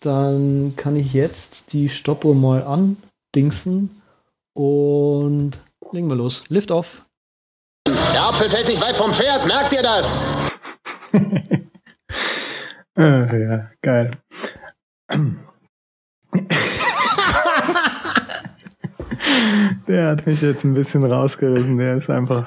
dann 0.00 0.74
kann 0.76 0.96
ich 0.96 1.12
jetzt 1.12 1.72
die 1.72 1.88
Stoppuhr 1.88 2.34
mal 2.34 2.62
andingsen 2.62 4.02
und 4.54 5.58
legen 5.92 6.08
wir 6.08 6.16
los. 6.16 6.44
Lift 6.48 6.70
off. 6.70 7.02
Der 7.86 8.22
Apfel 8.22 8.50
fällt 8.50 8.68
nicht 8.68 8.80
weit 8.80 8.96
vom 8.96 9.12
Pferd, 9.12 9.46
merkt 9.46 9.72
ihr 9.72 9.82
das? 9.82 10.20
ah, 12.96 13.34
ja, 13.34 13.70
geil. 13.82 14.10
der 19.88 20.08
hat 20.08 20.26
mich 20.26 20.42
jetzt 20.42 20.64
ein 20.64 20.74
bisschen 20.74 21.04
rausgerissen. 21.04 21.78
Der 21.78 21.96
ist 21.96 22.10
einfach. 22.10 22.46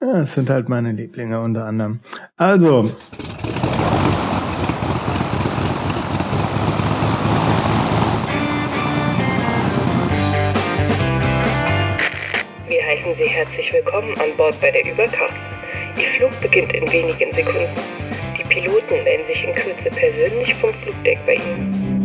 Ja, 0.00 0.20
das 0.20 0.34
sind 0.34 0.50
halt 0.50 0.68
meine 0.68 0.92
Lieblinge 0.92 1.40
unter 1.40 1.66
anderem. 1.66 2.00
Also. 2.36 2.90
Willkommen 14.12 14.30
an 14.30 14.36
Bord 14.36 14.60
bei 14.60 14.70
der 14.70 14.84
Überkraft. 14.84 15.34
Ihr 15.96 16.08
Flug 16.18 16.40
beginnt 16.40 16.72
in 16.74 16.90
wenigen 16.92 17.32
Sekunden. 17.32 17.68
Die 18.38 18.44
Piloten 18.44 19.02
melden 19.04 19.26
sich 19.26 19.44
in 19.44 19.54
Kürze 19.54 19.90
persönlich 19.90 20.54
vom 20.54 20.72
Flugdeck 20.74 21.18
bei 21.26 21.34
Ihnen. 21.34 22.01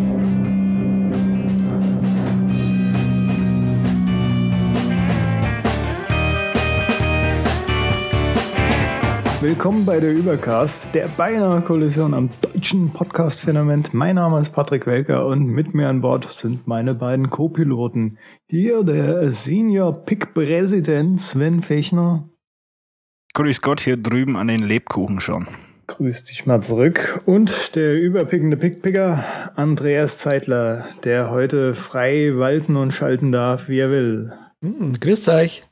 Willkommen 9.47 9.85
bei 9.85 10.01
der 10.01 10.13
Übercast, 10.13 10.93
der 10.93 11.07
beinahe 11.07 11.61
Kollision 11.61 12.13
am 12.13 12.29
deutschen 12.41 12.91
Podcast-Phänomen. 12.91 13.83
Mein 13.93 14.15
Name 14.15 14.41
ist 14.41 14.49
Patrick 14.49 14.85
Welker 14.85 15.25
und 15.25 15.45
mit 15.47 15.73
mir 15.73 15.87
an 15.87 16.01
Bord 16.01 16.29
sind 16.29 16.67
meine 16.67 16.93
beiden 16.93 17.29
Co-Piloten. 17.29 18.17
Hier 18.49 18.83
der 18.83 19.31
Senior 19.31 20.03
Pick-Präsident 20.03 21.21
Sven 21.21 21.61
Fechner. 21.61 22.27
Grüß 23.35 23.61
Gott, 23.61 23.79
hier 23.79 23.95
drüben 23.95 24.35
an 24.35 24.49
den 24.49 24.63
Lebkuchen 24.63 25.21
schon. 25.21 25.47
Grüß 25.87 26.25
dich 26.25 26.45
mal 26.45 26.61
zurück. 26.61 27.21
Und 27.25 27.77
der 27.77 27.97
überpickende 27.97 28.57
Pickpicker 28.57 29.23
Andreas 29.55 30.17
Zeitler, 30.17 30.89
der 31.05 31.31
heute 31.31 31.73
frei 31.73 32.33
walten 32.35 32.75
und 32.75 32.91
schalten 32.91 33.31
darf, 33.31 33.69
wie 33.69 33.79
er 33.79 33.91
will. 33.91 34.31
Hm, 34.61 34.91
grüß 34.99 35.29
euch 35.29 35.63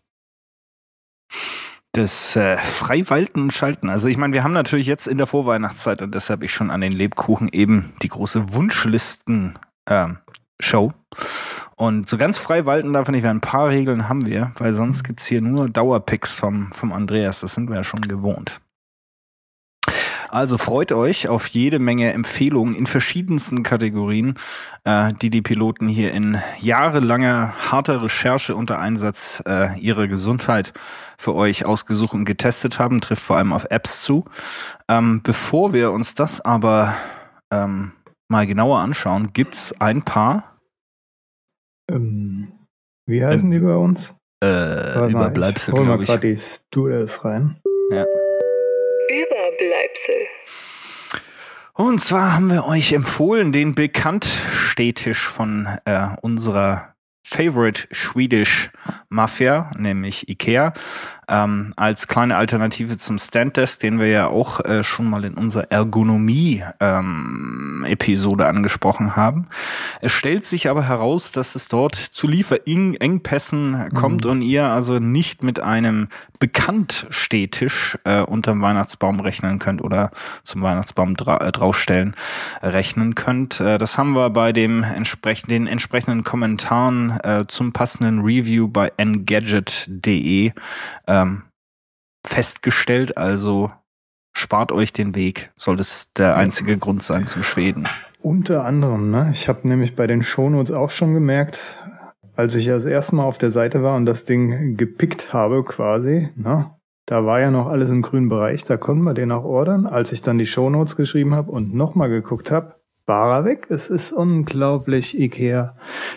das 1.98 2.36
äh, 2.36 2.58
Freiwalten 2.58 3.44
und 3.44 3.54
Schalten. 3.54 3.90
Also 3.90 4.08
ich 4.08 4.18
meine, 4.18 4.34
wir 4.34 4.44
haben 4.44 4.54
natürlich 4.54 4.88
jetzt 4.88 5.08
in 5.08 5.18
der 5.18 5.28
Vorweihnachtszeit 5.28 6.02
und 6.02 6.14
deshalb 6.14 6.44
ich 6.44 6.52
schon 6.52 6.72
an 6.72 6.82
den 6.82 6.92
Lebkuchen 6.92 7.50
eben 7.50 7.94
die 8.02 8.10
große 8.10 8.54
Wunschlisten 8.54 9.58
ähm, 9.88 10.18
Show. 10.60 10.94
Und 11.76 12.08
so 12.08 12.18
ganz 12.18 12.38
frei 12.38 12.66
walten 12.66 12.94
darf 12.94 13.10
nicht, 13.10 13.26
ein 13.26 13.42
paar 13.42 13.70
Regeln 13.70 14.08
haben 14.08 14.26
wir, 14.26 14.52
weil 14.58 14.74
sonst 14.74 15.04
gibt's 15.04 15.26
hier 15.26 15.42
nur 15.42 15.70
Dauerpicks 15.70 16.36
vom, 16.36 16.72
vom 16.72 16.94
Andreas. 16.94 17.42
Das 17.42 17.54
sind 17.54 17.70
wir 17.70 17.78
ja 17.78 17.84
schon 17.84 18.02
gewohnt. 18.02 18.62
Also 20.30 20.58
freut 20.58 20.92
euch 20.92 21.28
auf 21.28 21.48
jede 21.48 21.80
Menge 21.80 22.14
Empfehlungen 22.14 22.76
in 22.76 22.86
verschiedensten 22.86 23.64
Kategorien, 23.64 24.36
äh, 24.84 25.14
die 25.14 25.30
die 25.30 25.42
Piloten 25.42 25.88
hier 25.88 26.14
in 26.14 26.38
jahrelanger 26.60 27.54
harter 27.72 28.02
Recherche 28.02 28.56
unter 28.56 28.80
Einsatz 28.80 29.44
äh, 29.46 29.78
ihrer 29.80 30.08
Gesundheit 30.08 30.74
für 31.18 31.34
euch 31.36 31.66
ausgesucht 31.66 32.14
und 32.14 32.26
getestet 32.26 32.80
haben. 32.80 33.02
Trifft 33.02 33.24
vor 33.24 33.38
allem 33.38 33.54
auf 33.54 33.66
Apps 33.70 34.04
zu. 34.04 34.26
Ähm, 34.88 35.22
bevor 35.24 35.74
wir 35.74 35.92
uns 35.92 36.16
das 36.16 36.42
aber 36.42 36.94
ähm, 37.52 37.94
mal 38.28 38.48
genauer 38.48 38.80
anschauen, 38.80 39.32
gibt's 39.34 39.74
ein 39.80 40.04
paar. 40.04 40.60
Ähm, 41.90 42.52
wie 43.08 43.24
heißen 43.24 43.50
die 43.52 43.60
bei 43.60 43.76
uns? 43.76 44.16
Äh, 44.44 45.10
Überbleibsel, 45.10 45.74
glaube 45.74 46.04
ich. 46.04 46.10
Hol 46.10 46.16
mal 46.16 46.20
gerade 46.20 46.28
die 46.28 46.38
Stewardess 46.38 47.24
rein. 47.24 47.62
Ja. 47.92 48.06
Und 51.78 52.00
zwar 52.00 52.32
haben 52.32 52.50
wir 52.50 52.66
euch 52.66 52.94
empfohlen, 52.94 53.52
den 53.52 53.76
Bekanntstädtisch 53.76 55.28
von 55.28 55.68
äh, 55.84 56.08
unserer 56.22 56.96
Favorite 57.28 57.90
Swedish 57.94 58.72
Mafia, 59.10 59.70
nämlich 59.78 60.30
Ikea, 60.30 60.72
ähm, 61.28 61.74
als 61.76 62.08
kleine 62.08 62.38
Alternative 62.38 62.98
zum 62.98 63.20
Standdesk, 63.20 63.80
den 63.80 64.00
wir 64.00 64.08
ja 64.08 64.28
auch 64.28 64.60
äh, 64.62 64.84
schon 64.84 65.10
mal 65.10 65.26
in 65.26 65.36
unserer 65.36 65.72
Ergonomie-Episode 65.72 68.44
ähm, 68.44 68.50
angesprochen 68.50 69.16
haben. 69.16 69.48
Es 70.02 70.12
stellt 70.12 70.46
sich 70.46 70.70
aber 70.70 70.88
heraus, 70.88 71.32
dass 71.32 71.56
es 71.56 71.68
dort 71.68 71.96
zu 71.96 72.28
Lieferengpässen 72.28 73.72
mhm. 73.72 73.90
kommt 73.90 74.26
und 74.26 74.42
ihr 74.42 74.66
also 74.66 75.00
nicht 75.00 75.44
mit 75.44 75.60
einem 75.60 76.08
Bekanntstädtisch 76.40 77.98
äh, 78.04 78.22
unterm 78.22 78.62
Weihnachtsbaum 78.62 79.20
rechnen 79.20 79.60
könnt 79.60 79.82
oder 79.82 80.12
zum 80.44 80.62
Weihnachtsbaum 80.62 81.16
dra 81.16 81.38
äh, 81.38 81.52
draufstellen 81.52 82.16
rechnen 82.62 83.16
könnt. 83.16 83.60
Äh, 83.60 83.78
das 83.78 83.98
haben 83.98 84.14
wir 84.14 84.30
bei 84.30 84.52
dem 84.52 84.84
entsprechenden, 84.84 85.50
den 85.50 85.68
entsprechenden 85.68 86.24
Kommentaren 86.24 87.20
äh, 87.24 87.46
zum 87.48 87.72
passenden 87.72 88.22
Review 88.22 88.68
bei 88.68 88.92
engadget.de 88.98 90.52
ähm, 91.22 91.44
festgestellt. 92.26 93.18
Also 93.18 93.72
spart 94.34 94.72
euch 94.72 94.94
den 94.94 95.16
Weg, 95.16 95.52
soll 95.56 95.78
das 95.78 96.12
der 96.14 96.36
einzige 96.36 96.78
Grund 96.78 97.04
sein 97.04 97.26
zum 97.26 97.44
Schweden. 97.44 97.88
Unter 98.22 98.66
anderem, 98.66 99.12
ne? 99.12 99.30
Ich 99.34 99.48
habe 99.48 99.68
nämlich 99.68 99.96
bei 99.96 100.08
den 100.08 100.24
Shownotes 100.24 100.72
auch 100.72 100.90
schon 100.90 101.14
gemerkt, 101.14 101.60
als 102.36 102.56
ich 102.56 102.66
das 102.66 102.86
erste 102.86 103.16
Mal 103.16 103.24
auf 103.24 103.38
der 103.38 103.52
Seite 103.52 103.84
war 103.84 103.96
und 103.96 104.06
das 104.06 104.26
Ding 104.26 104.78
gepickt 104.78 105.32
habe 105.32 105.64
quasi, 105.64 106.30
ne? 106.36 106.72
Da 107.08 107.24
war 107.24 107.40
ja 107.40 107.52
noch 107.52 107.68
alles 107.68 107.92
im 107.92 108.02
grünen 108.02 108.30
Bereich, 108.30 108.64
da 108.64 108.78
konnten 108.78 109.04
wir 109.04 109.14
den 109.14 109.32
auch 109.32 109.44
ordern. 109.44 109.86
Als 109.86 110.12
ich 110.12 110.24
dann 110.24 110.40
die 110.40 110.48
Shownotes 110.48 110.96
geschrieben 110.96 111.36
habe 111.36 111.52
und 111.52 111.76
nochmal 111.76 112.10
geguckt 112.10 112.50
habe, 112.50 112.76
war 113.06 113.38
er 113.38 113.46
weg. 113.46 113.68
Es 113.70 113.88
ist 113.88 114.12
unglaublich 114.12 115.20
Ikea. 115.20 115.74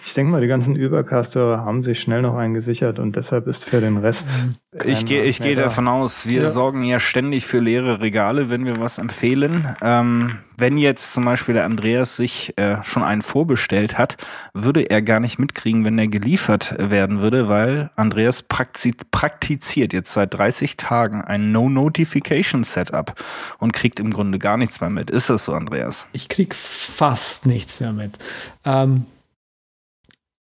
Ich 0.06 0.14
denke 0.14 0.32
mal, 0.32 0.40
die 0.40 0.48
ganzen 0.48 0.74
Übercastere 0.74 1.64
haben 1.64 1.82
sich 1.82 2.00
schnell 2.00 2.22
noch 2.22 2.36
einen 2.36 2.54
gesichert 2.54 2.98
und 2.98 3.16
deshalb 3.16 3.46
ist 3.46 3.64
für 3.64 3.80
den 3.80 3.98
Rest. 3.98 4.46
Ich 4.84 5.04
gehe 5.04 5.24
ich 5.24 5.40
gehe 5.40 5.56
davon 5.56 5.88
aus, 5.88 6.26
wir 6.26 6.42
ja. 6.42 6.50
sorgen 6.50 6.82
ja 6.82 6.98
ständig 6.98 7.46
für 7.46 7.58
leere 7.58 8.00
Regale, 8.00 8.48
wenn 8.48 8.64
wir 8.64 8.78
was 8.78 8.98
empfehlen. 8.98 9.76
Ähm, 9.82 10.38
wenn 10.58 10.76
jetzt 10.76 11.12
zum 11.12 11.24
Beispiel 11.24 11.54
der 11.54 11.64
Andreas 11.64 12.16
sich 12.16 12.52
äh, 12.58 12.82
schon 12.82 13.04
einen 13.04 13.22
vorbestellt 13.22 13.96
hat, 13.96 14.16
würde 14.52 14.82
er 14.90 15.02
gar 15.02 15.20
nicht 15.20 15.38
mitkriegen, 15.38 15.84
wenn 15.84 15.98
er 15.98 16.08
geliefert 16.08 16.74
werden 16.78 17.20
würde, 17.20 17.48
weil 17.48 17.90
Andreas 17.96 18.42
praktiziert 18.42 19.92
jetzt 19.92 20.12
seit 20.12 20.34
30 20.34 20.76
Tagen 20.76 21.22
ein 21.22 21.52
No-Notification-Setup 21.52 23.14
und 23.58 23.72
kriegt 23.72 24.00
im 24.00 24.10
Grunde 24.12 24.38
gar 24.38 24.56
nichts 24.56 24.80
mehr 24.80 24.90
mit. 24.90 25.10
Ist 25.10 25.30
das 25.30 25.44
so, 25.44 25.52
Andreas? 25.52 26.08
Ich 26.12 26.28
krieg 26.28 26.54
fast 26.54 27.46
nichts 27.46 27.78
mehr 27.78 27.92
mit. 27.92 28.18
Ähm, 28.64 29.06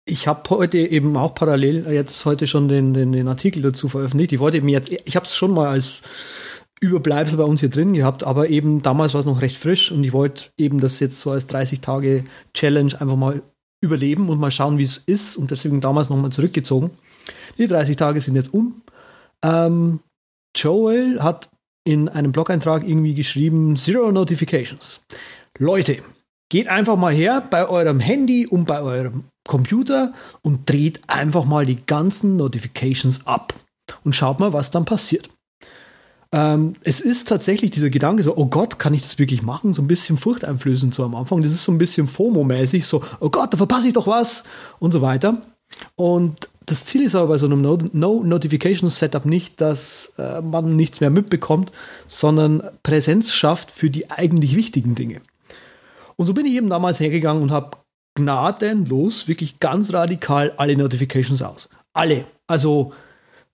ich 0.04 0.26
habe 0.26 0.50
heute 0.50 0.78
eben 0.78 1.16
auch 1.16 1.34
parallel 1.34 1.86
jetzt 1.92 2.24
heute 2.24 2.46
schon 2.46 2.68
den, 2.68 2.94
den, 2.94 3.12
den 3.12 3.28
Artikel 3.28 3.62
dazu 3.62 3.88
veröffentlicht. 3.88 4.32
Ich 4.32 4.40
wollte 4.40 4.60
mir 4.62 4.72
jetzt, 4.72 4.90
ich 5.04 5.16
habe 5.16 5.26
es 5.26 5.36
schon 5.36 5.52
mal 5.52 5.68
als 5.68 6.02
Überbleibsel 6.80 7.38
bei 7.38 7.44
uns 7.44 7.60
hier 7.60 7.70
drin 7.70 7.92
gehabt, 7.92 8.24
aber 8.24 8.48
eben 8.48 8.82
damals 8.82 9.14
war 9.14 9.20
es 9.20 9.26
noch 9.26 9.42
recht 9.42 9.56
frisch 9.56 9.90
und 9.90 10.04
ich 10.04 10.12
wollte 10.12 10.50
eben 10.56 10.80
das 10.80 11.00
jetzt 11.00 11.20
so 11.20 11.30
als 11.30 11.46
30 11.46 11.80
Tage 11.80 12.24
Challenge 12.54 13.00
einfach 13.00 13.16
mal 13.16 13.42
überleben 13.80 14.28
und 14.28 14.38
mal 14.38 14.50
schauen, 14.50 14.78
wie 14.78 14.84
es 14.84 14.98
ist 14.98 15.36
und 15.36 15.50
deswegen 15.50 15.80
damals 15.80 16.08
nochmal 16.08 16.30
zurückgezogen. 16.30 16.90
Die 17.58 17.66
30 17.66 17.96
Tage 17.96 18.20
sind 18.20 18.36
jetzt 18.36 18.52
um. 18.52 18.82
Ähm, 19.44 20.00
Joel 20.56 21.22
hat 21.22 21.50
in 21.84 22.08
einem 22.08 22.32
Blog-Eintrag 22.32 22.86
irgendwie 22.86 23.14
geschrieben, 23.14 23.76
Zero 23.76 24.12
Notifications. 24.12 25.02
Leute, 25.58 26.02
geht 26.50 26.68
einfach 26.68 26.96
mal 26.96 27.14
her 27.14 27.46
bei 27.48 27.68
eurem 27.68 28.00
Handy 28.00 28.46
und 28.46 28.64
bei 28.64 28.80
eurem 28.80 29.24
Computer 29.46 30.12
und 30.42 30.68
dreht 30.68 31.00
einfach 31.06 31.44
mal 31.44 31.66
die 31.66 31.84
ganzen 31.86 32.36
Notifications 32.36 33.26
ab 33.26 33.54
und 34.04 34.14
schaut 34.14 34.40
mal, 34.40 34.52
was 34.52 34.70
dann 34.70 34.84
passiert. 34.84 35.28
Ähm, 36.30 36.74
es 36.82 37.00
ist 37.00 37.28
tatsächlich 37.28 37.70
dieser 37.70 37.90
Gedanke 37.90 38.22
so, 38.22 38.36
oh 38.36 38.46
Gott, 38.46 38.78
kann 38.78 38.92
ich 38.92 39.02
das 39.02 39.18
wirklich 39.18 39.42
machen? 39.42 39.72
So 39.72 39.80
ein 39.80 39.88
bisschen 39.88 40.18
furchteinflößend 40.18 40.94
so 40.94 41.04
am 41.04 41.14
Anfang. 41.14 41.40
Das 41.42 41.52
ist 41.52 41.64
so 41.64 41.72
ein 41.72 41.78
bisschen 41.78 42.06
FOMO-mäßig, 42.06 42.84
so, 42.84 43.02
oh 43.20 43.30
Gott, 43.30 43.52
da 43.52 43.56
verpasse 43.56 43.88
ich 43.88 43.94
doch 43.94 44.06
was 44.06 44.44
und 44.78 44.92
so 44.92 45.00
weiter. 45.00 45.40
Und 45.96 46.48
das 46.66 46.84
Ziel 46.84 47.02
ist 47.02 47.14
aber 47.14 47.28
bei 47.28 47.38
so 47.38 47.46
einem 47.46 47.62
No-Notification-Setup 47.62 49.24
nicht, 49.24 49.60
dass 49.60 50.12
äh, 50.18 50.42
man 50.42 50.76
nichts 50.76 51.00
mehr 51.00 51.08
mitbekommt, 51.08 51.72
sondern 52.06 52.62
Präsenz 52.82 53.32
schafft 53.32 53.70
für 53.70 53.88
die 53.88 54.10
eigentlich 54.10 54.54
wichtigen 54.54 54.94
Dinge. 54.94 55.22
Und 56.16 56.26
so 56.26 56.34
bin 56.34 56.44
ich 56.44 56.54
eben 56.54 56.68
damals 56.68 57.00
hergegangen 57.00 57.42
und 57.42 57.52
habe 57.52 57.78
gnadenlos, 58.16 59.28
wirklich 59.28 59.60
ganz 59.60 59.94
radikal 59.94 60.52
alle 60.58 60.76
Notifications 60.76 61.40
aus. 61.40 61.70
Alle. 61.94 62.26
Also 62.46 62.92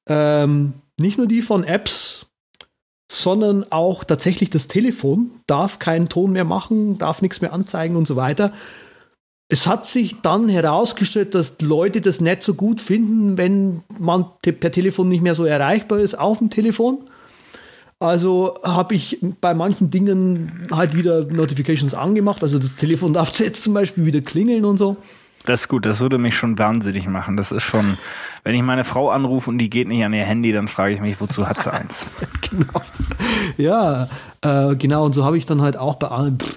ähm, 0.07 0.73
nicht 0.99 1.19
nur 1.19 1.29
die 1.29 1.43
von 1.43 1.63
Apps, 1.63 2.27
sondern 3.11 3.67
auch 3.71 4.05
tatsächlich 4.05 4.51
das 4.51 4.69
Telefon 4.69 5.31
darf 5.47 5.79
keinen 5.79 6.09
Ton 6.09 6.33
mehr 6.33 6.45
machen, 6.45 6.99
darf 6.99 7.23
nichts 7.23 7.41
mehr 7.41 7.53
anzeigen 7.53 7.97
und 7.97 8.07
so 8.07 8.17
weiter. 8.17 8.53
es 9.49 9.67
hat 9.67 9.87
sich 9.87 10.23
dann 10.23 10.49
herausgestellt, 10.49 11.35
dass 11.35 11.61
Leute 11.61 12.01
das 12.01 12.21
nicht 12.21 12.43
so 12.43 12.55
gut 12.55 12.81
finden, 12.81 13.37
wenn 13.37 13.83
man 14.01 14.27
per 14.43 14.73
Telefon 14.73 15.09
nicht 15.09 15.23
mehr 15.23 15.35
so 15.35 15.45
erreichbar 15.45 16.01
ist 16.01 16.19
auf 16.19 16.39
dem 16.39 16.51
Telefon. 16.51 17.09
Also 18.01 18.59
habe 18.63 18.95
ich 18.95 19.19
bei 19.41 19.55
manchen 19.55 19.91
Dingen 19.91 20.67
halt 20.71 20.97
wieder 20.97 21.25
Notifications 21.25 21.95
angemacht. 21.95 22.43
Also 22.43 22.59
das 22.59 22.77
Telefon 22.77 23.13
darf 23.15 23.39
jetzt 23.39 23.63
zum 23.63 23.75
Beispiel 23.75 24.07
wieder 24.07 24.21
klingeln 24.21 24.65
und 24.65 24.79
so. 24.79 24.97
Das 25.45 25.63
ist 25.63 25.69
gut, 25.69 25.85
das 25.85 26.01
würde 26.01 26.17
mich 26.17 26.37
schon 26.37 26.59
wahnsinnig 26.59 27.07
machen. 27.07 27.37
Das 27.37 27.53
ist 27.53 27.63
schon, 27.63 27.99
wenn 28.45 28.55
ich 28.55 28.63
meine 28.63 28.83
Frau 28.83 29.11
anrufe 29.11 29.51
und 29.51 29.59
die 29.59 29.69
geht 29.69 29.89
nicht 29.89 30.03
an 30.03 30.15
ihr 30.15 30.25
Handy, 30.25 30.53
dann 30.53 30.69
frage 30.69 30.95
ich 30.95 31.01
mich, 31.03 31.21
wozu 31.21 31.47
hat 31.47 31.61
sie 31.61 31.71
eins? 31.71 32.07
genau. 32.51 32.81
Ja, 33.59 34.09
äh, 34.41 34.75
genau. 34.75 35.05
Und 35.05 35.13
so 35.13 35.25
habe 35.25 35.37
ich 35.37 35.45
dann 35.45 35.61
halt 35.61 35.77
auch 35.77 35.97
bei 35.97 36.09
allen 36.09 36.39
pff, 36.39 36.57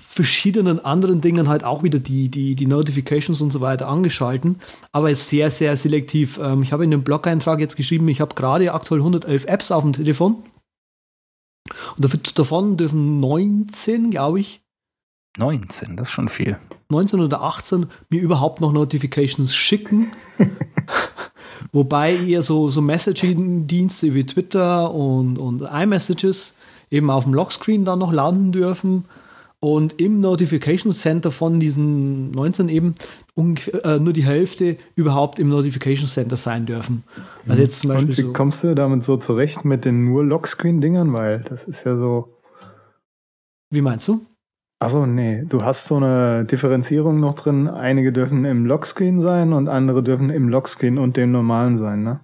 verschiedenen 0.00 0.84
anderen 0.84 1.20
Dingen 1.20 1.48
halt 1.48 1.64
auch 1.64 1.82
wieder 1.82 1.98
die, 1.98 2.28
die, 2.28 2.54
die 2.54 2.66
Notifications 2.66 3.40
und 3.40 3.52
so 3.52 3.60
weiter 3.60 3.88
angeschalten. 3.88 4.60
Aber 4.92 5.10
jetzt 5.10 5.28
sehr, 5.28 5.50
sehr 5.50 5.76
selektiv. 5.76 6.38
Ähm, 6.38 6.62
ich 6.62 6.72
habe 6.72 6.84
in 6.84 6.92
dem 6.92 7.02
Blog-Eintrag 7.02 7.58
jetzt 7.58 7.76
geschrieben, 7.76 8.06
ich 8.06 8.20
habe 8.20 8.36
gerade 8.36 8.72
aktuell 8.72 9.00
111 9.00 9.46
Apps 9.46 9.72
auf 9.72 9.82
dem 9.82 9.92
Telefon. 9.92 10.44
Und 11.96 12.38
davon 12.38 12.76
dürfen 12.76 13.18
19, 13.18 14.10
glaube 14.10 14.40
ich, 14.40 14.60
19, 15.38 15.96
das 15.96 16.08
ist 16.08 16.12
schon 16.12 16.28
viel. 16.28 16.58
19 16.90 17.20
oder 17.20 17.42
18 17.42 17.86
mir 18.10 18.20
überhaupt 18.20 18.60
noch 18.60 18.72
Notifications 18.72 19.54
schicken. 19.54 20.10
Wobei 21.72 22.14
eher 22.16 22.42
so, 22.42 22.70
so 22.70 22.80
Messaging-Dienste 22.80 24.14
wie 24.14 24.24
Twitter 24.24 24.92
und, 24.92 25.38
und 25.38 25.62
iMessages 25.62 26.56
eben 26.90 27.10
auf 27.10 27.24
dem 27.24 27.34
Lockscreen 27.34 27.84
dann 27.84 27.98
noch 27.98 28.12
landen 28.12 28.52
dürfen 28.52 29.04
und 29.60 30.00
im 30.00 30.20
Notification 30.20 30.92
Center 30.92 31.30
von 31.30 31.58
diesen 31.58 32.30
19 32.30 32.68
eben 32.68 32.94
äh, 33.36 33.98
nur 33.98 34.12
die 34.12 34.24
Hälfte 34.24 34.76
überhaupt 34.94 35.38
im 35.38 35.48
Notification 35.48 36.06
Center 36.06 36.36
sein 36.36 36.64
dürfen. 36.64 37.02
Also 37.48 37.62
jetzt 37.62 37.80
zum 37.80 37.88
Beispiel 37.88 38.08
und 38.08 38.18
wie 38.18 38.22
so 38.22 38.32
kommst 38.32 38.64
du 38.64 38.74
damit 38.74 39.04
so 39.04 39.16
zurecht 39.16 39.64
mit 39.64 39.84
den 39.84 40.04
nur 40.04 40.24
Lockscreen-Dingern? 40.24 41.12
Weil 41.12 41.40
das 41.40 41.64
ist 41.64 41.84
ja 41.84 41.96
so. 41.96 42.36
Wie 43.70 43.80
meinst 43.80 44.06
du? 44.08 44.24
Achso, 44.80 45.06
nee, 45.06 45.44
du 45.48 45.64
hast 45.64 45.86
so 45.86 45.96
eine 45.96 46.44
Differenzierung 46.44 47.18
noch 47.18 47.34
drin. 47.34 47.66
Einige 47.66 48.12
dürfen 48.12 48.44
im 48.44 48.64
Lockscreen 48.64 49.20
sein 49.20 49.52
und 49.52 49.68
andere 49.68 50.04
dürfen 50.04 50.30
im 50.30 50.48
Lockscreen 50.48 50.98
und 50.98 51.16
dem 51.16 51.32
normalen 51.32 51.78
sein, 51.78 52.04
ne? 52.04 52.20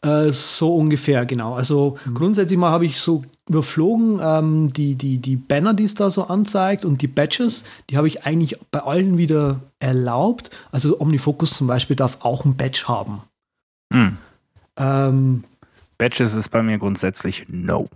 Äh, 0.00 0.32
so 0.32 0.74
ungefähr, 0.74 1.26
genau. 1.26 1.54
Also 1.54 1.96
mhm. 2.04 2.14
grundsätzlich 2.14 2.58
mal 2.58 2.70
habe 2.70 2.86
ich 2.86 3.00
so 3.00 3.22
überflogen 3.48 4.20
ähm, 4.22 4.72
die, 4.72 4.94
die, 4.94 5.18
die 5.18 5.36
Banner, 5.36 5.74
die 5.74 5.84
es 5.84 5.94
da 5.94 6.10
so 6.10 6.24
anzeigt 6.24 6.84
und 6.84 7.02
die 7.02 7.08
Badges, 7.08 7.64
die 7.90 7.96
habe 7.96 8.08
ich 8.08 8.24
eigentlich 8.24 8.58
bei 8.70 8.80
allen 8.80 9.18
wieder 9.18 9.60
erlaubt. 9.78 10.50
Also 10.70 11.00
Omnifocus 11.00 11.54
zum 11.54 11.66
Beispiel 11.66 11.96
darf 11.96 12.18
auch 12.20 12.44
ein 12.44 12.56
Badge 12.56 12.84
haben. 12.86 13.22
Mhm. 13.92 14.18
Ähm, 14.76 15.44
Badges 15.98 16.34
ist 16.34 16.48
bei 16.48 16.62
mir 16.62 16.78
grundsätzlich 16.78 17.46
no. 17.48 17.88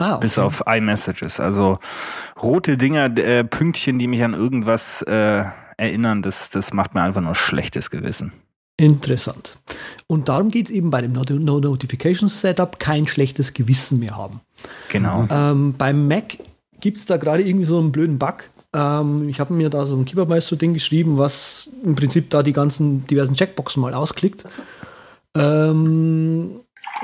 Ah, 0.00 0.14
okay. 0.14 0.22
Bis 0.22 0.38
auf 0.38 0.64
iMessages. 0.66 1.40
Also 1.40 1.78
rote 2.42 2.78
Dinger, 2.78 3.16
äh, 3.18 3.44
Pünktchen, 3.44 3.98
die 3.98 4.08
mich 4.08 4.24
an 4.24 4.32
irgendwas 4.32 5.02
äh, 5.02 5.44
erinnern, 5.76 6.22
das, 6.22 6.48
das 6.48 6.72
macht 6.72 6.94
mir 6.94 7.02
einfach 7.02 7.20
nur 7.20 7.34
schlechtes 7.34 7.90
Gewissen. 7.90 8.32
Interessant. 8.78 9.58
Und 10.06 10.30
darum 10.30 10.50
geht 10.50 10.66
es 10.66 10.72
eben 10.72 10.90
bei 10.90 11.02
dem 11.02 11.12
No 11.12 11.60
Notification 11.60 12.30
Setup 12.30 12.78
kein 12.78 13.06
schlechtes 13.06 13.52
Gewissen 13.52 13.98
mehr 13.98 14.16
haben. 14.16 14.40
Genau. 14.88 15.28
Ähm, 15.30 15.74
beim 15.76 16.08
Mac 16.08 16.38
gibt 16.80 16.96
es 16.96 17.04
da 17.04 17.18
gerade 17.18 17.42
irgendwie 17.42 17.66
so 17.66 17.78
einen 17.78 17.92
blöden 17.92 18.18
Bug. 18.18 18.48
Ähm, 18.72 19.28
ich 19.28 19.38
habe 19.38 19.52
mir 19.52 19.68
da 19.68 19.84
so 19.84 19.94
ein 19.96 20.06
Keyboard-Meister-Ding 20.06 20.72
geschrieben, 20.72 21.18
was 21.18 21.68
im 21.84 21.94
Prinzip 21.94 22.30
da 22.30 22.42
die 22.42 22.54
ganzen 22.54 23.06
diversen 23.06 23.34
Checkboxen 23.34 23.82
mal 23.82 23.92
ausklickt. 23.92 24.44
Ähm, 25.36 26.60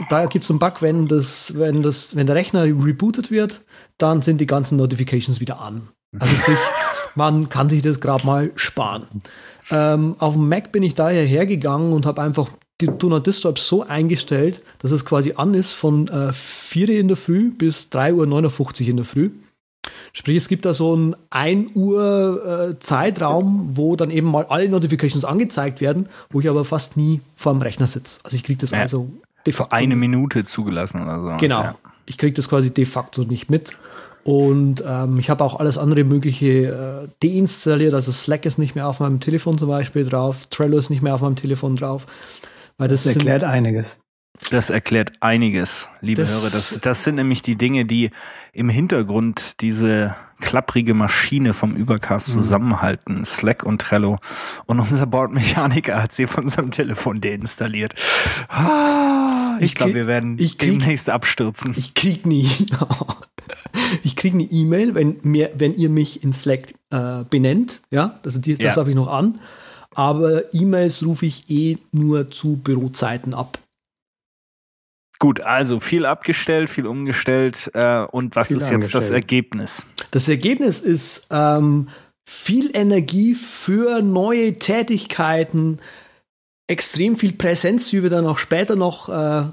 da 0.08 0.26
gibt 0.26 0.44
es 0.44 0.50
einen 0.50 0.58
Bug, 0.58 0.82
wenn, 0.82 1.08
das, 1.08 1.58
wenn, 1.58 1.82
das, 1.82 2.16
wenn 2.16 2.26
der 2.26 2.36
Rechner 2.36 2.64
rebootet 2.64 3.30
wird, 3.30 3.62
dann 3.98 4.22
sind 4.22 4.40
die 4.40 4.46
ganzen 4.46 4.76
Notifications 4.76 5.40
wieder 5.40 5.60
an. 5.60 5.88
Also 6.18 6.34
sprich, 6.34 6.58
man 7.14 7.48
kann 7.48 7.68
sich 7.68 7.82
das 7.82 8.00
gerade 8.00 8.26
mal 8.26 8.52
sparen. 8.56 9.06
Ähm, 9.70 10.16
auf 10.18 10.34
dem 10.34 10.48
Mac 10.48 10.72
bin 10.72 10.82
ich 10.82 10.94
daher 10.94 11.24
hergegangen 11.24 11.92
und 11.92 12.06
habe 12.06 12.22
einfach 12.22 12.48
die 12.80 12.86
Do 12.86 13.08
Not 13.08 13.26
Disturb 13.26 13.58
so 13.58 13.84
eingestellt, 13.84 14.62
dass 14.80 14.90
es 14.90 15.04
quasi 15.04 15.34
an 15.36 15.54
ist 15.54 15.72
von 15.72 16.08
äh, 16.08 16.32
4 16.32 16.90
in 16.90 17.08
der 17.08 17.16
Früh 17.16 17.50
bis 17.50 17.88
3.59 17.90 18.82
Uhr 18.82 18.88
in 18.88 18.96
der 18.96 19.04
Früh. 19.04 19.30
Sprich, 20.12 20.36
es 20.36 20.48
gibt 20.48 20.64
da 20.64 20.74
so 20.74 20.94
einen 20.94 21.16
1 21.30 21.72
Uhr 21.74 22.70
äh, 22.70 22.78
Zeitraum, 22.80 23.70
wo 23.74 23.96
dann 23.96 24.10
eben 24.10 24.30
mal 24.30 24.46
alle 24.46 24.68
Notifications 24.68 25.24
angezeigt 25.24 25.80
werden, 25.80 26.08
wo 26.30 26.40
ich 26.40 26.48
aber 26.48 26.64
fast 26.64 26.96
nie 26.96 27.20
vor 27.34 27.52
dem 27.52 27.62
Rechner 27.62 27.86
sitze. 27.86 28.20
Also 28.24 28.36
ich 28.36 28.42
kriege 28.42 28.60
das 28.60 28.70
ja. 28.70 28.80
also 28.80 29.08
de 29.46 29.52
facto. 29.52 29.74
Eine 29.74 29.96
Minute 29.96 30.44
zugelassen 30.44 31.02
oder 31.02 31.20
so. 31.20 31.36
Genau. 31.38 31.62
Ja. 31.62 31.74
Ich 32.06 32.18
kriege 32.18 32.34
das 32.34 32.48
quasi 32.48 32.72
de 32.72 32.84
facto 32.84 33.22
nicht 33.24 33.50
mit. 33.50 33.76
Und 34.26 34.82
ähm, 34.84 35.20
ich 35.20 35.30
habe 35.30 35.44
auch 35.44 35.60
alles 35.60 35.78
andere 35.78 36.02
Mögliche 36.02 37.08
äh, 37.22 37.26
deinstalliert. 37.26 37.94
Also 37.94 38.10
Slack 38.10 38.44
ist 38.44 38.58
nicht 38.58 38.74
mehr 38.74 38.88
auf 38.88 38.98
meinem 38.98 39.20
Telefon 39.20 39.56
zum 39.56 39.68
Beispiel 39.68 40.04
drauf, 40.04 40.46
Trello 40.46 40.78
ist 40.78 40.90
nicht 40.90 41.00
mehr 41.00 41.14
auf 41.14 41.20
meinem 41.20 41.36
Telefon 41.36 41.76
drauf. 41.76 42.06
Weil 42.76 42.88
das, 42.88 43.04
das 43.04 43.14
erklärt 43.14 43.42
sind, 43.42 43.50
einiges. 43.50 44.00
Das 44.50 44.68
erklärt 44.70 45.12
einiges, 45.20 45.88
liebe 46.00 46.22
das, 46.22 46.32
Hörer. 46.32 46.50
Das, 46.50 46.80
das 46.82 47.04
sind 47.04 47.14
nämlich 47.14 47.42
die 47.42 47.54
Dinge, 47.54 47.84
die 47.84 48.10
im 48.52 48.68
Hintergrund 48.68 49.60
diese 49.60 50.16
klapprige 50.40 50.94
Maschine 50.94 51.52
vom 51.52 51.74
Übercast 51.74 52.28
mhm. 52.28 52.32
zusammenhalten. 52.32 53.24
Slack 53.24 53.64
und 53.64 53.80
Trello. 53.80 54.18
Und 54.66 54.80
unser 54.80 55.06
Bordmechaniker 55.06 56.02
hat 56.02 56.12
sie 56.12 56.26
von 56.26 56.48
seinem 56.48 56.70
Telefon 56.70 57.20
deinstalliert. 57.20 57.94
Ah, 58.48 59.56
ich, 59.58 59.66
ich 59.66 59.74
glaube, 59.74 59.94
wir 59.94 60.06
werden 60.06 60.36
ich 60.38 60.58
krieg, 60.58 60.78
demnächst 60.78 61.10
abstürzen. 61.10 61.74
Ich 61.76 61.94
krieg 61.94 62.26
nie. 62.26 62.48
ich 64.04 64.16
kriege 64.16 64.36
eine 64.36 64.44
E-Mail, 64.44 64.94
wenn, 64.94 65.16
wenn 65.22 65.74
ihr 65.74 65.90
mich 65.90 66.22
in 66.22 66.32
Slack 66.32 66.74
äh, 66.90 67.24
benennt. 67.28 67.82
Ja, 67.90 68.18
das, 68.22 68.40
das 68.40 68.58
ja. 68.58 68.76
habe 68.76 68.90
ich 68.90 68.96
noch 68.96 69.08
an. 69.08 69.38
Aber 69.94 70.54
E-Mails 70.54 71.04
rufe 71.04 71.24
ich 71.24 71.48
eh 71.48 71.78
nur 71.90 72.30
zu 72.30 72.56
Bürozeiten 72.56 73.32
ab. 73.32 73.58
Gut, 75.18 75.40
also 75.40 75.80
viel 75.80 76.04
abgestellt, 76.04 76.68
viel 76.68 76.86
umgestellt. 76.86 77.70
Äh, 77.74 78.00
und 78.10 78.36
was 78.36 78.48
viel 78.48 78.58
ist 78.58 78.70
jetzt 78.70 78.94
das 78.94 79.10
Ergebnis? 79.10 79.86
Das 80.10 80.28
Ergebnis 80.28 80.80
ist 80.80 81.28
ähm, 81.30 81.88
viel 82.28 82.70
Energie 82.74 83.34
für 83.34 84.02
neue 84.02 84.58
Tätigkeiten, 84.58 85.78
extrem 86.66 87.16
viel 87.16 87.32
Präsenz, 87.32 87.92
wie 87.92 88.02
wir 88.02 88.10
dann 88.10 88.26
auch 88.26 88.38
später 88.38 88.76
noch 88.76 89.08
äh, 89.08 89.44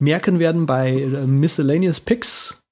merken 0.00 0.38
werden 0.38 0.66
bei 0.66 0.90
äh, 0.90 1.26
Miscellaneous 1.26 2.00
Picks. 2.00 2.62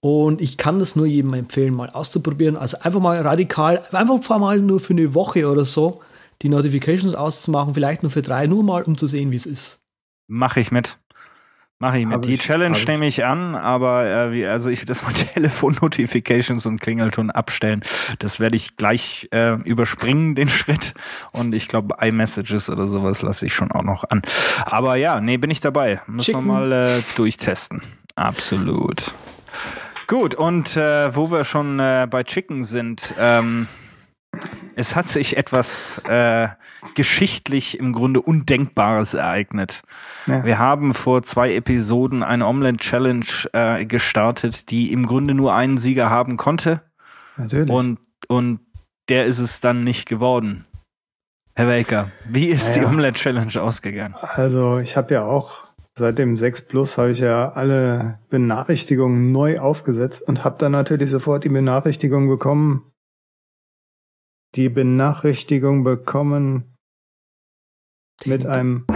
Und 0.00 0.42
ich 0.42 0.58
kann 0.58 0.80
das 0.80 0.96
nur 0.96 1.06
jedem 1.06 1.32
empfehlen, 1.32 1.74
mal 1.74 1.88
auszuprobieren. 1.88 2.56
Also 2.56 2.78
einfach 2.80 3.00
mal 3.00 3.18
radikal, 3.22 3.86
einfach 3.90 4.38
mal 4.38 4.58
nur 4.58 4.80
für 4.80 4.92
eine 4.92 5.14
Woche 5.14 5.48
oder 5.48 5.64
so 5.64 6.02
die 6.42 6.50
Notifications 6.50 7.14
auszumachen, 7.14 7.72
vielleicht 7.72 8.02
nur 8.02 8.12
für 8.12 8.20
drei, 8.20 8.46
nur 8.46 8.62
mal, 8.62 8.82
um 8.82 8.98
zu 8.98 9.06
sehen, 9.06 9.30
wie 9.30 9.36
es 9.36 9.46
ist. 9.46 9.80
Mache 10.26 10.60
ich 10.60 10.70
mit. 10.70 10.98
Mache 11.80 11.98
ich 11.98 12.06
mit. 12.06 12.14
Hab 12.14 12.22
die 12.22 12.34
ich, 12.34 12.40
Challenge 12.40 12.78
nehme 12.86 13.06
ich 13.06 13.24
an, 13.24 13.56
aber 13.56 14.06
äh, 14.06 14.32
wie, 14.32 14.46
also 14.46 14.70
ich 14.70 14.84
das 14.84 15.06
mit 15.06 15.16
Telefon-Notifications 15.34 16.66
und 16.66 16.80
Klingelton 16.80 17.30
abstellen, 17.30 17.82
das 18.20 18.38
werde 18.38 18.56
ich 18.56 18.76
gleich 18.76 19.28
äh, 19.32 19.54
überspringen, 19.64 20.34
den 20.34 20.48
Schritt. 20.50 20.94
Und 21.32 21.54
ich 21.54 21.68
glaube, 21.68 21.96
iMessages 22.00 22.70
oder 22.70 22.88
sowas 22.88 23.22
lasse 23.22 23.46
ich 23.46 23.54
schon 23.54 23.72
auch 23.72 23.82
noch 23.82 24.04
an. 24.08 24.22
Aber 24.66 24.96
ja, 24.96 25.20
nee, 25.20 25.36
bin 25.36 25.50
ich 25.50 25.60
dabei. 25.60 26.00
Müssen 26.06 26.26
Chicken. 26.26 26.46
wir 26.46 26.52
mal 26.52 26.72
äh, 26.72 27.02
durchtesten. 27.16 27.82
Absolut. 28.14 29.14
Gut, 30.06 30.34
und 30.34 30.76
äh, 30.76 31.14
wo 31.16 31.30
wir 31.30 31.44
schon 31.44 31.80
äh, 31.80 32.06
bei 32.08 32.22
Chicken 32.22 32.62
sind, 32.62 33.14
ähm, 33.18 33.66
es 34.76 34.94
hat 34.94 35.08
sich 35.08 35.36
etwas 35.36 35.98
äh, 36.06 36.48
geschichtlich 36.94 37.78
im 37.78 37.92
Grunde 37.92 38.20
Undenkbares 38.20 39.14
ereignet. 39.14 39.82
Ja. 40.26 40.44
Wir 40.44 40.58
haben 40.58 40.94
vor 40.94 41.22
zwei 41.22 41.54
Episoden 41.54 42.22
eine 42.22 42.46
Omelette 42.46 42.78
Challenge 42.78 43.26
äh, 43.52 43.84
gestartet, 43.86 44.70
die 44.70 44.92
im 44.92 45.06
Grunde 45.06 45.34
nur 45.34 45.54
einen 45.54 45.78
Sieger 45.78 46.10
haben 46.10 46.36
konnte. 46.36 46.82
Natürlich. 47.36 47.70
Und, 47.70 47.98
und 48.28 48.60
der 49.08 49.24
ist 49.26 49.38
es 49.38 49.60
dann 49.60 49.84
nicht 49.84 50.08
geworden. 50.08 50.64
Herr 51.56 51.68
Welker, 51.68 52.10
wie 52.28 52.46
ist 52.46 52.74
ja, 52.74 52.82
die 52.82 52.88
Omelette 52.88 53.20
Challenge 53.20 53.62
ausgegangen? 53.62 54.14
Also 54.20 54.78
ich 54.78 54.96
habe 54.96 55.14
ja 55.14 55.24
auch 55.24 55.64
seit 55.96 56.18
dem 56.18 56.36
6 56.36 56.66
Plus 56.66 56.98
habe 56.98 57.12
ich 57.12 57.20
ja 57.20 57.52
alle 57.52 58.18
Benachrichtigungen 58.28 59.30
neu 59.30 59.60
aufgesetzt 59.60 60.26
und 60.26 60.44
habe 60.44 60.56
dann 60.58 60.72
natürlich 60.72 61.10
sofort 61.10 61.44
die 61.44 61.48
Benachrichtigung 61.48 62.28
bekommen, 62.28 62.90
die 64.56 64.68
Benachrichtigung 64.68 65.84
bekommen 65.84 66.73
mit 68.24 68.46
einem 68.46 68.86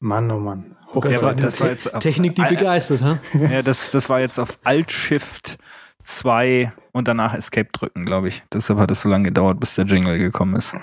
Mann, 0.00 0.30
oh 0.30 0.38
Mann. 0.40 0.76
Gott, 0.92 1.10
ja, 1.10 1.32
das 1.32 1.60
war 1.60 1.68
jetzt 1.68 1.90
Technik, 2.00 2.34
die 2.34 2.42
begeistert, 2.42 3.02
ha? 3.02 3.18
Ja, 3.32 3.62
das, 3.62 3.90
das 3.90 4.10
war 4.10 4.20
jetzt 4.20 4.38
auf 4.38 4.58
Alt-Shift 4.64 5.58
2 6.04 6.72
und 6.92 7.08
danach 7.08 7.34
Escape 7.34 7.70
drücken, 7.72 8.04
glaube 8.04 8.28
ich. 8.28 8.42
Deshalb 8.52 8.78
hat 8.78 8.90
es 8.90 9.02
so 9.02 9.08
lange 9.08 9.28
gedauert, 9.28 9.58
bis 9.60 9.76
der 9.76 9.86
Jingle 9.86 10.18
gekommen 10.18 10.56
ist. 10.56 10.74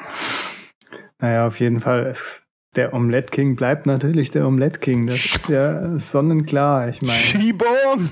Naja, 1.19 1.45
auf 1.45 1.59
jeden 1.59 1.81
Fall. 1.81 2.07
Es, 2.07 2.43
der 2.75 2.93
Omelette 2.93 3.29
King 3.31 3.55
bleibt 3.55 3.85
natürlich 3.85 4.31
der 4.31 4.47
Omelette 4.47 4.79
King. 4.79 5.07
Das 5.07 5.17
ist 5.17 5.49
ja 5.49 5.95
sonnenklar. 5.97 6.89
Ich 6.89 7.01
meine. 7.01 7.13
Schiebung! 7.13 8.09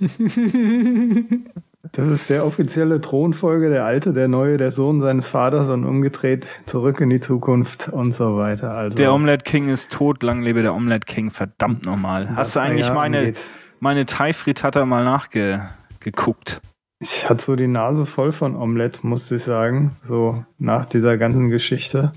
Das 1.92 2.08
ist 2.08 2.28
der 2.28 2.44
offizielle 2.44 3.00
Thronfolge, 3.00 3.70
der 3.70 3.84
Alte, 3.84 4.12
der 4.12 4.26
Neue, 4.26 4.56
der 4.56 4.72
Sohn 4.72 5.00
seines 5.00 5.28
Vaters 5.28 5.68
und 5.68 5.84
umgedreht 5.84 6.46
zurück 6.66 7.00
in 7.00 7.08
die 7.08 7.20
Zukunft 7.20 7.88
und 7.88 8.12
so 8.12 8.36
weiter. 8.36 8.72
Also 8.72 8.96
Der 8.96 9.14
Omelette 9.14 9.44
King 9.44 9.68
ist 9.68 9.92
tot, 9.92 10.22
lang 10.22 10.42
lebe 10.42 10.62
der 10.62 10.74
Omelette 10.74 11.06
King, 11.06 11.30
verdammt 11.30 11.86
nochmal. 11.86 12.34
Hast 12.34 12.56
du 12.56 12.60
eigentlich 12.60 12.88
ja 12.88 12.94
meine, 12.94 13.18
angeht. 13.18 13.42
meine 13.78 14.06
Thai 14.06 14.32
Frittata 14.32 14.84
mal 14.84 15.04
nachgeguckt? 15.04 16.60
Ich 17.00 17.30
hatte 17.30 17.44
so 17.44 17.54
die 17.54 17.68
Nase 17.68 18.06
voll 18.06 18.32
von 18.32 18.56
Omelette, 18.56 19.06
musste 19.06 19.36
ich 19.36 19.44
sagen. 19.44 19.96
So 20.02 20.44
nach 20.58 20.84
dieser 20.84 21.16
ganzen 21.16 21.48
Geschichte. 21.48 22.12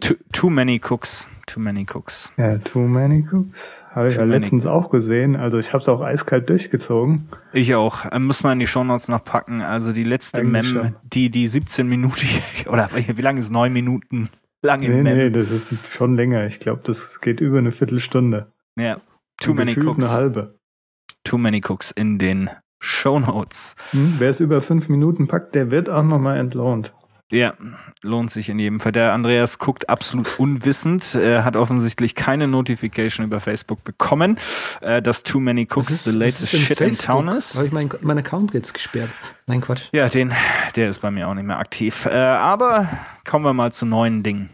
Too, 0.00 0.14
too 0.32 0.50
many 0.50 0.80
cooks, 0.88 1.28
too 1.46 1.60
many 1.60 1.86
cooks. 1.90 2.32
Ja, 2.36 2.58
Too 2.58 2.80
Many 2.80 3.26
Cooks. 3.30 3.84
Habe 3.94 4.08
ich 4.08 4.14
Too 4.14 4.20
ja 4.20 4.26
many. 4.26 4.38
letztens 4.40 4.66
auch 4.66 4.90
gesehen. 4.90 5.36
Also 5.36 5.58
ich 5.58 5.72
habe 5.72 5.80
es 5.82 5.88
auch 5.88 6.00
eiskalt 6.00 6.48
durchgezogen. 6.50 7.28
Ich 7.52 7.74
auch. 7.74 8.04
Äh, 8.06 8.18
Muss 8.18 8.42
man 8.42 8.54
in 8.54 8.58
die 8.60 8.66
Shownotes 8.66 9.08
noch 9.08 9.24
packen. 9.24 9.62
Also 9.62 9.92
die 9.92 10.04
letzte 10.04 10.40
Eigentlich 10.40 10.72
Mem, 10.72 10.82
schon. 10.82 10.96
die, 11.04 11.30
die 11.30 11.46
17 11.46 11.88
Minuten, 11.88 12.26
oder 12.66 12.90
wie 12.92 13.22
lange 13.22 13.40
ist 13.40 13.50
neun 13.50 13.72
Minuten 13.72 14.28
lange 14.62 14.88
Nee, 14.88 15.02
Mem? 15.02 15.16
nee, 15.16 15.30
das 15.30 15.50
ist 15.50 15.86
schon 15.92 16.16
länger. 16.16 16.46
Ich 16.46 16.58
glaube, 16.58 16.80
das 16.84 17.20
geht 17.20 17.40
über 17.40 17.58
eine 17.58 17.72
Viertelstunde. 17.72 18.52
Ja. 18.78 18.96
Too 19.40 19.52
Und 19.52 19.58
many 19.58 19.76
cooks. 19.78 20.02
eine 20.04 20.12
halbe. 20.12 20.58
Too 21.24 21.38
many 21.38 21.62
cooks 21.66 21.90
in 21.92 22.18
den 22.18 22.50
Shownotes. 22.80 23.76
Hm? 23.92 24.14
Wer 24.18 24.30
es 24.30 24.40
über 24.40 24.60
fünf 24.60 24.88
Minuten 24.88 25.28
packt, 25.28 25.54
der 25.54 25.70
wird 25.70 25.88
auch 25.88 26.02
nochmal 26.02 26.38
entlohnt. 26.38 26.94
Ja, 27.32 27.54
lohnt 28.02 28.30
sich 28.30 28.48
in 28.48 28.60
jedem 28.60 28.78
Fall. 28.78 28.92
Der 28.92 29.12
Andreas 29.12 29.58
guckt 29.58 29.88
absolut 29.88 30.38
unwissend, 30.38 31.16
äh, 31.16 31.42
hat 31.42 31.56
offensichtlich 31.56 32.14
keine 32.14 32.46
Notification 32.46 33.26
über 33.26 33.40
Facebook 33.40 33.82
bekommen, 33.82 34.38
äh, 34.80 35.02
dass 35.02 35.24
Too 35.24 35.40
Many 35.40 35.66
Cooks 35.68 36.04
the 36.04 36.12
latest 36.12 36.56
shit 36.56 36.80
in 36.80 36.96
town 36.96 37.26
ist. 37.26 37.56
Habe 37.56 37.66
ich 37.66 37.72
meinen 37.72 37.90
mein 38.02 38.18
Account 38.18 38.54
jetzt 38.54 38.74
gesperrt? 38.74 39.10
Nein, 39.46 39.60
Quatsch. 39.60 39.88
Ja, 39.90 40.08
den, 40.08 40.32
der 40.76 40.88
ist 40.88 41.00
bei 41.00 41.10
mir 41.10 41.26
auch 41.26 41.34
nicht 41.34 41.46
mehr 41.46 41.58
aktiv. 41.58 42.06
Äh, 42.06 42.14
aber 42.14 42.88
kommen 43.28 43.44
wir 43.44 43.54
mal 43.54 43.72
zu 43.72 43.86
neuen 43.86 44.22
Dingen. 44.22 44.50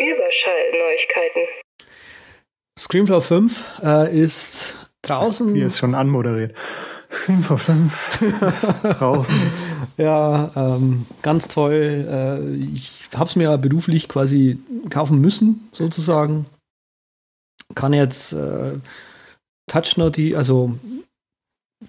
Überschallneuigkeiten. 0.00 1.42
Screamflow 2.76 3.20
5 3.20 3.82
äh, 3.84 4.20
ist 4.20 4.90
draußen. 5.02 5.54
Hier 5.54 5.66
ist 5.66 5.78
schon 5.78 5.94
anmoderiert. 5.94 6.56
Screen 7.12 7.42
for 7.42 7.58
5 7.58 8.18
draußen. 8.98 9.34
Ja, 9.96 10.50
ähm, 10.56 11.06
ganz 11.22 11.48
toll. 11.48 12.06
Äh, 12.08 12.54
ich 12.74 13.08
habe 13.14 13.28
es 13.28 13.36
mir 13.36 13.44
ja 13.44 13.56
beruflich 13.56 14.08
quasi 14.08 14.58
kaufen 14.90 15.20
müssen, 15.20 15.68
sozusagen. 15.72 16.46
Kann 17.74 17.92
jetzt 17.92 18.32
äh, 18.32 18.78
Touch 19.66 19.96
Noti, 19.96 20.34
also 20.34 20.78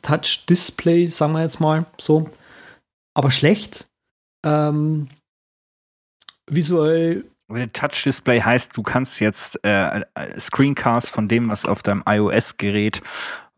Touch 0.01 0.45
Display, 0.47 1.07
sagen 1.07 1.33
wir 1.33 1.41
jetzt 1.41 1.59
mal 1.59 1.85
so, 1.99 2.29
aber 3.13 3.31
schlecht. 3.31 3.87
Ähm, 4.45 5.09
visuell 6.49 7.25
Touch-Display 7.73 8.41
heißt, 8.41 8.75
du 8.75 8.83
kannst 8.83 9.19
jetzt 9.19 9.63
äh, 9.63 9.99
äh, 10.15 10.39
Screencast 10.39 11.11
von 11.11 11.27
dem, 11.27 11.49
was 11.49 11.65
auf 11.65 11.83
deinem 11.83 12.03
iOS-Gerät 12.07 13.01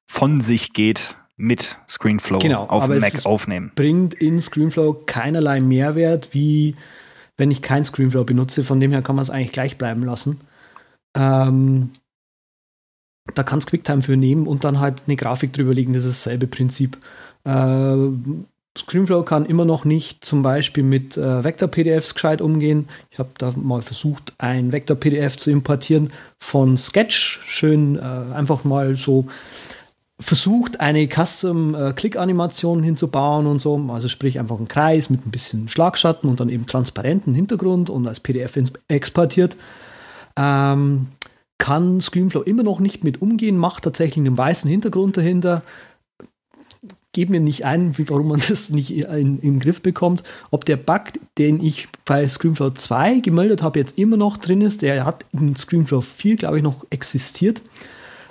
von 0.05 0.41
sich 0.41 0.73
geht, 0.73 1.15
mit 1.38 1.77
Screenflow 1.89 2.39
Genau, 2.39 2.65
auf 2.65 2.86
dem 2.86 2.94
es 2.96 3.01
Mac 3.04 3.13
ist- 3.13 3.25
aufnehmen. 3.25 3.72
bringt 3.75 4.13
in 4.13 4.42
Screenflow 4.42 4.94
keinerlei 5.06 5.60
Mehrwert, 5.60 6.30
wie 6.32 6.75
wenn 7.38 7.51
ich 7.51 7.62
kein 7.62 7.84
Screenflow 7.84 8.24
benutze. 8.24 8.63
Von 8.63 8.80
dem 8.80 8.92
her 8.92 9.01
kann 9.01 9.15
man 9.18 9.24
es 9.24 9.30
eigentlich 9.30 9.51
gleich 9.51 9.77
bleiben 9.77 10.04
lassen. 10.04 10.39
Ähm, 11.18 11.92
da 13.34 13.44
kannst 13.44 13.70
QuickTime 13.70 14.01
für 14.01 14.15
nehmen 14.18 14.48
und 14.48 14.63
dann 14.63 14.80
halt 14.80 15.04
eine 15.08 15.15
Grafik 15.15 15.51
drüber 15.51 15.74
legen. 15.74 15.94
Das 15.94 16.06
ist 16.06 16.25
dasselbe 16.25 16.48
Prinzip. 16.48 16.98
Äh, 17.44 17.96
Screenflow 18.77 19.24
kann 19.24 19.46
immer 19.46 19.65
noch 19.65 19.86
nicht 19.86 20.24
zum 20.24 20.44
Beispiel 20.44 20.84
mit 20.84 21.18
äh, 21.18 21.44
Vector-PDFs 21.44 22.13
gescheit 22.13 22.42
umgehen. 22.42 22.88
Ich 23.10 23.20
habe 23.20 23.30
da 23.38 23.51
mal 23.56 23.82
versucht, 23.82 24.34
ein 24.38 24.72
Vector-PDF 24.72 25.38
zu 25.38 25.50
importieren 25.50 26.12
von 26.39 26.77
Sketch. 26.77 27.39
Schön 27.46 27.98
äh, 27.98 28.01
einfach 28.34 28.63
mal 28.65 28.96
so 28.96 29.27
versucht, 30.19 30.79
eine 30.79 31.07
Custom-Click-Animation 31.07 32.84
hinzubauen 32.84 33.48
und 33.48 33.60
so. 33.60 33.77
Also 33.89 34.07
sprich 34.07 34.39
einfach 34.39 34.57
einen 34.57 34.67
Kreis 34.67 35.10
mit 35.10 35.25
ein 35.25 35.31
bisschen 35.31 35.67
Schlagschatten 35.67 36.29
und 36.29 36.39
dann 36.39 36.50
eben 36.50 36.67
transparenten 36.67 37.34
Hintergrund 37.34 37.89
und 37.89 38.07
als 38.07 38.22
PDF 38.22 38.57
exportiert. 38.88 39.57
Ähm, 40.38 41.07
kann 41.57 42.01
Screenflow 42.01 42.41
immer 42.41 42.63
noch 42.63 42.79
nicht 42.79 43.03
mit 43.03 43.22
umgehen, 43.22 43.57
macht 43.57 43.84
tatsächlich 43.84 44.25
einen 44.25 44.38
weißen 44.38 44.69
Hintergrund 44.69 45.17
dahinter. 45.17 45.63
Gebe 47.12 47.31
mir 47.31 47.39
nicht 47.39 47.65
ein, 47.65 47.93
warum 47.98 48.27
man 48.29 48.41
das 48.48 48.69
nicht 48.69 48.91
in, 48.91 49.39
in 49.39 49.41
den 49.41 49.60
Griff 49.60 49.81
bekommt. 49.81 50.24
Ob 50.50 50.63
der 50.65 50.77
Bug, 50.77 51.03
den 51.38 51.62
ich 51.62 51.88
bei 52.05 52.25
Screenflow 52.27 52.72
2 52.72 53.19
gemeldet 53.19 53.62
habe, 53.62 53.79
jetzt 53.79 53.98
immer 53.98 54.17
noch 54.17 54.38
drin 54.38 54.62
ist, 54.62 54.81
der 54.81 55.05
hat 55.05 55.25
in 55.34 55.55
Screenflow 55.55 56.01
4, 56.01 56.38
glaube 56.38 56.57
ich, 56.57 56.63
noch 56.63 56.86
existiert. 56.89 57.62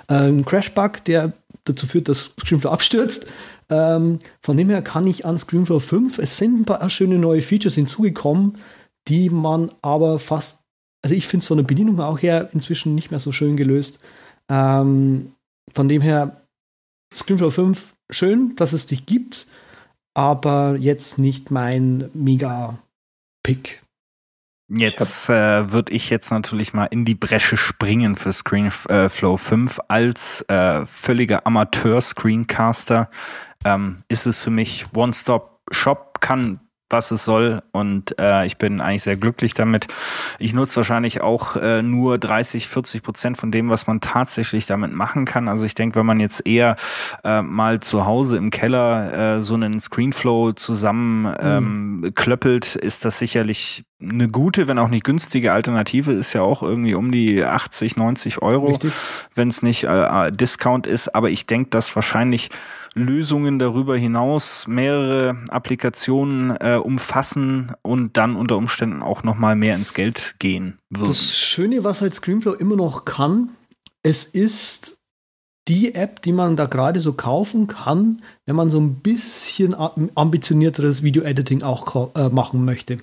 Äh, 0.07 0.29
Ein 0.29 0.45
Crash-Bug, 0.45 1.03
der 1.05 1.33
dazu 1.65 1.87
führt, 1.87 2.09
dass 2.09 2.31
Screenflow 2.39 2.69
abstürzt. 2.71 3.27
Ähm, 3.69 4.19
von 4.41 4.57
dem 4.57 4.69
her 4.69 4.81
kann 4.81 5.07
ich 5.07 5.25
an 5.25 5.37
Screenflow 5.37 5.79
5, 5.79 6.19
es 6.19 6.37
sind 6.37 6.61
ein 6.61 6.65
paar 6.65 6.89
schöne 6.89 7.17
neue 7.17 7.41
Features 7.41 7.75
hinzugekommen, 7.75 8.57
die 9.07 9.29
man 9.29 9.71
aber 9.81 10.19
fast, 10.19 10.61
also 11.03 11.15
ich 11.15 11.27
finde 11.27 11.43
es 11.43 11.47
von 11.47 11.57
der 11.57 11.65
Bedienung 11.65 11.99
auch 11.99 12.21
her 12.21 12.49
inzwischen 12.53 12.95
nicht 12.95 13.11
mehr 13.11 13.19
so 13.19 13.31
schön 13.31 13.57
gelöst. 13.57 13.99
Ähm, 14.49 15.33
von 15.73 15.89
dem 15.89 16.01
her, 16.01 16.41
Screenflow 17.13 17.49
5, 17.49 17.93
schön, 18.11 18.55
dass 18.55 18.73
es 18.73 18.85
dich 18.85 19.05
gibt, 19.05 19.47
aber 20.13 20.77
jetzt 20.79 21.17
nicht 21.17 21.51
mein 21.51 22.09
Mega-Pick. 22.13 23.84
Jetzt 24.67 25.29
äh, 25.29 25.71
würde 25.71 25.93
ich 25.93 26.09
jetzt 26.09 26.31
natürlich 26.31 26.73
mal 26.73 26.85
in 26.85 27.05
die 27.05 27.13
Bresche 27.13 27.55
springen 27.55 28.15
für 28.15 28.33
Screenflow 28.33 29.37
5 29.37 29.79
als 29.87 30.41
äh, 30.49 30.85
völliger 30.87 31.45
Amateur-Screencaster. 31.45 33.09
Ähm, 33.63 34.03
ist 34.07 34.25
es 34.25 34.41
für 34.41 34.49
mich 34.49 34.87
One-Stop-Shop, 34.95 36.19
kann 36.19 36.61
was 36.89 37.11
es 37.11 37.25
soll 37.25 37.61
und 37.71 38.17
äh, 38.19 38.45
ich 38.45 38.57
bin 38.57 38.79
eigentlich 38.79 39.03
sehr 39.03 39.17
glücklich 39.17 39.53
damit. 39.53 39.87
Ich 40.37 40.53
nutze 40.53 40.77
wahrscheinlich 40.77 41.21
auch 41.21 41.55
äh, 41.55 41.81
nur 41.81 42.17
30, 42.17 42.67
40 42.67 43.01
Prozent 43.01 43.37
von 43.37 43.51
dem, 43.51 43.69
was 43.69 43.87
man 43.87 44.01
tatsächlich 44.01 44.67
damit 44.67 44.93
machen 44.93 45.25
kann. 45.25 45.47
Also 45.47 45.65
ich 45.65 45.73
denke, 45.73 45.97
wenn 45.97 46.05
man 46.05 46.19
jetzt 46.19 46.47
eher 46.47 46.75
äh, 47.23 47.41
mal 47.41 47.79
zu 47.79 48.05
Hause 48.05 48.37
im 48.37 48.51
Keller 48.51 49.37
äh, 49.37 49.41
so 49.41 49.55
einen 49.55 49.79
Screenflow 49.79 50.53
zusammen 50.53 51.33
ähm, 51.39 52.11
klöppelt, 52.13 52.75
ist 52.75 53.03
das 53.03 53.17
sicherlich 53.17 53.83
eine 53.99 54.27
gute, 54.27 54.67
wenn 54.67 54.77
auch 54.77 54.89
nicht 54.89 55.03
günstige 55.03 55.53
Alternative. 55.53 56.11
Ist 56.11 56.33
ja 56.33 56.41
auch 56.41 56.61
irgendwie 56.61 56.93
um 56.93 57.11
die 57.11 57.43
80, 57.43 57.97
90 57.97 58.41
Euro 58.41 58.77
wenn 59.33 59.47
es 59.47 59.61
nicht 59.61 59.85
äh, 59.85 60.27
äh, 60.27 60.31
Discount 60.31 60.85
ist. 60.85 61.15
Aber 61.15 61.29
ich 61.29 61.45
denke, 61.47 61.69
dass 61.71 61.95
wahrscheinlich 61.95 62.49
Lösungen 62.95 63.59
darüber 63.59 63.97
hinaus 63.97 64.67
mehrere 64.67 65.37
Applikationen 65.49 66.55
äh, 66.59 66.77
umfassen 66.77 67.73
und 67.81 68.15
dann 68.17 68.35
unter 68.35 68.57
Umständen 68.57 69.03
auch 69.03 69.23
noch 69.23 69.37
mal 69.37 69.55
mehr 69.55 69.75
ins 69.75 69.93
Geld 69.93 70.35
gehen 70.39 70.79
würden. 70.89 71.09
Das 71.09 71.37
Schöne, 71.37 71.83
was 71.83 72.01
halt 72.01 72.15
Screenflow 72.15 72.53
immer 72.53 72.77
noch 72.77 73.03
kann, 73.05 73.49
es 74.01 74.25
ist 74.25 74.97
die 75.67 75.93
App, 75.95 76.21
die 76.21 76.31
man 76.31 76.55
da 76.55 76.67
gerade 76.67 76.99
so 76.99 77.13
kaufen 77.13 77.67
kann, 77.67 78.21
wenn 78.45 78.55
man 78.55 78.69
so 78.69 78.79
ein 78.79 78.95
bisschen 78.95 79.75
ambitionierteres 79.75 81.03
Video-Editing 81.03 81.63
auch 81.63 82.15
äh, 82.15 82.29
machen 82.29 82.63
möchte. 82.65 82.97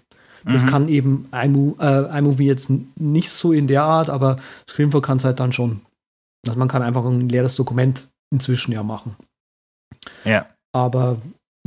Das 0.44 0.66
kann 0.66 0.88
eben 0.88 1.28
iMo- 1.30 1.78
äh, 1.80 2.18
iMovie 2.18 2.46
jetzt 2.46 2.68
nicht 2.96 3.30
so 3.30 3.52
in 3.52 3.68
der 3.68 3.84
Art, 3.84 4.10
aber 4.10 4.38
Screenflow 4.68 5.00
kann 5.00 5.18
es 5.18 5.24
halt 5.24 5.38
dann 5.38 5.52
schon. 5.52 5.82
Also 6.46 6.58
man 6.58 6.66
kann 6.66 6.82
einfach 6.82 7.04
ein 7.04 7.28
leeres 7.28 7.54
Dokument 7.54 8.08
inzwischen 8.32 8.72
ja 8.72 8.82
machen. 8.82 9.14
Ja. 10.24 10.46
Aber 10.72 11.18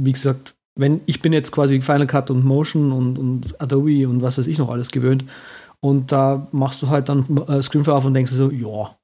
wie 0.01 0.11
gesagt, 0.11 0.55
wenn 0.77 1.01
ich 1.05 1.21
bin 1.21 1.33
jetzt 1.33 1.51
quasi 1.51 1.81
Final 1.81 2.07
Cut 2.07 2.29
und 2.29 2.43
Motion 2.43 2.91
und, 2.91 3.17
und 3.17 3.61
Adobe 3.61 4.07
und 4.07 4.21
was 4.21 4.37
weiß 4.37 4.47
ich 4.47 4.57
noch 4.57 4.69
alles 4.69 4.91
gewöhnt. 4.91 5.25
Und 5.79 6.11
da 6.11 6.47
machst 6.51 6.81
du 6.81 6.89
halt 6.89 7.09
dann 7.09 7.25
äh, 7.47 7.61
Screenflow 7.61 7.93
auf 7.93 8.05
und 8.05 8.13
denkst 8.13 8.31
dir 8.31 8.37
so, 8.37 8.51
ja, 8.51 8.95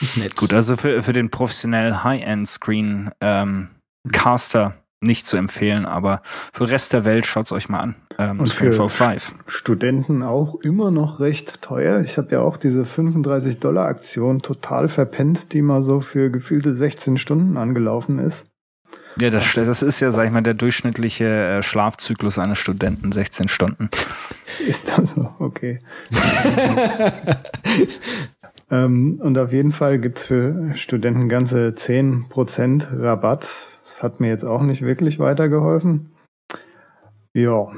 ist 0.00 0.16
nett. 0.16 0.36
Gut, 0.36 0.52
also 0.52 0.76
für, 0.76 1.02
für 1.02 1.12
den 1.12 1.30
professionellen 1.30 2.04
High-End-Screen 2.04 3.10
ähm, 3.20 3.68
Caster 4.12 4.77
nicht 5.00 5.26
zu 5.26 5.36
empfehlen, 5.36 5.86
aber 5.86 6.22
für 6.52 6.64
den 6.64 6.70
Rest 6.70 6.92
der 6.92 7.04
Welt 7.04 7.26
schaut's 7.26 7.52
euch 7.52 7.68
mal 7.68 7.80
an. 7.80 7.94
Ähm, 8.18 8.40
Und 8.40 8.52
für 8.52 8.72
St 8.88 9.32
Studenten 9.46 10.22
auch 10.22 10.56
immer 10.56 10.90
noch 10.90 11.20
recht 11.20 11.62
teuer. 11.62 12.00
Ich 12.00 12.18
habe 12.18 12.32
ja 12.32 12.40
auch 12.40 12.56
diese 12.56 12.84
35 12.84 13.60
Dollar 13.60 13.86
Aktion 13.86 14.42
total 14.42 14.88
verpennt, 14.88 15.52
die 15.52 15.62
mal 15.62 15.82
so 15.82 16.00
für 16.00 16.30
gefühlte 16.30 16.74
16 16.74 17.16
Stunden 17.16 17.56
angelaufen 17.56 18.18
ist. 18.18 18.50
Ja, 19.20 19.30
das, 19.30 19.52
das 19.54 19.82
ist 19.82 20.00
ja, 20.00 20.12
sag 20.12 20.26
ich 20.26 20.32
mal, 20.32 20.42
der 20.42 20.54
durchschnittliche 20.54 21.24
äh, 21.24 21.62
Schlafzyklus 21.62 22.38
eines 22.38 22.58
Studenten, 22.58 23.10
16 23.10 23.48
Stunden. 23.48 23.90
Ist 24.64 24.96
das 24.96 25.12
so? 25.12 25.34
Okay. 25.40 25.80
ähm, 28.70 29.20
und 29.20 29.36
auf 29.38 29.52
jeden 29.52 29.72
Fall 29.72 29.98
gibt's 29.98 30.26
für 30.26 30.72
Studenten 30.74 31.28
ganze 31.28 31.70
10% 31.70 33.00
Rabatt. 33.00 33.50
Das 33.88 34.02
hat 34.02 34.20
mir 34.20 34.28
jetzt 34.28 34.44
auch 34.44 34.62
nicht 34.62 34.82
wirklich 34.82 35.18
weitergeholfen. 35.18 36.12
Ja, 37.34 37.72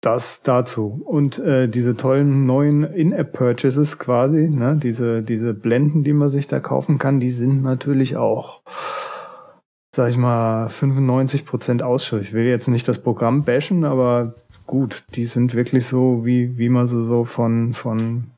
das 0.00 0.42
dazu. 0.42 1.00
Und 1.04 1.38
äh, 1.38 1.68
diese 1.68 1.96
tollen 1.96 2.44
neuen 2.44 2.82
In-App-Purchases 2.82 4.00
quasi, 4.00 4.50
ne, 4.50 4.78
diese, 4.82 5.22
diese 5.22 5.54
Blenden, 5.54 6.02
die 6.02 6.12
man 6.12 6.28
sich 6.28 6.48
da 6.48 6.58
kaufen 6.58 6.98
kann, 6.98 7.20
die 7.20 7.30
sind 7.30 7.62
natürlich 7.62 8.16
auch 8.16 8.62
sag 9.94 10.08
ich 10.08 10.16
mal, 10.16 10.68
95 10.70 11.44
Prozent 11.44 11.82
Ausschuss. 11.82 12.22
Ich 12.22 12.32
will 12.32 12.46
jetzt 12.46 12.68
nicht 12.68 12.88
das 12.88 13.02
Programm 13.02 13.44
bashen, 13.44 13.84
aber 13.84 14.34
gut, 14.66 15.04
die 15.14 15.26
sind 15.26 15.54
wirklich 15.54 15.86
so, 15.86 16.24
wie, 16.24 16.56
wie 16.56 16.70
man 16.70 16.86
sie 16.86 17.02
so 17.02 17.24
von, 17.24 17.74
von 17.74 18.31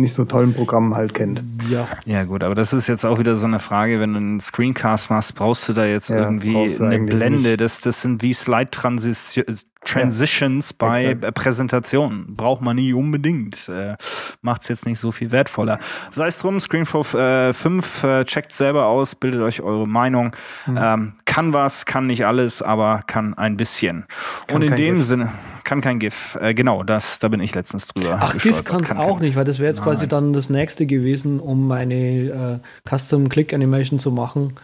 nicht 0.00 0.14
so 0.14 0.24
tollen 0.24 0.54
Programmen 0.54 0.94
halt 0.94 1.14
kennt. 1.14 1.42
Ja. 1.68 1.86
Ja, 2.04 2.24
gut, 2.24 2.42
aber 2.42 2.54
das 2.54 2.72
ist 2.72 2.86
jetzt 2.86 3.04
auch 3.04 3.18
wieder 3.18 3.36
so 3.36 3.46
eine 3.46 3.58
Frage, 3.58 4.00
wenn 4.00 4.12
du 4.12 4.18
einen 4.18 4.40
Screencast 4.40 5.10
machst, 5.10 5.34
brauchst 5.34 5.68
du 5.68 5.72
da 5.72 5.84
jetzt 5.84 6.10
ja, 6.10 6.18
irgendwie 6.18 6.56
eine 6.80 7.00
Blende? 7.00 7.56
Das, 7.56 7.80
das 7.80 8.02
sind 8.02 8.22
wie 8.22 8.32
Slide-Transitions 8.32 9.66
Transitions 9.84 10.70
ja, 10.70 10.76
bei 10.78 11.04
exakt. 11.06 11.34
Präsentationen. 11.34 12.36
Braucht 12.36 12.60
man 12.60 12.76
nie 12.76 12.92
unbedingt. 12.92 13.68
Äh, 13.68 13.96
Macht 14.42 14.62
es 14.62 14.68
jetzt 14.68 14.86
nicht 14.86 14.98
so 14.98 15.12
viel 15.12 15.30
wertvoller. 15.30 15.78
Sei 16.10 16.26
es 16.26 16.38
drum, 16.38 16.60
ScreenFlow 16.60 17.18
äh, 17.18 17.52
5, 17.52 18.04
äh, 18.04 18.24
checkt 18.24 18.52
selber 18.52 18.86
aus, 18.86 19.14
bildet 19.14 19.40
euch 19.40 19.62
eure 19.62 19.88
Meinung. 19.88 20.36
Mhm. 20.66 20.78
Ähm, 20.80 21.12
kann 21.24 21.52
was, 21.52 21.86
kann 21.86 22.06
nicht 22.06 22.26
alles, 22.26 22.62
aber 22.62 23.02
kann 23.06 23.34
ein 23.34 23.56
bisschen. 23.56 24.04
Kann 24.46 24.56
Und 24.56 24.68
in 24.68 24.76
dem 24.76 24.96
GIF. 24.96 25.04
Sinne, 25.04 25.32
kann 25.64 25.80
kein 25.80 25.98
GIF. 25.98 26.36
Äh, 26.40 26.52
genau, 26.52 26.82
das, 26.82 27.18
da 27.18 27.28
bin 27.28 27.40
ich 27.40 27.54
letztens 27.54 27.86
drüber. 27.86 28.18
Ach, 28.20 28.36
GIF 28.36 28.64
kann 28.64 28.82
es 28.82 28.90
auch 28.90 29.20
nicht, 29.20 29.36
weil 29.36 29.44
das 29.44 29.58
wäre 29.58 29.68
jetzt 29.68 29.84
Nein. 29.84 29.94
quasi 29.94 30.08
dann 30.08 30.32
das 30.32 30.50
nächste 30.50 30.86
gewesen, 30.86 31.40
um 31.40 31.66
meine 31.66 31.94
äh, 31.94 32.58
Custom 32.88 33.28
Click 33.28 33.54
Animation 33.54 33.98
zu 33.98 34.10
machen. 34.10 34.54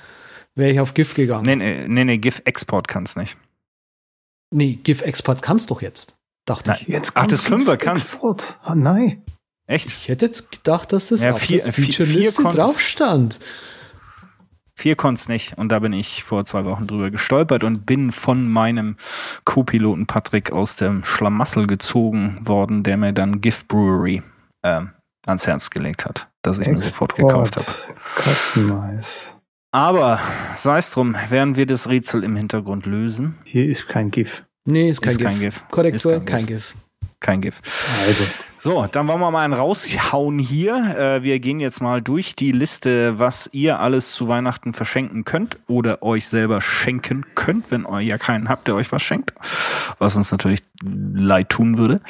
Wäre 0.54 0.70
ich 0.70 0.80
auf 0.80 0.94
GIF 0.94 1.14
gegangen. 1.14 1.44
Nee, 1.44 1.56
nee, 1.56 1.85
nee, 1.87 2.04
nee 2.04 2.18
GIF-Export 2.18 2.88
kann 2.88 3.04
es 3.04 3.14
nicht. 3.16 3.37
Nee, 4.50 4.79
GIF-Export 4.83 5.43
kannst 5.43 5.71
doch 5.71 5.83
jetzt. 5.83 6.17
Dachte 6.45 6.71
Na, 6.71 6.81
ich. 6.81 6.87
Jetzt 6.87 7.12
Ach, 7.15 7.26
das 7.26 7.45
Fünfer 7.45 7.76
kannst. 7.76 8.15
Export. 8.15 8.59
Ah, 8.62 8.75
nein. 8.75 9.23
Echt? 9.67 9.88
Ich 9.88 10.09
hätte 10.09 10.26
jetzt 10.26 10.53
gedacht, 10.53 10.93
dass 10.93 11.09
das 11.09 11.23
ja, 11.23 11.33
auf 11.33 11.41
vier, 11.41 11.62
der 11.62 11.73
Feature-Liste 11.73 12.43
drauf 12.45 12.81
stand. 12.81 13.41
Vier 14.79 14.95
konnt's 14.95 15.29
nicht. 15.29 15.57
Und 15.59 15.71
da 15.71 15.81
bin 15.81 15.93
ich 15.93 16.23
vor 16.23 16.45
zwei 16.45 16.65
Wochen 16.67 16.87
drüber 16.87 17.11
gestolpert 17.11 17.65
und 17.65 17.87
bin 17.87 18.12
von 18.12 18.49
meinem 18.49 18.97
Co-Piloten 19.45 20.07
Patrick 20.07 20.53
aus 20.53 20.76
dem 20.76 21.03
Schlamassel 21.03 21.67
gezogen 21.67 22.38
worden, 22.43 22.83
der 22.83 22.97
mir 22.97 23.12
dann 23.12 23.41
GIF 23.41 23.67
Brewery 23.67 24.23
äh, 24.62 24.83
ans 25.26 25.47
Herz 25.47 25.71
gelegt 25.71 26.05
hat, 26.05 26.29
dass 26.43 26.59
ich 26.59 26.69
Export, 26.69 26.76
mir 26.76 26.83
sofort 26.83 27.15
gekauft 27.17 27.57
habe. 27.57 27.67
Customize. 28.23 29.36
Aber 29.76 30.18
sei 30.54 30.78
es 30.78 30.90
drum, 30.90 31.14
werden 31.28 31.54
wir 31.56 31.66
das 31.66 31.87
Rätsel 31.87 32.25
im 32.25 32.35
Hintergrund 32.35 32.87
lösen. 32.87 33.37
Hier 33.45 33.66
ist 33.66 33.88
kein 33.88 34.11
GIF. 34.11 34.47
Nee, 34.64 34.88
ist 34.88 35.02
kein 35.02 35.11
ist 35.11 35.18
GIF. 35.18 35.26
Kein 35.26 35.38
GIF. 35.38 35.68
Korrektur, 35.68 36.21
kein. 36.25 36.47
GIF. 36.47 36.75
Kein 37.21 37.42
GIF. 37.42 37.61
Also. 38.06 38.25
So, 38.66 38.85
dann 38.90 39.06
wollen 39.06 39.20
wir 39.20 39.30
mal 39.30 39.44
einen 39.44 39.54
raushauen 39.54 40.40
hier. 40.40 40.96
Äh, 40.99 41.23
wir 41.23 41.38
gehen 41.38 41.61
jetzt 41.61 41.80
mal 41.80 42.02
durch 42.02 42.35
die 42.35 42.50
Liste, 42.50 43.16
was 43.16 43.49
ihr 43.52 43.78
alles 43.78 44.12
zu 44.12 44.26
Weihnachten 44.26 44.73
verschenken 44.73 45.25
könnt 45.25 45.61
oder 45.68 46.02
euch 46.02 46.26
selber 46.26 46.61
schenken 46.61 47.25
könnt, 47.37 47.70
wenn 47.70 47.87
ihr 47.88 48.00
ja 48.00 48.18
keinen 48.18 48.49
habt, 48.49 48.66
der 48.66 48.75
euch 48.75 48.90
was 48.90 49.02
schenkt, 49.02 49.32
was 50.00 50.16
uns 50.16 50.32
natürlich 50.32 50.64
leid 50.82 51.49
tun 51.49 51.78
würde. 51.78 52.00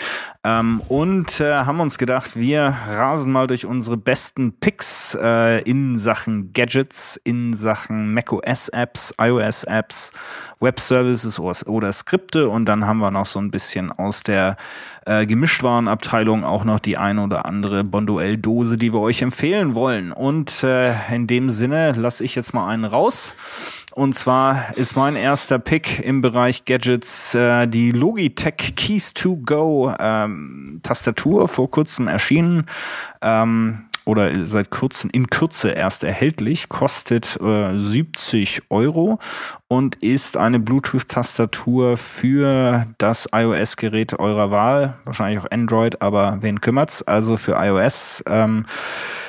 Ähm, 0.45 0.81
und 0.89 1.41
äh, 1.41 1.55
haben 1.55 1.81
uns 1.81 1.99
gedacht, 1.99 2.37
wir 2.37 2.75
rasen 2.89 3.33
mal 3.33 3.47
durch 3.47 3.67
unsere 3.67 3.97
besten 3.97 4.53
Picks 4.53 5.17
äh, 5.21 5.61
in 5.63 5.99
Sachen 5.99 6.53
Gadgets, 6.53 7.21
in 7.25 7.55
Sachen 7.55 8.15
macOS-Apps, 8.15 9.15
iOS-Apps, 9.19 10.13
Web-Services 10.61 11.41
oder, 11.41 11.93
Skripte 11.93 12.49
und 12.49 12.67
dann 12.67 12.87
haben 12.87 12.99
wir 12.99 13.11
noch 13.11 13.27
so 13.27 13.41
ein 13.41 13.51
bisschen 13.51 13.93
aus 13.93 14.23
der 14.23 14.57
äh, 15.05 15.27
Gemischtwarenabteilung 15.27 16.45
auch 16.47 16.65
noch 16.65 16.81
die 16.81 16.97
eine 16.97 17.23
oder 17.23 17.47
andere 17.47 17.85
Bonduell-Dose, 17.85 18.77
die 18.77 18.93
wir 18.93 19.01
euch 19.01 19.23
empfehlen 19.23 19.75
wollen. 19.75 20.13
Und 20.13 20.63
äh, 20.63 20.95
in 21.15 21.27
dem 21.27 21.51
Sinne 21.51 21.93
lasse 21.93 22.25
ich 22.25 22.35
jetzt 22.35 22.55
mal 22.55 22.69
einen 22.69 22.85
raus. 22.85 23.35
Und 23.97 24.15
zwar 24.15 24.77
ist 24.77 24.95
mein 24.95 25.17
erster 25.17 25.59
Pick 25.59 26.01
im 26.01 26.21
Bereich 26.21 26.67
Gadgets 26.67 27.35
äh, 27.35 27.67
die 27.67 27.93
Logitech 27.93 28.75
Keys 28.77 29.15
to 29.15 29.37
Go 29.37 29.91
ähm, 29.99 30.81
Tastatur, 30.83 31.49
vor 31.49 31.71
kurzem 31.71 32.07
erschienen. 32.07 32.67
Ähm, 33.23 33.87
oder 34.07 34.47
seit 34.47 34.71
kurzem 34.71 35.11
in 35.11 35.29
Kürze 35.29 35.71
erst 35.71 36.05
erhältlich, 36.05 36.69
kostet 36.69 37.39
äh, 37.43 37.77
70 37.77 38.63
Euro 38.71 39.19
und 39.69 39.97
ist 39.97 40.37
eine 40.37 40.61
Bluetooth-Tastatur 40.61 41.97
für 41.97 42.87
das 42.99 43.29
iOS-Gerät 43.33 44.19
eurer 44.19 44.51
Wahl, 44.51 44.95
wahrscheinlich 45.05 45.41
auch 45.41 45.51
Android, 45.51 46.01
aber 46.01 46.39
wen 46.41 46.61
kümmert's? 46.61 47.03
Also 47.03 47.37
für 47.37 47.57
iOS. 47.57 48.23
Ähm, 48.29 48.65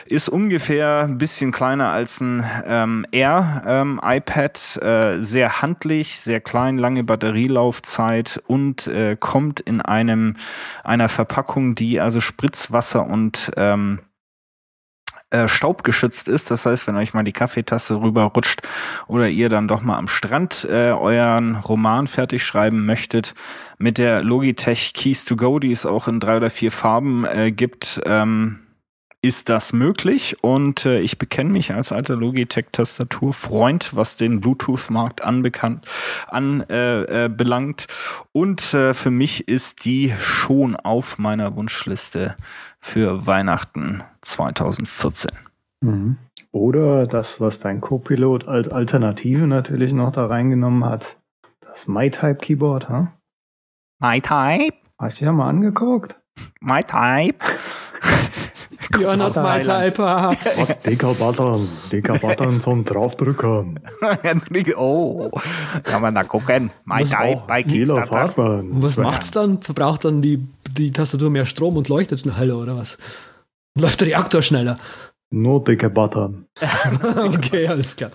ist 0.05 0.29
ungefähr 0.29 1.03
ein 1.03 1.17
bisschen 1.17 1.51
kleiner 1.51 1.91
als 1.91 2.21
ein 2.21 2.45
ähm, 2.65 3.05
Air 3.11 3.63
ähm, 3.65 3.99
iPad, 4.03 4.77
äh, 4.81 5.21
sehr 5.21 5.61
handlich, 5.61 6.19
sehr 6.19 6.39
klein, 6.39 6.77
lange 6.77 7.03
Batterielaufzeit 7.03 8.41
und 8.47 8.87
äh, 8.87 9.17
kommt 9.19 9.59
in 9.59 9.81
einem 9.81 10.35
einer 10.83 11.09
Verpackung, 11.09 11.75
die 11.75 11.99
also 11.99 12.21
Spritzwasser 12.21 13.05
und 13.05 13.51
ähm, 13.57 13.99
äh, 15.29 15.47
staubgeschützt 15.47 16.27
ist. 16.27 16.51
Das 16.51 16.65
heißt, 16.65 16.87
wenn 16.87 16.95
euch 16.95 17.13
mal 17.13 17.23
die 17.23 17.33
Kaffeetasse 17.33 18.01
rüberrutscht 18.01 18.61
oder 19.07 19.27
ihr 19.27 19.49
dann 19.49 19.67
doch 19.67 19.81
mal 19.81 19.97
am 19.97 20.07
Strand 20.07 20.65
äh, 20.69 20.91
euren 20.91 21.55
Roman 21.55 22.07
fertig 22.07 22.45
schreiben 22.45 22.85
möchtet, 22.85 23.35
mit 23.77 23.97
der 23.97 24.23
Logitech 24.23 24.93
Keys 24.93 25.25
to 25.25 25.35
Go, 25.35 25.59
die 25.59 25.71
es 25.71 25.85
auch 25.85 26.07
in 26.07 26.19
drei 26.19 26.37
oder 26.37 26.49
vier 26.49 26.71
Farben 26.71 27.25
äh, 27.25 27.51
gibt, 27.51 28.01
ähm, 28.05 28.59
ist 29.21 29.49
das 29.49 29.73
möglich 29.73 30.37
und 30.41 30.85
äh, 30.85 30.99
ich 30.99 31.17
bekenne 31.17 31.49
mich 31.49 31.73
als 31.73 31.91
alter 31.91 32.15
Logitech-Tastaturfreund, 32.15 33.95
was 33.95 34.15
den 34.15 34.39
Bluetooth-Markt 34.39 35.21
anbekannt 35.21 35.85
anbelangt. 36.27 37.81
Äh, 37.81 37.85
äh, 37.85 38.29
und 38.31 38.73
äh, 38.73 38.93
für 38.93 39.11
mich 39.11 39.47
ist 39.47 39.85
die 39.85 40.13
schon 40.19 40.75
auf 40.75 41.17
meiner 41.17 41.55
Wunschliste 41.55 42.37
für 42.87 43.27
Weihnachten 43.27 44.03
2014. 44.21 45.29
Mhm. 45.81 46.17
Oder 46.51 47.05
das, 47.05 47.41
was 47.41 47.59
dein 47.59 47.81
Co-Pilot 47.81 48.47
als 48.47 48.69
Alternative 48.69 49.45
natürlich 49.45 49.93
noch 49.93 50.11
da 50.11 50.25
reingenommen 50.25 50.85
hat, 50.85 51.19
das 51.59 51.87
MyType-Keyboard, 51.87 52.89
ha? 52.89 53.13
MyType? 53.99 54.75
Hast 54.97 55.19
du 55.19 55.25
ja 55.25 55.33
mal 55.33 55.49
angeguckt? 55.49 56.15
MyType? 56.61 57.41
You're 58.99 59.17
not 59.17 59.35
my 59.35 59.61
type. 59.61 59.97
dicker 60.85 61.13
Button, 61.13 61.69
dicker 61.91 62.17
Button 62.19 62.61
zum 62.61 62.85
draufdrücken. 62.85 63.79
oh, 64.77 65.29
kann 65.83 66.01
man 66.01 66.15
da 66.15 66.23
gucken. 66.23 66.71
My 66.85 67.01
was 67.01 67.09
type 67.09 67.43
bei 67.47 67.63
Kickstarter. 67.63 68.63
Was 68.69 68.97
macht's 68.97 69.31
dann? 69.31 69.61
Verbraucht 69.61 70.05
dann 70.05 70.21
die, 70.21 70.47
die 70.71 70.91
Tastatur 70.91 71.29
mehr 71.29 71.45
Strom 71.45 71.77
und 71.77 71.89
leuchtet 71.89 72.25
heller 72.37 72.57
oder 72.57 72.77
was? 72.77 72.97
Läuft 73.77 74.01
der 74.01 74.07
Reaktor 74.07 74.41
schneller? 74.41 74.77
Nur 75.29 75.63
dicker 75.63 75.89
Button. 75.89 76.47
okay, 77.17 77.67
alles 77.67 77.95
klar. 77.95 78.11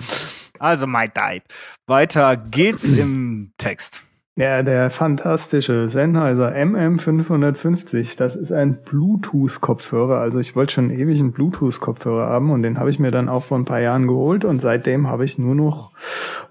Also 0.58 0.86
My 0.86 1.08
Type. 1.08 1.44
Weiter 1.86 2.36
geht's 2.36 2.90
im 2.92 3.52
Text. 3.58 4.02
Ja, 4.34 4.62
der 4.62 4.88
fantastische 4.88 5.90
Sennheiser 5.90 6.54
MM550, 6.54 8.16
das 8.16 8.34
ist 8.34 8.50
ein 8.50 8.78
Bluetooth-Kopfhörer. 8.82 10.20
Also 10.20 10.38
ich 10.38 10.56
wollte 10.56 10.72
schon 10.72 10.88
ewig 10.88 11.20
einen 11.20 11.32
Bluetooth-Kopfhörer 11.32 12.28
haben 12.28 12.50
und 12.50 12.62
den 12.62 12.78
habe 12.78 12.88
ich 12.88 12.98
mir 12.98 13.10
dann 13.10 13.28
auch 13.28 13.44
vor 13.44 13.58
ein 13.58 13.66
paar 13.66 13.80
Jahren 13.80 14.06
geholt 14.06 14.46
und 14.46 14.58
seitdem 14.62 15.06
habe 15.06 15.26
ich 15.26 15.36
nur 15.36 15.54
noch 15.54 15.90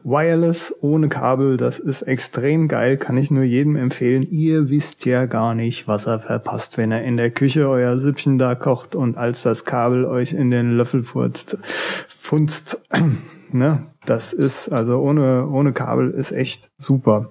Wireless 0.04 0.76
ohne 0.82 1.10
Kabel. 1.10 1.58
Das 1.58 1.80
ist 1.80 2.04
extrem 2.04 2.67
geil, 2.67 2.98
kann 2.98 3.17
ich 3.17 3.32
nur 3.32 3.46
jedem 3.46 3.76
empfehlen. 3.76 4.28
Ihr 4.30 4.70
wisst 4.70 5.06
ja 5.06 5.26
gar 5.26 5.56
nicht, 5.56 5.88
was 5.88 6.06
er 6.06 6.20
verpasst, 6.20 6.78
wenn 6.78 6.91
er 6.91 7.04
in 7.04 7.17
der 7.17 7.32
Küche 7.32 7.67
euer 7.67 7.98
Süppchen 7.98 8.38
da 8.38 8.54
kocht 8.54 8.94
und 8.94 9.17
als 9.17 9.41
das 9.41 9.65
Kabel 9.65 10.06
euch 10.06 10.34
in 10.34 10.52
den 10.52 10.78
Löffel 10.78 11.02
furzt, 11.02 11.58
funzt, 12.08 12.80
ne? 13.52 13.90
Das 14.06 14.34
ist 14.34 14.70
also 14.70 15.00
ohne, 15.00 15.48
ohne 15.48 15.74
Kabel 15.74 16.10
ist 16.10 16.32
echt 16.32 16.72
super. 16.80 17.30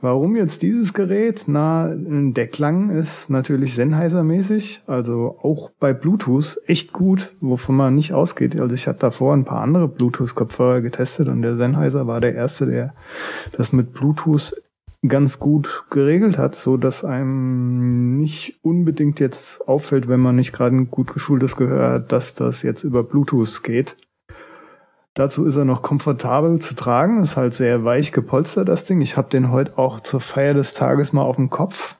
Warum 0.00 0.34
jetzt 0.34 0.62
dieses 0.62 0.92
Gerät? 0.92 1.44
Na, 1.46 1.92
der 1.94 2.48
Klang 2.48 2.90
ist 2.90 3.30
natürlich 3.30 3.74
Sennheiser-mäßig, 3.74 4.82
also 4.88 5.38
auch 5.40 5.70
bei 5.78 5.92
Bluetooth 5.92 6.60
echt 6.66 6.92
gut, 6.92 7.32
wovon 7.40 7.76
man 7.76 7.94
nicht 7.94 8.14
ausgeht. 8.14 8.58
Also 8.60 8.74
ich 8.74 8.88
hatte 8.88 8.98
davor 9.00 9.32
ein 9.32 9.44
paar 9.44 9.60
andere 9.60 9.86
Bluetooth-Kopfhörer 9.86 10.80
getestet 10.80 11.28
und 11.28 11.42
der 11.42 11.56
Sennheiser 11.56 12.08
war 12.08 12.20
der 12.20 12.34
erste, 12.34 12.66
der 12.66 12.94
das 13.52 13.72
mit 13.72 13.92
Bluetooth 13.92 14.54
ganz 15.06 15.38
gut 15.38 15.84
geregelt 15.90 16.38
hat, 16.38 16.56
so 16.56 16.76
dass 16.76 17.04
einem 17.04 18.18
nicht 18.18 18.58
unbedingt 18.62 19.20
jetzt 19.20 19.68
auffällt, 19.68 20.08
wenn 20.08 20.18
man 20.18 20.34
nicht 20.34 20.52
gerade 20.52 20.74
ein 20.74 20.90
gut 20.90 21.12
geschultes 21.12 21.54
Gehör 21.54 21.92
hat, 21.92 22.10
dass 22.10 22.34
das 22.34 22.64
jetzt 22.64 22.82
über 22.82 23.04
Bluetooth 23.04 23.62
geht. 23.62 23.96
Dazu 25.18 25.46
ist 25.46 25.56
er 25.56 25.64
noch 25.64 25.82
komfortabel 25.82 26.60
zu 26.60 26.76
tragen, 26.76 27.24
ist 27.24 27.36
halt 27.36 27.52
sehr 27.52 27.82
weich 27.82 28.12
gepolstert, 28.12 28.68
das 28.68 28.84
Ding. 28.84 29.00
Ich 29.00 29.16
habe 29.16 29.28
den 29.28 29.50
heute 29.50 29.76
auch 29.76 29.98
zur 29.98 30.20
Feier 30.20 30.54
des 30.54 30.74
Tages 30.74 31.12
mal 31.12 31.22
auf 31.22 31.34
dem 31.34 31.50
Kopf. 31.50 31.96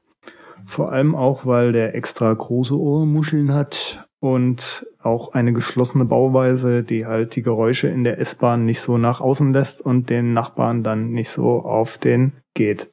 Vor 0.67 0.93
allem 0.93 1.17
auch, 1.17 1.45
weil 1.45 1.73
der 1.73 1.97
extra 1.97 2.33
große 2.33 2.79
Ohrmuscheln 2.79 3.53
hat 3.53 4.09
und 4.21 4.87
auch 5.03 5.33
eine 5.33 5.53
geschlossene 5.53 6.05
Bauweise, 6.05 6.85
die 6.85 7.07
halt 7.07 7.35
die 7.35 7.43
Geräusche 7.43 7.89
in 7.89 8.05
der 8.05 8.21
S-Bahn 8.21 8.65
nicht 8.65 8.79
so 8.79 8.99
nach 8.99 9.21
außen 9.21 9.53
lässt 9.53 9.81
und 9.81 10.11
den 10.11 10.33
Nachbarn 10.33 10.85
dann 10.85 11.11
nicht 11.11 11.31
so 11.31 11.63
auf 11.63 11.99
den 11.99 12.35
geht. 12.55 12.93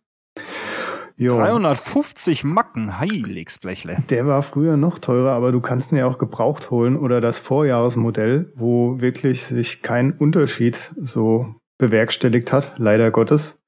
Jo. 1.17 1.37
350 1.37 2.43
Macken, 2.43 2.99
Heiligsblechle. 2.99 3.97
Der 4.09 4.27
war 4.27 4.41
früher 4.41 4.75
noch 4.75 4.99
teurer, 4.99 5.31
aber 5.31 5.53
du 5.53 5.61
kannst 5.61 5.91
ihn 5.91 5.97
ja 5.97 6.07
auch 6.07 6.17
gebraucht 6.17 6.71
holen 6.71 6.97
oder 6.97 7.21
das 7.21 7.39
Vorjahresmodell, 7.39 8.51
wo 8.55 8.99
wirklich 8.99 9.45
sich 9.45 9.81
kein 9.81 10.11
Unterschied 10.11 10.91
so 11.01 11.55
bewerkstelligt 11.77 12.51
hat, 12.51 12.73
leider 12.77 13.11
Gottes. 13.11 13.63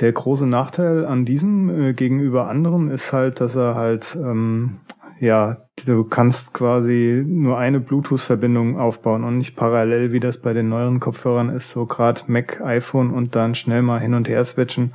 Der 0.00 0.12
große 0.12 0.46
Nachteil 0.46 1.06
an 1.06 1.24
diesem 1.24 1.70
äh, 1.70 1.92
gegenüber 1.94 2.48
anderen 2.48 2.90
ist 2.90 3.12
halt, 3.12 3.40
dass 3.40 3.56
er 3.56 3.74
halt, 3.74 4.14
ähm, 4.14 4.80
ja, 5.18 5.66
du 5.86 6.04
kannst 6.04 6.52
quasi 6.52 7.24
nur 7.26 7.58
eine 7.58 7.80
Bluetooth-Verbindung 7.80 8.78
aufbauen 8.78 9.24
und 9.24 9.38
nicht 9.38 9.56
parallel, 9.56 10.12
wie 10.12 10.20
das 10.20 10.40
bei 10.40 10.52
den 10.52 10.68
neueren 10.68 11.00
Kopfhörern 11.00 11.48
ist, 11.48 11.70
so 11.70 11.86
gerade 11.86 12.20
Mac, 12.26 12.60
iPhone 12.60 13.10
und 13.12 13.34
dann 13.34 13.54
schnell 13.54 13.82
mal 13.82 13.98
hin 13.98 14.14
und 14.14 14.28
her 14.28 14.44
switchen 14.44 14.92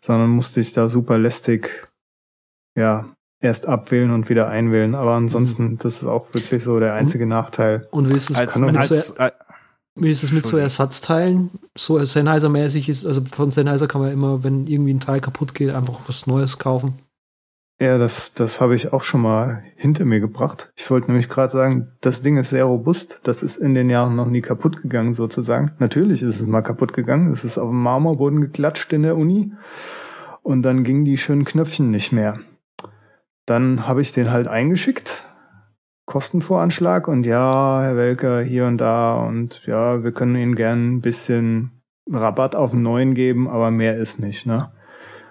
sondern 0.00 0.30
musste 0.30 0.60
ich 0.60 0.72
da 0.72 0.88
super 0.88 1.18
lästig, 1.18 1.88
ja, 2.76 3.14
erst 3.40 3.66
abwählen 3.66 4.10
und 4.10 4.28
wieder 4.28 4.48
einwählen. 4.48 4.94
Aber 4.94 5.12
ansonsten, 5.12 5.64
mhm. 5.64 5.78
das 5.78 6.02
ist 6.02 6.08
auch 6.08 6.32
wirklich 6.34 6.62
so 6.62 6.78
der 6.78 6.94
einzige 6.94 7.26
Nachteil. 7.26 7.88
Und 7.90 8.10
wie 8.10 8.16
ist 8.16 8.30
es 8.30 8.36
als, 8.36 8.58
mit, 8.58 8.76
als, 8.76 9.08
so, 9.08 9.14
wie 9.96 10.10
ist 10.10 10.22
es 10.22 10.32
mit 10.32 10.46
so 10.46 10.56
Ersatzteilen? 10.56 11.50
So 11.76 11.98
Sennheiser-mäßig 11.98 12.88
ist, 12.88 13.06
also 13.06 13.24
von 13.24 13.50
Sennheiser 13.50 13.88
kann 13.88 14.00
man 14.00 14.12
immer, 14.12 14.44
wenn 14.44 14.66
irgendwie 14.66 14.94
ein 14.94 15.00
Teil 15.00 15.20
kaputt 15.20 15.54
geht, 15.54 15.70
einfach 15.70 16.00
was 16.06 16.26
Neues 16.26 16.58
kaufen. 16.58 16.98
Ja, 17.80 17.96
das, 17.96 18.34
das 18.34 18.60
habe 18.60 18.74
ich 18.74 18.92
auch 18.92 19.00
schon 19.00 19.22
mal 19.22 19.62
hinter 19.74 20.04
mir 20.04 20.20
gebracht. 20.20 20.70
Ich 20.76 20.90
wollte 20.90 21.06
nämlich 21.06 21.30
gerade 21.30 21.50
sagen, 21.50 21.92
das 22.02 22.20
Ding 22.20 22.36
ist 22.36 22.50
sehr 22.50 22.64
robust. 22.64 23.26
Das 23.26 23.42
ist 23.42 23.56
in 23.56 23.72
den 23.74 23.88
Jahren 23.88 24.16
noch 24.16 24.26
nie 24.26 24.42
kaputt 24.42 24.82
gegangen, 24.82 25.14
sozusagen. 25.14 25.72
Natürlich 25.78 26.22
ist 26.22 26.40
es 26.40 26.46
mal 26.46 26.60
kaputt 26.60 26.92
gegangen. 26.92 27.32
Es 27.32 27.42
ist 27.42 27.56
auf 27.56 27.70
dem 27.70 27.82
Marmorboden 27.82 28.42
geklatscht 28.42 28.92
in 28.92 29.02
der 29.02 29.16
Uni. 29.16 29.54
Und 30.42 30.60
dann 30.62 30.84
gingen 30.84 31.06
die 31.06 31.16
schönen 31.16 31.46
Knöpfchen 31.46 31.90
nicht 31.90 32.12
mehr. 32.12 32.40
Dann 33.46 33.86
habe 33.86 34.02
ich 34.02 34.12
den 34.12 34.30
halt 34.30 34.46
eingeschickt. 34.46 35.26
Kostenvoranschlag 36.04 37.08
und 37.08 37.24
ja, 37.24 37.80
Herr 37.82 37.96
Welker, 37.96 38.42
hier 38.42 38.66
und 38.66 38.78
da 38.78 39.14
und 39.14 39.62
ja, 39.64 40.04
wir 40.04 40.12
können 40.12 40.36
Ihnen 40.36 40.54
gern 40.54 40.96
ein 40.96 41.00
bisschen 41.00 41.82
Rabatt 42.10 42.56
auf 42.56 42.72
den 42.72 42.82
neuen 42.82 43.14
geben, 43.14 43.48
aber 43.48 43.70
mehr 43.70 43.96
ist 43.96 44.20
nicht, 44.20 44.44
ne? 44.44 44.72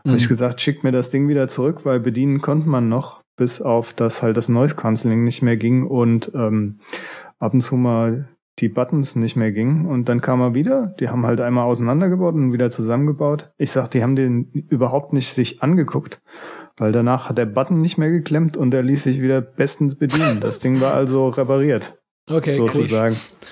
Mhm. 0.09 0.13
Habe 0.13 0.21
ich 0.21 0.29
gesagt, 0.29 0.61
schickt 0.61 0.83
mir 0.83 0.91
das 0.91 1.09
Ding 1.09 1.27
wieder 1.27 1.47
zurück, 1.47 1.85
weil 1.85 1.99
bedienen 1.99 2.41
konnte 2.41 2.67
man 2.67 2.89
noch, 2.89 3.21
bis 3.37 3.61
auf 3.61 3.93
das 3.93 4.21
halt 4.23 4.37
das 4.37 4.49
Noise 4.49 4.75
Cancelling 4.75 5.23
nicht 5.23 5.41
mehr 5.41 5.57
ging 5.57 5.85
und 5.85 6.31
ähm, 6.33 6.79
ab 7.39 7.53
und 7.53 7.61
zu 7.61 7.75
mal 7.75 8.27
die 8.59 8.69
Buttons 8.69 9.15
nicht 9.15 9.35
mehr 9.35 9.51
gingen. 9.51 9.85
Und 9.85 10.09
dann 10.09 10.19
kam 10.19 10.41
er 10.41 10.53
wieder, 10.53 10.93
die 10.99 11.09
haben 11.09 11.25
halt 11.25 11.39
einmal 11.39 11.65
auseinandergebaut 11.65 12.33
und 12.35 12.51
wieder 12.51 12.69
zusammengebaut. 12.69 13.51
Ich 13.57 13.71
sag, 13.71 13.89
die 13.89 14.03
haben 14.03 14.15
den 14.15 14.51
überhaupt 14.51 15.13
nicht 15.13 15.33
sich 15.33 15.61
angeguckt, 15.61 16.21
weil 16.75 16.91
danach 16.91 17.29
hat 17.29 17.37
der 17.37 17.45
Button 17.45 17.79
nicht 17.79 17.97
mehr 17.97 18.09
geklemmt 18.09 18.57
und 18.57 18.73
er 18.73 18.83
ließ 18.83 19.03
sich 19.03 19.21
wieder 19.21 19.41
bestens 19.41 19.95
bedienen. 19.95 20.39
Das 20.41 20.59
Ding 20.59 20.81
war 20.81 20.93
also 20.93 21.29
repariert. 21.29 21.93
Okay, 22.29 22.57
sozusagen. 22.57 23.15
Cool. 23.15 23.47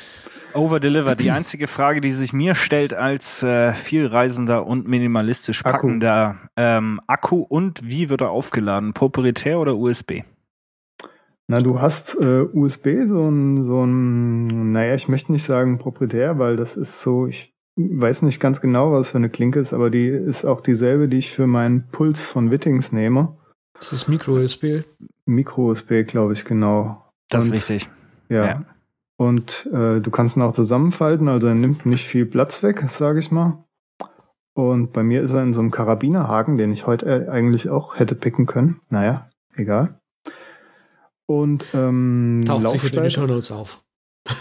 Overdelivered. 0.57 1.19
Die 1.19 1.31
einzige 1.31 1.67
Frage, 1.67 2.01
die 2.01 2.11
sich 2.11 2.33
mir 2.33 2.55
stellt 2.55 2.93
als 2.93 3.43
äh, 3.43 3.73
vielreisender 3.73 4.65
und 4.65 4.87
minimalistisch 4.87 5.63
packender 5.63 6.29
Akku. 6.29 6.47
Ähm, 6.57 7.01
Akku 7.07 7.41
und 7.41 7.87
wie 7.87 8.09
wird 8.09 8.21
er 8.21 8.31
aufgeladen? 8.31 8.93
Proprietär 8.93 9.59
oder 9.59 9.77
USB? 9.77 10.23
Na, 11.47 11.61
du 11.61 11.79
hast 11.79 12.15
äh, 12.19 12.41
USB, 12.41 13.07
so 13.07 13.29
ein, 13.29 13.63
so 13.63 13.85
ein, 13.85 14.73
naja, 14.73 14.95
ich 14.95 15.07
möchte 15.07 15.31
nicht 15.31 15.45
sagen 15.45 15.77
proprietär, 15.77 16.39
weil 16.39 16.57
das 16.57 16.75
ist 16.75 17.01
so, 17.01 17.25
ich 17.25 17.55
weiß 17.77 18.23
nicht 18.23 18.41
ganz 18.41 18.59
genau, 18.59 18.91
was 18.91 19.11
für 19.11 19.17
eine 19.17 19.29
Klinke 19.29 19.59
ist, 19.59 19.73
aber 19.73 19.89
die 19.89 20.07
ist 20.07 20.43
auch 20.43 20.59
dieselbe, 20.59 21.07
die 21.07 21.19
ich 21.19 21.31
für 21.31 21.47
meinen 21.47 21.87
Puls 21.87 22.25
von 22.25 22.51
Wittings 22.51 22.91
nehme. 22.91 23.37
Das 23.79 23.93
ist 23.93 24.09
Micro-USB. 24.09 24.83
Micro-USB, 25.25 26.03
glaube 26.05 26.33
ich, 26.33 26.43
genau. 26.43 27.05
Das 27.29 27.45
ist 27.45 27.53
richtig. 27.53 27.89
Ja. 28.27 28.45
ja. 28.45 28.65
Und 29.17 29.67
äh, 29.73 29.99
du 29.99 30.11
kannst 30.11 30.37
ihn 30.37 30.43
auch 30.43 30.51
zusammenfalten, 30.51 31.27
also 31.27 31.47
er 31.47 31.55
nimmt 31.55 31.85
nicht 31.85 32.05
viel 32.07 32.25
Platz 32.25 32.61
weg, 32.61 32.83
sage 32.87 33.19
ich 33.19 33.31
mal. 33.31 33.65
Und 34.53 34.93
bei 34.93 35.03
mir 35.03 35.21
ist 35.21 35.33
er 35.33 35.43
in 35.43 35.53
so 35.53 35.59
einem 35.59 35.71
Karabinerhaken, 35.71 36.55
den 36.55 36.71
ich 36.71 36.87
heute 36.87 37.31
eigentlich 37.31 37.69
auch 37.69 37.99
hätte 37.99 38.15
picken 38.15 38.45
können. 38.45 38.81
Naja, 38.89 39.29
egal. 39.55 39.99
Und 41.25 41.65
ähm, 41.73 42.43
Taucht 42.45 42.63
Laufzeit, 42.63 42.95
in 42.95 43.01
den 43.03 43.11
Shownotes 43.11 43.51
auf. 43.51 43.83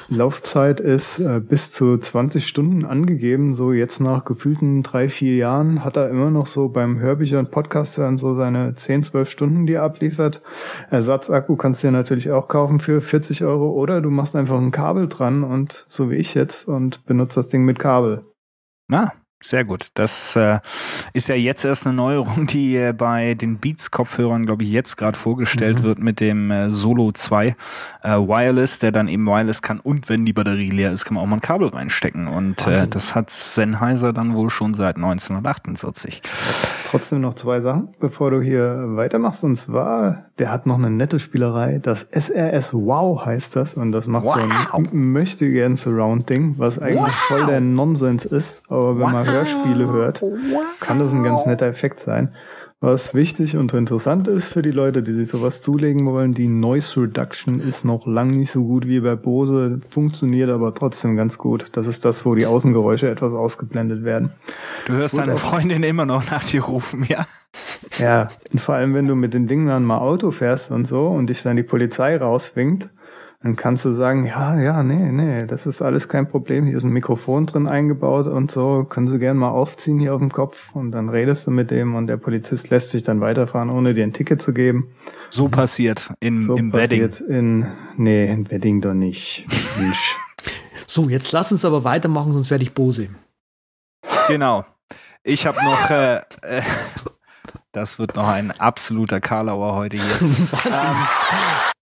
Laufzeit 0.08 0.80
ist 0.80 1.18
äh, 1.18 1.40
bis 1.40 1.72
zu 1.72 1.98
20 1.98 2.46
Stunden 2.46 2.84
angegeben. 2.84 3.54
So 3.54 3.72
jetzt 3.72 4.00
nach 4.00 4.24
gefühlten 4.24 4.82
drei, 4.82 5.08
vier 5.08 5.36
Jahren 5.36 5.84
hat 5.84 5.96
er 5.96 6.08
immer 6.10 6.30
noch 6.30 6.46
so 6.46 6.68
beim 6.68 6.98
Hörbücher 6.98 7.38
und 7.38 7.50
Podcast 7.50 7.98
hören 7.98 8.18
so 8.18 8.36
seine 8.36 8.74
10, 8.74 9.04
12 9.04 9.30
Stunden, 9.30 9.66
die 9.66 9.74
er 9.74 9.82
abliefert. 9.82 10.42
Ersatzakku 10.90 11.56
kannst 11.56 11.82
du 11.82 11.88
dir 11.88 11.92
natürlich 11.92 12.30
auch 12.30 12.48
kaufen 12.48 12.78
für 12.78 13.00
40 13.00 13.44
Euro 13.44 13.70
oder 13.70 14.00
du 14.00 14.10
machst 14.10 14.36
einfach 14.36 14.58
ein 14.58 14.70
Kabel 14.70 15.08
dran 15.08 15.44
und 15.44 15.86
so 15.88 16.10
wie 16.10 16.16
ich 16.16 16.34
jetzt 16.34 16.68
und 16.68 17.04
benutzt 17.06 17.36
das 17.36 17.48
Ding 17.48 17.64
mit 17.64 17.78
Kabel. 17.78 18.22
Na, 18.88 19.12
sehr 19.40 19.64
gut. 19.64 19.88
Das 19.94 20.34
äh, 20.36 20.60
ist 21.12 21.28
ja 21.28 21.34
jetzt 21.34 21.64
erst 21.64 21.86
eine 21.86 21.94
Neuerung, 21.94 22.46
die 22.46 22.76
äh, 22.76 22.92
bei 22.92 23.34
den 23.34 23.58
Beats-Kopfhörern, 23.58 24.46
glaube 24.46 24.64
ich, 24.64 24.70
jetzt 24.70 24.96
gerade 24.96 25.18
vorgestellt 25.18 25.80
mhm. 25.80 25.84
wird 25.84 25.98
mit 25.98 26.20
dem 26.20 26.50
äh, 26.50 26.70
Solo 26.70 27.12
2 27.12 27.48
äh, 27.48 27.54
Wireless, 28.02 28.78
der 28.78 28.92
dann 28.92 29.08
eben 29.08 29.26
Wireless 29.26 29.62
kann 29.62 29.80
und 29.80 30.08
wenn 30.08 30.24
die 30.24 30.32
Batterie 30.32 30.70
leer 30.70 30.92
ist, 30.92 31.04
kann 31.04 31.14
man 31.14 31.24
auch 31.24 31.28
mal 31.28 31.36
ein 31.36 31.42
Kabel 31.42 31.68
reinstecken. 31.68 32.28
Und 32.28 32.66
äh, 32.66 32.88
das 32.88 33.14
hat 33.14 33.30
Sennheiser 33.30 34.12
dann 34.12 34.34
wohl 34.34 34.50
schon 34.50 34.74
seit 34.74 34.96
1948. 34.96 36.22
Trotzdem 36.86 37.20
noch 37.20 37.34
zwei 37.34 37.60
Sachen, 37.60 37.94
bevor 38.00 38.30
du 38.30 38.40
hier 38.40 38.96
weitermachst. 38.96 39.44
Und 39.44 39.56
zwar, 39.56 40.25
der 40.38 40.50
hat 40.50 40.66
noch 40.66 40.76
eine 40.76 40.90
nette 40.90 41.18
Spielerei. 41.18 41.78
Das 41.82 42.02
SRS 42.02 42.74
Wow 42.74 43.24
heißt 43.24 43.56
das. 43.56 43.74
Und 43.74 43.92
das 43.92 44.06
macht 44.06 44.26
wow. 44.26 44.34
so 44.34 44.76
ein 44.76 45.12
möchte 45.12 45.50
gern 45.50 45.76
Surround-Ding, 45.76 46.56
was 46.58 46.78
eigentlich 46.78 47.04
wow. 47.04 47.12
voll 47.12 47.46
der 47.46 47.60
Nonsens 47.60 48.24
ist. 48.24 48.62
Aber 48.68 48.98
wenn 48.98 49.06
wow. 49.06 49.12
man 49.12 49.26
Hörspiele 49.26 49.88
hört, 49.88 50.22
kann 50.80 50.98
das 50.98 51.12
ein 51.12 51.22
ganz 51.22 51.46
netter 51.46 51.66
Effekt 51.66 52.00
sein. 52.00 52.34
Was 52.80 53.14
wichtig 53.14 53.56
und 53.56 53.72
interessant 53.72 54.28
ist 54.28 54.52
für 54.52 54.60
die 54.60 54.70
Leute, 54.70 55.02
die 55.02 55.14
sich 55.14 55.28
sowas 55.28 55.62
zulegen 55.62 56.04
wollen, 56.04 56.34
die 56.34 56.46
Noise 56.46 57.00
Reduction 57.00 57.58
ist 57.58 57.86
noch 57.86 58.06
lang 58.06 58.28
nicht 58.28 58.50
so 58.50 58.64
gut 58.64 58.86
wie 58.86 59.00
bei 59.00 59.16
Bose, 59.16 59.80
funktioniert 59.88 60.50
aber 60.50 60.74
trotzdem 60.74 61.16
ganz 61.16 61.38
gut. 61.38 61.68
Das 61.72 61.86
ist 61.86 62.04
das, 62.04 62.26
wo 62.26 62.34
die 62.34 62.44
Außengeräusche 62.44 63.08
etwas 63.08 63.32
ausgeblendet 63.32 64.04
werden. 64.04 64.32
Du 64.84 64.92
hörst 64.92 65.14
gut, 65.14 65.22
deine 65.22 65.38
Freundin 65.38 65.82
immer 65.84 66.04
noch 66.04 66.30
nach 66.30 66.44
dir 66.44 66.64
rufen, 66.64 67.06
ja? 67.08 67.26
Ja, 67.98 68.28
und 68.52 68.60
vor 68.60 68.74
allem, 68.74 68.92
wenn 68.92 69.06
du 69.06 69.14
mit 69.14 69.32
den 69.32 69.46
Dingen 69.46 69.68
dann 69.68 69.86
mal 69.86 69.98
Auto 69.98 70.30
fährst 70.30 70.70
und 70.70 70.86
so 70.86 71.08
und 71.08 71.28
dich 71.28 71.42
dann 71.42 71.56
die 71.56 71.62
Polizei 71.62 72.18
rauswinkt, 72.18 72.90
dann 73.46 73.54
kannst 73.54 73.84
du 73.84 73.92
sagen, 73.92 74.26
ja, 74.26 74.58
ja, 74.58 74.82
nee, 74.82 75.12
nee, 75.12 75.46
das 75.46 75.66
ist 75.66 75.80
alles 75.80 76.08
kein 76.08 76.28
Problem. 76.28 76.66
Hier 76.66 76.76
ist 76.76 76.82
ein 76.82 76.90
Mikrofon 76.90 77.46
drin 77.46 77.68
eingebaut 77.68 78.26
und 78.26 78.50
so. 78.50 78.82
Können 78.82 79.06
Sie 79.06 79.20
gerne 79.20 79.38
mal 79.38 79.50
aufziehen 79.50 80.00
hier 80.00 80.14
auf 80.14 80.18
dem 80.18 80.32
Kopf 80.32 80.74
und 80.74 80.90
dann 80.90 81.08
redest 81.08 81.46
du 81.46 81.52
mit 81.52 81.70
dem 81.70 81.94
und 81.94 82.08
der 82.08 82.16
Polizist 82.16 82.70
lässt 82.70 82.90
sich 82.90 83.04
dann 83.04 83.20
weiterfahren, 83.20 83.70
ohne 83.70 83.94
dir 83.94 84.02
ein 84.02 84.12
Ticket 84.12 84.42
zu 84.42 84.52
geben. 84.52 84.88
So 85.30 85.48
passiert 85.48 86.12
in, 86.18 86.42
so 86.42 86.56
im 86.56 86.70
passiert 86.70 87.20
Wedding. 87.20 87.36
In, 87.36 87.66
nee, 87.96 88.28
in 88.28 88.50
Wedding 88.50 88.80
doch 88.80 88.94
nicht. 88.94 89.46
so, 90.88 91.08
jetzt 91.08 91.30
lass 91.30 91.52
uns 91.52 91.64
aber 91.64 91.84
weitermachen, 91.84 92.32
sonst 92.32 92.50
werde 92.50 92.64
ich 92.64 92.74
bose. 92.74 93.10
Genau. 94.26 94.64
Ich 95.22 95.46
habe 95.46 95.58
noch, 95.64 95.90
äh, 95.90 96.16
äh, 96.42 96.62
das 97.70 98.00
wird 98.00 98.16
noch 98.16 98.26
ein 98.26 98.50
absoluter 98.50 99.20
Karlauer 99.20 99.76
heute 99.76 99.98
hier. 99.98 100.04
Wahnsinn. 100.20 100.72
Ähm, 100.72 101.75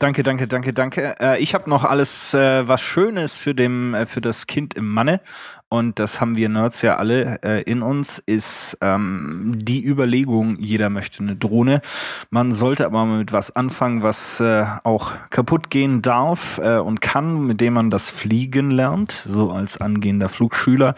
Danke, 0.00 0.22
danke, 0.22 0.48
danke, 0.48 0.72
danke. 0.72 1.14
Äh, 1.20 1.42
ich 1.42 1.52
habe 1.52 1.68
noch 1.68 1.84
alles 1.84 2.32
äh, 2.32 2.66
was 2.66 2.80
Schönes 2.80 3.36
für 3.36 3.54
dem 3.54 3.92
äh, 3.92 4.06
für 4.06 4.22
das 4.22 4.46
Kind 4.46 4.72
im 4.72 4.88
Manne 4.88 5.20
und 5.70 6.00
das 6.00 6.20
haben 6.20 6.36
wir 6.36 6.48
Nerds 6.48 6.82
ja 6.82 6.96
alle 6.96 7.38
äh, 7.44 7.62
in 7.62 7.82
uns, 7.82 8.18
ist 8.18 8.76
ähm, 8.80 9.52
die 9.54 9.86
Überlegung, 9.86 10.58
jeder 10.58 10.90
möchte 10.90 11.22
eine 11.22 11.36
Drohne. 11.36 11.80
Man 12.28 12.50
sollte 12.50 12.84
aber 12.84 13.06
mit 13.06 13.32
was 13.32 13.54
anfangen, 13.54 14.02
was 14.02 14.40
äh, 14.40 14.64
auch 14.82 15.12
kaputt 15.30 15.70
gehen 15.70 16.02
darf 16.02 16.58
äh, 16.58 16.78
und 16.78 17.00
kann, 17.00 17.46
mit 17.46 17.60
dem 17.60 17.74
man 17.74 17.88
das 17.88 18.10
Fliegen 18.10 18.72
lernt, 18.72 19.12
so 19.12 19.52
als 19.52 19.80
angehender 19.80 20.28
Flugschüler. 20.28 20.96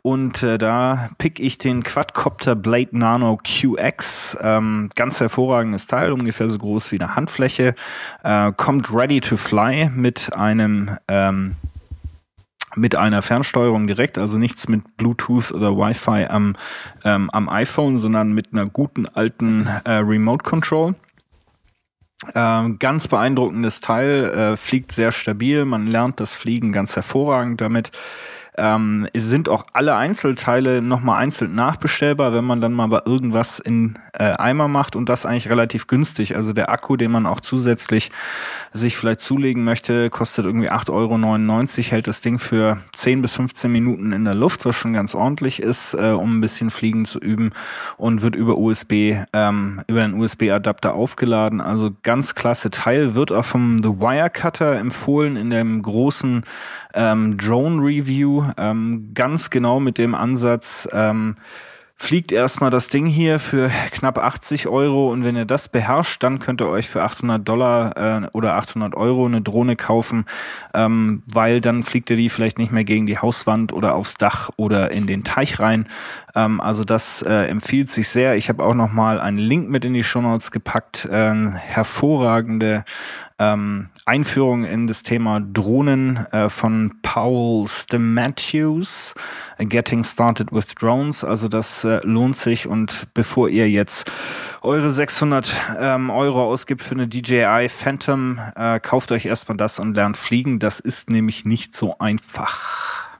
Und 0.00 0.42
äh, 0.42 0.56
da 0.56 1.10
pick 1.18 1.38
ich 1.38 1.58
den 1.58 1.82
Quadcopter 1.82 2.56
Blade 2.56 2.96
Nano 2.96 3.36
QX. 3.36 4.38
Ähm, 4.40 4.88
ganz 4.94 5.20
hervorragendes 5.20 5.88
Teil, 5.88 6.10
ungefähr 6.12 6.48
so 6.48 6.56
groß 6.56 6.90
wie 6.90 6.98
eine 6.98 7.16
Handfläche. 7.16 7.74
Äh, 8.24 8.52
kommt 8.56 8.90
ready 8.94 9.20
to 9.20 9.36
fly 9.36 9.90
mit 9.94 10.34
einem 10.34 10.96
ähm, 11.06 11.56
mit 12.76 12.94
einer 12.94 13.22
Fernsteuerung 13.22 13.86
direkt, 13.86 14.18
also 14.18 14.38
nichts 14.38 14.68
mit 14.68 14.96
Bluetooth 14.96 15.52
oder 15.52 15.76
Wi-Fi 15.76 16.26
am, 16.28 16.54
ähm, 17.04 17.30
am 17.30 17.48
iPhone, 17.48 17.98
sondern 17.98 18.32
mit 18.32 18.52
einer 18.52 18.66
guten 18.66 19.06
alten 19.06 19.66
äh, 19.84 19.92
Remote 19.92 20.44
Control. 20.44 20.94
Ähm, 22.34 22.78
ganz 22.78 23.08
beeindruckendes 23.08 23.80
Teil, 23.80 24.24
äh, 24.24 24.56
fliegt 24.56 24.92
sehr 24.92 25.12
stabil, 25.12 25.64
man 25.64 25.86
lernt 25.86 26.18
das 26.20 26.34
Fliegen 26.34 26.72
ganz 26.72 26.96
hervorragend 26.96 27.60
damit. 27.60 27.92
Ähm, 28.58 29.08
es 29.12 29.24
sind 29.28 29.48
auch 29.48 29.66
alle 29.72 29.96
Einzelteile 29.96 30.82
nochmal 30.82 31.22
einzeln 31.22 31.54
nachbestellbar, 31.54 32.32
wenn 32.32 32.44
man 32.44 32.60
dann 32.60 32.72
mal 32.72 32.86
bei 32.88 33.00
irgendwas 33.04 33.58
in 33.58 33.98
äh, 34.12 34.32
Eimer 34.32 34.68
macht 34.68 34.96
und 34.96 35.08
das 35.08 35.26
eigentlich 35.26 35.48
relativ 35.48 35.86
günstig. 35.86 36.36
Also 36.36 36.52
der 36.52 36.70
Akku, 36.70 36.96
den 36.96 37.10
man 37.10 37.26
auch 37.26 37.40
zusätzlich 37.40 38.10
sich 38.72 38.96
vielleicht 38.96 39.20
zulegen 39.20 39.64
möchte, 39.64 40.10
kostet 40.10 40.46
irgendwie 40.46 40.70
8,99 40.70 40.90
Euro, 40.92 41.90
hält 41.90 42.06
das 42.06 42.20
Ding 42.20 42.38
für 42.38 42.78
10 42.92 43.22
bis 43.22 43.34
15 43.34 43.70
Minuten 43.70 44.12
in 44.12 44.24
der 44.24 44.34
Luft, 44.34 44.64
was 44.64 44.74
schon 44.74 44.92
ganz 44.92 45.14
ordentlich 45.14 45.62
ist, 45.62 45.94
äh, 45.94 46.10
um 46.10 46.38
ein 46.38 46.40
bisschen 46.40 46.70
Fliegen 46.70 47.04
zu 47.04 47.18
üben 47.18 47.52
und 47.96 48.22
wird 48.22 48.36
über 48.36 48.58
USB, 48.58 49.16
ähm, 49.32 49.82
über 49.86 50.02
einen 50.02 50.20
USB-Adapter 50.20 50.94
aufgeladen. 50.94 51.60
Also 51.60 51.90
ganz 52.02 52.34
klasse 52.34 52.70
Teil, 52.70 53.14
wird 53.14 53.32
auch 53.32 53.44
vom 53.44 53.82
The 53.82 54.00
Wirecutter 54.00 54.76
empfohlen 54.76 55.36
in 55.36 55.50
dem 55.50 55.82
großen 55.82 56.44
ähm, 56.96 57.36
Drone 57.36 57.82
Review, 57.82 58.44
ähm, 58.56 59.10
ganz 59.14 59.50
genau 59.50 59.78
mit 59.78 59.98
dem 59.98 60.14
Ansatz, 60.14 60.88
ähm, 60.92 61.36
fliegt 61.98 62.30
erstmal 62.30 62.68
das 62.70 62.88
Ding 62.88 63.06
hier 63.06 63.38
für 63.38 63.70
knapp 63.90 64.18
80 64.18 64.68
Euro 64.68 65.10
und 65.10 65.24
wenn 65.24 65.34
ihr 65.34 65.46
das 65.46 65.68
beherrscht, 65.68 66.22
dann 66.22 66.38
könnt 66.38 66.60
ihr 66.60 66.68
euch 66.68 66.88
für 66.88 67.02
800 67.02 67.46
Dollar 67.46 67.96
äh, 67.96 68.28
oder 68.32 68.56
800 68.56 68.94
Euro 68.94 69.24
eine 69.24 69.40
Drohne 69.40 69.76
kaufen, 69.76 70.26
ähm, 70.74 71.22
weil 71.26 71.62
dann 71.62 71.82
fliegt 71.82 72.10
ihr 72.10 72.16
die 72.16 72.28
vielleicht 72.28 72.58
nicht 72.58 72.70
mehr 72.70 72.84
gegen 72.84 73.06
die 73.06 73.18
Hauswand 73.18 73.72
oder 73.72 73.94
aufs 73.94 74.16
Dach 74.16 74.50
oder 74.56 74.90
in 74.90 75.06
den 75.06 75.24
Teich 75.24 75.58
rein. 75.58 75.88
Ähm, 76.34 76.60
also 76.60 76.84
das 76.84 77.22
äh, 77.22 77.46
empfiehlt 77.46 77.88
sich 77.88 78.10
sehr. 78.10 78.36
Ich 78.36 78.50
habe 78.50 78.62
auch 78.62 78.74
noch 78.74 78.92
mal 78.92 79.18
einen 79.18 79.38
Link 79.38 79.70
mit 79.70 79.84
in 79.86 79.94
die 79.94 80.04
Show 80.04 80.20
Notes 80.20 80.50
gepackt. 80.50 81.06
Äh, 81.06 81.34
hervorragende 81.56 82.84
ähm, 83.38 83.90
Einführung 84.06 84.64
in 84.64 84.86
das 84.86 85.02
Thema 85.02 85.40
Drohnen 85.40 86.26
äh, 86.32 86.48
von 86.48 86.98
Paul 87.02 87.68
Stematthews, 87.68 89.14
Getting 89.58 90.04
Started 90.04 90.52
with 90.52 90.74
Drones. 90.74 91.22
Also 91.24 91.48
das 91.48 91.84
äh, 91.84 92.00
lohnt 92.02 92.36
sich 92.36 92.66
und 92.66 93.08
bevor 93.14 93.48
ihr 93.48 93.68
jetzt 93.68 94.10
eure 94.62 94.90
600 94.90 95.54
ähm, 95.78 96.10
Euro 96.10 96.44
ausgibt 96.44 96.82
für 96.82 96.94
eine 96.94 97.08
DJI 97.08 97.68
Phantom, 97.68 98.38
äh, 98.54 98.80
kauft 98.80 99.12
euch 99.12 99.26
erstmal 99.26 99.56
das 99.56 99.78
und 99.78 99.94
lernt 99.94 100.16
fliegen. 100.16 100.58
Das 100.58 100.80
ist 100.80 101.10
nämlich 101.10 101.44
nicht 101.44 101.74
so 101.74 101.98
einfach. 101.98 103.18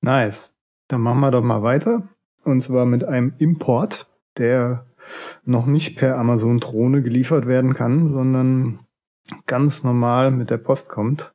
Nice. 0.00 0.54
Dann 0.88 1.00
machen 1.00 1.20
wir 1.20 1.30
doch 1.30 1.42
mal 1.42 1.62
weiter. 1.62 2.08
Und 2.44 2.60
zwar 2.60 2.86
mit 2.86 3.04
einem 3.04 3.34
Import, 3.38 4.06
der 4.38 4.85
noch 5.44 5.66
nicht 5.66 5.96
per 5.96 6.18
Amazon 6.18 6.60
Drohne 6.60 7.02
geliefert 7.02 7.46
werden 7.46 7.74
kann, 7.74 8.12
sondern 8.12 8.80
ganz 9.46 9.84
normal 9.84 10.30
mit 10.30 10.50
der 10.50 10.58
Post 10.58 10.88
kommt. 10.88 11.34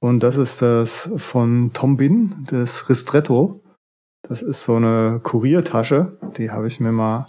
Und 0.00 0.22
das 0.22 0.36
ist 0.36 0.62
das 0.62 1.10
von 1.16 1.72
Tom 1.72 1.96
Bin, 1.96 2.46
das 2.50 2.88
Ristretto. 2.88 3.60
Das 4.22 4.42
ist 4.42 4.64
so 4.64 4.76
eine 4.76 5.20
Kuriertasche, 5.22 6.18
die 6.36 6.50
habe 6.50 6.68
ich 6.68 6.80
mir 6.80 6.92
mal 6.92 7.28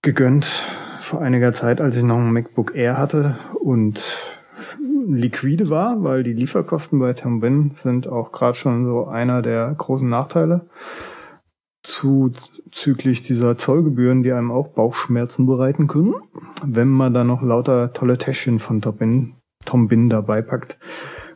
gegönnt 0.00 0.46
vor 1.00 1.20
einiger 1.20 1.52
Zeit, 1.52 1.80
als 1.80 1.96
ich 1.96 2.02
noch 2.02 2.16
ein 2.16 2.32
MacBook 2.32 2.74
Air 2.74 2.98
hatte 2.98 3.38
und 3.60 4.02
liquide 5.08 5.70
war, 5.70 6.02
weil 6.02 6.22
die 6.22 6.32
Lieferkosten 6.32 6.98
bei 6.98 7.12
Tom 7.12 7.40
Bin 7.40 7.72
sind 7.74 8.08
auch 8.08 8.32
gerade 8.32 8.54
schon 8.54 8.84
so 8.84 9.06
einer 9.06 9.42
der 9.42 9.72
großen 9.76 10.08
Nachteile 10.08 10.66
zuzüglich 11.82 13.22
dieser 13.22 13.56
Zollgebühren, 13.56 14.22
die 14.22 14.32
einem 14.32 14.50
auch 14.50 14.68
Bauchschmerzen 14.68 15.46
bereiten 15.46 15.88
können, 15.88 16.14
wenn 16.64 16.88
man 16.88 17.12
da 17.12 17.24
noch 17.24 17.42
lauter 17.42 17.92
tolle 17.92 18.18
Täschchen 18.18 18.58
von 18.58 18.80
Tom 18.80 19.34
Tom 19.64 19.88
Bin 19.88 20.08
dabei 20.08 20.42
packt. 20.42 20.78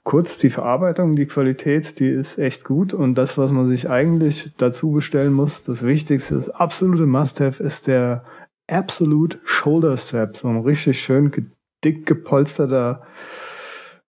Kurz, 0.03 0.39
die 0.39 0.51
Verarbeitung, 0.51 1.17
die 1.17 1.27
Qualität, 1.27 1.99
die 1.99 2.09
ist 2.09 2.39
echt 2.39 2.65
gut. 2.65 2.95
Und 2.95 3.17
das, 3.17 3.39
was 3.39 3.51
man 3.51 3.67
sich 3.67 3.91
eigentlich 3.91 4.53
dazu 4.57 4.93
bestellen 4.93 5.33
muss, 5.33 5.65
das 5.65 5.85
Wichtigste, 5.85 6.37
das 6.37 6.49
absolute 6.49 7.07
Must-Have 7.07 7.63
ist 7.63 7.89
der 7.89 8.25
Absolute 8.69 9.39
Shoulder 9.45 9.97
Strap, 9.97 10.37
so 10.37 10.49
ein 10.49 10.61
richtig 10.61 11.01
schön 11.01 11.33
dick 11.85 12.07
gepolsterter 12.07 13.03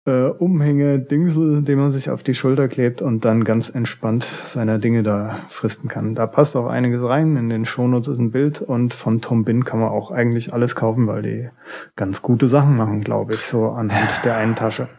äh, 0.06 0.26
Umhänge, 0.26 1.00
Dingsel, 1.00 1.62
den 1.62 1.80
man 1.80 1.92
sich 1.92 2.10
auf 2.10 2.24
die 2.24 2.34
Schulter 2.34 2.68
klebt 2.68 3.02
und 3.02 3.24
dann 3.26 3.44
ganz 3.44 3.70
entspannt 3.70 4.28
seiner 4.44 4.78
Dinge 4.78 5.04
da 5.04 5.40
fristen 5.48 5.90
kann. 5.90 6.16
Da 6.16 6.28
passt 6.28 6.56
auch 6.56 6.68
einiges 6.68 7.02
rein. 7.04 7.38
In 7.38 7.50
den 7.50 7.66
Shownotes 7.66 8.10
ist 8.10 8.20
ein 8.20 8.32
Bild 8.32 8.62
und 8.62 8.94
von 8.94 9.22
Tom 9.22 9.46
Bin 9.46 9.64
kann 9.64 9.80
man 9.80 9.90
auch 9.90 10.12
eigentlich 10.12 10.54
alles 10.54 10.76
kaufen, 10.76 11.08
weil 11.08 11.22
die 11.22 11.50
ganz 11.96 12.22
gute 12.22 12.48
Sachen 12.48 12.76
machen, 12.76 13.02
glaube 13.02 13.36
ich, 13.36 13.42
so 13.42 13.70
anhand 13.70 14.26
der 14.26 14.38
einen 14.38 14.56
Tasche. 14.56 14.90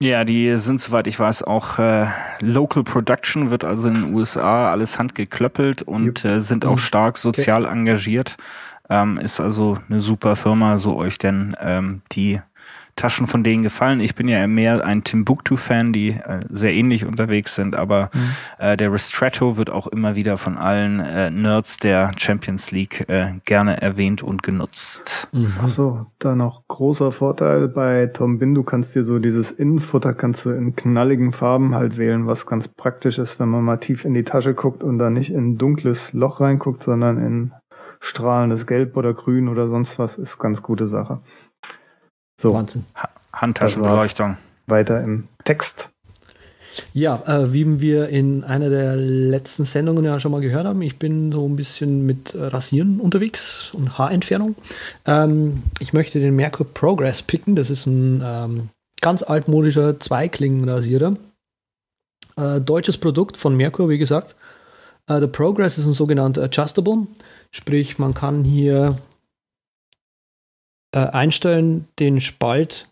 Ja, 0.00 0.24
die 0.24 0.56
sind, 0.56 0.80
soweit 0.80 1.06
ich 1.06 1.18
weiß, 1.18 1.44
auch 1.44 1.78
äh, 1.78 2.06
Local 2.40 2.82
Production, 2.82 3.52
wird 3.52 3.62
also 3.62 3.86
in 3.86 3.94
den 3.94 4.14
USA 4.14 4.70
alles 4.70 4.98
handgeklöppelt 4.98 5.82
und 5.82 6.24
äh, 6.24 6.40
sind 6.40 6.64
auch 6.64 6.72
mhm. 6.72 6.78
stark 6.78 7.18
sozial 7.18 7.64
okay. 7.64 7.72
engagiert. 7.72 8.36
Ähm, 8.90 9.16
ist 9.18 9.38
also 9.38 9.78
eine 9.88 10.00
super 10.00 10.34
Firma, 10.34 10.78
so 10.78 10.96
euch 10.96 11.18
denn 11.18 11.56
ähm, 11.60 12.02
die 12.10 12.40
Taschen 12.96 13.26
von 13.26 13.42
denen 13.42 13.62
gefallen. 13.62 14.00
Ich 14.00 14.14
bin 14.14 14.28
ja 14.28 14.46
mehr 14.46 14.84
ein 14.84 15.02
Timbuktu-Fan, 15.02 15.92
die 15.92 16.10
äh, 16.10 16.40
sehr 16.48 16.74
ähnlich 16.74 17.06
unterwegs 17.06 17.54
sind, 17.54 17.74
aber 17.74 18.10
mhm. 18.12 18.20
äh, 18.58 18.76
der 18.76 18.92
Ristretto 18.92 19.56
wird 19.56 19.70
auch 19.70 19.86
immer 19.86 20.14
wieder 20.14 20.36
von 20.36 20.58
allen 20.58 21.00
äh, 21.00 21.30
Nerds 21.30 21.78
der 21.78 22.12
Champions 22.16 22.70
League 22.70 23.08
äh, 23.08 23.34
gerne 23.44 23.80
erwähnt 23.80 24.22
und 24.22 24.42
genutzt. 24.42 25.28
Mhm. 25.32 25.54
Achso, 25.62 26.06
da 26.18 26.34
noch 26.34 26.68
großer 26.68 27.12
Vorteil 27.12 27.68
bei 27.68 28.06
Tom 28.06 28.38
Bin, 28.38 28.54
du 28.54 28.62
kannst 28.62 28.94
dir 28.94 29.04
so 29.04 29.18
dieses 29.18 29.50
Innenfutter 29.50 30.14
kannst 30.14 30.44
du 30.44 30.50
in 30.50 30.76
knalligen 30.76 31.32
Farben 31.32 31.74
halt 31.74 31.96
wählen, 31.96 32.26
was 32.26 32.46
ganz 32.46 32.68
praktisch 32.68 33.18
ist, 33.18 33.40
wenn 33.40 33.48
man 33.48 33.64
mal 33.64 33.78
tief 33.78 34.04
in 34.04 34.14
die 34.14 34.24
Tasche 34.24 34.54
guckt 34.54 34.84
und 34.84 34.98
da 34.98 35.10
nicht 35.10 35.32
in 35.32 35.52
ein 35.52 35.58
dunkles 35.58 36.12
Loch 36.12 36.40
reinguckt, 36.40 36.82
sondern 36.82 37.18
in 37.18 37.52
strahlendes 38.00 38.66
Gelb 38.66 38.96
oder 38.96 39.14
Grün 39.14 39.48
oder 39.48 39.68
sonst 39.68 39.98
was, 39.98 40.18
ist 40.18 40.38
ganz 40.38 40.62
gute 40.62 40.86
Sache. 40.86 41.20
So. 42.36 42.54
Wahnsinn. 42.54 42.84
Ha 42.96 43.08
Handtaschenbeleuchtung. 43.32 44.36
Weiter 44.66 45.02
im 45.02 45.28
Text. 45.44 45.88
Ja, 46.94 47.22
äh, 47.26 47.52
wie 47.52 47.80
wir 47.80 48.08
in 48.08 48.44
einer 48.44 48.70
der 48.70 48.96
letzten 48.96 49.64
Sendungen 49.64 50.04
ja 50.04 50.20
schon 50.20 50.32
mal 50.32 50.40
gehört 50.40 50.64
haben, 50.66 50.80
ich 50.82 50.98
bin 50.98 51.32
so 51.32 51.46
ein 51.46 51.56
bisschen 51.56 52.06
mit 52.06 52.34
Rasieren 52.34 53.00
unterwegs 53.00 53.70
und 53.72 53.98
Haarentfernung. 53.98 54.54
Ähm, 55.06 55.62
ich 55.80 55.92
möchte 55.92 56.20
den 56.20 56.36
Merkur 56.36 56.66
Progress 56.66 57.22
picken. 57.22 57.56
Das 57.56 57.70
ist 57.70 57.86
ein 57.86 58.22
ähm, 58.24 58.68
ganz 59.00 59.22
altmodischer 59.22 60.00
Zweiklingenrasierer. 60.00 61.14
Äh, 62.36 62.60
deutsches 62.60 62.96
Produkt 62.96 63.36
von 63.36 63.56
Merkur, 63.56 63.88
wie 63.88 63.98
gesagt. 63.98 64.34
Äh, 65.06 65.20
der 65.20 65.26
Progress 65.26 65.78
ist 65.78 65.86
ein 65.86 65.92
sogenannter 65.92 66.42
Adjustable. 66.44 67.06
Sprich, 67.50 67.98
man 67.98 68.14
kann 68.14 68.44
hier 68.44 68.96
äh, 70.92 70.98
einstellen, 70.98 71.88
den 71.98 72.20
Spalt, 72.20 72.88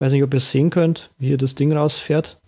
weiß 0.00 0.12
nicht, 0.12 0.22
ob 0.22 0.32
ihr 0.34 0.38
es 0.38 0.50
sehen 0.50 0.70
könnt, 0.70 1.10
wie 1.18 1.28
hier 1.28 1.38
das 1.38 1.54
Ding 1.54 1.72
rausfährt. 1.72 2.38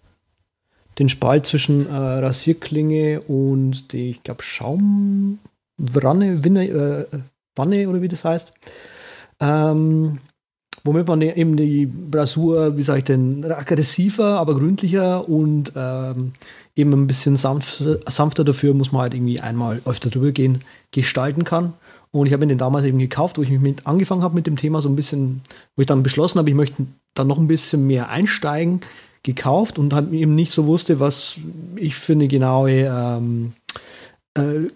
Den 0.98 1.09
Spalt 1.09 1.46
zwischen 1.46 1.88
äh, 1.88 1.94
Rasierklinge 1.94 3.20
und 3.22 3.92
die, 3.92 4.11
ich 4.11 4.22
glaube, 4.22 4.42
Schaumwanne, 4.42 5.38
Winne, 6.44 6.68
äh, 6.68 7.07
Wanne 7.57 7.88
oder 7.88 8.02
wie 8.02 8.09
das 8.09 8.24
heißt. 8.24 8.52
Ähm, 9.40 10.18
womit 10.85 11.07
man 11.07 11.20
eben 11.22 11.57
die 11.57 11.90
Rasur, 12.12 12.76
wie 12.76 12.83
sage 12.83 12.98
ich 12.98 13.04
denn, 13.04 13.44
aggressiver, 13.44 14.38
aber 14.38 14.54
gründlicher 14.57 15.28
und 15.28 15.72
ähm, 15.76 16.33
eben 16.76 16.92
ein 16.92 17.07
bisschen 17.07 17.37
sanfter, 17.37 17.98
sanfter 18.11 18.44
dafür, 18.44 18.74
muss 18.74 18.92
man 18.92 19.02
halt 19.02 19.14
irgendwie 19.14 19.40
einmal 19.40 19.81
öfter 19.85 20.11
drüber 20.11 20.33
gehen, 20.33 20.64
gestalten 20.90 21.44
kann. 21.44 21.74
Und 22.11 22.27
ich 22.27 22.33
habe 22.33 22.47
mir 22.47 22.53
den 22.53 22.59
damals 22.59 22.87
eben 22.87 22.99
gekauft, 22.99 23.38
wo 23.38 23.42
ich 23.42 23.51
mich 23.51 23.61
mit 23.61 23.87
angefangen 23.87 24.23
habe 24.23 24.35
mit 24.35 24.47
dem 24.47 24.57
Thema, 24.57 24.81
so 24.81 24.88
ein 24.88 24.97
bisschen, 24.97 25.42
wo 25.77 25.83
ich 25.83 25.87
dann 25.87 26.03
beschlossen 26.03 26.38
habe, 26.38 26.49
ich 26.49 26.57
möchte 26.57 26.87
dann 27.14 27.27
noch 27.27 27.38
ein 27.38 27.49
bisschen 27.49 27.87
mehr 27.87 28.09
einsteigen, 28.09 28.81
gekauft 29.23 29.79
und 29.79 29.92
halt 29.92 30.12
eben 30.12 30.35
nicht 30.35 30.53
so 30.53 30.66
wusste, 30.66 31.01
was 31.01 31.38
ich 31.77 31.97
für 31.97 32.12
eine 32.12 32.29
genaue 32.29 32.87
ähm, 32.87 33.53
äh, 34.35 34.68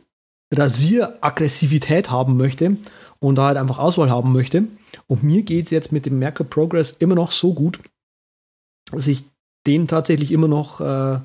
Rasieraggressivität 0.53 2.11
haben 2.11 2.37
möchte 2.37 2.77
und 3.21 3.37
da 3.37 3.47
halt 3.47 3.57
einfach 3.57 3.79
Auswahl 3.79 4.11
haben 4.11 4.33
möchte. 4.33 4.65
Und 5.07 5.23
mir 5.23 5.43
geht 5.43 5.67
es 5.67 5.71
jetzt 5.71 5.93
mit 5.93 6.07
dem 6.07 6.19
Merkur 6.19 6.47
Progress 6.47 6.91
immer 6.99 7.15
noch 7.15 7.33
so 7.33 7.55
gut, 7.55 7.79
dass 8.91 9.07
ich 9.07 9.25
den 9.67 9.87
tatsächlich 9.89 10.33
immer 10.33 10.49
noch 10.49 10.81
äh, 10.81 11.21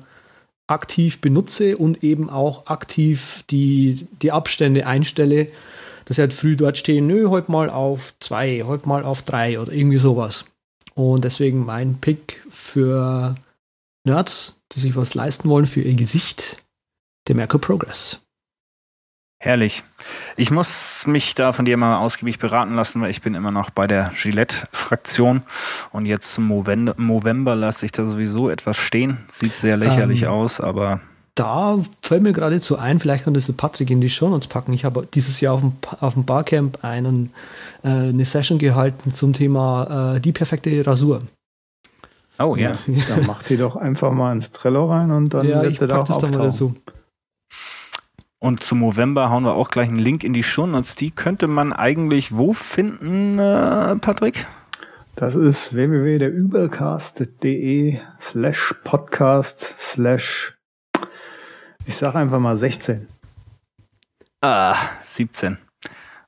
aktiv 0.68 1.20
benutze 1.20 1.76
und 1.76 2.04
eben 2.04 2.30
auch 2.30 2.66
aktiv 2.66 3.44
die, 3.50 4.06
die 4.22 4.32
Abstände 4.32 4.86
einstelle, 4.86 5.48
dass 6.08 6.16
sie 6.16 6.22
halt 6.22 6.32
früh 6.32 6.56
dort 6.56 6.78
stehen, 6.78 7.06
nö, 7.06 7.28
heute 7.28 7.52
mal 7.52 7.68
auf 7.68 8.14
zwei, 8.18 8.62
heute 8.64 8.88
mal 8.88 9.04
auf 9.04 9.20
drei 9.20 9.60
oder 9.60 9.70
irgendwie 9.70 9.98
sowas. 9.98 10.46
Und 10.94 11.22
deswegen 11.22 11.66
mein 11.66 12.00
Pick 12.00 12.42
für 12.48 13.34
Nerds, 14.04 14.56
die 14.72 14.80
sich 14.80 14.96
was 14.96 15.12
leisten 15.12 15.50
wollen 15.50 15.66
für 15.66 15.82
ihr 15.82 15.94
Gesicht, 15.94 16.64
der 17.28 17.34
Merkur 17.34 17.60
Progress. 17.60 18.22
Herrlich. 19.38 19.84
Ich 20.38 20.50
muss 20.50 21.06
mich 21.06 21.34
da 21.34 21.52
von 21.52 21.66
dir 21.66 21.76
mal 21.76 21.98
ausgiebig 21.98 22.38
beraten 22.38 22.74
lassen, 22.74 23.02
weil 23.02 23.10
ich 23.10 23.20
bin 23.20 23.34
immer 23.34 23.52
noch 23.52 23.68
bei 23.68 23.86
der 23.86 24.10
Gillette-Fraktion 24.14 25.42
und 25.92 26.06
jetzt 26.06 26.32
zum 26.32 26.46
Movember 26.46 27.54
lasse 27.54 27.84
ich 27.84 27.92
da 27.92 28.06
sowieso 28.06 28.48
etwas 28.48 28.78
stehen. 28.78 29.18
Sieht 29.28 29.54
sehr 29.56 29.76
lächerlich 29.76 30.22
ähm, 30.22 30.30
aus, 30.30 30.58
aber 30.58 31.02
da 31.38 31.78
fällt 32.02 32.22
mir 32.22 32.32
geradezu 32.32 32.78
ein, 32.78 32.98
vielleicht 32.98 33.24
kann 33.24 33.34
das 33.34 33.46
der 33.46 33.52
Patrick 33.52 33.90
in 33.90 34.00
die 34.00 34.10
Show 34.10 34.28
Notes 34.28 34.48
packen. 34.48 34.72
Ich 34.72 34.84
habe 34.84 35.06
dieses 35.12 35.40
Jahr 35.40 35.54
auf 35.54 35.60
dem, 35.60 35.74
auf 36.00 36.14
dem 36.14 36.24
Barcamp 36.24 36.82
einen, 36.82 37.30
äh, 37.84 37.88
eine 37.88 38.24
Session 38.24 38.58
gehalten 38.58 39.14
zum 39.14 39.32
Thema 39.32 40.16
äh, 40.16 40.20
die 40.20 40.32
perfekte 40.32 40.84
Rasur. 40.84 41.20
Oh 42.40 42.56
ja. 42.56 42.72
ja. 42.86 43.04
Dann 43.08 43.26
macht 43.26 43.48
die 43.50 43.56
doch 43.56 43.76
einfach 43.76 44.10
mal 44.12 44.32
ins 44.32 44.50
Trello 44.50 44.90
rein 44.90 45.12
und 45.12 45.32
dann 45.34 45.46
ja, 45.46 45.62
wird 45.62 45.76
sie 45.76 45.86
da 45.86 46.00
auch 46.00 46.04
das 46.04 46.18
dann 46.18 46.32
mal 46.32 46.46
dazu. 46.46 46.74
Und 48.40 48.62
zum 48.62 48.78
November 48.80 49.30
hauen 49.30 49.44
wir 49.44 49.54
auch 49.54 49.70
gleich 49.70 49.88
einen 49.88 49.98
Link 49.98 50.22
in 50.24 50.32
die 50.32 50.44
Show 50.44 50.66
Notes. 50.66 50.96
Die 50.96 51.10
könnte 51.10 51.48
man 51.48 51.72
eigentlich 51.72 52.36
wo 52.36 52.52
finden, 52.52 53.38
äh, 53.38 53.96
Patrick? 53.96 54.46
Das 55.16 55.34
ist 55.34 55.74
www.derübercast.de 55.74 57.98
slash 58.20 58.74
podcast 58.84 59.80
slash 59.80 60.57
ich 61.88 61.96
sag 61.96 62.14
einfach 62.14 62.38
mal 62.38 62.54
16. 62.54 63.08
Ah, 64.42 64.76
17. 65.02 65.56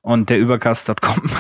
Und 0.01 0.31
der 0.31 0.38
Übercast.com 0.38 1.31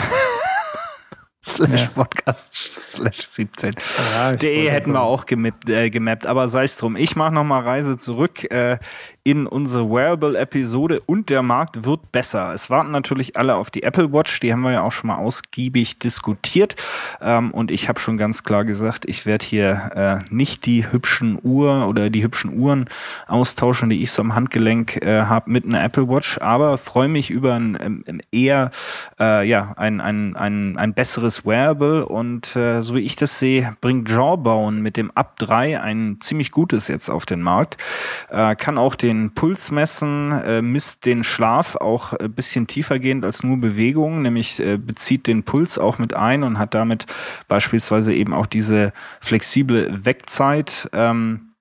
slash 1.44 1.88
Podcast 1.88 2.54
slash 2.54 3.22
17. 3.22 3.74
Ja, 4.14 4.32
De 4.32 4.70
hätten 4.70 4.92
wir 4.92 5.00
auch 5.00 5.24
gemappt, 5.24 5.70
äh, 5.70 5.88
gemappt 5.88 6.26
aber 6.26 6.48
sei 6.48 6.64
es 6.64 6.76
drum. 6.76 6.96
Ich 6.96 7.16
mache 7.16 7.32
nochmal 7.32 7.62
Reise 7.62 7.96
zurück. 7.96 8.44
Äh, 8.52 8.78
in 9.22 9.46
unsere 9.46 9.90
Wearable-Episode 9.90 11.00
und 11.04 11.28
der 11.28 11.42
Markt 11.42 11.84
wird 11.84 12.10
besser. 12.10 12.54
Es 12.54 12.70
warten 12.70 12.90
natürlich 12.90 13.36
alle 13.36 13.56
auf 13.56 13.70
die 13.70 13.82
Apple 13.82 14.12
Watch, 14.12 14.40
die 14.40 14.52
haben 14.52 14.62
wir 14.62 14.72
ja 14.72 14.82
auch 14.82 14.92
schon 14.92 15.08
mal 15.08 15.16
ausgiebig 15.16 15.98
diskutiert. 15.98 16.74
Ähm, 17.20 17.50
und 17.50 17.70
ich 17.70 17.88
habe 17.88 18.00
schon 18.00 18.16
ganz 18.16 18.44
klar 18.44 18.64
gesagt, 18.64 19.04
ich 19.06 19.26
werde 19.26 19.44
hier 19.44 20.24
äh, 20.28 20.34
nicht 20.34 20.64
die 20.64 20.90
hübschen 20.90 21.38
Uhr 21.42 21.86
oder 21.86 22.08
die 22.08 22.22
hübschen 22.22 22.58
Uhren 22.58 22.86
austauschen, 23.26 23.90
die 23.90 24.02
ich 24.02 24.10
so 24.10 24.22
am 24.22 24.34
Handgelenk 24.34 25.04
äh, 25.04 25.22
habe 25.22 25.50
mit 25.50 25.66
einer 25.66 25.84
Apple 25.84 26.08
Watch, 26.08 26.38
aber 26.38 26.78
freue 26.78 27.08
mich 27.08 27.30
über 27.30 27.54
ein 27.54 27.78
ähm, 28.06 28.20
eher 28.32 28.70
äh, 29.18 29.46
ja 29.46 29.74
ein, 29.76 30.00
ein, 30.00 30.34
ein, 30.34 30.78
ein 30.78 30.94
besseres 30.94 31.44
Wearable 31.44 32.06
und 32.06 32.56
äh, 32.56 32.80
so 32.80 32.94
wie 32.94 33.00
ich 33.00 33.16
das 33.16 33.38
sehe, 33.38 33.76
bringt 33.82 34.08
Jawbone 34.08 34.80
mit 34.80 34.96
dem 34.96 35.10
Up 35.10 35.38
3 35.38 35.80
ein 35.80 36.16
ziemlich 36.20 36.52
gutes 36.52 36.88
jetzt 36.88 37.10
auf 37.10 37.26
den 37.26 37.42
Markt. 37.42 37.76
Äh, 38.30 38.56
kann 38.56 38.78
auch 38.78 38.94
den 38.94 39.19
Puls 39.28 39.70
messen, 39.70 40.32
äh, 40.32 40.62
misst 40.62 41.04
den 41.04 41.22
Schlaf 41.22 41.76
auch 41.76 42.14
ein 42.14 42.32
bisschen 42.32 42.66
tiefergehend 42.66 43.24
als 43.24 43.42
nur 43.42 43.58
Bewegung, 43.58 44.22
nämlich 44.22 44.58
äh, 44.60 44.78
bezieht 44.78 45.26
den 45.26 45.42
Puls 45.42 45.78
auch 45.78 45.98
mit 45.98 46.14
ein 46.14 46.42
und 46.42 46.58
hat 46.58 46.72
damit 46.72 47.04
beispielsweise 47.46 48.14
eben 48.14 48.32
auch 48.32 48.46
diese 48.46 48.92
flexible 49.20 50.06
Wegzeit, 50.06 50.88
ähm, 50.94 51.52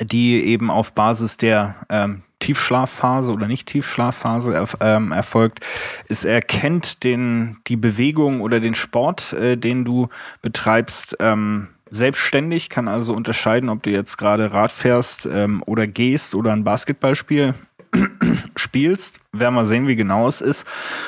die 0.00 0.44
eben 0.44 0.70
auf 0.70 0.92
Basis 0.92 1.36
der 1.36 1.74
ähm, 1.88 2.22
Tiefschlafphase 2.38 3.32
oder 3.32 3.46
nicht 3.46 3.68
Tiefschlafphase 3.68 4.54
er, 4.54 4.68
ähm, 4.80 5.12
erfolgt. 5.12 5.60
Es 6.08 6.24
erkennt 6.24 7.04
den, 7.04 7.58
die 7.66 7.76
Bewegung 7.76 8.40
oder 8.40 8.60
den 8.60 8.74
Sport, 8.74 9.32
äh, 9.32 9.56
den 9.56 9.84
du 9.84 10.08
betreibst, 10.40 11.16
ähm, 11.20 11.68
selbstständig, 11.92 12.70
kann 12.70 12.88
also 12.88 13.14
unterscheiden, 13.14 13.68
ob 13.68 13.82
du 13.82 13.90
jetzt 13.90 14.16
gerade 14.16 14.52
Rad 14.52 14.72
fährst 14.72 15.26
ähm, 15.26 15.62
oder 15.66 15.86
gehst 15.86 16.34
oder 16.34 16.52
ein 16.52 16.64
Basketballspiel 16.64 17.54
spielst. 18.56 19.20
Werden 19.32 19.54
wir 19.54 19.66
sehen, 19.66 19.86
wie 19.86 19.96
genau 19.96 20.26
es 20.26 20.40
ist. 20.40 20.66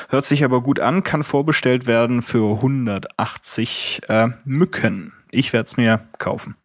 Hört 0.09 0.25
sich 0.25 0.43
aber 0.43 0.61
gut 0.61 0.79
an, 0.79 1.03
kann 1.03 1.23
vorbestellt 1.23 1.87
werden 1.87 2.21
für 2.21 2.55
180 2.55 4.01
äh, 4.07 4.27
Mücken. 4.45 5.11
Ich 5.31 5.53
werde 5.53 5.65
es 5.65 5.75
mir 5.75 6.07
kaufen. 6.19 6.55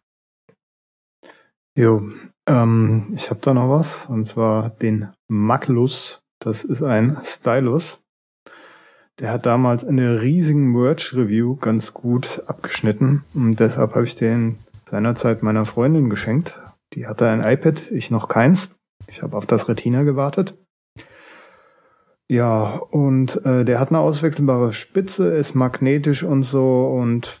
Jo, 1.75 2.11
ähm, 2.45 3.11
ich 3.15 3.29
habe 3.29 3.39
da 3.41 3.53
noch 3.53 3.69
was, 3.69 4.05
und 4.05 4.25
zwar 4.25 4.69
den 4.69 5.09
Maklus. 5.29 6.21
Das 6.39 6.63
ist 6.63 6.83
ein 6.83 7.17
Stylus. 7.23 8.03
Der 9.19 9.31
hat 9.31 9.45
damals 9.45 9.83
in 9.83 9.97
der 9.97 10.21
riesigen 10.21 10.71
Merch-Review 10.71 11.55
ganz 11.57 11.93
gut 11.93 12.43
abgeschnitten 12.47 13.23
und 13.33 13.59
deshalb 13.59 13.93
habe 13.93 14.05
ich 14.05 14.15
den 14.15 14.57
seinerzeit 14.89 15.43
meiner 15.43 15.65
Freundin 15.65 16.09
geschenkt. 16.09 16.59
Die 16.93 17.07
hatte 17.07 17.27
ein 17.27 17.41
iPad, 17.41 17.91
ich 17.91 18.11
noch 18.11 18.27
keins. 18.27 18.79
Ich 19.07 19.21
habe 19.21 19.37
auf 19.37 19.45
das 19.45 19.69
Retina 19.69 20.03
gewartet. 20.03 20.57
Ja, 22.29 22.77
und 22.91 23.45
äh, 23.45 23.65
der 23.65 23.79
hat 23.79 23.89
eine 23.89 23.99
auswechselbare 23.99 24.71
Spitze, 24.71 25.35
ist 25.35 25.53
magnetisch 25.53 26.23
und 26.23 26.43
so 26.43 26.87
und 26.87 27.40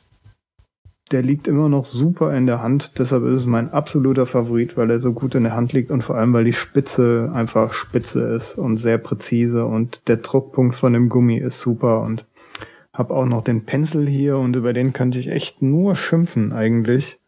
der 1.11 1.21
liegt 1.21 1.47
immer 1.47 1.69
noch 1.69 1.85
super 1.85 2.35
in 2.35 2.47
der 2.47 2.61
Hand. 2.61 2.99
Deshalb 2.99 3.23
ist 3.25 3.41
es 3.41 3.45
mein 3.45 3.69
absoluter 3.69 4.25
Favorit, 4.25 4.77
weil 4.77 4.89
er 4.89 4.99
so 4.99 5.13
gut 5.13 5.35
in 5.35 5.43
der 5.43 5.55
Hand 5.55 5.73
liegt 5.73 5.91
und 5.91 6.03
vor 6.03 6.15
allem, 6.17 6.33
weil 6.33 6.45
die 6.45 6.53
Spitze 6.53 7.31
einfach 7.33 7.73
spitze 7.73 8.21
ist 8.21 8.57
und 8.57 8.77
sehr 8.77 8.97
präzise 8.97 9.65
und 9.65 10.07
der 10.07 10.17
Druckpunkt 10.17 10.75
von 10.75 10.93
dem 10.93 11.09
Gummi 11.09 11.37
ist 11.37 11.59
super 11.59 12.01
und 12.01 12.25
hab 12.93 13.11
auch 13.11 13.25
noch 13.25 13.41
den 13.41 13.65
Pencil 13.65 14.07
hier 14.07 14.37
und 14.37 14.55
über 14.55 14.73
den 14.73 14.93
könnte 14.93 15.19
ich 15.19 15.29
echt 15.29 15.61
nur 15.61 15.95
schimpfen 15.95 16.51
eigentlich. 16.51 17.19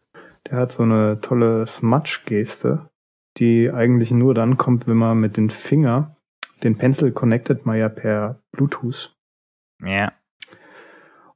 Der 0.50 0.58
hat 0.58 0.72
so 0.72 0.82
eine 0.82 1.20
tolle 1.20 1.66
Smudge-Geste, 1.66 2.90
die 3.38 3.70
eigentlich 3.70 4.10
nur 4.10 4.34
dann 4.34 4.58
kommt, 4.58 4.86
wenn 4.86 4.98
man 4.98 5.18
mit 5.18 5.36
den 5.36 5.50
Finger, 5.50 6.14
den 6.62 6.76
Pencil 6.76 7.12
connectet 7.12 7.64
man 7.66 7.78
ja 7.78 7.88
per 7.88 8.40
Bluetooth. 8.52 9.16
Ja. 9.82 10.12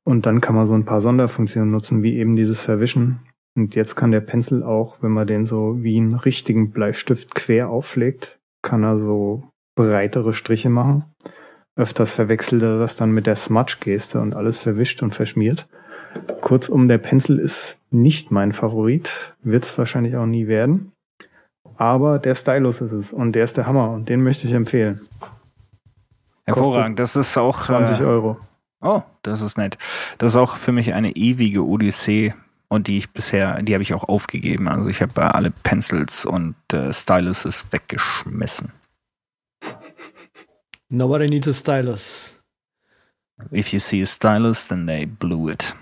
Und 0.09 0.25
dann 0.25 0.41
kann 0.41 0.55
man 0.55 0.65
so 0.65 0.73
ein 0.73 0.87
paar 0.87 1.03
Sonderfunktionen 1.03 1.71
nutzen, 1.71 2.03
wie 2.03 2.17
eben 2.17 2.35
dieses 2.35 2.63
Verwischen. 2.63 3.21
Und 3.55 3.75
jetzt 3.75 3.95
kann 3.95 4.11
der 4.11 4.23
Pencil 4.23 4.63
auch, 4.63 4.97
wenn 5.03 5.11
man 5.11 5.27
den 5.27 5.45
so 5.45 5.83
wie 5.83 5.99
einen 5.99 6.15
richtigen 6.15 6.71
Bleistift 6.71 7.35
quer 7.35 7.69
auflegt, 7.69 8.39
kann 8.63 8.85
er 8.85 8.99
so 8.99 9.43
breitere 9.77 10.33
Striche 10.33 10.71
machen. 10.71 11.05
Öfters 11.77 12.15
verwechselt 12.15 12.63
er 12.63 12.79
das 12.79 12.97
dann 12.97 13.11
mit 13.11 13.27
der 13.27 13.37
Smudge-Geste 13.37 14.19
und 14.19 14.35
alles 14.35 14.57
verwischt 14.57 15.03
und 15.03 15.15
verschmiert. 15.15 15.69
Kurzum, 16.41 16.89
der 16.89 16.97
Pencil 16.97 17.39
ist 17.39 17.83
nicht 17.91 18.31
mein 18.31 18.53
Favorit, 18.53 19.37
wird 19.43 19.65
es 19.65 19.77
wahrscheinlich 19.77 20.17
auch 20.17 20.25
nie 20.25 20.47
werden. 20.47 20.93
Aber 21.77 22.19
der 22.19 22.35
Stylus 22.35 22.81
ist 22.81 22.93
es 22.93 23.13
und 23.13 23.33
der 23.33 23.45
ist 23.45 23.59
der 23.59 23.67
Hammer 23.67 23.91
und 23.91 24.09
den 24.09 24.23
möchte 24.23 24.47
ich 24.47 24.55
empfehlen. 24.55 25.03
Hervorragend, 26.47 26.99
das 26.99 27.15
ist 27.15 27.37
auch 27.37 27.61
20 27.61 28.01
äh, 28.01 28.05
Euro. 28.05 28.39
Oh, 28.81 29.03
das 29.23 29.43
ist 29.43 29.59
nett. 29.59 29.77
Das 30.19 30.33
ist 30.33 30.37
auch 30.37 30.57
für 30.57 30.73
mich 30.73 30.95
eine 30.95 31.17
ewige 31.17 31.67
Odyssee 31.67 32.35
und 32.69 32.87
die 32.87 32.99
ich 32.99 33.11
bisher, 33.11 33.61
die 33.63 33.75
habe 33.75 33.83
ich 33.83 33.95
auch 33.95 34.05
aufgegeben. 34.05 34.69
Also 34.69 34.89
ich 34.89 35.03
habe 35.03 35.35
alle 35.35 35.51
Pencils 35.51 36.25
und 36.25 36.55
äh, 36.73 36.93
Styluses 36.93 37.67
weggeschmissen. 37.73 38.73
Nobody 40.89 41.29
needs 41.29 41.49
a 41.49 41.53
stylus. 41.53 42.31
If 43.53 43.73
you 43.73 43.79
see 43.79 44.03
a 44.03 44.07
stylus, 44.07 44.69
then 44.69 44.87
they 44.87 45.07
blew 45.07 45.49
it. 45.51 45.75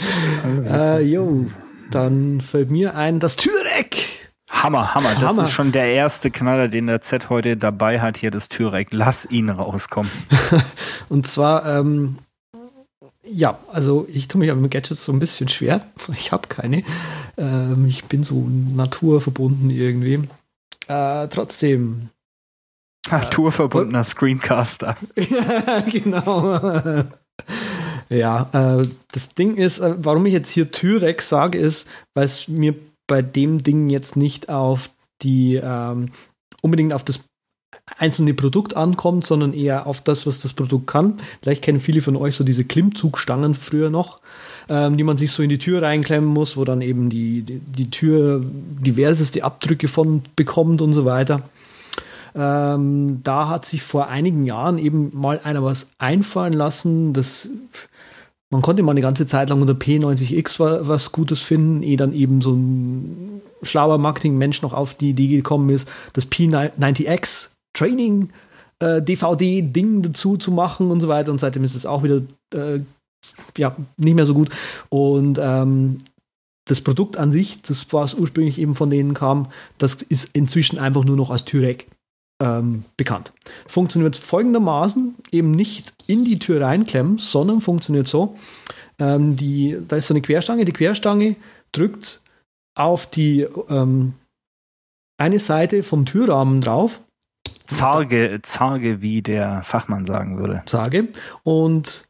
äh, 0.66 1.02
jo, 1.02 1.46
dann 1.90 2.40
fällt 2.40 2.70
mir 2.70 2.96
ein, 2.96 3.20
das 3.20 3.36
Türeck. 3.36 4.09
Hammer, 4.50 4.94
Hammer. 4.94 5.14
Das 5.14 5.30
Hammer. 5.30 5.44
ist 5.44 5.50
schon 5.50 5.72
der 5.72 5.92
erste 5.92 6.30
Knaller, 6.30 6.68
den 6.68 6.86
der 6.86 7.00
Z 7.00 7.30
heute 7.30 7.56
dabei 7.56 8.00
hat, 8.00 8.18
hier 8.18 8.30
das 8.30 8.48
Türeck. 8.48 8.88
Lass 8.90 9.26
ihn 9.30 9.48
rauskommen. 9.48 10.10
und 11.08 11.26
zwar, 11.26 11.64
ähm, 11.66 12.18
ja, 13.24 13.58
also 13.72 14.06
ich 14.08 14.28
tue 14.28 14.40
mich 14.40 14.50
aber 14.50 14.60
mit 14.60 14.72
Gadgets 14.72 15.04
so 15.04 15.12
ein 15.12 15.18
bisschen 15.18 15.48
schwer. 15.48 15.80
Ich 16.12 16.32
habe 16.32 16.48
keine. 16.48 16.82
Ähm, 17.38 17.86
ich 17.86 18.04
bin 18.04 18.24
so 18.24 18.46
naturverbunden 18.48 19.70
irgendwie. 19.70 20.28
Äh, 20.88 21.28
trotzdem. 21.28 22.08
Naturverbundener 23.10 24.04
Screencaster. 24.04 24.96
ja, 25.16 25.80
genau. 25.80 27.04
ja, 28.08 28.50
äh, 28.52 28.88
das 29.12 29.28
Ding 29.30 29.56
ist, 29.56 29.78
äh, 29.78 29.94
warum 29.98 30.26
ich 30.26 30.32
jetzt 30.32 30.50
hier 30.50 30.70
Türek 30.70 31.22
sage, 31.22 31.58
ist, 31.58 31.88
weil 32.14 32.24
es 32.24 32.46
mir 32.46 32.74
bei 33.10 33.22
dem 33.22 33.64
Ding 33.64 33.90
jetzt 33.90 34.14
nicht 34.16 34.48
auf 34.48 34.88
die 35.20 35.56
ähm, 35.56 36.10
unbedingt 36.62 36.94
auf 36.94 37.02
das 37.02 37.18
einzelne 37.98 38.34
Produkt 38.34 38.76
ankommt, 38.76 39.24
sondern 39.24 39.52
eher 39.52 39.88
auf 39.88 40.00
das, 40.00 40.28
was 40.28 40.38
das 40.38 40.52
Produkt 40.52 40.86
kann. 40.86 41.14
Vielleicht 41.42 41.62
kennen 41.62 41.80
viele 41.80 42.02
von 42.02 42.14
euch 42.14 42.36
so 42.36 42.44
diese 42.44 42.62
Klimmzugstangen 42.62 43.56
früher 43.56 43.90
noch, 43.90 44.20
ähm, 44.68 44.96
die 44.96 45.02
man 45.02 45.16
sich 45.16 45.32
so 45.32 45.42
in 45.42 45.48
die 45.48 45.58
Tür 45.58 45.82
reinklemmen 45.82 46.30
muss, 46.30 46.56
wo 46.56 46.64
dann 46.64 46.82
eben 46.82 47.10
die, 47.10 47.42
die, 47.42 47.58
die 47.58 47.90
Tür 47.90 48.44
diverseste 48.44 49.42
Abdrücke 49.42 49.88
von 49.88 50.22
bekommt 50.36 50.80
und 50.80 50.92
so 50.92 51.04
weiter. 51.04 51.42
Ähm, 52.36 53.22
da 53.24 53.48
hat 53.48 53.64
sich 53.64 53.82
vor 53.82 54.06
einigen 54.06 54.46
Jahren 54.46 54.78
eben 54.78 55.10
mal 55.12 55.40
einer 55.42 55.64
was 55.64 55.88
einfallen 55.98 56.52
lassen, 56.52 57.12
das 57.12 57.48
man 58.50 58.62
konnte 58.62 58.82
mal 58.82 58.92
eine 58.92 59.00
ganze 59.00 59.26
Zeit 59.26 59.48
lang 59.48 59.60
unter 59.60 59.74
P90X 59.74 60.58
was 60.88 61.12
Gutes 61.12 61.40
finden, 61.40 61.82
ehe 61.82 61.96
dann 61.96 62.12
eben 62.12 62.40
so 62.40 62.52
ein 62.52 63.40
schlauer 63.62 63.98
Marketingmensch 63.98 64.62
noch 64.62 64.72
auf 64.72 64.94
die 64.94 65.10
Idee 65.10 65.28
gekommen 65.28 65.70
ist, 65.70 65.88
das 66.12 66.30
P90X 66.30 67.50
Training 67.72 68.30
äh, 68.80 69.00
DVD-Ding 69.00 70.02
dazu 70.02 70.36
zu 70.36 70.50
machen 70.50 70.90
und 70.90 71.00
so 71.00 71.08
weiter. 71.08 71.30
Und 71.30 71.38
seitdem 71.38 71.62
ist 71.62 71.76
es 71.76 71.86
auch 71.86 72.02
wieder 72.02 72.22
äh, 72.52 72.80
ja, 73.56 73.76
nicht 73.96 74.14
mehr 74.14 74.26
so 74.26 74.34
gut. 74.34 74.50
Und 74.88 75.38
ähm, 75.40 75.98
das 76.64 76.80
Produkt 76.80 77.16
an 77.16 77.30
sich, 77.30 77.62
das 77.62 77.92
was 77.92 78.14
ursprünglich 78.14 78.58
eben 78.58 78.74
von 78.74 78.90
denen 78.90 79.14
kam, 79.14 79.48
das 79.78 80.02
ist 80.02 80.30
inzwischen 80.32 80.78
einfach 80.78 81.04
nur 81.04 81.16
noch 81.16 81.30
als 81.30 81.44
Türek 81.44 81.86
ähm, 82.40 82.84
bekannt. 82.96 83.32
Funktioniert 83.66 84.16
folgendermaßen, 84.16 85.14
eben 85.30 85.52
nicht 85.52 85.92
in 86.06 86.24
die 86.24 86.38
Tür 86.38 86.62
reinklemmen, 86.62 87.18
sondern 87.18 87.60
funktioniert 87.60 88.08
so, 88.08 88.38
ähm, 88.98 89.36
die, 89.36 89.78
da 89.86 89.96
ist 89.96 90.06
so 90.06 90.14
eine 90.14 90.22
Querstange, 90.22 90.64
die 90.64 90.72
Querstange 90.72 91.36
drückt 91.72 92.22
auf 92.74 93.06
die 93.06 93.46
ähm, 93.68 94.14
eine 95.18 95.38
Seite 95.38 95.82
vom 95.82 96.06
Türrahmen 96.06 96.60
drauf. 96.60 97.00
Zarge, 97.66 98.40
Zarge, 98.42 99.02
wie 99.02 99.22
der 99.22 99.62
Fachmann 99.62 100.04
sagen 100.04 100.38
würde. 100.38 100.62
Zarge. 100.66 101.08
Und 101.44 102.08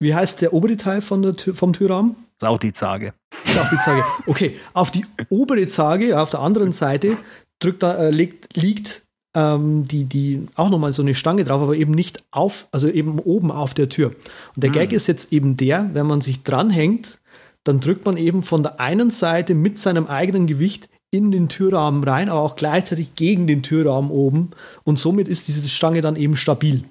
wie 0.00 0.14
heißt 0.14 0.40
der 0.40 0.54
obere 0.54 0.76
Teil 0.76 1.02
von 1.02 1.22
der 1.22 1.34
vom 1.54 1.72
Türrahmen? 1.72 2.16
Auch 2.40 2.58
die 2.58 2.72
Zarge. 2.72 3.12
Auch 3.60 3.68
die 3.68 3.78
Zarge. 3.78 4.02
Okay, 4.26 4.58
auf 4.72 4.90
die 4.90 5.04
obere 5.28 5.66
Zarge, 5.68 6.20
auf 6.20 6.30
der 6.30 6.40
anderen 6.40 6.72
Seite, 6.72 7.16
drückt 7.58 7.82
da, 7.82 7.96
äh, 7.96 8.10
liegt, 8.10 8.56
liegt 8.56 9.01
ähm, 9.34 9.88
die, 9.88 10.04
die 10.04 10.46
auch 10.54 10.70
nochmal 10.70 10.92
so 10.92 11.02
eine 11.02 11.14
Stange 11.14 11.44
drauf, 11.44 11.62
aber 11.62 11.76
eben 11.76 11.92
nicht 11.92 12.22
auf, 12.30 12.66
also 12.72 12.88
eben 12.88 13.18
oben 13.18 13.50
auf 13.50 13.74
der 13.74 13.88
Tür. 13.88 14.08
Und 14.54 14.62
der 14.62 14.70
mhm. 14.70 14.74
Gag 14.74 14.92
ist 14.92 15.06
jetzt 15.06 15.32
eben 15.32 15.56
der, 15.56 15.90
wenn 15.94 16.06
man 16.06 16.20
sich 16.20 16.42
dranhängt, 16.42 17.18
dann 17.64 17.80
drückt 17.80 18.04
man 18.04 18.16
eben 18.16 18.42
von 18.42 18.62
der 18.62 18.80
einen 18.80 19.10
Seite 19.10 19.54
mit 19.54 19.78
seinem 19.78 20.06
eigenen 20.06 20.46
Gewicht 20.46 20.88
in 21.10 21.30
den 21.30 21.48
Türrahmen 21.48 22.02
rein, 22.02 22.28
aber 22.28 22.40
auch 22.40 22.56
gleichzeitig 22.56 23.14
gegen 23.14 23.46
den 23.46 23.62
Türrahmen 23.62 24.10
oben. 24.10 24.50
Und 24.84 24.98
somit 24.98 25.28
ist 25.28 25.46
diese 25.48 25.68
Stange 25.68 26.00
dann 26.00 26.16
eben 26.16 26.36
stabil. 26.36 26.84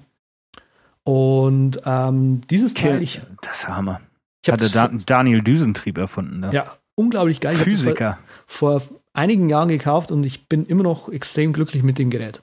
Und 1.04 1.80
ähm, 1.84 2.40
dieses 2.48 2.74
Teil, 2.74 3.02
ich, 3.02 3.20
das 3.42 3.58
ist 3.58 3.68
Hammer. 3.68 4.00
Ich 4.44 4.52
hatte 4.52 4.70
da, 4.70 4.88
Daniel 4.88 5.42
Düsentrieb 5.42 5.98
erfunden. 5.98 6.40
Ne? 6.40 6.50
Ja, 6.52 6.66
unglaublich 6.94 7.40
geil. 7.40 7.52
Physiker. 7.52 8.18
Vor, 8.46 8.80
vor 8.80 9.01
einigen 9.12 9.48
Jahren 9.48 9.68
gekauft 9.68 10.10
und 10.10 10.24
ich 10.24 10.48
bin 10.48 10.66
immer 10.66 10.82
noch 10.82 11.08
extrem 11.08 11.52
glücklich 11.52 11.82
mit 11.82 11.98
dem 11.98 12.10
Gerät. 12.10 12.42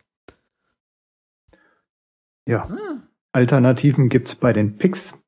Ja. 2.48 2.68
Hm. 2.68 3.04
Alternativen 3.32 4.10
gibt 4.10 4.28
es 4.28 4.36
bei 4.36 4.54
den 4.54 4.78
Picks. 4.78 5.22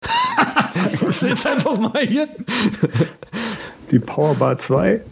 das 0.00 1.20
jetzt 1.20 1.46
einfach 1.46 1.78
mal 1.78 2.06
hier. 2.06 2.28
Die 3.90 3.98
Powerbar 3.98 4.58
2, 4.58 5.04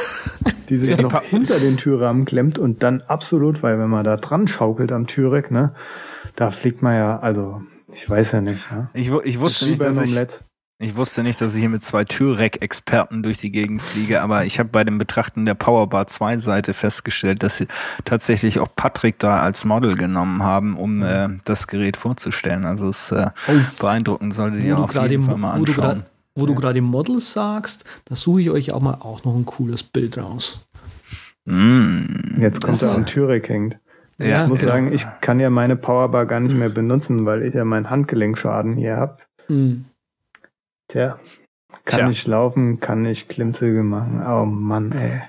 die 0.68 0.76
sich 0.76 0.96
ja, 0.96 1.02
noch 1.02 1.22
hinter 1.22 1.58
den 1.58 1.76
Türrahmen 1.76 2.24
klemmt 2.24 2.58
und 2.58 2.82
dann 2.82 3.00
absolut, 3.02 3.62
weil 3.62 3.78
wenn 3.78 3.88
man 3.88 4.04
da 4.04 4.16
dran 4.16 4.46
schaukelt 4.48 4.92
am 4.92 5.06
Türek, 5.06 5.50
ne, 5.50 5.74
da 6.36 6.50
fliegt 6.50 6.82
man 6.82 6.94
ja, 6.94 7.18
also 7.18 7.62
ich 7.92 8.08
weiß 8.08 8.32
ja 8.32 8.40
nicht. 8.40 8.70
Ja. 8.70 8.90
Ich, 8.94 9.10
ich 9.24 9.40
wusste 9.40 9.66
nicht, 9.66 9.80
dass 9.80 10.00
ich, 10.00 10.14
ich 10.82 10.96
wusste 10.96 11.22
nicht, 11.22 11.40
dass 11.40 11.54
ich 11.54 11.60
hier 11.60 11.68
mit 11.68 11.84
zwei 11.84 12.04
Türrack-Experten 12.04 13.22
durch 13.22 13.38
die 13.38 13.52
Gegend 13.52 13.80
fliege, 13.80 14.20
aber 14.22 14.44
ich 14.44 14.58
habe 14.58 14.68
bei 14.68 14.84
dem 14.84 14.98
Betrachten 14.98 15.46
der 15.46 15.54
Powerbar 15.54 16.06
2 16.06 16.38
Seite 16.38 16.74
festgestellt, 16.74 17.42
dass 17.42 17.58
sie 17.58 17.68
tatsächlich 18.04 18.58
auch 18.58 18.68
Patrick 18.74 19.18
da 19.18 19.40
als 19.40 19.64
Model 19.64 19.94
genommen 19.94 20.42
haben, 20.42 20.76
um 20.76 21.02
äh, 21.02 21.28
das 21.44 21.66
Gerät 21.66 21.96
vorzustellen. 21.96 22.64
Also 22.64 22.88
es 22.88 23.12
äh, 23.12 23.30
oh, 23.48 23.52
beeindruckend, 23.80 24.34
solltet 24.34 24.64
ihr 24.64 24.78
auf 24.78 24.94
jeden 24.94 25.24
Fall 25.24 25.36
mal 25.36 25.52
anschauen. 25.52 26.04
Wo 26.34 26.46
du 26.46 26.54
gerade 26.54 26.80
Models 26.80 27.32
sagst, 27.32 27.84
da 28.06 28.16
suche 28.16 28.40
ich 28.40 28.50
euch 28.50 28.72
auch 28.72 28.80
mal 28.80 28.94
auch 28.94 29.24
noch 29.24 29.36
ein 29.36 29.44
cooles 29.44 29.82
Bild 29.82 30.16
raus. 30.16 30.66
Mm, 31.44 32.40
Jetzt 32.40 32.64
kommt 32.64 32.80
er 32.82 32.94
am 32.94 33.04
Türek 33.06 33.48
hängt. 33.48 33.78
Ja, 34.18 34.42
ich 34.42 34.48
muss 34.48 34.60
sagen, 34.60 34.92
ich 34.92 35.04
kann 35.20 35.40
ja 35.40 35.50
meine 35.50 35.76
Powerbar 35.76 36.26
gar 36.26 36.40
nicht 36.40 36.54
mehr 36.54 36.68
benutzen, 36.68 37.26
weil 37.26 37.42
ich 37.42 37.54
ja 37.54 37.64
meinen 37.64 37.90
Handgelenkschaden 37.90 38.74
hier 38.74 38.96
habe. 38.96 39.16
Mm. 39.48 39.84
Tja, 40.92 41.18
kann 41.86 42.00
Tja. 42.00 42.08
nicht 42.08 42.26
laufen, 42.26 42.78
kann 42.78 43.00
nicht 43.00 43.30
Klimmzüge 43.30 43.82
machen. 43.82 44.22
Oh 44.26 44.44
Mann, 44.44 44.92
ey. 44.92 45.22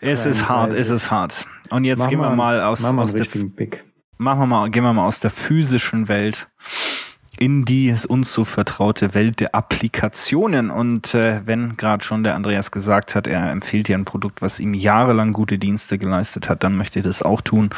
Es 0.00 0.26
ist 0.26 0.48
hart, 0.48 0.72
es 0.72 0.90
ist 0.90 1.12
hart. 1.12 1.46
Und 1.70 1.84
jetzt 1.84 2.00
Mach 2.00 2.08
gehen 2.08 2.18
wir 2.18 2.30
mal 2.30 2.60
aus, 2.60 2.84
aus 2.84 3.14
der 3.14 3.24
Pick. 3.54 3.84
Machen 4.18 4.40
wir 4.40 4.46
mal, 4.46 4.70
gehen 4.70 4.82
wir 4.82 4.92
mal 4.92 5.06
aus 5.06 5.20
der 5.20 5.30
physischen 5.30 6.08
Welt 6.08 6.48
in 7.38 7.64
die 7.64 7.94
uns 8.08 8.32
so 8.32 8.44
vertraute 8.44 9.14
Welt 9.14 9.40
der 9.40 9.54
Applikationen. 9.54 10.70
Und 10.70 11.14
äh, 11.14 11.46
wenn 11.46 11.76
gerade 11.76 12.04
schon 12.04 12.22
der 12.22 12.34
Andreas 12.34 12.70
gesagt 12.70 13.14
hat, 13.14 13.26
er 13.26 13.50
empfiehlt 13.50 13.88
dir 13.88 13.96
ein 13.98 14.04
Produkt, 14.04 14.42
was 14.42 14.60
ihm 14.60 14.74
jahrelang 14.74 15.32
gute 15.32 15.58
Dienste 15.58 15.98
geleistet 15.98 16.48
hat, 16.48 16.62
dann 16.62 16.76
möchte 16.76 17.00
ich 17.00 17.04
das 17.04 17.22
auch 17.22 17.40
tun 17.40 17.70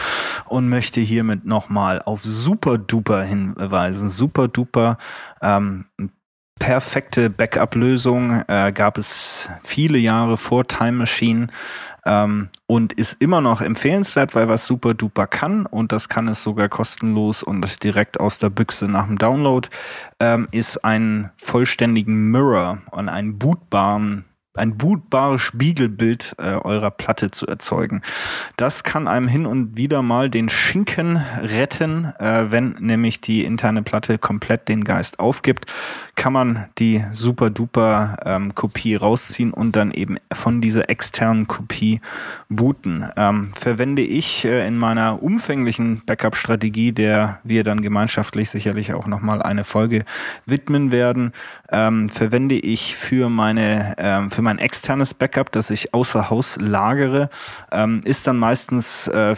und 0.46 0.68
möchte 0.68 1.00
hiermit 1.00 1.46
nochmal 1.46 2.02
auf 2.02 2.22
Super 2.22 2.78
Duper 2.78 3.22
hinweisen. 3.22 4.08
Super 4.08 4.48
Duper, 4.48 4.98
ähm, 5.40 5.86
perfekte 6.58 7.30
Backup-Lösung 7.30 8.42
äh, 8.48 8.72
gab 8.72 8.98
es 8.98 9.48
viele 9.62 9.98
Jahre 9.98 10.36
vor 10.36 10.66
Time 10.66 10.92
Machine 10.92 11.48
ähm, 12.04 12.48
und 12.66 12.92
ist 12.94 13.20
immer 13.20 13.40
noch 13.40 13.60
empfehlenswert, 13.60 14.34
weil 14.34 14.48
was 14.48 14.66
super 14.66 14.94
duper 14.94 15.26
kann 15.26 15.66
und 15.66 15.92
das 15.92 16.08
kann 16.08 16.28
es 16.28 16.42
sogar 16.42 16.68
kostenlos 16.68 17.42
und 17.42 17.82
direkt 17.82 18.18
aus 18.18 18.38
der 18.38 18.50
Büchse 18.50 18.86
nach 18.86 19.06
dem 19.06 19.18
Download, 19.18 19.68
ähm, 20.20 20.48
ist 20.50 20.84
einen 20.84 21.30
vollständigen 21.36 22.30
Mirror 22.30 22.78
und 22.90 23.08
einen 23.08 23.38
bootbaren 23.38 24.24
ein 24.58 24.76
bootbares 24.76 25.40
Spiegelbild 25.40 26.36
äh, 26.38 26.54
eurer 26.54 26.90
Platte 26.90 27.30
zu 27.30 27.46
erzeugen. 27.46 28.02
Das 28.56 28.84
kann 28.84 29.08
einem 29.08 29.28
hin 29.28 29.46
und 29.46 29.76
wieder 29.76 30.02
mal 30.02 30.30
den 30.30 30.48
Schinken 30.48 31.16
retten, 31.42 32.12
äh, 32.18 32.50
wenn 32.50 32.76
nämlich 32.80 33.20
die 33.20 33.44
interne 33.44 33.82
Platte 33.82 34.18
komplett 34.18 34.68
den 34.68 34.84
Geist 34.84 35.20
aufgibt, 35.20 35.66
kann 36.16 36.32
man 36.32 36.66
die 36.78 37.04
super 37.12 37.50
duper 37.50 38.16
ähm, 38.24 38.54
Kopie 38.54 38.96
rausziehen 38.96 39.52
und 39.52 39.76
dann 39.76 39.90
eben 39.90 40.16
von 40.32 40.60
dieser 40.60 40.88
externen 40.88 41.46
Kopie 41.46 42.00
booten. 42.48 43.06
Ähm, 43.16 43.52
verwende 43.54 44.02
ich 44.02 44.44
äh, 44.44 44.66
in 44.66 44.78
meiner 44.78 45.22
umfänglichen 45.22 46.02
Backup-Strategie, 46.06 46.92
der 46.92 47.40
wir 47.44 47.64
dann 47.64 47.82
gemeinschaftlich 47.82 48.48
sicherlich 48.48 48.94
auch 48.94 49.06
nochmal 49.06 49.42
eine 49.42 49.64
Folge 49.64 50.04
widmen 50.46 50.90
werden, 50.90 51.32
ähm, 51.70 52.08
verwende 52.08 52.54
ich 52.54 52.96
für 52.96 53.28
meine 53.28 53.94
ähm, 53.98 54.30
für 54.30 54.42
mein 54.46 54.58
externes 54.60 55.12
Backup, 55.12 55.50
das 55.50 55.70
ich 55.70 55.92
außer 55.92 56.30
Haus 56.30 56.56
lagere, 56.60 57.28
ähm, 57.72 58.00
ist 58.04 58.28
dann 58.28 58.38
meistens 58.38 59.08
äh, 59.08 59.34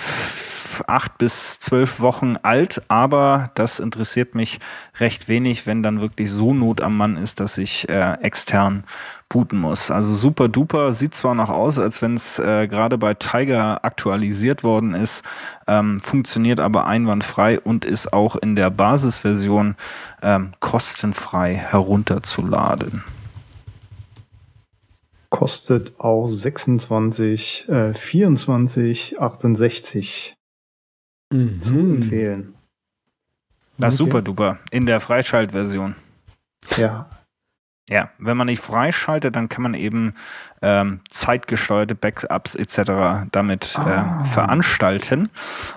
acht 0.87 1.17
bis 1.17 1.59
zwölf 1.59 2.01
Wochen 2.01 2.37
alt, 2.43 2.83
aber 2.89 3.51
das 3.55 3.81
interessiert 3.81 4.35
mich 4.35 4.61
recht 5.01 5.29
wenig, 5.29 5.67
wenn 5.67 5.83
dann 5.83 6.03
wirklich 6.03 6.31
so 6.31 6.53
Not 6.53 6.83
am 6.83 6.97
Mann 6.99 7.17
ist, 7.17 7.41
dass 7.41 7.57
ich 7.57 7.89
äh, 7.89 8.19
extern 8.21 8.85
booten 9.31 9.59
muss. 9.59 9.91
Also 9.91 10.15
super 10.15 10.49
duper, 10.49 10.93
sieht 10.93 11.15
zwar 11.15 11.35
noch 11.35 11.49
aus, 11.49 11.79
als 11.79 12.03
wenn 12.03 12.15
es 12.15 12.39
äh, 12.39 12.69
gerade 12.69 12.99
bei 12.99 13.15
Tiger 13.15 13.85
aktualisiert 13.87 14.63
worden 14.63 14.95
ist, 14.95 15.25
ähm, 15.67 16.01
funktioniert 16.01 16.61
aber 16.61 16.87
einwandfrei 16.87 17.59
und 17.59 17.87
ist 17.87 18.13
auch 18.13 18.37
in 18.37 18.57
der 18.57 18.69
Basisversion 18.69 19.77
ähm, 20.23 20.53
kostenfrei 20.61 21.55
herunterzuladen 21.55 23.03
kostet 25.31 26.01
auch 26.01 26.29
26, 26.29 27.69
äh, 27.69 27.95
24, 27.95 29.21
68 29.21 30.37
mhm. 31.33 31.61
zu 31.61 31.79
empfehlen. 31.79 32.55
Das 33.77 33.95
ist 33.95 34.01
okay. 34.01 34.11
super 34.11 34.23
duper 34.23 34.59
in 34.71 34.87
der 34.87 35.01
Freischaltversion. 35.01 35.95
Ja. 36.77 37.09
Ja, 37.89 38.11
wenn 38.19 38.37
man 38.37 38.47
nicht 38.49 38.61
freischaltet, 38.61 39.35
dann 39.35 39.49
kann 39.49 39.63
man 39.63 39.73
eben 39.73 40.15
ähm, 40.61 41.01
zeitgesteuerte 41.09 41.95
Backups 41.95 42.55
etc. 42.55 43.29
damit 43.33 43.79
äh, 43.79 44.25
veranstalten. 44.25 45.31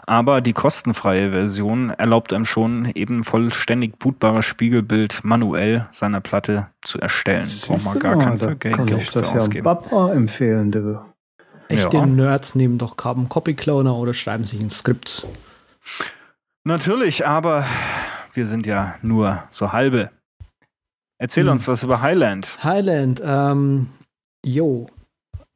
Aber 0.08 0.42
die 0.42 0.52
kostenfreie 0.52 1.32
Version 1.32 1.90
erlaubt 1.92 2.34
einem 2.34 2.46
schon 2.46 2.92
eben 2.96 3.24
vollständig 3.24 3.98
bootbares 3.98 4.46
Spiegelbild 4.46 5.24
manuell 5.24 5.88
seiner 5.92 6.20
Platte 6.20 6.68
zu 6.82 7.00
erstellen. 7.00 7.50
Braucht 7.66 7.86
man 7.86 8.00
gar 8.00 8.18
kein 8.18 8.38
Geld 8.38 8.76
kann 8.76 8.86
Geld 8.86 9.02
ich 9.02 9.10
für 9.10 9.22
das 9.22 9.32
ja 9.32 9.38
ausgeben. 9.38 9.64
Baba 9.64 10.12
empfehlen, 10.12 10.72
du. 10.72 11.00
Echte 11.70 11.98
Ja. 11.98 12.06
Nerds 12.06 12.56
nehmen 12.56 12.78
doch 12.78 12.98
Carbon 12.98 13.30
Copy 13.30 13.54
Cloner 13.54 13.96
oder 13.96 14.14
schreiben 14.14 14.44
sich 14.44 14.60
ein 14.60 14.70
Skript. 14.70 15.26
Natürlich, 16.66 17.26
aber 17.26 17.66
wir 18.34 18.46
sind 18.46 18.68
ja 18.68 18.96
nur 19.02 19.44
so 19.50 19.72
halbe. 19.72 20.12
Erzähl 21.22 21.46
Hm. 21.46 21.52
uns 21.52 21.68
was 21.68 21.84
über 21.84 22.02
Highland. 22.02 22.58
Highland, 22.64 23.22
ähm, 23.24 23.88
jo. 24.44 24.88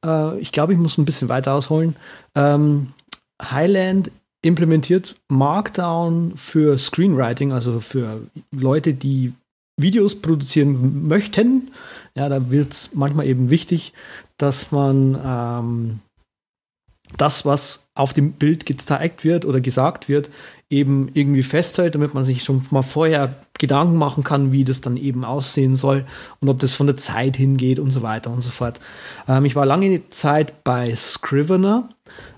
Äh, 0.05 0.37
ich 0.37 0.51
glaube, 0.51 0.73
ich 0.73 0.79
muss 0.79 0.99
ein 0.99 1.05
bisschen 1.05 1.27
weiter 1.27 1.53
ausholen. 1.53 1.95
Ähm, 2.35 2.93
Highland 3.41 4.11
implementiert 4.43 5.15
Markdown 5.27 6.33
für 6.35 6.77
Screenwriting, 6.77 7.51
also 7.51 7.79
für 7.79 8.21
Leute, 8.51 8.93
die 8.93 9.33
Videos 9.75 10.21
produzieren 10.21 11.07
möchten. 11.07 11.71
Ja, 12.15 12.29
da 12.29 12.51
wird 12.51 12.73
es 12.73 12.93
manchmal 12.93 13.25
eben 13.25 13.49
wichtig, 13.49 13.91
dass 14.37 14.71
man 14.71 15.19
ähm, 15.25 15.99
das, 17.17 17.45
was 17.45 17.87
auf 17.95 18.13
dem 18.13 18.33
Bild 18.33 18.65
gezeigt 18.65 19.23
wird 19.23 19.45
oder 19.45 19.61
gesagt 19.61 20.09
wird, 20.09 20.29
eben 20.69 21.09
irgendwie 21.13 21.43
festhält, 21.43 21.95
damit 21.95 22.13
man 22.13 22.25
sich 22.25 22.43
schon 22.43 22.65
mal 22.71 22.81
vorher 22.81 23.35
Gedanken 23.57 23.97
machen 23.97 24.23
kann, 24.23 24.51
wie 24.51 24.63
das 24.63 24.81
dann 24.81 24.97
eben 24.97 25.23
aussehen 25.23 25.75
soll 25.75 26.05
und 26.41 26.49
ob 26.49 26.59
das 26.59 26.73
von 26.73 26.87
der 26.87 26.97
Zeit 26.97 27.37
hingeht 27.37 27.79
und 27.79 27.91
so 27.91 28.01
weiter 28.01 28.31
und 28.31 28.43
so 28.43 28.51
fort. 28.51 28.79
Ähm, 29.27 29.45
ich 29.45 29.55
war 29.55 29.65
lange 29.65 30.09
Zeit 30.09 30.63
bei 30.63 30.93
Scrivener 30.93 31.89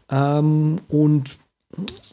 ähm, 0.09 0.79
und 0.87 1.37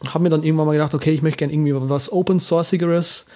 habe 0.08 0.24
mir 0.24 0.30
dann 0.30 0.42
irgendwann 0.42 0.66
mal 0.66 0.72
gedacht, 0.72 0.94
okay, 0.94 1.12
ich 1.12 1.22
möchte 1.22 1.38
gerne 1.38 1.52
irgendwie 1.52 1.74
was 1.74 2.12
Open 2.12 2.40
Sourcigeres 2.40 3.26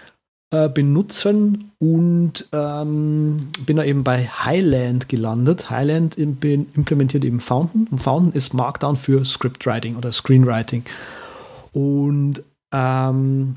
äh, 0.51 0.68
benutzen 0.68 1.72
und 1.78 2.49
ähm, 2.53 3.49
bin 3.66 3.76
da 3.76 3.84
eben 3.84 4.03
bei 4.03 4.26
Highland 4.26 5.09
gelandet. 5.09 5.68
Highland 5.68 6.16
im, 6.16 6.38
implementiert 6.42 7.24
eben 7.24 7.40
Fountain 7.40 7.86
und 7.90 7.99
Fountain 7.99 8.32
ist 8.32 8.55
Markdown 8.55 8.96
für 8.96 9.24
Scriptwriting 9.24 9.96
oder 9.96 10.11
Screenwriting. 10.11 10.84
Und 11.72 12.42
ähm, 12.72 13.57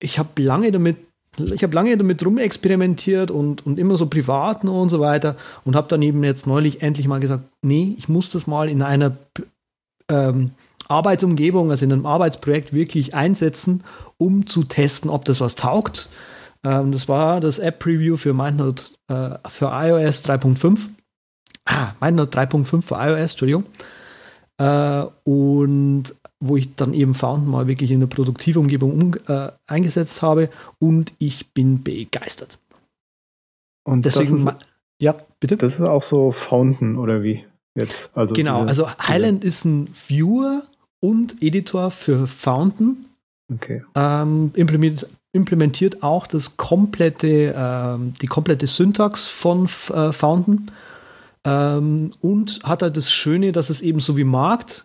ich 0.00 0.18
habe 0.18 0.40
lange 0.40 0.70
damit 0.70 0.96
ich 1.38 1.62
habe 1.62 1.74
lange 1.74 1.96
damit 1.96 2.24
rumexperimentiert 2.24 3.30
und, 3.30 3.64
und 3.64 3.78
immer 3.78 3.96
so 3.96 4.06
privat 4.06 4.64
und 4.64 4.88
so 4.88 5.00
weiter 5.00 5.36
und 5.64 5.76
habe 5.76 5.86
dann 5.88 6.02
eben 6.02 6.24
jetzt 6.24 6.46
neulich 6.46 6.82
endlich 6.82 7.06
mal 7.06 7.20
gesagt, 7.20 7.44
nee, 7.62 7.94
ich 7.96 8.08
muss 8.08 8.30
das 8.30 8.46
mal 8.46 8.68
in 8.68 8.82
einer 8.82 9.16
ähm, 10.10 10.50
Arbeitsumgebung, 10.88 11.70
also 11.70 11.84
in 11.84 11.92
einem 11.92 12.06
Arbeitsprojekt 12.06 12.72
wirklich 12.72 13.14
einsetzen, 13.14 13.84
um 14.16 14.46
zu 14.46 14.64
testen, 14.64 15.10
ob 15.10 15.24
das 15.24 15.40
was 15.40 15.54
taugt. 15.54 16.08
Ähm, 16.68 16.92
das 16.92 17.08
war 17.08 17.40
das 17.40 17.58
App-Preview 17.58 18.16
für 18.16 18.34
MindNote 18.34 18.84
äh, 19.08 19.38
für 19.48 19.66
iOS 19.72 20.24
3.5. 20.24 20.80
Ah, 21.64 21.92
MindNote 22.00 22.38
3.5 22.38 22.82
für 22.82 22.94
iOS, 22.96 23.32
Entschuldigung. 23.32 23.64
Äh, 24.58 25.04
und 25.24 26.14
wo 26.40 26.56
ich 26.56 26.74
dann 26.76 26.94
eben 26.94 27.14
Fountain 27.14 27.48
mal 27.50 27.66
wirklich 27.66 27.90
in 27.90 27.96
eine 27.98 28.06
produktive 28.06 28.60
Umgebung 28.60 28.92
um, 28.92 29.14
äh, 29.26 29.50
eingesetzt 29.66 30.22
habe 30.22 30.50
und 30.78 31.12
ich 31.18 31.48
bin 31.52 31.82
begeistert. 31.82 32.58
Und 33.84 34.04
Deswegen, 34.04 34.44
das 34.44 34.54
ist, 34.54 34.66
ja, 35.00 35.14
bitte. 35.40 35.56
das 35.56 35.74
ist 35.76 35.80
auch 35.82 36.02
so 36.02 36.30
Fountain 36.30 36.96
oder 36.96 37.22
wie 37.22 37.44
jetzt? 37.76 38.16
Also 38.16 38.34
genau, 38.34 38.58
diese- 38.66 38.68
also 38.68 38.88
Highland 39.08 39.42
ist 39.44 39.64
ein 39.64 39.88
Viewer 39.92 40.62
und 41.00 41.42
Editor 41.42 41.90
für 41.90 42.26
Fountain. 42.26 43.06
Okay. 43.52 43.82
Ähm, 43.94 44.50
implementiert, 44.54 45.10
implementiert 45.38 46.02
auch 46.02 46.26
das 46.26 46.56
komplette, 46.56 47.54
ähm, 47.56 48.12
die 48.20 48.26
komplette 48.26 48.66
Syntax 48.66 49.26
von 49.26 49.64
äh, 49.64 50.12
Fountain. 50.12 50.70
Ähm, 51.44 52.10
und 52.20 52.60
hat 52.64 52.82
halt 52.82 52.96
das 52.96 53.10
Schöne, 53.10 53.52
dass 53.52 53.70
es 53.70 53.80
eben 53.80 54.00
so 54.00 54.16
wie 54.16 54.24
Markt 54.24 54.84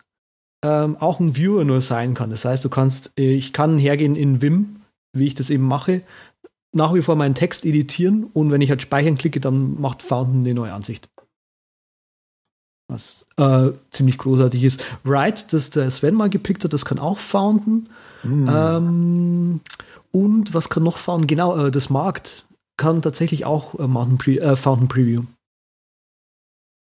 ähm, 0.64 0.96
auch 0.98 1.20
ein 1.20 1.36
Viewer 1.36 1.66
nur 1.66 1.82
sein 1.82 2.14
kann. 2.14 2.30
Das 2.30 2.46
heißt, 2.46 2.64
du 2.64 2.70
kannst, 2.70 3.12
äh, 3.18 3.34
ich 3.34 3.52
kann 3.52 3.78
hergehen 3.78 4.16
in 4.16 4.42
Vim, 4.42 4.78
wie 5.12 5.28
ich 5.28 5.36
das 5.36 5.50
eben 5.50 5.68
mache, 5.68 6.04
nach 6.72 6.94
wie 6.94 7.02
vor 7.02 7.16
meinen 7.16 7.36
Text 7.36 7.66
editieren 7.66 8.26
und 8.34 8.52
wenn 8.52 8.62
ich 8.62 8.70
halt 8.70 8.82
speichern 8.82 9.18
klicke, 9.18 9.40
dann 9.40 9.80
macht 9.80 10.02
Fountain 10.02 10.40
eine 10.40 10.54
neue 10.54 10.74
Ansicht. 10.74 11.10
Was 12.88 13.26
äh, 13.38 13.72
ziemlich 13.92 14.18
großartig 14.18 14.64
ist. 14.64 14.84
Write, 15.04 15.46
das 15.52 15.70
der 15.70 15.90
Sven 15.90 16.16
mal 16.16 16.30
gepickt 16.30 16.64
hat, 16.64 16.74
das 16.74 16.86
kann 16.86 17.00
auch 17.00 17.18
Fountain. 17.18 17.90
Hm. 18.22 18.50
Ähm, 18.50 19.62
und 20.14 20.54
was 20.54 20.70
kann 20.70 20.84
noch 20.84 20.98
Fountain? 20.98 21.28
Genau, 21.28 21.66
äh, 21.66 21.72
das 21.72 21.90
Markt 21.90 22.46
kann 22.78 23.02
tatsächlich 23.02 23.46
auch 23.46 23.80
äh, 23.80 23.88
Mountain 23.88 24.18
Pre 24.18 24.40
äh, 24.40 24.56
Fountain 24.56 24.88
Preview. 24.88 25.24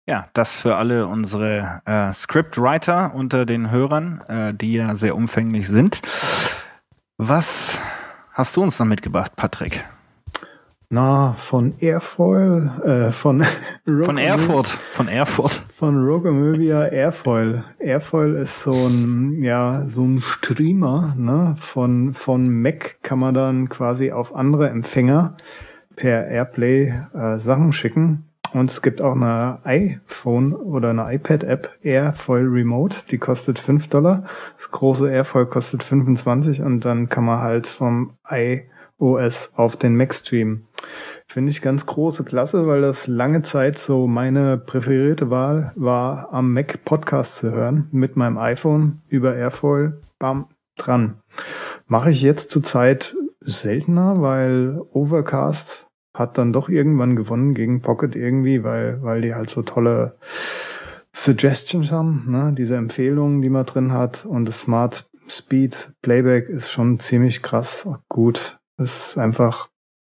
Ja, 0.06 0.28
das 0.34 0.54
für 0.54 0.76
alle 0.76 1.06
unsere 1.06 1.80
äh, 1.86 2.12
Scriptwriter 2.12 3.14
unter 3.14 3.46
den 3.46 3.70
Hörern, 3.70 4.20
äh, 4.28 4.52
die 4.52 4.74
ja 4.74 4.94
sehr 4.96 5.16
umfänglich 5.16 5.68
sind. 5.68 6.02
Was 7.16 7.78
hast 8.32 8.56
du 8.56 8.62
uns 8.62 8.78
noch 8.78 8.86
mitgebracht, 8.86 9.34
Patrick? 9.36 9.84
Na, 10.90 11.32
von 11.32 11.74
Airfoil, 11.80 12.70
äh, 12.84 13.12
von 13.12 13.42
Von 14.04 14.18
Erfurt. 14.18 14.68
Von 14.68 15.08
Erfurt. 15.08 15.62
Von 15.72 16.04
Rogue 16.04 16.30
Airfoil. 16.90 17.64
Airfoil 17.78 18.34
ist 18.36 18.62
so 18.62 18.72
ein, 18.72 19.42
ja, 19.42 19.84
so 19.88 20.04
ein 20.04 20.20
Streamer, 20.20 21.14
ne? 21.18 21.54
Von, 21.58 22.14
von 22.14 22.48
Mac 22.48 22.98
kann 23.02 23.18
man 23.18 23.34
dann 23.34 23.68
quasi 23.68 24.12
auf 24.12 24.34
andere 24.34 24.68
Empfänger 24.70 25.36
per 25.96 26.28
Airplay 26.28 26.94
äh, 27.12 27.38
Sachen 27.38 27.72
schicken. 27.72 28.30
Und 28.54 28.70
es 28.70 28.82
gibt 28.82 29.02
auch 29.02 29.16
eine 29.16 29.58
iPhone 29.64 30.54
oder 30.54 30.90
eine 30.90 31.12
iPad-App, 31.12 31.70
Airfoil 31.82 32.46
Remote, 32.46 32.98
die 33.10 33.18
kostet 33.18 33.58
5 33.58 33.88
Dollar. 33.88 34.24
Das 34.56 34.70
große 34.70 35.10
Airfoil 35.10 35.46
kostet 35.46 35.82
25 35.82 36.62
und 36.62 36.84
dann 36.84 37.08
kann 37.08 37.24
man 37.24 37.40
halt 37.40 37.66
vom 37.66 38.16
iOS 38.30 39.54
auf 39.56 39.76
den 39.76 39.96
Mac 39.96 40.14
streamen. 40.14 40.68
Finde 41.26 41.50
ich 41.50 41.62
ganz 41.62 41.86
große 41.86 42.24
Klasse, 42.24 42.66
weil 42.66 42.80
das 42.80 43.06
lange 43.06 43.42
Zeit 43.42 43.78
so 43.78 44.06
meine 44.06 44.58
präferierte 44.58 45.30
Wahl 45.30 45.72
war, 45.74 46.32
am 46.32 46.52
Mac 46.52 46.84
Podcast 46.84 47.38
zu 47.38 47.52
hören, 47.52 47.88
mit 47.92 48.16
meinem 48.16 48.38
iPhone 48.38 49.02
über 49.08 49.34
Airfoil, 49.34 50.00
bam, 50.18 50.48
dran. 50.76 51.20
Mache 51.86 52.10
ich 52.10 52.22
jetzt 52.22 52.50
zurzeit 52.50 53.16
seltener, 53.40 54.20
weil 54.20 54.80
Overcast 54.92 55.86
hat 56.14 56.38
dann 56.38 56.52
doch 56.52 56.68
irgendwann 56.68 57.16
gewonnen 57.16 57.54
gegen 57.54 57.82
Pocket 57.82 58.14
irgendwie, 58.14 58.62
weil, 58.62 59.02
weil 59.02 59.20
die 59.20 59.34
halt 59.34 59.50
so 59.50 59.62
tolle 59.62 60.16
Suggestions 61.12 61.92
haben, 61.92 62.24
ne? 62.28 62.52
diese 62.56 62.76
Empfehlungen, 62.76 63.42
die 63.42 63.50
man 63.50 63.66
drin 63.66 63.92
hat 63.92 64.24
und 64.24 64.46
das 64.46 64.60
Smart 64.62 65.08
Speed 65.28 65.92
Playback 66.02 66.48
ist 66.48 66.70
schon 66.70 67.00
ziemlich 67.00 67.42
krass 67.42 67.88
gut. 68.08 68.58
Es 68.76 69.10
ist 69.10 69.18
einfach, 69.18 69.68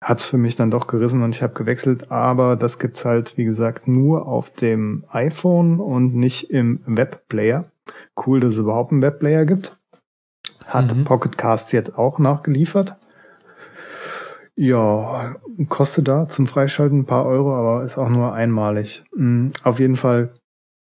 hat's 0.04 0.24
für 0.26 0.36
mich 0.38 0.54
dann 0.54 0.70
doch 0.70 0.86
gerissen 0.86 1.22
und 1.22 1.34
ich 1.34 1.42
habe 1.42 1.54
gewechselt, 1.54 2.10
aber 2.12 2.56
das 2.56 2.78
gibt's 2.78 3.04
halt, 3.04 3.36
wie 3.38 3.44
gesagt, 3.44 3.88
nur 3.88 4.26
auf 4.28 4.50
dem 4.50 5.04
iPhone 5.10 5.80
und 5.80 6.14
nicht 6.14 6.50
im 6.50 6.80
Webplayer. 6.86 7.62
Cool, 8.26 8.40
dass 8.40 8.54
es 8.54 8.60
überhaupt 8.60 8.92
einen 8.92 9.02
Webplayer 9.02 9.46
gibt. 9.46 9.76
Hat 10.66 10.94
Mhm. 10.94 11.04
Pocket 11.04 11.36
Cast 11.38 11.72
jetzt 11.72 11.96
auch 11.98 12.18
nachgeliefert. 12.18 12.96
Ja, 14.56 15.34
kostet 15.68 16.06
da 16.06 16.28
zum 16.28 16.46
Freischalten 16.46 17.00
ein 17.00 17.06
paar 17.06 17.26
Euro, 17.26 17.54
aber 17.56 17.82
ist 17.84 17.98
auch 17.98 18.08
nur 18.08 18.32
einmalig. 18.34 19.04
Mm, 19.16 19.48
Auf 19.64 19.80
jeden 19.80 19.96
Fall 19.96 20.32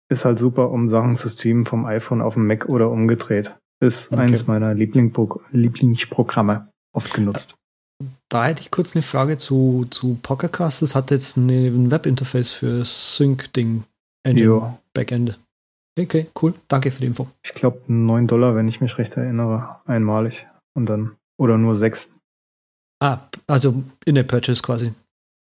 ist 0.08 0.24
halt 0.24 0.38
super, 0.40 0.70
um 0.70 0.88
Sachen 0.88 1.14
zu 1.14 1.28
streamen 1.28 1.66
vom 1.66 1.84
iPhone 1.84 2.20
auf 2.20 2.34
den 2.34 2.46
Mac 2.46 2.68
oder 2.68 2.90
umgedreht. 2.90 3.56
Ist 3.80 4.12
Okay. 4.12 4.22
eines 4.22 4.46
meiner 4.48 4.74
Lieblingspro 4.74 5.40
Lieblingsprogramme. 5.52 6.68
Oft 6.92 7.14
genutzt. 7.14 7.54
Da 8.30 8.46
hätte 8.46 8.62
ich 8.62 8.70
kurz 8.70 8.94
eine 8.94 9.02
Frage 9.02 9.38
zu, 9.38 9.86
zu 9.90 10.18
Pocketcast. 10.22 10.82
Das 10.82 10.94
hat 10.94 11.10
jetzt 11.10 11.36
eine, 11.36 11.66
ein 11.66 11.90
Webinterface 11.90 12.50
für 12.50 12.84
Sync-Ding. 12.84 13.84
Engine. 14.24 14.78
Backend. 14.94 15.38
Okay, 15.98 16.26
cool. 16.40 16.54
Danke 16.68 16.90
für 16.92 17.00
die 17.00 17.06
Info. 17.08 17.28
Ich 17.42 17.54
glaube 17.54 17.80
9 17.88 18.26
Dollar, 18.28 18.54
wenn 18.54 18.68
ich 18.68 18.80
mich 18.80 18.96
recht 18.98 19.16
erinnere, 19.16 19.80
einmalig. 19.86 20.46
Und 20.74 20.86
dann, 20.86 21.16
oder 21.38 21.58
nur 21.58 21.74
6. 21.74 22.14
Ah, 23.02 23.18
also 23.48 23.82
in 24.04 24.14
der 24.14 24.22
Purchase 24.22 24.62
quasi. 24.62 24.92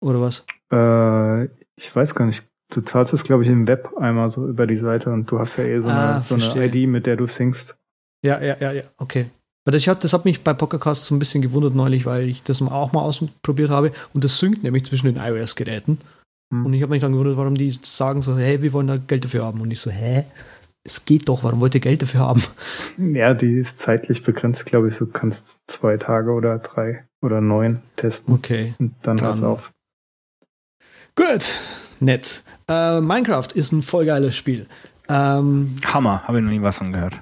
Oder 0.04 0.22
was? 0.22 0.44
Äh, 0.72 1.46
ich 1.78 1.94
weiß 1.94 2.14
gar 2.14 2.26
nicht. 2.26 2.46
Du 2.74 2.82
zahlst 2.82 3.14
es, 3.14 3.24
glaube 3.24 3.44
ich, 3.44 3.50
im 3.50 3.68
Web 3.68 3.96
einmal 3.98 4.30
so 4.30 4.48
über 4.48 4.68
die 4.68 4.76
Seite 4.76 5.12
und 5.12 5.30
du 5.32 5.40
hast 5.40 5.58
ja 5.58 5.64
eh 5.64 5.80
so 5.80 5.90
eine, 5.90 6.00
Ah, 6.00 6.22
so 6.22 6.36
eine. 6.36 6.66
ID, 6.66 6.88
mit 6.88 7.06
der 7.06 7.16
du 7.16 7.26
syncst. 7.28 7.78
Ja, 8.24 8.42
ja, 8.42 8.58
ja, 8.60 8.72
ja. 8.74 8.84
Okay. 8.98 9.30
Weil 9.66 9.72
das, 9.72 9.88
hat, 9.88 10.04
das 10.04 10.14
hat 10.14 10.26
mich 10.26 10.44
bei 10.44 10.54
Pokercast 10.54 11.06
so 11.06 11.16
ein 11.16 11.20
bisschen 11.20 11.42
gewundert 11.42 11.74
neulich, 11.74 12.06
weil 12.06 12.30
ich 12.30 12.44
das 12.44 12.62
auch 12.62 12.94
mal 12.94 13.02
ausprobiert 13.02 13.72
habe 13.72 13.92
und 14.14 14.24
das 14.24 14.38
synkt 14.38 14.64
nämlich 14.64 14.86
zwischen 14.86 15.08
den 15.08 15.18
iOS-Geräten. 15.18 15.98
Hm. 16.54 16.66
Und 16.68 16.74
ich 16.74 16.84
habe 16.84 16.92
mich 16.92 17.02
dann 17.02 17.14
gewundert, 17.14 17.38
warum 17.38 17.56
die 17.56 17.78
sagen 17.84 18.22
so, 18.22 18.38
hey, 18.38 18.62
wir 18.62 18.74
wollen 18.74 18.88
da 18.88 18.98
Geld 18.98 19.26
dafür 19.26 19.44
haben. 19.44 19.62
Und 19.62 19.72
ich 19.72 19.82
so, 19.82 19.90
hä? 19.90 20.26
Es 20.88 21.04
geht 21.06 21.28
doch, 21.30 21.44
warum 21.44 21.62
wollt 21.62 21.74
ihr 21.74 21.82
Geld 21.82 22.04
dafür 22.04 22.20
haben? 22.20 22.44
Ja, 23.00 23.34
die 23.34 23.58
ist 23.58 23.80
zeitlich 23.80 24.24
begrenzt, 24.24 24.68
glaube 24.68 24.90
ich. 24.90 24.98
Du 24.98 25.08
kannst 25.08 25.62
zwei 25.66 25.98
Tage 25.98 26.32
oder 26.32 26.60
drei 26.60 27.08
oder 27.24 27.42
neun 27.42 27.82
testen. 27.96 28.36
Okay. 28.36 28.76
Und 28.78 28.94
dann, 29.02 29.18
dann 29.18 29.26
hört's 29.26 29.42
auf. 29.42 29.72
Gut, 31.16 31.56
nett. 32.00 32.44
Äh, 32.68 33.02
Minecraft 33.02 33.48
ist 33.56 33.72
ein 33.72 33.82
voll 33.82 34.06
geiles 34.06 34.36
Spiel. 34.36 34.68
Ähm, 35.10 35.76
Hammer, 35.88 36.24
habe 36.28 36.38
ich 36.38 36.44
noch 36.44 36.52
nie 36.52 36.62
was 36.62 36.78
von 36.78 36.94
gehört. 36.94 37.20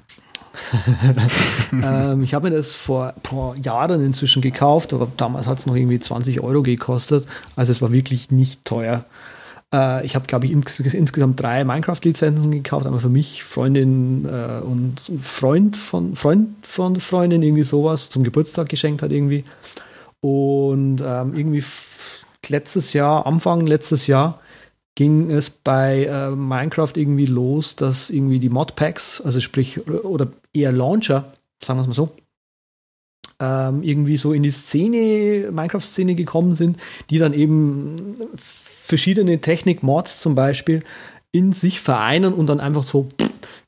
ähm, 1.72 2.22
ich 2.22 2.34
habe 2.34 2.50
mir 2.50 2.56
das 2.56 2.74
vor, 2.74 3.14
vor 3.24 3.56
Jahren 3.56 4.04
inzwischen 4.04 4.42
gekauft, 4.42 4.92
aber 4.92 5.08
damals 5.16 5.46
hat 5.46 5.58
es 5.58 5.66
noch 5.66 5.76
irgendwie 5.76 6.00
20 6.00 6.40
Euro 6.40 6.62
gekostet. 6.62 7.26
Also 7.56 7.72
es 7.72 7.82
war 7.82 7.92
wirklich 7.92 8.30
nicht 8.30 8.64
teuer. 8.64 9.04
Äh, 9.74 10.06
ich 10.06 10.14
habe, 10.14 10.26
glaube 10.26 10.46
ich, 10.46 10.52
ins, 10.52 10.78
insgesamt 10.80 11.42
drei 11.42 11.64
Minecraft-Lizenzen 11.64 12.50
gekauft. 12.50 12.86
Einmal 12.86 13.00
für 13.00 13.08
mich, 13.08 13.42
Freundin 13.42 14.24
äh, 14.26 14.60
und 14.64 15.00
Freund 15.20 15.76
von 15.76 16.14
Freund 16.14 16.48
von 16.62 17.00
Freundin, 17.00 17.42
irgendwie 17.42 17.64
sowas, 17.64 18.08
zum 18.08 18.24
Geburtstag 18.24 18.68
geschenkt 18.68 19.02
hat 19.02 19.10
irgendwie. 19.10 19.44
Und 20.20 21.02
ähm, 21.04 21.34
irgendwie 21.34 21.64
letztes 22.48 22.92
Jahr, 22.92 23.26
Anfang 23.26 23.66
letztes 23.66 24.06
Jahr, 24.06 24.40
ging 24.94 25.30
es 25.30 25.50
bei 25.50 26.04
äh, 26.04 26.30
Minecraft 26.30 26.92
irgendwie 26.94 27.26
los, 27.26 27.74
dass 27.74 28.10
irgendwie 28.10 28.38
die 28.38 28.48
Modpacks, 28.48 29.20
also 29.20 29.40
sprich, 29.40 29.86
oder 29.88 30.28
eher 30.54 30.72
Launcher, 30.72 31.32
sagen 31.62 31.78
wir 31.78 31.82
es 31.82 31.88
mal 31.88 31.94
so, 31.94 32.10
ähm, 33.40 33.82
irgendwie 33.82 34.16
so 34.16 34.32
in 34.32 34.42
die 34.42 34.50
Szene, 34.50 35.50
Minecraft-Szene 35.50 36.14
gekommen 36.14 36.54
sind, 36.54 36.78
die 37.10 37.18
dann 37.18 37.34
eben 37.34 37.96
verschiedene 38.36 39.40
Technik-Mods 39.40 40.20
zum 40.20 40.34
Beispiel 40.34 40.82
in 41.32 41.52
sich 41.52 41.80
vereinen 41.80 42.32
und 42.32 42.46
dann 42.46 42.60
einfach 42.60 42.84
so 42.84 43.08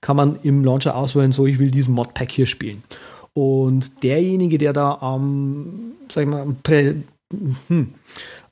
kann 0.00 0.16
man 0.16 0.38
im 0.42 0.64
Launcher 0.64 0.94
auswählen, 0.94 1.32
so 1.32 1.46
ich 1.46 1.58
will 1.58 1.70
diesen 1.70 1.94
Modpack 1.94 2.30
hier 2.30 2.46
spielen. 2.46 2.84
Und 3.32 4.02
derjenige, 4.02 4.56
der 4.56 4.72
da 4.72 4.98
am, 5.00 5.92
sag 6.08 6.22
ich 6.22 6.28
mal, 6.28 6.46
Prä, 6.62 6.94
hm, 7.68 7.94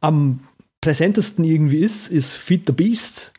am 0.01 0.41
präsentesten 0.81 1.45
irgendwie 1.45 1.79
ist, 1.79 2.09
ist 2.09 2.33
Feed 2.33 2.65
the 2.67 2.73
Beast. 2.73 3.33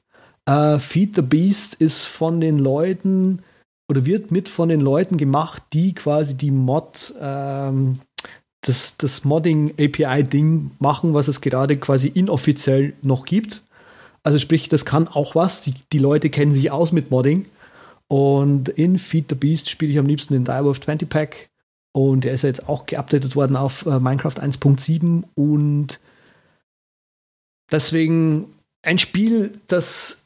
Uh, 0.49 0.79
Feed 0.79 1.15
the 1.15 1.21
Beast 1.21 1.75
ist 1.75 2.03
von 2.03 2.39
den 2.39 2.57
Leuten 2.57 3.39
oder 3.87 4.05
wird 4.05 4.31
mit 4.31 4.49
von 4.49 4.69
den 4.69 4.79
Leuten 4.79 5.17
gemacht, 5.17 5.63
die 5.73 5.93
quasi 5.93 6.35
die 6.35 6.51
Mod, 6.51 7.13
ähm, 7.19 7.99
das, 8.61 8.97
das 8.97 9.23
Modding 9.23 9.73
API-Ding 9.79 10.71
machen, 10.79 11.13
was 11.13 11.27
es 11.27 11.41
gerade 11.41 11.77
quasi 11.77 12.07
inoffiziell 12.07 12.93
noch 13.01 13.25
gibt. 13.25 13.63
Also 14.23 14.39
sprich, 14.39 14.69
das 14.69 14.85
kann 14.85 15.07
auch 15.07 15.35
was. 15.35 15.61
Die, 15.61 15.75
die 15.91 15.99
Leute 15.99 16.29
kennen 16.29 16.53
sich 16.53 16.71
aus 16.71 16.91
mit 16.91 17.11
Modding. 17.11 17.45
Und 18.07 18.69
in 18.69 18.97
Feed 18.97 19.29
the 19.29 19.35
Beast 19.35 19.69
spiele 19.69 19.91
ich 19.91 19.99
am 19.99 20.07
liebsten 20.07 20.33
den 20.33 20.45
Direwolf 20.45 20.81
20 20.81 21.07
Pack. 21.07 21.49
Und 21.91 22.23
der 22.23 22.33
ist 22.33 22.41
ja 22.41 22.49
jetzt 22.49 22.67
auch 22.67 22.87
geupdatet 22.87 23.35
worden 23.35 23.55
auf 23.55 23.85
äh, 23.85 23.99
Minecraft 23.99 24.39
1.7 24.39 25.23
und 25.35 25.99
Deswegen 27.71 28.53
ein 28.83 28.99
Spiel, 28.99 29.59
das 29.67 30.24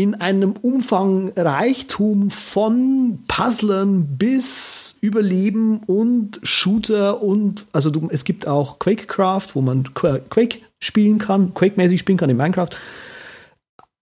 in 0.00 0.14
einem 0.14 0.52
Umfang 0.52 1.30
Reichtum 1.36 2.30
von 2.30 3.22
Puzzlern 3.28 4.16
bis 4.16 4.96
Überleben 5.02 5.80
und 5.80 6.40
Shooter 6.42 7.22
und 7.22 7.66
also 7.74 7.90
du, 7.90 8.08
es 8.10 8.24
gibt 8.24 8.46
auch 8.46 8.78
Quakecraft, 8.78 9.48
wo 9.52 9.60
man 9.60 9.92
Quake 9.92 10.60
spielen 10.78 11.18
kann, 11.18 11.52
Quake-mäßig 11.52 12.00
spielen 12.00 12.16
kann 12.16 12.30
in 12.30 12.38
Minecraft, 12.38 12.70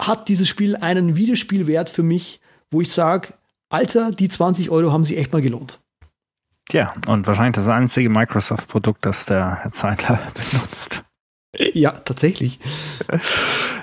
hat 0.00 0.28
dieses 0.28 0.46
Spiel 0.46 0.76
einen 0.76 1.16
Videospielwert 1.16 1.88
für 1.88 2.04
mich, 2.04 2.40
wo 2.70 2.80
ich 2.80 2.92
sage, 2.92 3.30
Alter, 3.68 4.12
die 4.12 4.28
20 4.28 4.70
Euro 4.70 4.92
haben 4.92 5.02
sich 5.02 5.18
echt 5.18 5.32
mal 5.32 5.42
gelohnt. 5.42 5.80
Tja, 6.68 6.94
und 7.08 7.26
wahrscheinlich 7.26 7.56
das 7.56 7.66
einzige 7.66 8.08
Microsoft-Produkt, 8.08 9.04
das 9.04 9.26
der 9.26 9.64
Herr 9.64 9.72
Zeitler 9.72 10.20
benutzt. 10.52 11.02
Ja, 11.74 11.92
tatsächlich. 11.92 12.58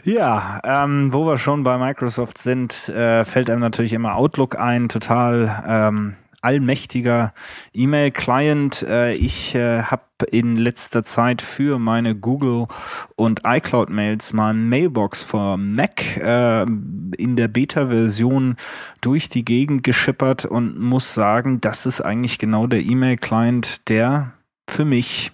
Ja, 0.04 0.62
ähm, 0.64 1.12
wo 1.12 1.26
wir 1.26 1.40
schon 1.40 1.64
bei 1.64 1.80
Microsoft 1.80 2.38
sind, 2.38 2.90
äh, 2.90 3.26
fällt 3.26 3.50
einem 3.50 3.62
natürlich 3.62 3.94
immer 3.94 4.16
Outlook 4.16 4.56
ein, 4.56 4.88
total 4.88 5.64
ähm, 5.68 6.16
allmächtiger 6.46 7.34
E-Mail-Client. 7.74 8.84
Äh, 8.84 9.16
ich 9.16 9.56
äh, 9.56 9.82
habe 9.82 10.04
in 10.30 10.56
letzter 10.56 11.04
Zeit 11.04 11.42
für 11.42 11.80
meine 11.80 12.16
Google 12.16 12.68
und 13.16 13.42
iCloud-Mails 13.44 14.34
mal 14.34 14.54
ein 14.54 14.70
Mailbox 14.70 15.24
für 15.24 15.58
Mac 15.58 16.18
äh, 16.18 16.62
in 16.64 17.36
der 17.36 17.48
Beta-Version 17.48 18.58
durch 19.02 19.28
die 19.30 19.44
Gegend 19.44 19.84
geschippert 19.84 20.46
und 20.46 20.80
muss 20.80 21.16
sagen, 21.16 21.62
das 21.62 21.88
ist 21.88 22.02
eigentlich 22.02 22.38
genau 22.38 22.68
der 22.68 22.84
E-Mail-Client, 22.84 23.90
der 23.90 24.34
für 24.70 24.86
mich 24.86 25.32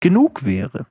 genug 0.00 0.44
wäre. 0.44 0.86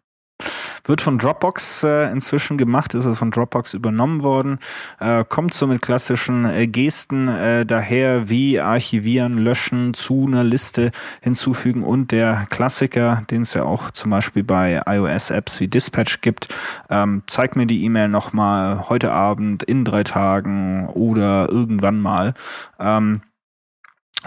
Wird 0.86 1.02
von 1.02 1.18
Dropbox 1.18 1.84
äh, 1.84 2.12
inzwischen 2.12 2.58
gemacht, 2.58 2.94
ist 2.94 3.06
es 3.06 3.18
von 3.18 3.32
Dropbox 3.32 3.74
übernommen 3.74 4.22
worden, 4.22 4.60
äh, 5.00 5.24
kommt 5.24 5.54
so 5.54 5.68
mit 5.68 5.82
klassischen 5.82 6.46
äh, 6.46 6.68
Gesten 6.68 7.28
äh, 7.28 7.66
daher 7.66 8.30
wie 8.30 8.60
archivieren, 8.60 9.38
löschen, 9.38 9.94
zu 9.94 10.26
einer 10.28 10.44
Liste 10.44 10.92
hinzufügen 11.22 11.84
und 11.84 12.12
der 12.12 12.46
Klassiker, 12.50 13.24
den 13.30 13.44
es 13.44 13.54
ja 13.54 13.64
auch 13.64 13.92
zum 13.92 14.12
Beispiel 14.12 14.44
bei 14.44 14.82
iOS-Apps 14.86 15.60
wie 15.60 15.68
Dispatch 15.68 16.22
gibt, 16.22 16.48
ähm, 16.90 17.24
zeig 17.28 17.56
mir 17.56 17.66
die 17.66 17.84
E-Mail 17.84 18.10
nochmal 18.10 18.90
heute 18.90 19.12
Abend, 19.12 19.64
in 19.64 19.86
drei 19.86 20.04
Tagen 20.04 20.88
oder 20.88 21.50
irgendwann 21.50 22.00
mal. 22.00 22.34
Ähm, 22.80 23.22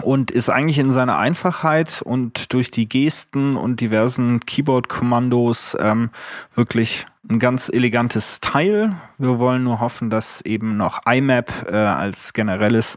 und 0.01 0.31
ist 0.31 0.49
eigentlich 0.49 0.79
in 0.79 0.91
seiner 0.91 1.17
Einfachheit 1.17 2.01
und 2.03 2.53
durch 2.53 2.71
die 2.71 2.87
Gesten 2.87 3.55
und 3.55 3.81
diversen 3.81 4.39
Keyboard-Kommandos 4.41 5.77
ähm, 5.79 6.09
wirklich 6.53 7.05
ein 7.29 7.39
ganz 7.39 7.69
elegantes 7.69 8.39
Teil. 8.39 8.95
Wir 9.17 9.39
wollen 9.39 9.63
nur 9.63 9.79
hoffen, 9.79 10.09
dass 10.09 10.41
eben 10.41 10.77
noch 10.77 11.01
IMAP 11.05 11.51
äh, 11.69 11.75
als 11.75 12.33
generelles 12.33 12.95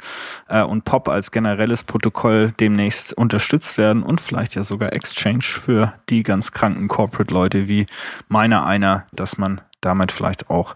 äh, 0.48 0.62
und 0.62 0.84
POP 0.84 1.08
als 1.08 1.32
generelles 1.32 1.82
Protokoll 1.82 2.52
demnächst 2.60 3.12
unterstützt 3.12 3.76
werden 3.76 4.02
und 4.02 4.20
vielleicht 4.20 4.54
ja 4.54 4.62
sogar 4.62 4.92
Exchange 4.92 5.42
für 5.42 5.94
die 6.08 6.22
ganz 6.22 6.52
kranken 6.52 6.86
Corporate-Leute 6.88 7.66
wie 7.66 7.86
meiner 8.28 8.66
einer, 8.66 9.04
dass 9.12 9.36
man 9.36 9.60
damit 9.80 10.12
vielleicht 10.12 10.50
auch 10.50 10.74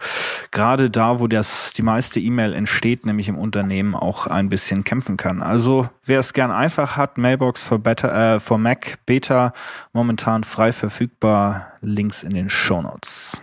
gerade 0.51 0.91
da, 0.91 1.21
wo 1.21 1.27
das 1.27 1.73
die 1.73 1.83
meiste 1.83 2.21
E-Mail 2.21 2.53
entsteht, 2.53 3.07
nämlich 3.07 3.29
im 3.29 3.39
Unternehmen, 3.39 3.95
auch 3.95 4.27
ein 4.27 4.49
bisschen 4.49 4.85
kämpfen 4.85 5.17
kann. 5.17 5.43
Also 5.43 5.89
wer 6.05 6.21
es 6.21 6.33
gern 6.33 6.51
einfach 6.51 6.97
hat, 6.97 7.19
Mailbox 7.19 7.63
for, 7.63 7.79
Beta, 7.79 8.37
äh, 8.37 8.41
for 8.41 8.59
Mac 8.59 8.99
Beta 9.07 9.53
momentan 9.93 10.45
frei 10.45 10.73
verfügbar. 10.73 11.73
Links 11.81 12.23
in 12.23 12.31
den 12.31 12.49
Show 12.49 12.81
Notes. 12.81 13.43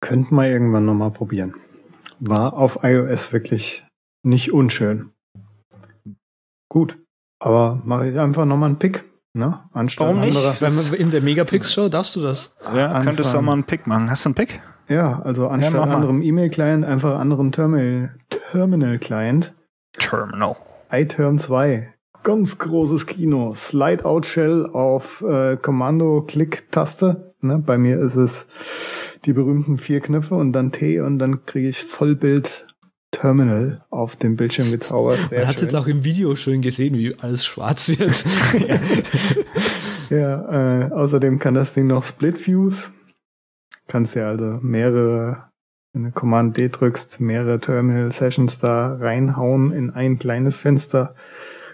Könnten 0.00 0.34
wir 0.34 0.48
irgendwann 0.48 0.84
nochmal 0.84 1.10
probieren. 1.10 1.54
War 2.18 2.54
auf 2.54 2.82
iOS 2.82 3.32
wirklich 3.32 3.86
nicht 4.22 4.52
unschön. 4.52 5.12
Gut, 6.68 6.98
aber 7.38 7.80
mache 7.84 8.08
ich 8.08 8.18
einfach 8.18 8.44
nochmal 8.44 8.70
einen 8.70 8.78
Pick. 8.78 9.04
Ne? 9.36 9.60
Anstatt 9.74 10.06
Warum 10.06 10.20
nicht? 10.20 10.34
Anderer. 10.34 10.98
in 10.98 11.10
der 11.10 11.20
Megapix-Show 11.20 11.90
darfst 11.90 12.16
du 12.16 12.22
das. 12.22 12.52
Ja, 12.74 12.86
Anfragen. 12.86 13.04
könntest 13.04 13.34
du 13.34 13.38
auch 13.38 13.42
mal 13.42 13.52
einen 13.52 13.64
Pick 13.64 13.86
machen. 13.86 14.10
Hast 14.10 14.24
du 14.24 14.28
einen 14.30 14.34
Pick? 14.34 14.62
Ja, 14.88 15.20
also 15.20 15.48
anstatt 15.48 15.86
ja, 15.86 15.94
anderem 15.94 16.22
E-Mail-Client 16.22 16.86
einfach 16.86 17.18
anderen 17.18 17.52
Terminal, 17.52 18.14
Terminal-Client. 18.50 19.52
Terminal. 19.98 20.56
iTerm 20.90 21.38
2. 21.38 21.92
Ganz 22.22 22.58
großes 22.58 23.06
Kino. 23.06 23.52
Slide-Out-Shell 23.54 24.70
auf 24.72 25.22
äh, 25.22 25.56
Kommando-Klick-Taste. 25.56 27.34
Ne? 27.42 27.58
Bei 27.58 27.76
mir 27.76 27.98
ist 27.98 28.16
es 28.16 28.48
die 29.26 29.34
berühmten 29.34 29.76
vier 29.76 30.00
Knöpfe 30.00 30.34
und 30.34 30.52
dann 30.54 30.72
T 30.72 31.00
und 31.00 31.18
dann 31.18 31.44
kriege 31.44 31.68
ich 31.68 31.84
Vollbild 31.84 32.65
Terminal 33.16 33.84
auf 33.90 34.16
dem 34.16 34.36
Bildschirm 34.36 34.70
gezaubert. 34.70 35.18
Sehr 35.30 35.40
Man 35.40 35.48
hat 35.48 35.62
jetzt 35.62 35.74
auch 35.74 35.86
im 35.86 36.04
Video 36.04 36.36
schön 36.36 36.60
gesehen, 36.60 36.98
wie 36.98 37.14
alles 37.18 37.46
schwarz 37.46 37.88
wird. 37.88 38.24
ja, 40.10 40.88
äh, 40.88 40.92
außerdem 40.92 41.38
kann 41.38 41.54
das 41.54 41.72
Ding 41.72 41.86
noch 41.86 42.02
Split 42.02 42.46
Views. 42.46 42.92
Kannst 43.88 44.16
ja 44.16 44.28
also 44.28 44.58
mehrere, 44.60 45.44
wenn 45.92 46.04
du 46.04 46.10
Command 46.10 46.58
D 46.58 46.68
drückst, 46.68 47.20
mehrere 47.20 47.58
Terminal 47.58 48.10
Sessions 48.12 48.58
da 48.58 48.96
reinhauen 48.96 49.72
in 49.72 49.90
ein 49.90 50.18
kleines 50.18 50.58
Fenster. 50.58 51.14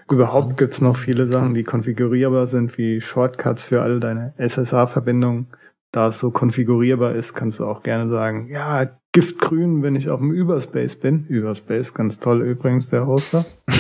Überhaupt 0.08 0.58
gibt's 0.58 0.80
noch 0.80 0.96
viele 0.96 1.26
Sachen, 1.26 1.54
die 1.54 1.64
konfigurierbar 1.64 2.46
sind, 2.46 2.78
wie 2.78 3.00
Shortcuts 3.00 3.64
für 3.64 3.82
all 3.82 3.98
deine 3.98 4.34
SSH-Verbindungen 4.36 5.48
da 5.92 6.08
es 6.08 6.18
so 6.18 6.30
konfigurierbar 6.30 7.14
ist, 7.14 7.34
kannst 7.34 7.60
du 7.60 7.66
auch 7.66 7.82
gerne 7.82 8.10
sagen, 8.10 8.48
ja, 8.48 8.98
Giftgrün, 9.12 9.82
wenn 9.82 9.94
ich 9.94 10.08
auf 10.08 10.20
dem 10.20 10.32
Überspace 10.32 10.96
bin. 10.96 11.26
Überspace, 11.26 11.92
ganz 11.94 12.18
toll 12.18 12.42
übrigens, 12.42 12.88
der 12.88 13.06
Hoster. 13.06 13.44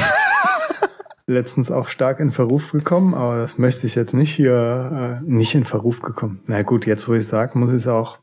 letztens 1.26 1.70
auch 1.70 1.88
stark 1.88 2.20
in 2.20 2.30
Verruf 2.30 2.72
gekommen, 2.72 3.14
aber 3.14 3.38
das 3.38 3.58
möchte 3.58 3.86
ich 3.86 3.94
jetzt 3.94 4.12
nicht 4.12 4.34
hier, 4.34 5.20
äh, 5.22 5.24
nicht 5.24 5.54
in 5.54 5.64
Verruf 5.64 6.00
gekommen. 6.02 6.40
Na 6.46 6.62
gut, 6.62 6.86
jetzt 6.86 7.08
wo 7.08 7.14
ich 7.14 7.26
sage, 7.26 7.58
muss 7.58 7.70
ich 7.70 7.76
es 7.76 7.88
auch. 7.88 8.18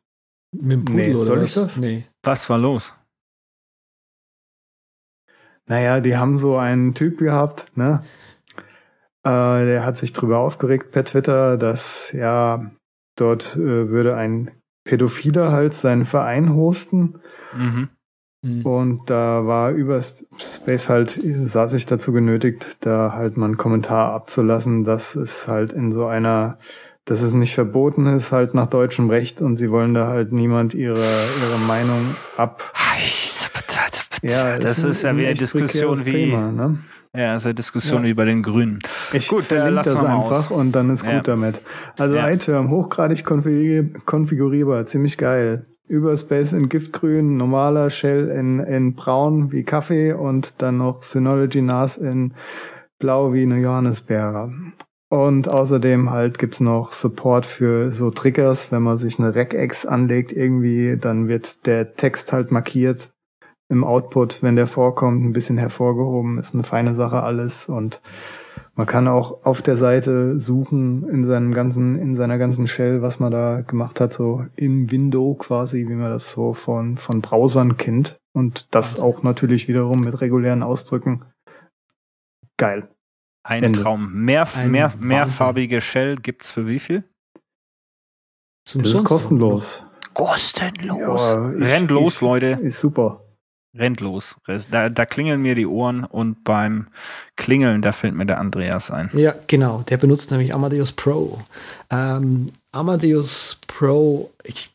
Mit 0.51 0.71
dem 0.71 0.85
Pudel 0.85 1.07
Nee, 1.07 1.15
oder 1.15 1.25
soll 1.25 1.41
was? 1.41 1.49
ich 1.49 1.53
das? 1.55 1.77
Nee. 1.77 2.05
Was 2.23 2.49
war 2.49 2.57
los? 2.57 2.95
Naja, 5.67 5.99
die 5.99 6.17
haben 6.17 6.37
so 6.37 6.57
einen 6.57 6.95
Typ 6.95 7.19
gehabt, 7.19 7.65
ne? 7.75 8.03
Äh, 9.23 9.65
der 9.65 9.85
hat 9.85 9.97
sich 9.97 10.13
drüber 10.13 10.39
aufgeregt 10.39 10.91
per 10.91 11.05
Twitter, 11.05 11.57
dass 11.57 12.11
ja 12.13 12.71
dort 13.15 13.55
äh, 13.55 13.89
würde 13.89 14.15
ein 14.15 14.49
Pädophiler 14.83 15.51
halt 15.51 15.73
seinen 15.73 16.05
Verein 16.05 16.53
hosten 16.53 17.19
Mhm. 17.55 17.89
Hm. 18.41 18.65
und 18.65 19.09
da 19.09 19.45
war 19.45 19.71
über 19.71 20.01
Space 20.01 20.87
halt, 20.87 21.19
saß 21.21 21.73
ich 21.73 21.85
dazu 21.85 22.13
genötigt, 22.13 22.77
da 22.81 23.11
halt 23.13 23.35
mal 23.35 23.47
einen 23.47 23.57
Kommentar 23.57 24.13
abzulassen, 24.13 24.85
dass 24.85 25.15
es 25.15 25.49
halt 25.49 25.73
in 25.73 25.91
so 25.91 26.05
einer, 26.05 26.57
dass 27.03 27.21
es 27.21 27.33
nicht 27.33 27.53
verboten 27.53 28.05
ist, 28.05 28.31
halt 28.31 28.53
nach 28.53 28.67
deutschem 28.67 29.09
Recht 29.09 29.41
und 29.41 29.57
sie 29.57 29.71
wollen 29.71 29.93
da 29.93 30.07
halt 30.07 30.31
niemand 30.31 30.73
ihre, 30.73 30.95
ihre 30.95 31.67
Meinung 31.67 32.15
ab. 32.37 32.71
Ja, 34.21 34.57
das 34.59 34.83
ist 34.83 35.03
ja 35.03 35.11
ein 35.11 35.17
wie 35.17 35.25
eine 35.25 35.33
Diskussion 35.35 36.05
wie, 36.05 36.11
Thema, 36.11 36.51
ne? 36.51 36.79
ja, 37.15 37.35
ist 37.35 37.45
eine 37.45 37.53
Diskussion 37.53 38.01
Ja. 38.03 38.09
wie 38.09 38.13
bei 38.13 38.25
den 38.25 38.43
Grünen. 38.43 38.79
Ich 39.13 39.27
Gut, 39.29 39.43
verlinke 39.43 39.71
lass 39.75 39.85
das 39.87 40.01
mal 40.01 40.17
einfach 40.17 40.31
aus. 40.31 40.51
und 40.51 40.73
dann 40.73 40.89
ist 40.89 41.03
gut 41.03 41.11
Ja. 41.13 41.21
damit. 41.21 41.61
Also 41.97 42.15
Ja. 42.15 42.29
iTerm, 42.29 42.69
hochgradig 42.69 43.25
konfiguri- 43.25 43.93
konfigurierbar, 44.05 44.85
ziemlich 44.85 45.17
geil. 45.17 45.63
Überspace 45.87 46.53
in 46.53 46.69
Giftgrün, 46.69 47.37
normaler 47.37 47.89
Shell 47.89 48.27
in, 48.29 48.59
in 48.59 48.93
Braun 48.93 49.51
wie 49.51 49.63
Kaffee 49.63 50.13
und 50.13 50.61
dann 50.61 50.77
noch 50.77 51.01
Synology 51.01 51.61
NAS 51.61 51.97
in 51.97 52.33
Blau 52.99 53.33
wie 53.33 53.41
eine 53.43 53.57
Johannisbeere. 53.59 54.51
Und 55.11 55.47
außerdem 55.49 56.11
halt 56.11 56.37
gibt's 56.37 56.59
noch 56.59 56.91
Support 56.93 57.47
für 57.47 57.91
so 57.91 58.11
Triggers, 58.11 58.71
wenn 58.71 58.83
man 58.83 58.97
sich 58.97 59.17
eine 59.17 59.33
Regex 59.33 59.87
anlegt 59.87 60.31
irgendwie, 60.31 60.97
dann 60.99 61.27
wird 61.27 61.65
der 61.65 61.95
Text 61.95 62.31
halt 62.33 62.51
markiert 62.51 63.09
im 63.69 63.83
Output, 63.83 64.41
wenn 64.43 64.55
der 64.55 64.67
vorkommt, 64.67 65.23
ein 65.23 65.33
bisschen 65.33 65.57
hervorgehoben, 65.57 66.37
ist 66.39 66.53
eine 66.53 66.63
feine 66.63 66.95
Sache 66.95 67.21
alles 67.23 67.69
und 67.69 68.01
man 68.75 68.87
kann 68.87 69.07
auch 69.07 69.45
auf 69.45 69.61
der 69.61 69.75
Seite 69.75 70.39
suchen 70.39 71.07
in 71.09 71.25
seinem 71.27 71.53
ganzen, 71.53 71.99
in 71.99 72.15
seiner 72.15 72.37
ganzen 72.37 72.65
Shell, 72.67 73.01
was 73.01 73.19
man 73.19 73.31
da 73.31 73.61
gemacht 73.61 73.99
hat, 73.99 74.13
so 74.13 74.45
im 74.55 74.89
Window 74.89 75.35
quasi, 75.35 75.87
wie 75.87 75.95
man 75.95 76.11
das 76.11 76.31
so 76.31 76.53
von, 76.53 76.97
von 76.97 77.21
Browsern 77.21 77.75
kennt. 77.77 78.17
Und 78.33 78.73
das 78.73 78.99
auch 78.99 79.21
natürlich 79.23 79.67
wiederum 79.67 79.99
mit 79.99 80.21
regulären 80.21 80.63
Ausdrücken. 80.63 81.25
Geil. 82.57 82.87
Ein 83.43 83.63
Ende. 83.63 83.81
Traum. 83.81 84.13
Mehr, 84.23 84.47
Ein 84.55 84.71
mehr, 84.71 84.85
Wahnsinn. 84.93 85.07
mehrfarbige 85.07 85.81
Shell 85.81 86.15
gibt's 86.17 86.51
für 86.51 86.65
wie 86.67 86.79
viel? 86.79 87.03
Zum 88.65 88.83
Das 88.83 88.93
ist 88.93 89.03
kostenlos. 89.03 89.83
Kostenlos. 90.13 90.97
Ja, 91.33 91.51
ich- 91.53 91.61
Rennt 91.63 91.91
los, 91.91 92.15
ich- 92.15 92.21
Leute. 92.21 92.47
Ist 92.61 92.79
super. 92.79 93.25
Rennt 93.75 94.01
los. 94.01 94.35
Da, 94.71 94.89
da 94.89 95.05
klingeln 95.05 95.41
mir 95.41 95.53
die 95.53 95.67
Ohren 95.67 96.03
und 96.03 96.43
beim 96.43 96.87
Klingeln, 97.35 97.81
da 97.81 97.91
fällt 97.91 98.15
mir 98.15 98.25
der 98.25 98.39
Andreas 98.39 98.89
ein. 98.89 99.11
Ja, 99.13 99.35
genau. 99.47 99.83
Der 99.83 99.97
benutzt 99.97 100.31
nämlich 100.31 100.53
Amadeus 100.53 100.91
Pro. 100.91 101.39
Ähm, 101.91 102.51
Amadeus 102.71 103.59
Pro, 103.67 104.31
ich, 104.43 104.71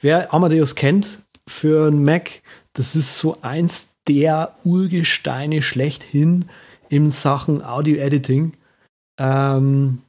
wer 0.00 0.34
Amadeus 0.34 0.74
kennt 0.74 1.22
für 1.48 1.88
einen 1.88 2.04
Mac, 2.04 2.42
das 2.74 2.94
ist 2.94 3.18
so 3.18 3.38
eins 3.42 3.88
der 4.06 4.54
Urgesteine 4.64 5.62
schlechthin 5.62 6.48
in 6.88 7.10
Sachen 7.10 7.62
Audio-Editing. 7.64 8.52
Ähm, 9.18 10.02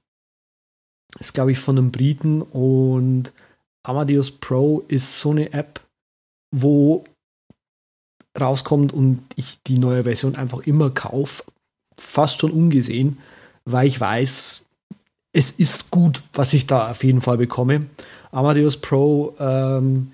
ist, 1.20 1.34
glaube 1.34 1.51
ich, 1.51 1.59
von 1.59 1.78
einem 1.78 1.91
Briten 1.91 2.41
und 2.41 3.34
Amadeus 3.84 4.32
Pro 4.32 4.84
ist 4.88 5.20
so 5.20 5.32
eine 5.32 5.53
App, 5.53 5.82
wo 6.53 7.03
rauskommt 8.40 8.94
und 8.94 9.20
ich 9.36 9.60
die 9.68 9.78
neue 9.78 10.04
Version 10.04 10.36
einfach 10.36 10.60
immer 10.60 10.90
kaufe, 10.90 11.44
fast 11.98 12.42
schon 12.42 12.52
ungesehen, 12.52 13.18
weil 13.66 13.88
ich 13.88 14.00
weiß, 14.00 14.64
es 15.34 15.52
ist 15.52 15.92
gut, 15.92 16.22
was 16.34 16.54
ich 16.54 16.68
da 16.68 16.92
auf 16.92 17.04
jeden 17.04 17.22
Fall 17.22 17.38
bekomme. 17.38 17.86
Amadeus 18.32 18.78
Pro 18.78 19.36
ähm, 19.40 20.12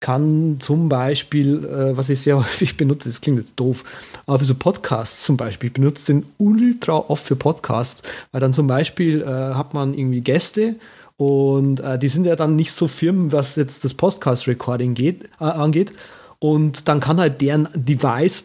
kann 0.00 0.58
zum 0.60 0.88
Beispiel, 0.88 1.64
äh, 1.64 1.96
was 1.96 2.08
ich 2.08 2.20
sehr 2.20 2.36
häufig 2.38 2.76
benutze, 2.76 3.08
das 3.08 3.20
klingt 3.20 3.38
jetzt 3.38 3.56
doof, 3.56 3.84
aber 4.26 4.38
für 4.38 4.44
so 4.44 4.54
Podcasts 4.54 5.24
zum 5.24 5.36
Beispiel, 5.36 5.68
ich 5.68 5.74
benutze 5.74 6.12
den 6.12 6.26
ultra 6.38 6.96
oft 6.96 7.24
für 7.24 7.36
Podcasts, 7.36 8.02
weil 8.32 8.40
dann 8.40 8.54
zum 8.54 8.66
Beispiel 8.66 9.22
äh, 9.22 9.54
hat 9.54 9.74
man 9.74 9.94
irgendwie 9.94 10.20
Gäste 10.20 10.76
und 11.16 11.80
äh, 11.80 11.98
die 11.98 12.08
sind 12.08 12.26
ja 12.26 12.36
dann 12.36 12.56
nicht 12.56 12.72
so 12.72 12.88
firm, 12.88 13.32
was 13.32 13.56
jetzt 13.56 13.84
das 13.84 13.94
Podcast-Recording 13.94 14.94
geht, 14.94 15.24
äh, 15.40 15.44
angeht. 15.44 15.92
Und 16.38 16.88
dann 16.88 17.00
kann 17.00 17.18
halt 17.18 17.40
deren 17.40 17.68
Device, 17.74 18.44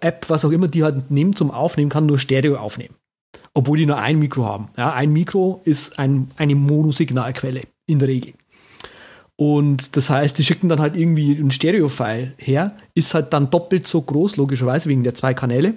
App, 0.00 0.28
was 0.28 0.44
auch 0.44 0.50
immer 0.50 0.68
die 0.68 0.84
halt 0.84 1.10
nehmen 1.10 1.34
zum 1.34 1.50
Aufnehmen, 1.50 1.90
kann 1.90 2.06
nur 2.06 2.18
Stereo 2.18 2.56
aufnehmen. 2.56 2.94
Obwohl 3.54 3.78
die 3.78 3.86
nur 3.86 3.98
ein 3.98 4.18
Mikro 4.18 4.44
haben. 4.44 4.68
Ja, 4.76 4.92
ein 4.92 5.12
Mikro 5.12 5.60
ist 5.64 5.98
ein, 5.98 6.30
eine 6.36 6.54
Monosignalquelle 6.54 7.62
in 7.86 7.98
der 7.98 8.08
Regel. 8.08 8.34
Und 9.36 9.96
das 9.96 10.08
heißt, 10.08 10.38
die 10.38 10.44
schicken 10.44 10.68
dann 10.68 10.80
halt 10.80 10.96
irgendwie 10.96 11.32
ein 11.32 11.50
Stereo-File 11.50 12.32
her, 12.38 12.76
ist 12.94 13.12
halt 13.14 13.32
dann 13.32 13.50
doppelt 13.50 13.86
so 13.86 14.00
groß, 14.00 14.36
logischerweise 14.36 14.88
wegen 14.88 15.02
der 15.02 15.14
zwei 15.14 15.34
Kanäle. 15.34 15.74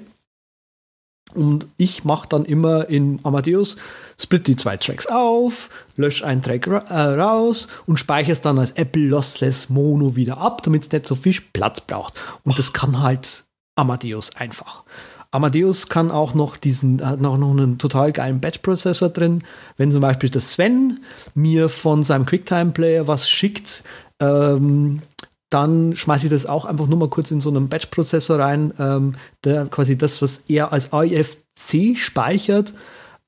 Und 1.35 1.67
ich 1.77 2.05
mache 2.05 2.27
dann 2.29 2.45
immer 2.45 2.89
in 2.89 3.19
Amadeus, 3.23 3.77
split 4.21 4.47
die 4.47 4.55
zwei 4.55 4.77
Tracks 4.77 5.07
auf, 5.07 5.69
lösche 5.95 6.25
einen 6.25 6.41
Track 6.41 6.67
ra 6.67 6.79
äh, 6.89 7.19
raus 7.19 7.67
und 7.85 7.97
speichere 7.97 8.33
es 8.33 8.41
dann 8.41 8.59
als 8.59 8.71
Apple 8.71 9.07
Lossless 9.07 9.69
Mono 9.69 10.15
wieder 10.15 10.37
ab, 10.37 10.61
damit 10.63 10.83
es 10.83 10.91
nicht 10.91 11.07
so 11.07 11.15
viel 11.15 11.35
Platz 11.53 11.81
braucht. 11.81 12.21
Und 12.43 12.59
das 12.59 12.73
kann 12.73 13.01
halt 13.01 13.45
Amadeus 13.75 14.35
einfach. 14.35 14.83
Amadeus 15.31 15.89
kann 15.89 16.09
auch 16.09 16.33
noch 16.33 16.57
diesen, 16.57 17.05
hat 17.05 17.23
auch 17.23 17.37
noch 17.37 17.51
einen 17.51 17.77
total 17.77 18.11
geilen 18.11 18.41
Batch-Prozessor 18.41 19.09
drin. 19.09 19.43
Wenn 19.77 19.91
zum 19.91 20.01
Beispiel 20.01 20.29
der 20.29 20.41
Sven 20.41 20.99
mir 21.35 21.69
von 21.69 22.03
seinem 22.03 22.25
QuickTime-Player 22.25 23.07
was 23.07 23.29
schickt, 23.29 23.83
ähm, 24.19 25.03
dann 25.51 25.95
schmeiße 25.95 26.25
ich 26.25 26.31
das 26.31 26.45
auch 26.45 26.65
einfach 26.65 26.87
nur 26.87 26.97
mal 26.97 27.09
kurz 27.09 27.31
in 27.31 27.41
so 27.41 27.49
einen 27.49 27.69
Batch-Prozessor 27.69 28.39
rein, 28.39 28.73
ähm, 28.79 29.15
der 29.43 29.65
quasi 29.67 29.97
das, 29.97 30.21
was 30.21 30.39
er 30.47 30.73
als 30.73 30.93
AIFC 30.93 31.95
speichert, 31.95 32.73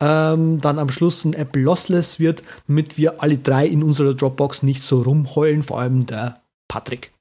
ähm, 0.01 0.59
dann 0.59 0.79
am 0.79 0.89
Schluss 0.89 1.23
ein 1.23 1.33
Apple 1.33 1.61
Lossless 1.61 2.19
wird, 2.19 2.43
damit 2.67 2.97
wir 2.97 3.21
alle 3.21 3.37
drei 3.37 3.67
in 3.67 3.83
unserer 3.83 4.13
Dropbox 4.13 4.63
nicht 4.63 4.81
so 4.81 5.03
rumheulen, 5.03 5.63
vor 5.63 5.79
allem 5.79 6.05
der 6.07 6.41
Patrick. 6.67 7.11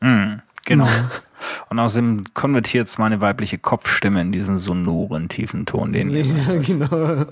Mhm, 0.00 0.40
genau. 0.64 0.86
Und 1.68 1.80
außerdem 1.80 2.24
konvertiert 2.34 2.86
es 2.86 2.98
meine 2.98 3.20
weibliche 3.20 3.58
Kopfstimme 3.58 4.20
in 4.20 4.30
diesen 4.30 4.58
sonoren, 4.58 5.28
tiefen 5.28 5.66
Ton, 5.66 5.92
den 5.92 6.10
ihr 6.10 6.24
Ja, 6.24 6.56
genau. 6.60 7.26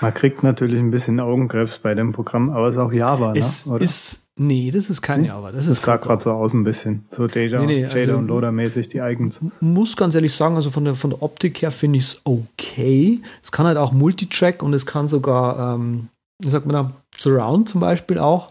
Man 0.00 0.12
kriegt 0.14 0.42
natürlich 0.42 0.78
ein 0.78 0.90
bisschen 0.90 1.20
Augenkrebs 1.20 1.78
bei 1.78 1.94
dem 1.94 2.12
Programm, 2.12 2.50
aber 2.50 2.68
es 2.68 2.74
ist 2.76 2.80
auch 2.80 2.92
Java, 2.92 3.32
ne? 3.32 3.38
Es 3.38 3.66
Oder? 3.66 3.80
ist, 3.82 4.26
nee, 4.36 4.70
das 4.70 4.90
ist 4.90 5.00
kein 5.02 5.22
Nee? 5.22 5.28
Java. 5.28 5.52
Das 5.52 5.66
das 5.66 5.78
ist 5.78 5.82
sah 5.82 5.96
gerade 5.96 6.22
so 6.22 6.32
aus 6.32 6.52
ein 6.54 6.64
bisschen. 6.64 7.04
So 7.10 7.26
Data, 7.26 7.60
Nee, 7.60 7.66
nee, 7.66 7.80
Jada 7.82 7.94
also- 7.94 8.16
und 8.16 8.26
Loader 8.28 8.52
mäßig 8.52 8.88
die 8.88 9.00
Eigens. 9.00 9.40
muss 9.60 9.96
ganz 9.96 10.14
ehrlich 10.14 10.34
sagen, 10.34 10.56
also 10.56 10.70
von 10.70 10.84
der, 10.84 10.94
von 10.94 11.10
der 11.10 11.22
Optik 11.22 11.62
her 11.62 11.70
finde 11.70 11.98
ich 11.98 12.04
es 12.06 12.20
okay. 12.24 13.20
Es 13.42 13.52
kann 13.52 13.66
halt 13.66 13.78
auch 13.78 13.92
Multitrack 13.92 14.62
und 14.62 14.74
es 14.74 14.86
kann 14.86 15.08
sogar, 15.08 15.74
ähm, 15.76 16.08
wie 16.42 16.50
sagt 16.50 16.66
man 16.66 16.74
da, 16.74 16.92
Surround 17.18 17.68
zum 17.68 17.80
Beispiel 17.80 18.18
auch. 18.18 18.50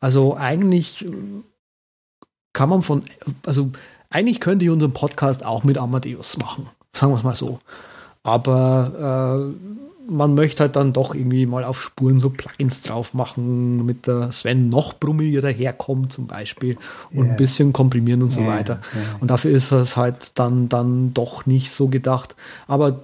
Also 0.00 0.36
eigentlich 0.36 1.04
äh, 1.04 1.10
kann 2.52 2.68
man 2.68 2.82
von, 2.82 3.02
also 3.44 3.70
eigentlich 4.10 4.40
könnte 4.40 4.64
ich 4.64 4.70
unseren 4.70 4.92
Podcast 4.92 5.44
auch 5.44 5.64
mit 5.64 5.76
Amadeus 5.76 6.38
machen, 6.38 6.66
sagen 6.94 7.12
wir 7.12 7.16
es 7.18 7.24
mal 7.24 7.34
so. 7.36 7.58
Aber 8.22 9.52
äh, 9.58 9.97
man 10.10 10.34
möchte 10.34 10.62
halt 10.64 10.74
dann 10.76 10.92
doch 10.94 11.14
irgendwie 11.14 11.44
mal 11.46 11.64
auf 11.64 11.82
Spuren 11.82 12.18
so 12.18 12.30
Plugins 12.30 12.80
drauf 12.80 13.12
machen, 13.14 13.78
damit 13.78 14.06
der 14.06 14.32
Sven 14.32 14.68
noch 14.68 14.94
brummiger 14.94 15.42
daherkommt 15.42 16.12
zum 16.12 16.26
Beispiel 16.26 16.78
und 17.12 17.26
Ja. 17.26 17.30
ein 17.32 17.36
bisschen 17.36 17.72
komprimieren 17.74 18.22
und 18.22 18.30
so 18.30 18.40
Ja, 18.40 18.46
weiter. 18.48 18.80
ja. 18.94 19.16
Und 19.20 19.30
dafür 19.30 19.50
ist 19.50 19.70
es 19.70 19.96
halt 19.96 20.38
dann, 20.38 20.68
dann 20.70 21.12
doch 21.12 21.44
nicht 21.46 21.70
so 21.72 21.88
gedacht. 21.88 22.36
Aber 22.66 23.00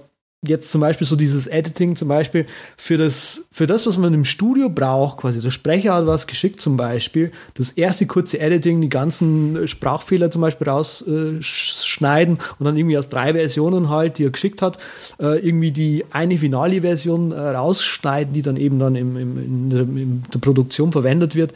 jetzt 0.47 0.71
zum 0.71 0.81
Beispiel 0.81 1.05
so 1.05 1.15
dieses 1.15 1.47
Editing 1.47 1.95
zum 1.95 2.07
Beispiel 2.07 2.45
für 2.77 2.97
das, 2.97 3.45
für 3.51 3.67
das, 3.67 3.85
was 3.85 3.97
man 3.97 4.13
im 4.13 4.25
Studio 4.25 4.69
braucht, 4.69 5.17
quasi 5.17 5.41
der 5.41 5.51
Sprecher 5.51 5.93
hat 5.93 6.07
was 6.07 6.27
geschickt 6.27 6.61
zum 6.61 6.77
Beispiel, 6.77 7.31
das 7.55 7.71
erste 7.71 8.05
kurze 8.05 8.39
Editing, 8.39 8.81
die 8.81 8.89
ganzen 8.89 9.67
Sprachfehler 9.67 10.31
zum 10.31 10.41
Beispiel 10.41 10.67
rausschneiden 10.67 12.39
und 12.59 12.65
dann 12.65 12.77
irgendwie 12.77 12.97
aus 12.97 13.09
drei 13.09 13.33
Versionen 13.33 13.89
halt, 13.89 14.17
die 14.17 14.25
er 14.25 14.31
geschickt 14.31 14.61
hat, 14.61 14.77
äh, 15.19 15.39
irgendwie 15.39 15.71
die 15.71 16.05
eine 16.11 16.37
finale 16.37 16.81
Version 16.81 17.31
äh, 17.31 17.39
rausschneiden, 17.39 18.33
die 18.33 18.41
dann 18.41 18.57
eben 18.57 18.79
dann 18.79 18.95
im, 18.95 19.17
im, 19.17 19.37
in, 19.37 19.69
der, 19.69 19.81
in 19.81 20.23
der 20.33 20.39
Produktion 20.39 20.91
verwendet 20.91 21.35
wird, 21.35 21.53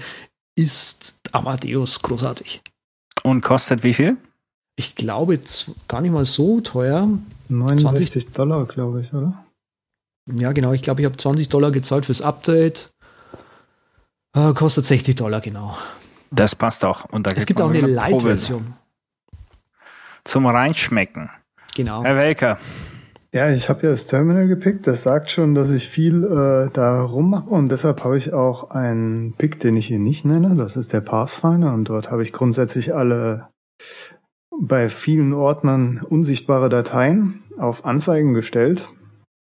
ist 0.55 1.13
Amadeus 1.31 2.01
großartig. 2.01 2.61
Und 3.23 3.41
kostet 3.41 3.83
wie 3.83 3.93
viel? 3.93 4.17
Ich 4.75 4.95
glaube 4.95 5.39
gar 5.87 6.01
nicht 6.01 6.11
mal 6.11 6.25
so 6.25 6.61
teuer. 6.61 7.09
69 7.49 8.31
Dollar, 8.31 8.65
glaube 8.65 9.01
ich, 9.01 9.13
oder? 9.13 9.43
Ja, 10.31 10.51
genau. 10.51 10.73
Ich 10.73 10.81
glaube, 10.81 11.01
ich 11.01 11.05
habe 11.05 11.17
20 11.17 11.49
Dollar 11.49 11.71
gezahlt 11.71 12.05
fürs 12.05 12.21
Update. 12.21 12.91
Äh, 14.35 14.53
kostet 14.53 14.85
60 14.85 15.15
Dollar, 15.15 15.41
genau. 15.41 15.75
Das 16.31 16.55
passt 16.55 16.85
auch. 16.85 17.05
Und 17.05 17.25
da 17.25 17.31
es 17.31 17.45
gibt 17.45 17.61
auch 17.61 17.69
eine 17.69 17.81
Light-Version. 17.81 18.75
Zum 20.23 20.45
Reinschmecken. 20.45 21.29
Genau. 21.75 22.03
Herr 22.03 22.15
Welker. 22.15 22.59
Ja, 23.31 23.49
ich 23.51 23.69
habe 23.69 23.83
ja 23.83 23.91
das 23.91 24.07
Terminal 24.07 24.47
gepickt. 24.47 24.87
Das 24.87 25.03
sagt 25.03 25.29
schon, 25.29 25.55
dass 25.55 25.71
ich 25.71 25.87
viel 25.87 26.23
äh, 26.23 26.71
da 26.73 27.01
rummache 27.03 27.49
und 27.49 27.69
deshalb 27.69 28.03
habe 28.03 28.17
ich 28.17 28.33
auch 28.33 28.71
einen 28.71 29.33
Pick, 29.33 29.59
den 29.59 29.77
ich 29.77 29.87
hier 29.87 29.99
nicht 29.99 30.25
nenne. 30.25 30.55
Das 30.55 30.77
ist 30.77 30.93
der 30.93 31.01
Pathfinder 31.01 31.73
und 31.73 31.85
dort 31.85 32.11
habe 32.11 32.23
ich 32.23 32.33
grundsätzlich 32.33 32.93
alle 32.95 33.47
bei 34.59 34.89
vielen 34.89 35.33
Ordnern 35.33 36.01
unsichtbare 36.07 36.69
Dateien 36.69 37.41
auf 37.57 37.85
Anzeigen 37.85 38.33
gestellt, 38.33 38.89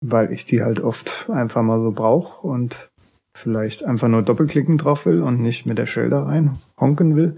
weil 0.01 0.33
ich 0.33 0.45
die 0.45 0.63
halt 0.63 0.81
oft 0.81 1.31
einfach 1.31 1.63
mal 1.63 1.81
so 1.81 1.93
brauche 1.93 2.47
und 2.47 2.91
vielleicht 3.37 3.85
einfach 3.85 4.09
nur 4.09 4.23
doppelklicken 4.23 4.79
drauf 4.79 5.07
will 5.07 5.23
und 5.23 5.41
nicht 5.41 5.67
mit 5.67 5.79
der 5.79 5.87
Shell 5.87 6.09
da 6.09 6.23
rein 6.23 6.57
honken 6.79 7.17
will. 7.17 7.37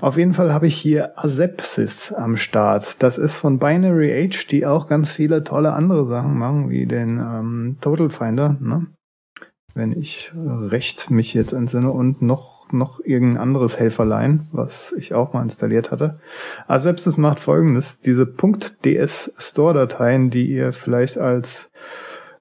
Auf 0.00 0.16
jeden 0.16 0.34
Fall 0.34 0.52
habe 0.52 0.68
ich 0.68 0.76
hier 0.76 1.18
Asepsis 1.18 2.12
am 2.12 2.36
Start. 2.36 3.02
Das 3.02 3.18
ist 3.18 3.38
von 3.38 3.58
Binary 3.58 4.12
Age, 4.24 4.46
die 4.46 4.66
auch 4.66 4.86
ganz 4.86 5.12
viele 5.12 5.42
tolle 5.42 5.72
andere 5.72 6.06
Sachen 6.06 6.38
machen, 6.38 6.70
wie 6.70 6.86
den 6.86 7.18
ähm, 7.18 7.76
Total 7.80 8.10
Finder, 8.10 8.56
ne? 8.60 8.86
Wenn 9.74 9.92
ich 9.92 10.32
recht 10.34 11.10
mich 11.10 11.34
jetzt 11.34 11.52
entsinne 11.52 11.90
und 11.90 12.22
noch 12.22 12.62
noch 12.72 13.00
irgendein 13.04 13.42
anderes 13.42 13.78
Helferlein, 13.78 14.48
was 14.50 14.92
ich 14.92 15.14
auch 15.14 15.32
mal 15.32 15.42
installiert 15.42 15.90
hatte. 15.90 16.18
Asepsis 16.66 17.16
macht 17.16 17.40
folgendes, 17.40 18.00
diese 18.00 18.26
.ds 18.26 19.34
Store 19.38 19.74
Dateien, 19.74 20.30
die 20.30 20.46
ihr 20.46 20.72
vielleicht 20.72 21.18
als 21.18 21.70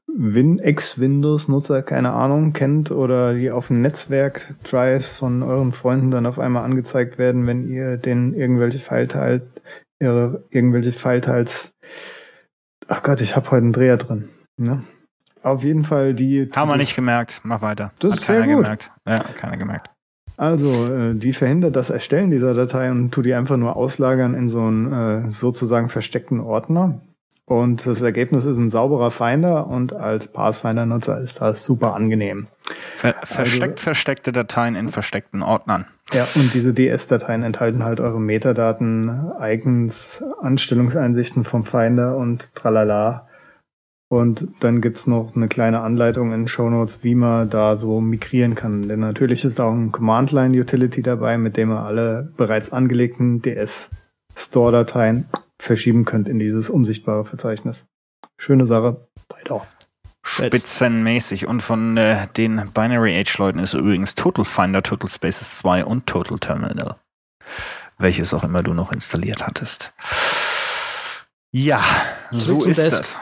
Win 0.08 0.60
Ex-Windows-Nutzer, 0.60 1.84
keine 1.84 2.12
Ahnung, 2.12 2.54
kennt 2.54 2.92
oder 2.92 3.34
die 3.34 3.52
auf 3.52 3.68
dem 3.68 3.82
Netzwerk 3.82 4.56
Drive 4.64 5.06
von 5.06 5.42
euren 5.44 5.72
Freunden 5.72 6.12
dann 6.12 6.26
auf 6.26 6.40
einmal 6.40 6.64
angezeigt 6.64 7.18
werden, 7.18 7.48
wenn 7.48 7.64
ihr 7.64 7.98
den 7.98 8.34
irgendwelche 8.34 8.80
Fileteil, 8.80 9.48
ihre 10.00 10.44
irgendwelche 10.50 10.92
Fileteils, 10.92 11.74
ach 12.88 13.04
Gott, 13.04 13.22
ich 13.22 13.36
habe 13.36 13.52
heute 13.52 13.64
einen 13.64 13.74
Dreher 13.74 13.98
drin. 13.98 14.30
Ne? 14.58 14.84
Auf 15.44 15.64
jeden 15.64 15.84
Fall 15.84 16.14
die. 16.14 16.50
Haben 16.56 16.70
wir 16.70 16.78
nicht 16.78 16.96
gemerkt. 16.96 17.42
Mach 17.44 17.62
weiter. 17.62 17.92
Das 18.00 18.12
Hat 18.12 18.20
ist 18.20 18.28
keiner 18.28 18.44
sehr 18.46 18.56
gut. 18.56 18.64
gemerkt. 18.64 18.92
Ja, 19.08 19.20
keiner 19.38 19.58
gemerkt. 19.58 19.90
Also, 20.38 20.88
äh, 20.88 21.14
die 21.14 21.34
verhindert 21.34 21.76
das 21.76 21.90
Erstellen 21.90 22.30
dieser 22.30 22.54
Datei 22.54 22.90
und 22.90 23.12
tu 23.12 23.22
die 23.22 23.34
einfach 23.34 23.58
nur 23.58 23.76
auslagern 23.76 24.34
in 24.34 24.50
so 24.50 24.62
einen 24.62 25.28
äh, 25.28 25.32
sozusagen 25.32 25.90
versteckten 25.90 26.40
Ordner. 26.40 27.00
Und 27.46 27.86
das 27.86 28.02
Ergebnis 28.02 28.46
ist 28.46 28.58
ein 28.58 28.70
sauberer 28.70 29.12
Finder 29.12 29.68
und 29.68 29.94
als 29.94 30.30
Pathfinder-Nutzer 30.30 31.20
ist 31.20 31.42
das 31.42 31.66
super 31.66 31.96
angenehm. 31.96 32.48
Ver 32.96 33.14
versteckt 33.24 33.82
versteckte 33.82 34.32
Dateien 34.32 34.76
in 34.76 34.88
versteckten 34.88 35.44
Ordnern. 35.44 35.86
Ja, 36.14 36.28
und 36.36 36.54
diese 36.54 36.74
DS-Dateien 36.74 37.44
enthalten 37.44 37.84
halt 37.84 38.00
eure 38.00 38.22
Metadaten, 38.22 39.32
Icons, 39.42 40.24
Anstellungseinsichten 40.42 41.44
vom 41.44 41.66
Finder 41.66 42.16
und 42.16 42.56
tralala. 42.56 43.28
Und 44.12 44.50
dann 44.60 44.82
gibt's 44.82 45.08
noch 45.08 45.38
eine 45.38 45.48
kleine 45.48 45.80
Anleitung 45.80 46.34
in 46.34 46.50
Show 46.50 46.70
Notes, 46.70 47.02
wie 47.02 47.16
man 47.16 47.50
da 47.50 47.78
so 47.78 48.02
migrieren 48.02 48.56
kann. 48.56 48.82
Denn 48.82 49.00
natürlich 49.00 49.46
ist 49.46 49.62
auch 49.62 49.72
ein 49.72 49.94
Command-Line-Utility 49.94 51.02
dabei, 51.02 51.38
mit 51.38 51.56
dem 51.56 51.72
ihr 51.72 51.80
alle 51.80 52.34
bereits 52.36 52.74
angelegten 52.74 53.42
DS-Store-Dateien 53.42 55.30
verschieben 55.58 56.04
könnt 56.04 56.28
in 56.28 56.40
dieses 56.40 56.70
unsichtbare 56.70 57.24
Verzeichnis. 57.24 57.86
Schöne 58.38 58.66
Sache. 58.66 59.08
Weiter. 59.30 59.66
Spitzenmäßig. 60.24 61.48
Und 61.48 61.62
von 61.64 61.96
äh, 61.96 62.28
den 62.36 62.70
Binary 62.74 63.18
Age 63.18 63.38
Leuten 63.38 63.60
ist 63.60 63.76
übrigens 63.76 64.16
Total 64.16 64.44
Finder, 64.44 64.84
Total 64.84 65.10
Spaces 65.10 65.58
2 65.60 65.86
und 65.86 66.06
Total 66.06 66.38
Terminal. 66.38 66.96
Welches 67.98 68.34
auch 68.34 68.44
immer 68.44 68.62
du 68.62 68.74
noch 68.74 68.92
installiert 68.92 69.48
hattest. 69.48 69.94
Ja, 71.54 71.82
Zurück 72.32 72.64
so 72.64 72.68
ist 72.68 72.78
Desk. 72.78 72.98
das. 72.98 73.18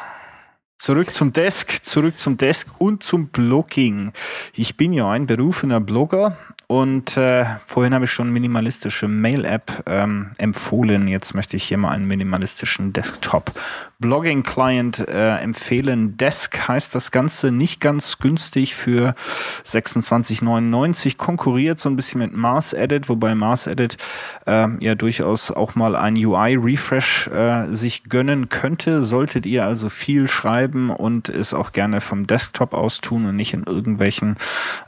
Zurück 0.79 1.13
zum 1.13 1.33
Desk, 1.33 1.83
zurück 1.83 2.17
zum 2.17 2.37
Desk 2.37 2.69
und 2.77 3.03
zum 3.03 3.27
Blogging. 3.27 4.13
Ich 4.55 4.77
bin 4.77 4.93
ja 4.93 5.11
ein 5.11 5.25
berufener 5.25 5.81
Blogger 5.81 6.37
und 6.67 7.17
äh, 7.17 7.43
vorhin 7.65 7.93
habe 7.93 8.05
ich 8.05 8.11
schon 8.11 8.31
minimalistische 8.31 9.09
Mail-App 9.09 9.83
ähm, 9.87 10.31
empfohlen. 10.37 11.09
Jetzt 11.09 11.35
möchte 11.35 11.57
ich 11.57 11.65
hier 11.65 11.77
mal 11.77 11.89
einen 11.89 12.05
minimalistischen 12.05 12.93
Desktop-Blogging-Client 13.99 15.09
äh, 15.09 15.37
empfehlen. 15.37 16.15
Desk 16.15 16.57
heißt 16.67 16.95
das 16.95 17.11
Ganze 17.11 17.51
nicht 17.51 17.81
ganz 17.81 18.17
günstig 18.19 18.75
für 18.75 19.13
26,99. 19.65 21.17
Konkurriert 21.17 21.79
so 21.79 21.89
ein 21.89 21.95
bisschen 21.97 22.19
mit 22.19 22.33
Mars 22.33 22.71
Edit, 22.73 23.09
wobei 23.09 23.35
Mars 23.35 23.67
Edit 23.67 23.97
äh, 24.47 24.67
ja 24.79 24.95
durchaus 24.95 25.51
auch 25.51 25.75
mal 25.75 25.95
ein 25.97 26.15
UI-Refresh 26.15 27.27
äh, 27.27 27.75
sich 27.75 28.05
gönnen 28.05 28.47
könnte. 28.47 29.03
Solltet 29.03 29.45
ihr 29.45 29.65
also 29.65 29.89
viel 29.89 30.27
schreiben 30.27 30.91
und 30.91 31.27
es 31.27 31.53
auch 31.53 31.73
gerne 31.73 31.99
vom 31.99 32.25
Desktop 32.25 32.73
aus 32.73 33.01
tun 33.01 33.25
und 33.25 33.35
nicht 33.35 33.53
in 33.53 33.63
irgendwelchen 33.63 34.37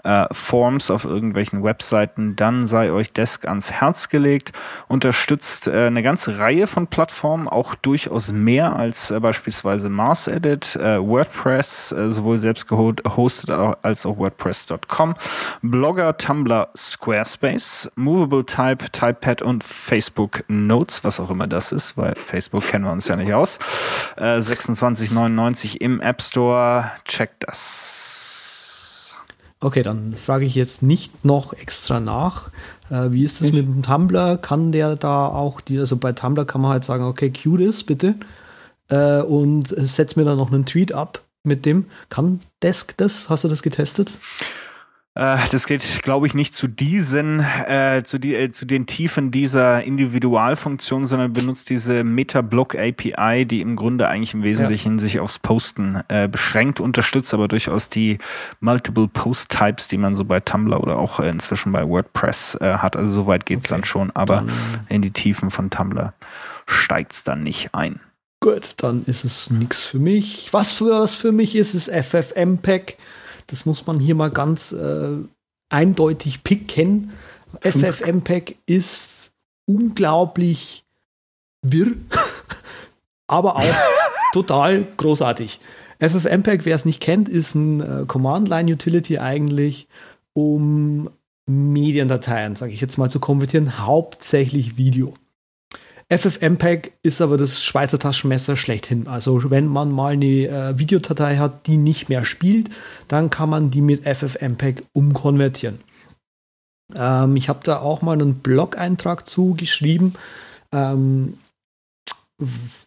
äh, 0.04 0.26
Forms 0.32 0.90
auf 0.90 1.04
irgendwelchen 1.04 1.64
Webseiten, 1.64 2.36
dann 2.38 2.66
sei 2.66 2.92
euch 2.92 3.12
Desk 3.12 3.46
ans 3.46 3.72
Herz 3.72 4.08
gelegt. 4.08 4.54
Unterstützt 4.88 5.68
äh, 5.68 5.88
eine 5.88 6.02
ganze 6.02 6.40
Reihe 6.40 6.66
von 6.66 6.88
Plattformen, 6.88 7.50
auch 7.50 7.76
durchaus 7.76 8.32
mehr 8.32 8.76
als 8.76 9.01
äh, 9.10 9.20
beispielsweise 9.20 9.90
Mars 9.90 10.28
Edit, 10.28 10.76
äh, 10.76 11.02
WordPress, 11.02 11.94
äh, 11.94 12.12
sowohl 12.12 12.38
selbst 12.38 12.68
gehostet 12.68 13.50
als 13.50 14.06
auch 14.06 14.18
WordPress.com, 14.18 15.16
Blogger, 15.64 16.18
Tumblr, 16.18 16.68
Squarespace, 16.76 17.92
Movable 17.96 18.46
Type, 18.46 18.92
Typepad 18.92 19.42
und 19.42 19.64
Facebook 19.64 20.44
Notes, 20.48 21.04
was 21.04 21.20
auch 21.20 21.32
immer 21.32 21.48
das 21.48 21.72
ist, 21.72 21.98
weil 21.98 22.14
Facebook 22.16 22.64
kennen 22.68 22.86
wir 22.86 22.92
uns 22.92 23.08
ja 23.08 23.16
nicht 23.16 23.34
aus. 23.34 23.58
Äh, 24.18 24.38
26,99 24.38 25.78
im 25.78 26.00
App 26.02 26.22
Store. 26.22 26.92
Checkt 27.06 27.44
das. 27.48 29.18
Okay, 29.60 29.84
dann 29.84 30.16
frage 30.16 30.46
ich 30.46 30.56
jetzt 30.56 30.82
nicht 30.82 31.24
noch 31.24 31.54
extra 31.54 32.00
nach. 32.00 32.50
Äh, 32.90 33.12
wie 33.12 33.24
ist 33.24 33.42
das 33.42 33.52
mit 33.52 33.66
dem 33.66 33.84
Tumblr? 33.84 34.38
Kann 34.38 34.72
der 34.72 34.96
da 34.96 35.28
auch 35.28 35.62
die, 35.62 35.80
also 35.80 35.98
bei 35.98 36.12
Tumblr 36.12 36.46
kann 36.46 36.62
man 36.62 36.72
halt 36.72 36.84
sagen, 36.84 37.04
okay, 37.06 37.32
cue 37.32 37.72
bitte. 37.86 38.16
Äh, 38.92 39.22
und 39.22 39.68
setz 39.68 40.16
mir 40.16 40.26
dann 40.26 40.38
noch 40.38 40.52
einen 40.52 40.66
Tweet 40.66 40.94
ab 40.94 41.22
mit 41.44 41.66
dem. 41.66 41.86
Kann 42.10 42.40
Desk 42.62 42.96
das? 42.98 43.30
Hast 43.30 43.44
du 43.44 43.48
das 43.48 43.64
getestet? 43.64 44.20
Äh, 45.14 45.38
das 45.52 45.68
geht, 45.68 46.02
glaube 46.04 46.26
ich, 46.26 46.34
nicht 46.34 46.56
zu 46.56 46.68
diesen, 46.68 47.42
äh, 47.68 48.02
zu, 48.04 48.18
die, 48.18 48.34
äh, 48.34 48.50
zu 48.52 48.66
den 48.66 48.86
Tiefen 48.86 49.30
dieser 49.30 49.84
Individualfunktion, 49.84 51.06
sondern 51.06 51.34
benutzt 51.34 51.70
diese 51.70 52.06
Meta-Block 52.06 52.76
API, 52.76 53.46
die 53.46 53.60
im 53.60 53.76
Grunde 53.76 54.08
eigentlich 54.08 54.34
im 54.34 54.44
Wesentlichen 54.44 55.00
sich 55.00 55.20
aufs 55.20 55.40
Posten 55.40 56.02
äh, 56.08 56.30
beschränkt, 56.30 56.80
unterstützt 56.80 57.34
aber 57.34 57.50
durchaus 57.50 57.90
die 57.90 58.20
Multiple 58.62 59.10
Post 59.10 59.52
Types, 59.52 59.90
die 59.90 59.98
man 59.98 60.16
so 60.16 60.24
bei 60.24 60.40
Tumblr 60.40 60.80
oder 60.80 60.98
auch 60.98 61.20
äh, 61.20 61.30
inzwischen 61.30 61.74
bei 61.74 61.86
WordPress 61.86 62.60
hat. 62.62 62.96
Also 62.96 63.12
soweit 63.12 63.46
geht's 63.46 63.70
dann 63.70 63.84
schon, 63.84 64.12
aber 64.12 64.46
in 64.88 65.02
die 65.02 65.12
Tiefen 65.12 65.50
von 65.50 65.70
Tumblr 65.70 66.14
steigt's 66.66 67.24
dann 67.24 67.44
nicht 67.44 67.74
ein. 67.74 68.00
Gut, 68.44 68.74
dann 68.78 69.06
ist 69.06 69.24
es 69.24 69.52
nichts 69.52 69.84
für 69.84 70.00
mich. 70.00 70.52
Was 70.52 70.74
für 70.74 70.90
was 70.90 71.14
für 71.14 71.32
mich 71.32 71.56
ist, 71.56 71.76
ist 71.76 71.92
FFmpeg. 71.92 72.98
Das 73.48 73.68
muss 73.68 73.86
man 73.86 74.00
hier 74.00 74.16
mal 74.16 74.32
ganz 74.32 74.72
äh, 74.72 75.18
eindeutig 75.70 76.44
picken. 76.44 77.12
FFmpeg 77.60 78.58
ist 78.66 79.32
unglaublich 79.68 80.86
wirr, 81.62 81.92
aber 83.28 83.58
auch 83.58 83.76
total 84.34 84.88
großartig. 84.98 85.60
FFmpeg, 86.00 86.66
wer 86.66 86.76
es 86.76 86.86
nicht 86.86 87.00
kennt, 87.00 87.30
ist 87.30 87.54
ein 87.54 87.82
äh, 87.82 88.06
Command-Line-Utility 88.08 89.20
eigentlich, 89.20 89.88
um 90.34 91.12
Mediendateien, 91.46 92.56
sage 92.56 92.74
ich 92.74 92.82
jetzt 92.82 92.98
mal, 92.98 93.12
zu 93.12 93.20
konvertieren, 93.20 93.86
hauptsächlich 93.86 94.78
Video. 94.78 95.14
FFmpeg 96.12 96.92
ist 97.04 97.22
aber 97.22 97.38
das 97.38 97.64
Schweizer 97.64 97.98
Taschenmesser 97.98 98.58
schlechthin. 98.58 99.08
Also 99.08 99.50
wenn 99.50 99.68
man 99.68 99.92
mal 99.92 100.14
eine 100.14 100.26
äh, 100.26 100.78
Videodatei 100.78 101.38
hat, 101.38 101.68
die 101.68 101.78
nicht 101.78 102.10
mehr 102.10 102.26
spielt, 102.26 102.70
dann 103.08 103.30
kann 103.30 103.50
man 103.50 103.72
die 103.72 103.82
mit 103.82 104.04
FFmpeg 104.04 104.84
umkonvertieren. 104.92 105.80
Ähm, 106.96 107.38
ich 107.38 107.48
habe 107.48 107.62
da 107.64 107.80
auch 107.80 108.02
mal 108.02 108.14
einen 108.14 108.36
Blog-Eintrag 108.36 109.26
zugeschrieben. 109.30 110.16
Ähm, 110.74 111.38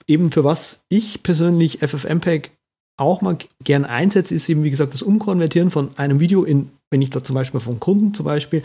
eben 0.07 0.31
für 0.31 0.45
was 0.45 0.85
ich 0.91 1.22
persönlich 1.22 1.79
FFmpeg 1.79 2.51
auch 2.99 3.22
mal 3.22 3.39
gern 3.62 3.87
einsetze, 3.87 4.35
ist 4.35 4.51
eben 4.51 4.64
wie 4.64 4.70
gesagt 4.70 4.93
das 4.93 5.03
Umkonvertieren 5.03 5.70
von 5.70 5.97
einem 5.97 6.20
Video 6.20 6.45
in, 6.45 6.70
wenn 6.91 7.01
ich 7.01 7.09
da 7.09 7.25
zum 7.25 7.35
Beispiel 7.35 7.61
vom 7.61 7.81
Kunden 7.81 8.12
zum 8.12 8.27
Beispiel 8.27 8.62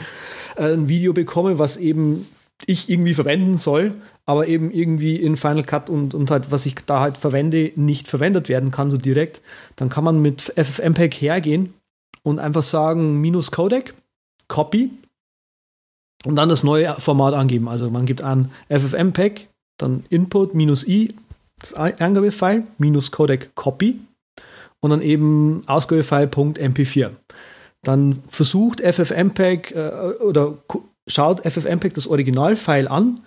äh, 0.58 0.74
ein 0.74 0.90
Video 0.90 1.14
bekomme, 1.14 1.60
was 1.60 1.78
eben 1.78 2.28
ich 2.66 2.90
irgendwie 2.90 3.14
verwenden 3.14 3.58
soll, 3.58 3.94
aber 4.30 4.48
eben 4.48 4.70
irgendwie 4.70 5.16
in 5.16 5.38
Final 5.38 5.64
Cut 5.64 5.90
und, 5.90 6.14
und 6.14 6.30
halt, 6.30 6.52
was 6.52 6.68
ich 6.68 6.76
da 6.86 7.00
halt 7.00 7.18
verwende, 7.18 7.72
nicht 7.76 8.08
verwendet 8.08 8.48
werden 8.48 8.70
kann, 8.70 8.92
so 8.92 8.98
direkt, 8.98 9.42
dann 9.76 9.90
kann 9.90 10.04
man 10.04 10.22
mit 10.22 10.54
FFmpeg 10.56 11.16
hergehen 11.16 11.74
und 12.22 12.38
einfach 12.38 12.62
sagen, 12.62 13.20
minus 13.22 13.50
Codec, 13.50 13.96
Copy 14.48 14.92
und 16.26 16.36
dann 16.36 16.48
das 16.48 16.64
neue 16.64 16.94
Format 17.00 17.34
angeben. 17.34 17.68
Also 17.68 17.90
man 17.90 18.06
gibt 18.06 18.22
an 18.22 18.52
FFmpeg, 18.70 19.48
dann 19.80 20.06
Input 20.12 20.54
minus 20.54 20.88
i, 20.88 21.16
das 21.58 21.74
Eingabefile, 21.74 22.66
minus 22.78 23.10
Codec 23.10 23.56
Copy 23.56 24.00
und 24.80 24.92
dann 24.92 25.02
eben 25.02 25.64
Ausgabefile.mp4. 25.66 27.10
Dann 27.82 28.22
versucht 28.28 28.80
FFmpeg 28.82 29.72
äh, 29.72 29.90
oder 30.22 30.60
schaut 31.08 31.40
FFmpeg 31.52 31.96
das 31.96 32.06
Originalfile 32.06 32.92
an 32.92 33.22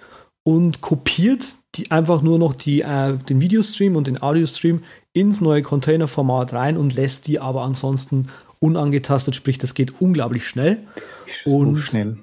und 0.44 0.80
kopiert 0.80 1.44
die 1.74 1.90
einfach 1.90 2.20
nur 2.22 2.38
noch 2.38 2.54
die, 2.54 2.82
äh, 2.82 3.16
den 3.16 3.40
Videostream 3.40 3.96
und 3.96 4.06
den 4.06 4.20
Audiostream 4.20 4.82
ins 5.14 5.40
neue 5.40 5.62
Containerformat 5.62 6.52
rein 6.52 6.76
und 6.76 6.94
lässt 6.94 7.26
die 7.26 7.40
aber 7.40 7.62
ansonsten 7.62 8.28
unangetastet, 8.60 9.34
sprich, 9.34 9.58
das 9.58 9.74
geht 9.74 10.00
unglaublich 10.00 10.46
schnell. 10.46 10.78
Das 10.94 11.20
ist 11.26 11.46
und, 11.46 11.76
schnell. 11.78 12.18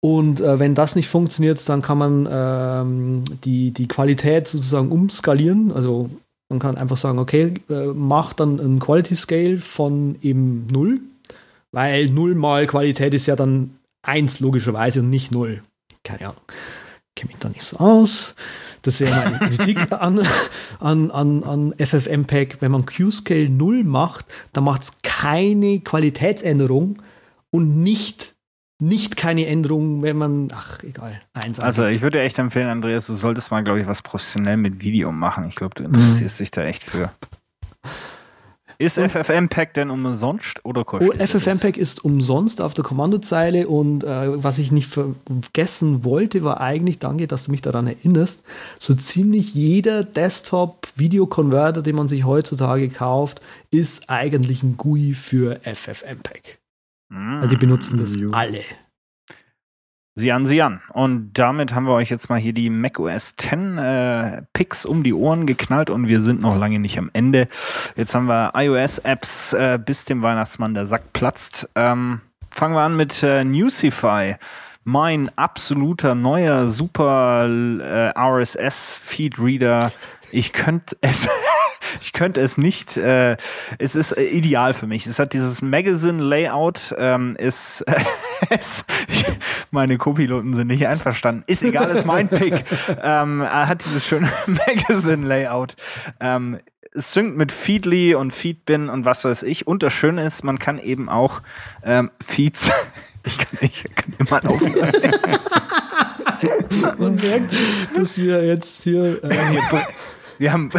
Und 0.00 0.40
äh, 0.40 0.58
wenn 0.58 0.74
das 0.74 0.96
nicht 0.96 1.08
funktioniert, 1.08 1.66
dann 1.68 1.80
kann 1.80 1.98
man 1.98 2.28
ähm, 2.30 3.24
die, 3.44 3.70
die 3.70 3.88
Qualität 3.88 4.48
sozusagen 4.48 4.90
umskalieren. 4.90 5.72
Also 5.72 6.10
man 6.50 6.58
kann 6.58 6.76
einfach 6.76 6.96
sagen, 6.96 7.18
okay, 7.18 7.54
äh, 7.70 7.86
mach 7.94 8.32
dann 8.34 8.58
ein 8.60 8.80
Quality 8.80 9.14
Scale 9.14 9.58
von 9.58 10.16
eben 10.20 10.66
0 10.66 11.00
weil 11.72 12.10
0 12.10 12.34
mal 12.34 12.66
Qualität 12.66 13.14
ist 13.14 13.26
ja 13.26 13.34
dann 13.34 13.78
1 14.02 14.40
logischerweise 14.40 15.00
und 15.00 15.10
nicht 15.10 15.32
0. 15.32 15.62
Keine 16.04 16.28
Ahnung. 16.28 16.42
Kenne 17.14 17.32
mich 17.32 17.38
da 17.40 17.48
nicht 17.48 17.62
so 17.62 17.78
aus. 17.78 18.34
Das 18.82 19.00
wäre 19.00 19.14
meine 19.14 19.38
Kritik 19.56 19.92
an, 19.92 20.20
an, 20.80 21.10
an, 21.10 21.44
an 21.44 21.74
FFmpeg. 21.78 22.60
Wenn 22.60 22.72
man 22.72 22.86
Q-Scale 22.86 23.48
0 23.48 23.84
macht, 23.84 24.26
dann 24.52 24.64
macht 24.64 24.82
es 24.82 24.92
keine 25.02 25.80
Qualitätsänderung 25.80 27.00
und 27.50 27.82
nicht, 27.82 28.34
nicht 28.80 29.16
keine 29.16 29.46
Änderung, 29.46 30.02
wenn 30.02 30.16
man, 30.16 30.48
ach, 30.52 30.82
egal, 30.82 31.20
eins. 31.32 31.60
Also 31.60 31.86
ich 31.86 32.00
würde 32.00 32.20
echt 32.20 32.38
empfehlen, 32.38 32.68
Andreas, 32.68 33.06
du 33.06 33.14
solltest 33.14 33.50
mal, 33.50 33.62
glaube 33.62 33.80
ich, 33.80 33.86
was 33.86 34.02
professionell 34.02 34.56
mit 34.56 34.82
Video 34.82 35.12
machen. 35.12 35.44
Ich 35.48 35.54
glaube, 35.54 35.74
du 35.76 35.84
interessierst 35.84 36.40
mhm. 36.40 36.42
dich 36.42 36.50
da 36.50 36.62
echt 36.62 36.82
für. 36.82 37.10
Ist 38.82 38.98
FFmpeg 38.98 39.74
denn 39.74 39.90
umsonst 39.90 40.64
oder 40.64 40.84
kostet 40.84 41.20
oh, 41.20 41.24
FFmpeg 41.24 41.76
ist 41.76 42.04
umsonst 42.04 42.60
auf 42.60 42.74
der 42.74 42.82
Kommandozeile 42.82 43.68
und 43.68 44.02
äh, 44.02 44.42
was 44.42 44.58
ich 44.58 44.72
nicht 44.72 44.90
vergessen 44.90 46.02
wollte, 46.02 46.42
war 46.42 46.60
eigentlich, 46.60 46.98
danke, 46.98 47.28
dass 47.28 47.44
du 47.44 47.52
mich 47.52 47.62
daran 47.62 47.86
erinnerst, 47.86 48.42
so 48.80 48.94
ziemlich 48.94 49.54
jeder 49.54 50.02
Desktop-Video-Converter, 50.02 51.82
den 51.82 51.94
man 51.94 52.08
sich 52.08 52.24
heutzutage 52.24 52.88
kauft, 52.88 53.40
ist 53.70 54.10
eigentlich 54.10 54.64
ein 54.64 54.76
GUI 54.76 55.14
für 55.14 55.60
FFmpeg. 55.62 56.58
Mm, 57.08 57.36
also 57.36 57.48
die 57.48 57.56
benutzen 57.56 57.98
das 57.98 58.16
alle. 58.32 58.62
Sie 60.14 60.30
an, 60.30 60.44
sie 60.44 60.60
an. 60.60 60.82
Und 60.92 61.32
damit 61.34 61.74
haben 61.74 61.86
wir 61.86 61.94
euch 61.94 62.10
jetzt 62.10 62.28
mal 62.28 62.38
hier 62.38 62.52
die 62.52 62.68
macOS 62.68 63.34
10 63.36 63.78
äh, 63.78 64.42
Picks 64.52 64.84
um 64.84 65.02
die 65.02 65.14
Ohren 65.14 65.46
geknallt 65.46 65.88
und 65.88 66.06
wir 66.06 66.20
sind 66.20 66.42
noch 66.42 66.54
lange 66.54 66.78
nicht 66.78 66.98
am 66.98 67.08
Ende. 67.14 67.48
Jetzt 67.96 68.14
haben 68.14 68.26
wir 68.26 68.52
iOS-Apps, 68.54 69.54
äh, 69.54 69.78
bis 69.82 70.04
dem 70.04 70.20
Weihnachtsmann 70.20 70.74
der 70.74 70.84
Sack 70.84 71.14
platzt. 71.14 71.70
Ähm, 71.76 72.20
fangen 72.50 72.74
wir 72.74 72.82
an 72.82 72.94
mit 72.94 73.22
äh, 73.22 73.42
Newsify. 73.42 74.36
Mein 74.84 75.30
absoluter 75.36 76.14
neuer 76.14 76.66
super 76.66 77.48
äh, 77.48 78.12
RSS-Feed-Reader. 78.18 79.92
Ich 80.30 80.52
könnte 80.52 80.94
es 81.00 81.26
ich 82.00 82.12
könnte 82.12 82.40
es 82.40 82.58
nicht. 82.58 82.96
Äh, 82.96 83.36
es 83.78 83.94
ist 83.94 84.12
äh, 84.12 84.24
ideal 84.24 84.74
für 84.74 84.86
mich. 84.86 85.06
Es 85.06 85.18
hat 85.18 85.32
dieses 85.32 85.62
Magazine-Layout. 85.62 86.94
Ähm, 86.98 87.36
ist, 87.36 87.84
es, 88.50 88.84
meine 89.70 89.98
Co-Piloten 89.98 90.54
sind 90.54 90.68
nicht 90.68 90.86
einverstanden. 90.86 91.44
Ist 91.46 91.64
egal, 91.64 91.90
ist 91.90 92.06
mein 92.06 92.28
Pick. 92.28 92.64
ähm, 93.02 93.40
er 93.40 93.68
hat 93.68 93.84
dieses 93.84 94.06
schöne 94.06 94.30
Magazine-Layout. 94.46 95.76
Ähm, 96.20 96.58
es 96.94 97.12
synkt 97.12 97.36
mit 97.36 97.52
Feedly 97.52 98.14
und 98.14 98.32
Feedbin 98.32 98.90
und 98.90 99.04
was 99.04 99.24
weiß 99.24 99.44
ich. 99.44 99.66
Und 99.66 99.82
das 99.82 99.92
Schöne 99.92 100.24
ist, 100.24 100.44
man 100.44 100.58
kann 100.58 100.78
eben 100.78 101.08
auch 101.08 101.40
ähm, 101.84 102.10
Feeds. 102.22 102.70
ich 103.24 103.38
kann, 103.38 103.58
ich 103.60 103.84
kann 103.94 104.14
immer 104.18 104.50
aufhören. 104.50 104.92
Man 106.98 107.14
merkt, 107.14 107.54
dass 107.96 108.18
wir 108.18 108.44
jetzt 108.44 108.82
hier. 108.82 109.22
Äh, 109.24 109.30
wir 109.30 109.62
haben. 109.72 109.82
Wir 110.38 110.52
haben 110.52 110.70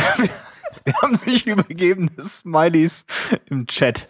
sich 1.14 1.48
übergebene 1.48 2.12
Smileys 2.20 3.06
im 3.50 3.68
Chat. 3.68 4.08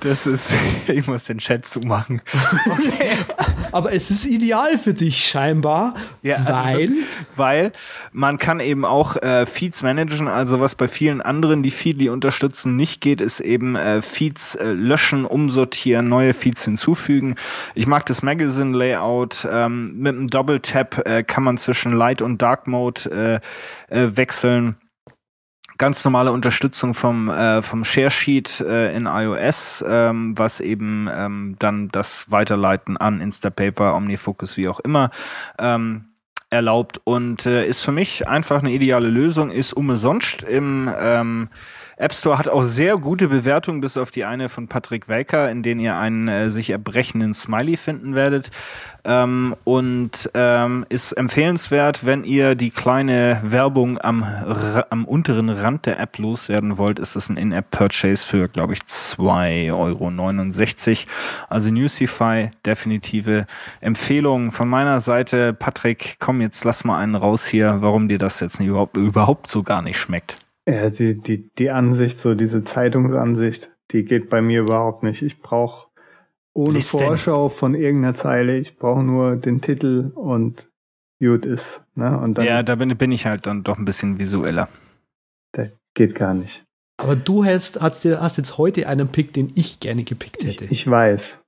Das 0.00 0.26
ist, 0.26 0.54
ich 0.86 1.06
muss 1.06 1.24
den 1.24 1.38
Chat 1.38 1.66
zumachen. 1.66 2.20
Okay. 2.70 3.16
Aber 3.72 3.92
es 3.92 4.10
ist 4.10 4.26
ideal 4.26 4.78
für 4.78 4.94
dich 4.94 5.24
scheinbar, 5.24 5.94
ja, 6.22 6.36
also 6.36 6.52
weil 6.52 6.90
weil 7.36 7.72
man 8.12 8.38
kann 8.38 8.60
eben 8.60 8.84
auch 8.84 9.16
äh, 9.16 9.46
Feeds 9.46 9.82
managen. 9.82 10.28
Also 10.28 10.60
was 10.60 10.74
bei 10.74 10.88
vielen 10.88 11.20
anderen, 11.20 11.62
die 11.62 11.70
Feedly 11.70 12.08
unterstützen, 12.08 12.76
nicht 12.76 13.00
geht, 13.00 13.20
ist 13.20 13.40
eben 13.40 13.76
äh, 13.76 14.02
Feeds 14.02 14.56
äh, 14.56 14.72
löschen, 14.72 15.24
umsortieren, 15.24 16.08
neue 16.08 16.34
Feeds 16.34 16.64
hinzufügen. 16.64 17.36
Ich 17.74 17.86
mag 17.86 18.06
das 18.06 18.22
Magazine 18.22 18.76
Layout. 18.76 19.46
Ähm, 19.50 19.98
mit 19.98 20.14
einem 20.14 20.28
Double 20.28 20.60
Tap 20.60 21.06
äh, 21.06 21.22
kann 21.22 21.44
man 21.44 21.56
zwischen 21.58 21.92
Light 21.92 22.22
und 22.22 22.42
Dark 22.42 22.66
Mode 22.66 23.40
äh, 23.90 23.94
äh, 23.96 24.16
wechseln 24.16 24.76
ganz 25.80 26.04
normale 26.04 26.30
Unterstützung 26.30 26.92
vom, 26.92 27.30
äh, 27.30 27.62
vom 27.62 27.84
Share 27.84 28.10
Sheet 28.10 28.60
äh, 28.60 28.94
in 28.94 29.06
iOS, 29.06 29.82
ähm, 29.88 30.36
was 30.36 30.60
eben 30.60 31.08
ähm, 31.10 31.56
dann 31.58 31.88
das 31.88 32.30
Weiterleiten 32.30 32.98
an 32.98 33.22
Instapaper, 33.22 33.96
Omnifocus, 33.96 34.58
wie 34.58 34.68
auch 34.68 34.80
immer, 34.80 35.08
ähm, 35.58 36.04
erlaubt. 36.50 37.00
Und 37.04 37.46
äh, 37.46 37.66
ist 37.66 37.80
für 37.80 37.92
mich 37.92 38.28
einfach 38.28 38.60
eine 38.60 38.72
ideale 38.72 39.08
Lösung, 39.08 39.50
ist 39.50 39.72
umsonst 39.72 40.42
im 40.42 40.92
ähm, 40.94 41.48
App 42.00 42.14
Store 42.14 42.38
hat 42.38 42.48
auch 42.48 42.62
sehr 42.62 42.96
gute 42.96 43.28
Bewertungen, 43.28 43.82
bis 43.82 43.98
auf 43.98 44.10
die 44.10 44.24
eine 44.24 44.48
von 44.48 44.68
Patrick 44.68 45.06
Welker, 45.06 45.50
in 45.50 45.62
denen 45.62 45.80
ihr 45.80 45.98
einen 45.98 46.28
äh, 46.28 46.50
sich 46.50 46.70
erbrechenden 46.70 47.34
Smiley 47.34 47.76
finden 47.76 48.14
werdet. 48.14 48.50
Ähm, 49.04 49.54
und 49.64 50.30
ähm, 50.32 50.86
ist 50.88 51.12
empfehlenswert, 51.12 52.06
wenn 52.06 52.24
ihr 52.24 52.54
die 52.54 52.70
kleine 52.70 53.40
Werbung 53.42 54.00
am, 54.00 54.24
am 54.88 55.04
unteren 55.04 55.50
Rand 55.50 55.84
der 55.84 56.00
App 56.00 56.16
loswerden 56.16 56.78
wollt, 56.78 56.98
ist 56.98 57.16
es 57.16 57.28
ein 57.28 57.36
In-App-Purchase 57.36 58.26
für, 58.26 58.48
glaube 58.48 58.72
ich, 58.72 58.80
2,69 58.80 59.70
Euro. 59.70 61.10
Also 61.50 61.70
Newsify, 61.70 62.50
definitive 62.64 63.46
Empfehlung 63.82 64.52
von 64.52 64.70
meiner 64.70 65.00
Seite. 65.00 65.52
Patrick, 65.52 66.16
komm, 66.18 66.40
jetzt 66.40 66.64
lass 66.64 66.82
mal 66.82 66.98
einen 66.98 67.14
raus 67.14 67.46
hier, 67.46 67.76
warum 67.80 68.08
dir 68.08 68.18
das 68.18 68.40
jetzt 68.40 68.58
überhaupt, 68.58 68.96
überhaupt 68.96 69.50
so 69.50 69.62
gar 69.62 69.82
nicht 69.82 69.98
schmeckt. 69.98 70.36
Ja, 70.68 70.90
die, 70.90 71.18
die, 71.18 71.50
die 71.58 71.70
Ansicht, 71.70 72.20
so 72.20 72.34
diese 72.34 72.64
Zeitungsansicht, 72.64 73.70
die 73.90 74.04
geht 74.04 74.28
bei 74.28 74.40
mir 74.42 74.60
überhaupt 74.60 75.02
nicht. 75.02 75.22
Ich 75.22 75.40
brauche 75.40 75.88
ohne 76.52 76.74
Listen. 76.74 76.98
Vorschau 76.98 77.48
von 77.48 77.74
irgendeiner 77.74 78.14
Zeile, 78.14 78.58
ich 78.58 78.76
brauche 78.76 79.02
nur 79.02 79.36
den 79.36 79.60
Titel 79.60 80.12
und 80.14 80.70
gut 81.20 81.46
ist. 81.46 81.84
Ne? 81.94 82.18
Und 82.18 82.38
dann, 82.38 82.44
ja, 82.44 82.62
da 82.62 82.74
bin, 82.74 82.96
bin 82.96 83.12
ich 83.12 83.26
halt 83.26 83.46
dann 83.46 83.62
doch 83.62 83.78
ein 83.78 83.84
bisschen 83.84 84.18
visueller. 84.18 84.68
Das 85.52 85.72
geht 85.94 86.14
gar 86.14 86.34
nicht. 86.34 86.64
Aber 86.98 87.16
du 87.16 87.44
hast, 87.44 87.80
hast, 87.80 88.04
hast 88.04 88.36
jetzt 88.36 88.58
heute 88.58 88.86
einen 88.86 89.08
Pick, 89.08 89.32
den 89.32 89.52
ich 89.54 89.80
gerne 89.80 90.04
gepickt 90.04 90.44
hätte. 90.44 90.66
Ich, 90.66 90.72
ich 90.72 90.90
weiß. 90.90 91.42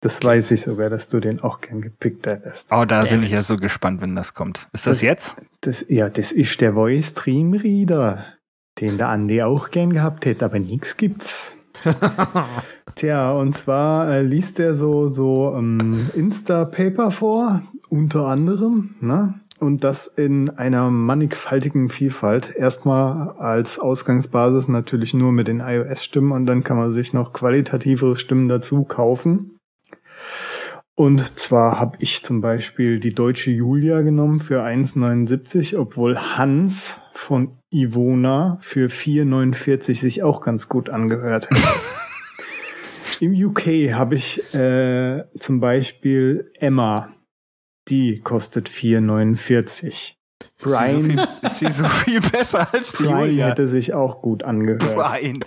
Das 0.00 0.22
weiß 0.22 0.52
ich 0.52 0.62
sogar, 0.62 0.90
dass 0.90 1.08
du 1.08 1.18
den 1.18 1.40
auch 1.40 1.60
gern 1.60 1.80
gepickt 1.80 2.26
hättest. 2.26 2.72
Oh, 2.72 2.84
da 2.84 3.02
Damn 3.02 3.08
bin 3.08 3.22
ich 3.24 3.32
ja 3.32 3.42
so 3.42 3.56
gespannt, 3.56 4.00
wenn 4.00 4.14
das 4.14 4.34
kommt. 4.34 4.58
Ist 4.72 4.86
das, 4.86 4.98
das 4.98 5.02
jetzt? 5.02 5.36
Das, 5.60 5.88
ja, 5.88 6.08
das 6.08 6.30
ist 6.30 6.60
der 6.60 6.74
Voice 6.74 7.10
Stream 7.10 7.52
Reader 7.52 8.37
den 8.80 8.98
der 8.98 9.08
Andi 9.08 9.42
auch 9.42 9.70
gern 9.70 9.92
gehabt 9.92 10.26
hätte, 10.26 10.44
aber 10.44 10.58
nichts 10.58 10.96
gibt's. 10.96 11.54
Tja, 12.94 13.32
und 13.32 13.56
zwar 13.56 14.10
äh, 14.10 14.22
liest 14.22 14.58
er 14.58 14.74
so, 14.74 15.08
so 15.08 15.54
ähm, 15.56 16.10
Insta-Paper 16.14 17.10
vor, 17.10 17.62
unter 17.88 18.26
anderem, 18.26 18.94
ne? 19.00 19.34
Und 19.60 19.82
das 19.82 20.06
in 20.06 20.50
einer 20.50 20.88
mannigfaltigen 20.88 21.88
Vielfalt. 21.88 22.54
Erstmal 22.54 23.30
als 23.38 23.80
Ausgangsbasis 23.80 24.68
natürlich 24.68 25.14
nur 25.14 25.32
mit 25.32 25.48
den 25.48 25.58
iOS-Stimmen 25.58 26.30
und 26.30 26.46
dann 26.46 26.62
kann 26.62 26.76
man 26.76 26.92
sich 26.92 27.12
noch 27.12 27.32
qualitativere 27.32 28.14
Stimmen 28.14 28.48
dazu 28.48 28.84
kaufen. 28.84 29.57
Und 30.98 31.38
zwar 31.38 31.78
habe 31.78 31.96
ich 32.00 32.24
zum 32.24 32.40
Beispiel 32.40 32.98
die 32.98 33.14
deutsche 33.14 33.52
Julia 33.52 34.00
genommen 34.00 34.40
für 34.40 34.64
1,79, 34.64 35.78
obwohl 35.78 36.18
Hans 36.18 37.00
von 37.12 37.52
Ivona 37.70 38.58
für 38.62 38.88
4,49 38.88 39.94
sich 39.94 40.24
auch 40.24 40.40
ganz 40.40 40.68
gut 40.68 40.90
angehört 40.90 41.50
hat. 41.50 41.58
Im 43.20 43.32
UK 43.32 43.92
habe 43.92 44.16
ich 44.16 44.52
äh, 44.52 45.22
zum 45.38 45.60
Beispiel 45.60 46.50
Emma 46.58 47.14
die 47.88 48.20
kostet 48.20 48.68
4,49. 48.68 50.17
Brian, 50.58 50.96
ist 51.00 51.04
sie, 51.04 51.10
so 51.10 51.14
viel, 51.14 51.38
ist 51.42 51.58
sie 51.58 51.68
so 51.70 51.84
viel 51.84 52.20
besser 52.20 52.68
als 52.72 52.92
die 52.92 53.04
Brian 53.04 53.20
Julia? 53.20 53.46
hätte 53.46 53.66
sich 53.66 53.94
auch 53.94 54.20
gut 54.22 54.42
angehört. 54.42 54.96
Brian. 54.96 55.38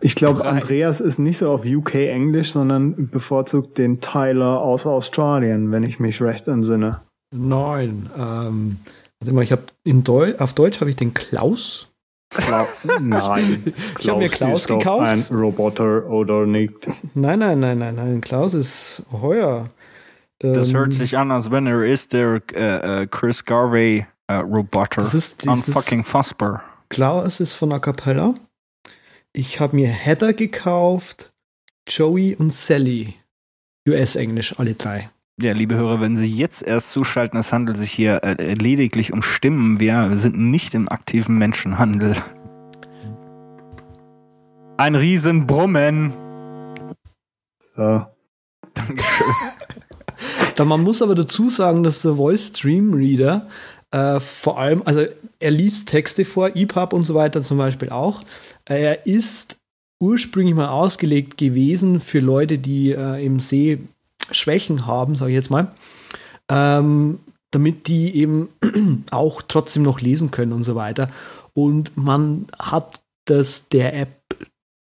Ich 0.00 0.14
glaube, 0.14 0.40
Brian. 0.40 0.56
Andreas 0.56 1.00
ist 1.00 1.18
nicht 1.18 1.38
so 1.38 1.50
auf 1.50 1.64
UK 1.64 1.94
Englisch, 1.94 2.52
sondern 2.52 3.08
bevorzugt 3.10 3.76
den 3.78 4.00
Tyler 4.00 4.60
aus 4.60 4.86
Australien, 4.86 5.70
wenn 5.72 5.82
ich 5.82 6.00
mich 6.00 6.22
recht 6.22 6.48
entsinne. 6.48 7.02
Nein. 7.30 8.08
Ähm, 8.16 8.78
warte 9.20 9.34
mal, 9.34 9.42
ich 9.42 9.52
habe 9.52 9.64
in 9.84 10.04
Deu 10.04 10.34
auf 10.38 10.54
Deutsch 10.54 10.80
habe 10.80 10.90
ich 10.90 10.96
den 10.96 11.12
Klaus. 11.12 11.88
Kla 12.30 12.66
nein. 13.00 13.72
Ich 13.98 14.08
habe 14.08 14.20
mir 14.20 14.28
Klaus 14.28 14.60
ist 14.60 14.70
doch 14.70 14.78
gekauft. 14.78 15.30
Ein 15.30 15.36
Roboter 15.36 16.06
oder 16.06 16.46
nicht? 16.46 16.86
Nein, 17.14 17.38
nein, 17.38 17.60
nein, 17.60 17.78
nein, 17.78 17.94
nein. 17.94 18.20
Klaus 18.20 18.54
ist 18.54 19.02
heuer. 19.12 19.70
Das 20.40 20.68
Ähm, 20.68 20.76
hört 20.76 20.94
sich 20.94 21.16
an, 21.18 21.30
als 21.32 21.50
wenn 21.50 21.66
er 21.66 21.84
ist 21.84 22.12
der 22.12 22.40
äh, 22.54 23.02
äh, 23.02 23.06
Chris 23.06 23.44
Garvey 23.44 24.06
äh, 24.28 24.34
Roboter. 24.34 25.02
Das 25.02 25.14
ist 25.14 25.44
dieses- 25.44 25.66
Unfucking 25.68 26.04
Fusper. 26.04 26.62
Klaus 26.90 27.40
ist 27.40 27.54
von 27.54 27.72
A 27.72 27.78
Cappella. 27.80 28.34
Ich 29.32 29.60
habe 29.60 29.76
mir 29.76 29.88
Heather 29.88 30.32
gekauft, 30.32 31.32
Joey 31.88 32.34
und 32.36 32.52
Sally. 32.52 33.14
US-Englisch, 33.88 34.58
alle 34.58 34.74
drei. 34.74 35.10
Ja, 35.40 35.52
liebe 35.52 35.76
Hörer, 35.76 36.00
wenn 36.00 36.16
Sie 36.16 36.32
jetzt 36.34 36.62
erst 36.62 36.92
zuschalten, 36.92 37.38
es 37.38 37.52
handelt 37.52 37.76
sich 37.76 37.92
hier 37.92 38.22
äh, 38.24 38.54
lediglich 38.54 39.12
um 39.12 39.22
Stimmen. 39.22 39.78
Wir 39.80 40.16
sind 40.16 40.36
nicht 40.38 40.74
im 40.74 40.88
aktiven 40.88 41.38
Menschenhandel. 41.38 42.16
Ein 44.76 44.94
Riesenbrummen. 44.94 46.12
So. 47.76 48.06
Dankeschön. 48.74 49.26
Man 50.58 50.82
muss 50.82 51.02
aber 51.02 51.14
dazu 51.14 51.50
sagen, 51.50 51.82
dass 51.82 52.02
der 52.02 52.16
Voice 52.16 52.48
Stream 52.48 52.92
Reader 52.92 53.48
äh, 53.90 54.20
vor 54.20 54.58
allem, 54.58 54.82
also 54.84 55.04
er 55.38 55.50
liest 55.50 55.88
Texte 55.88 56.24
vor, 56.24 56.54
EPUB 56.54 56.92
und 56.92 57.04
so 57.04 57.14
weiter 57.14 57.42
zum 57.42 57.58
Beispiel 57.58 57.90
auch. 57.90 58.20
Er 58.64 59.06
ist 59.06 59.56
ursprünglich 60.00 60.54
mal 60.54 60.68
ausgelegt 60.68 61.38
gewesen 61.38 62.00
für 62.00 62.20
Leute, 62.20 62.58
die 62.58 62.92
äh, 62.92 63.24
im 63.24 63.40
See 63.40 63.80
Schwächen 64.30 64.86
haben, 64.86 65.14
sage 65.14 65.30
ich 65.30 65.36
jetzt 65.36 65.50
mal, 65.50 65.72
ähm, 66.48 67.20
damit 67.50 67.88
die 67.88 68.14
eben 68.14 68.50
auch 69.10 69.42
trotzdem 69.42 69.82
noch 69.82 70.00
lesen 70.00 70.30
können 70.30 70.52
und 70.52 70.64
so 70.64 70.74
weiter. 70.74 71.08
Und 71.54 71.96
man 71.96 72.46
hat 72.58 73.00
das 73.24 73.68
der 73.68 73.94
App 73.94 74.18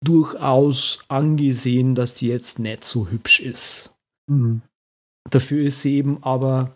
durchaus 0.03 0.99
angesehen, 1.07 1.95
dass 1.95 2.13
die 2.13 2.27
jetzt 2.27 2.59
nicht 2.59 2.83
so 2.83 3.07
hübsch 3.07 3.39
ist. 3.39 3.95
Mhm. 4.27 4.61
Dafür 5.29 5.65
ist 5.65 5.81
sie 5.81 5.95
eben 5.95 6.17
aber 6.21 6.71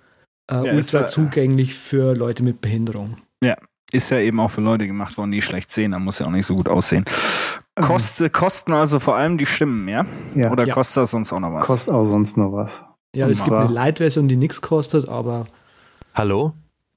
äh, 0.50 0.66
Ja, 0.66 0.74
ultra 0.74 1.02
ja- 1.02 1.08
zugänglich 1.08 1.74
für 1.76 2.16
Leute 2.16 2.44
mit 2.44 2.62
Behinderung. 2.62 3.18
Ist 3.94 4.10
ja 4.10 4.20
eben 4.20 4.42
auch 4.42 4.52
für 4.52 4.60
Leute 4.60 4.86
gemacht 4.86 5.18
worden, 5.18 5.32
die 5.32 5.42
schlecht 5.42 5.72
sehen. 5.72 5.92
Da 5.94 6.00
muss 6.00 6.20
ja 6.20 6.26
auch 6.26 6.30
nicht 6.32 6.46
so 6.46 6.56
gut 6.56 6.68
aussehen. 6.68 7.06
Koste, 7.80 8.30
kosten 8.30 8.74
also 8.74 9.00
vor 9.00 9.16
allem 9.16 9.38
die 9.38 9.46
Stimmen, 9.46 9.88
ja? 9.88 10.06
Ja, 10.36 10.52
Oder 10.52 10.68
Ja. 10.68 10.74
kostet 10.74 11.04
das 11.04 11.12
sonst 11.12 11.32
auch 11.32 11.40
noch 11.40 11.54
was? 11.54 11.66
kostet 11.66 11.94
auch 11.94 12.04
sonst 12.04 12.36
noch 12.36 12.52
was. 12.52 12.84
Ja, 13.16 13.30
es 13.30 13.46
gibt 13.46 13.56
eine 13.56 13.72
Light-Version, 13.72 14.28
die 14.28 14.36
nichts 14.36 14.60
kostet, 14.62 15.08
aber 15.08 15.48
Hallo? 16.14 16.52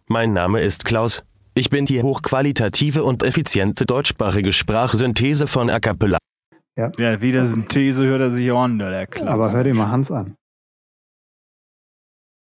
Mein 0.08 0.32
Name 0.32 0.62
ist 0.62 0.84
Klaus. 0.84 1.22
Ich 1.54 1.70
bin 1.70 1.84
die 1.86 2.02
hochqualitative 2.02 3.04
und 3.04 3.22
effiziente 3.22 3.86
deutschsprachige 3.86 4.50
Sprachsynthese 4.52 5.46
von 5.46 5.70
A 5.70 5.78
Cappella. 5.78 6.18
ja, 6.76 6.90
wieder 7.22 7.46
Synthese 7.46 8.04
hört 8.04 8.20
er 8.22 8.30
sich 8.32 8.50
auch 8.50 8.62
an, 8.62 8.80
der 8.80 9.06
Klaus. 9.06 9.28
Aber 9.28 9.52
hör 9.52 9.62
dir 9.62 9.74
mal 9.76 9.90
Hans 9.92 10.10
an. 10.10 10.34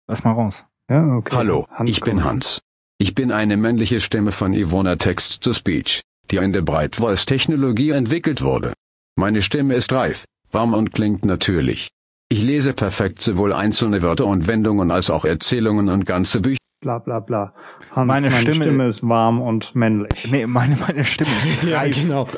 Lass 0.08 0.24
mal 0.24 0.32
raus. 0.32 0.64
Ja, 0.90 1.16
okay. 1.16 1.36
Hallo, 1.36 1.66
Hans 1.70 1.90
ich 1.90 2.00
bin. 2.00 2.24
Hans. 2.24 2.60
Ich 2.98 3.14
bin 3.14 3.30
eine 3.30 3.56
männliche 3.56 4.00
Stimme 4.00 4.32
von 4.32 4.54
Ivona 4.54 4.96
Text-to-Speech, 4.96 6.00
die 6.30 6.36
in 6.36 6.52
der 6.52 6.62
Bright 6.62 6.96
Voice-Technologie 6.96 7.90
entwickelt 7.90 8.42
wurde. 8.42 8.72
Meine 9.16 9.42
Stimme 9.42 9.74
ist 9.74 9.92
reif, 9.92 10.24
warm 10.50 10.74
und 10.74 10.92
klingt 10.92 11.24
natürlich. 11.24 11.88
Ich 12.30 12.42
lese 12.42 12.72
perfekt 12.72 13.20
sowohl 13.22 13.52
einzelne 13.52 14.02
Wörter 14.02 14.26
und 14.26 14.46
Wendungen 14.46 14.90
als 14.90 15.10
auch 15.10 15.24
Erzählungen 15.24 15.88
und 15.88 16.04
ganze 16.06 16.40
Bücher. 16.40 16.58
Bla 16.80 16.98
bla 16.98 17.20
bla. 17.20 17.52
Hans, 17.90 18.06
Meine 18.06 18.30
meine, 18.30 18.40
Stimme- 18.40 18.64
Stimme, 18.64 18.86
ist 18.88 19.06
warm 19.08 19.40
und 19.40 19.74
männlich. 19.74 20.30
Nee, 20.30 20.46
meine, 20.46 20.76
meine 20.76 21.04
Stimme 21.04 21.30
ist 21.42 21.62
ja, 21.68 21.78
reif. 21.78 21.96
genau. 22.00 22.28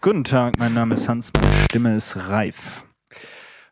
Guten 0.00 0.24
Tag, 0.24 0.58
mein 0.58 0.74
Name 0.74 0.94
ist 0.94 1.08
Hans, 1.08 1.32
meine 1.34 1.52
Stimme 1.70 1.96
ist 1.96 2.16
reif. 2.28 2.84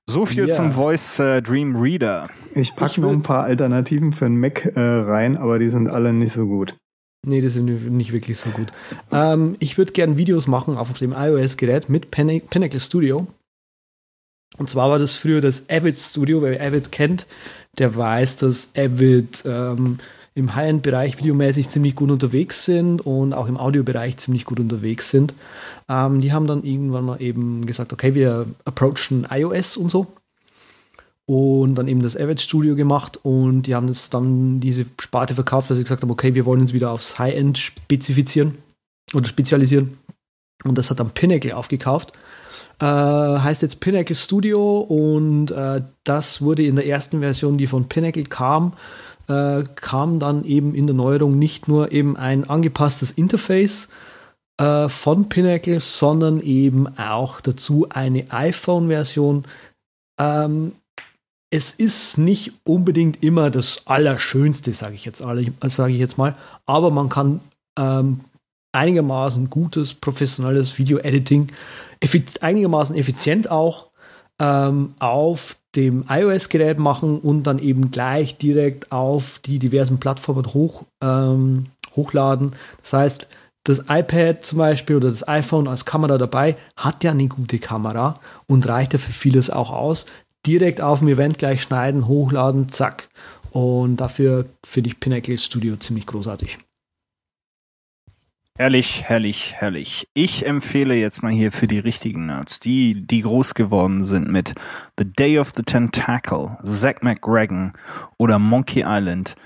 So 0.09 0.27
viel 0.27 0.49
Ja. 0.49 0.55
zum 0.55 0.73
Voice 0.73 1.19
äh, 1.21 1.41
Dream 1.43 1.77
Reader. 1.77 2.29
Ich 2.55 2.75
pack 2.75 2.91
Ich 2.93 2.99
noch 2.99 3.11
ein 3.11 3.23
paar 3.23 3.45
Alternativen 3.45 4.13
für 4.13 4.25
den 4.27 4.39
Mac 4.39 4.65
äh, 4.65 4.81
rein, 4.81 5.37
aber 5.37 5.59
die 5.59 5.69
sind 5.69 5.89
alle 5.89 6.13
nicht 6.13 6.33
so 6.33 6.47
gut. 6.47 6.77
Nee, 7.25 7.41
das 7.41 7.55
sind 7.55 7.67
nicht 7.93 8.13
wirklich 8.13 8.37
so 8.39 8.51
gut. 8.51 8.73
Ähm, 9.13 9.55
ich 9.61 9.79
würde 9.79 9.93
gerne 9.93 10.17
Videos 10.19 10.49
machen 10.49 10.77
auf 10.77 10.93
dem 10.99 11.13
iOS-Gerät 11.13 11.89
mit 11.89 12.11
Pin 12.11 12.41
Pinnacle 12.51 12.81
Studio. 12.81 13.29
Und 14.59 14.69
zwar 14.69 14.91
war 14.91 14.99
das 14.99 15.15
früher 15.15 15.41
das 15.41 15.71
Avid 15.71 15.97
Studio. 15.97 16.43
Wer 16.43 16.61
Avid 16.61 16.91
kennt, 16.93 17.27
der 17.79 17.95
weiß, 17.97 18.37
dass 18.37 18.73
Avid 18.77 19.45
ähm, 19.47 19.99
im 20.35 20.55
High-End-Bereich 20.55 21.19
videomäßig 21.19 21.69
ziemlich 21.69 21.95
gut 21.95 22.11
unterwegs 22.11 22.65
sind 22.65 23.01
und 23.05 23.35
auch 23.35 23.49
im 23.49 23.59
Audiobereich 23.59 24.17
ziemlich 24.17 24.45
gut 24.45 24.61
unterwegs 24.61 25.11
sind. 25.11 25.35
Ähm, 25.89 26.21
die 26.21 26.33
haben 26.33 26.47
dann 26.47 26.65
irgendwann 26.65 27.05
mal 27.05 27.21
eben 27.21 27.67
gesagt, 27.67 27.93
okay, 27.93 28.15
wir 28.15 28.47
approachen 28.65 29.27
iOS 29.31 29.77
und 29.77 29.91
so. 29.91 30.07
Und 31.27 31.77
dann 31.77 31.89
eben 31.89 32.03
das 32.03 32.17
Avid 32.17 32.41
Studio 32.41 32.75
gemacht 32.75 33.21
und 33.23 33.63
die 33.63 33.75
haben 33.75 33.87
das 33.87 34.11
dann 34.11 34.61
diese 34.61 34.87
Sparte 35.01 35.35
verkauft, 35.35 35.71
dass 35.71 35.79
sie 35.79 35.85
gesagt 35.85 36.03
haben, 36.03 36.11
okay, 36.11 36.35
wir 36.35 36.47
wollen 36.47 36.61
uns 36.61 36.73
wieder 36.73 36.91
aufs 36.91 37.19
High-End 37.19 37.59
spezifizieren 37.59 38.59
oder 39.15 39.29
spezialisieren. 39.29 39.99
Und 40.65 40.79
das 40.79 40.91
hat 40.91 41.01
dann 41.01 41.11
Pinnacle 41.11 41.53
aufgekauft. 41.53 42.13
Äh, 42.81 42.85
heißt 42.85 43.63
jetzt 43.63 43.81
Pinnacle 43.81 44.17
Studio 44.17 44.81
und 44.81 45.51
äh, 45.51 45.83
das 46.05 46.43
wurde 46.43 46.65
in 46.65 46.77
der 46.77 46.87
ersten 46.87 47.21
Version, 47.21 47.59
die 47.59 47.67
von 47.67 47.89
Pinnacle 47.89 48.25
kam, 48.25 48.73
äh, 49.29 49.65
kam 49.75 50.19
dann 50.19 50.45
eben 50.45 50.75
in 50.75 50.87
der 50.87 50.97
Neuerung 50.97 51.39
nicht 51.39 51.69
nur 51.69 51.93
eben 51.93 52.17
ein 52.17 52.45
angepasstes 52.45 53.11
Interface 53.11 53.89
äh, 54.59 54.89
von 54.89 55.29
Pinnacle, 55.29 55.81
sondern 55.81 56.41
eben 56.41 56.87
auch 56.99 57.41
dazu 57.41 57.87
eine 57.91 58.31
iPhone-Version. 58.31 59.45
Ähm, 60.21 60.73
es 61.51 61.73
ist 61.73 62.17
nicht 62.17 62.53
unbedingt 62.65 63.23
immer 63.23 63.51
das 63.51 63.83
Allerschönste, 63.87 64.73
sage 64.73 64.95
ich, 64.95 65.05
jetzt 65.05 65.19
sage 65.19 65.93
ich 65.93 65.99
jetzt 65.99 66.17
mal, 66.17 66.35
aber 66.65 66.91
man 66.91 67.09
kann 67.11 67.41
ähm, 67.79 68.21
einigermaßen 68.73 69.51
gutes, 69.51 69.95
professionelles 69.95 70.79
Video-Editing, 70.79 71.49
effiz 72.01 72.39
einigermaßen 72.39 72.97
effizient 72.97 73.51
auch, 73.51 73.92
ähm, 74.43 74.95
auf 74.99 75.57
dem 75.77 76.05
iOS-Gerät 76.09 76.79
machen 76.79 77.21
und 77.21 77.45
dann 77.45 77.59
eben 77.59 77.91
gleich 77.91 78.37
direkt 78.37 78.91
auf 78.93 79.39
die 79.39 79.59
diversen 79.59 79.99
Plattformen 80.01 80.53
hoch, 80.53 80.83
ähm, 81.01 81.67
hochladen. 81.95 82.53
Das 82.83 82.93
heißt, 82.93 83.29
das 83.65 83.85
iPad 83.89 84.45
zum 84.45 84.59
Beispiel 84.59 84.97
oder 84.97 85.09
das 85.09 85.27
iPhone 85.27 85.69
als 85.69 85.85
Kamera 85.85 86.19
dabei 86.19 86.57
hat 86.77 87.05
ja 87.05 87.13
eine 87.13 87.29
gute 87.29 87.61
Kamera 87.61 88.19
und 88.49 88.69
reicht 88.69 88.93
ja 88.93 88.99
für 88.99 89.13
vieles 89.13 89.49
auch 89.49 89.71
aus. 89.71 90.07
Direkt 90.45 90.83
auf 90.83 90.99
dem 90.99 91.09
Event 91.09 91.39
gleich 91.39 91.63
schneiden, 91.63 92.09
hochladen, 92.09 92.69
zack. 92.69 93.09
Und 93.53 93.99
dafür 93.99 94.47
finde 94.65 94.89
ich 94.89 94.99
Pinnacle 94.99 95.39
Studio 95.39 95.77
ziemlich 95.77 96.07
großartig. 96.07 96.59
Herrlich, 98.59 99.05
herrlich, 99.05 99.55
herrlich. 99.55 100.09
Ich 100.13 100.47
empfehle 100.47 100.95
jetzt 100.95 101.23
mal 101.23 101.33
hier 101.33 101.53
für 101.53 101.67
die 101.67 101.79
richtigen 101.79 102.27
Nerds, 102.27 102.61
die, 102.61 103.07
die 103.07 103.23
groß 103.23 103.55
geworden 103.55 104.05
sind 104.05 104.31
mit 104.31 104.55
The 104.99 105.07
Day 105.11 105.39
of 105.39 105.53
the 105.57 105.63
Tentacle, 105.63 106.59
Zack 106.63 107.03
McGregor 107.03 107.73
oder 108.19 108.39
Monkey 108.39 108.85
Island, 108.87 109.37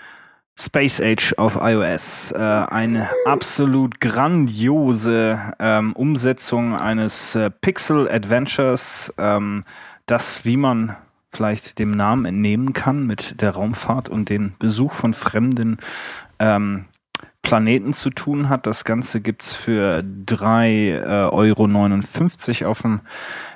Space 0.58 1.00
Age 1.00 1.34
auf 1.36 1.56
iOS. 1.60 2.32
Äh, 2.32 2.38
eine 2.40 3.08
absolut 3.26 4.00
grandiose 4.00 5.38
ähm, 5.60 5.92
Umsetzung 5.92 6.74
eines 6.74 7.36
äh, 7.36 7.48
Pixel 7.48 8.10
Adventures, 8.10 9.14
ähm, 9.18 9.62
das, 10.06 10.44
wie 10.44 10.56
man 10.56 10.96
vielleicht 11.32 11.78
dem 11.78 11.92
Namen 11.92 12.24
entnehmen 12.24 12.72
kann, 12.72 13.06
mit 13.06 13.40
der 13.40 13.52
Raumfahrt 13.52 14.08
und 14.08 14.30
den 14.30 14.54
Besuch 14.58 14.94
von 14.94 15.14
fremden 15.14 15.78
ähm, 16.40 16.86
Planeten 17.46 17.92
zu 17.92 18.10
tun 18.10 18.48
hat. 18.48 18.66
Das 18.66 18.84
Ganze 18.84 19.20
gibt's 19.20 19.52
für 19.52 20.02
3,59 20.26 21.00
äh, 21.00 22.64
Euro 22.64 22.70
auf 22.70 22.82
dem 22.82 23.02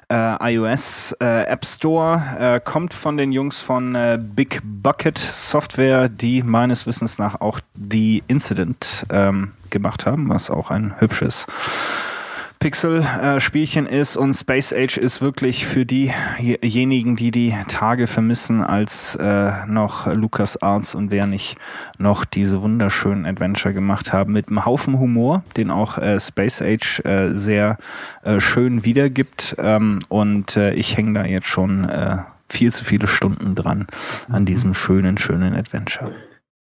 äh, 0.09 0.55
iOS 0.55 1.17
äh, 1.21 1.43
App 1.47 1.67
Store. 1.67 2.23
Äh, 2.39 2.61
kommt 2.61 2.95
von 2.95 3.17
den 3.17 3.33
Jungs 3.33 3.61
von 3.61 3.97
äh, 3.97 4.21
Big 4.23 4.61
Bucket 4.63 5.19
Software, 5.19 6.09
die 6.09 6.45
meines 6.45 6.87
Wissens 6.87 7.19
nach 7.19 7.41
auch 7.41 7.59
die 7.75 8.23
Incident 8.29 9.07
ähm, 9.11 9.55
gemacht 9.71 10.07
haben, 10.07 10.29
was 10.29 10.51
auch 10.51 10.71
ein 10.71 10.95
hübsches 11.01 11.49
Pixel-Spielchen 12.61 13.87
ist 13.87 14.19
und 14.19 14.35
Space 14.35 14.75
Age 14.75 14.99
ist 14.99 15.23
wirklich 15.23 15.67
für 15.67 15.87
diejenigen, 15.87 17.17
die 17.17 17.31
die 17.31 17.55
Tage 17.69 18.07
vermissen, 18.07 18.63
als 18.63 19.15
äh, 19.15 19.51
noch 19.67 20.07
Lucas 20.07 20.61
Arts 20.61 20.95
und 20.95 21.11
wer 21.11 21.27
nicht 21.27 21.57
noch 21.97 22.27
diese 22.27 22.61
wunderschönen 22.61 23.25
Adventure 23.25 23.73
gemacht 23.73 24.13
haben, 24.13 24.35
mit 24.35 24.49
einem 24.49 24.67
Haufen 24.67 24.99
Humor, 24.99 25.43
den 25.57 25.71
auch 25.71 25.97
äh, 25.97 26.21
Space 26.21 26.61
Age 26.61 27.01
äh, 27.07 27.29
sehr 27.29 27.79
äh, 28.25 28.41
schön 28.41 28.85
wiedergibt. 28.85 29.57
Ähm, 29.59 30.01
und 30.11 30.59
äh, 30.59 30.75
ich 30.75 30.99
hänge 30.99 31.19
da 31.19 31.25
jetzt 31.25 31.47
schon 31.47 31.89
äh, 31.89 32.19
viel 32.47 32.71
zu 32.71 32.85
viele 32.85 33.09
Stunden 33.09 33.55
dran 33.55 33.87
an 34.29 34.45
diesem 34.45 34.75
schönen, 34.75 35.17
schönen 35.17 35.57
Adventure. 35.57 36.13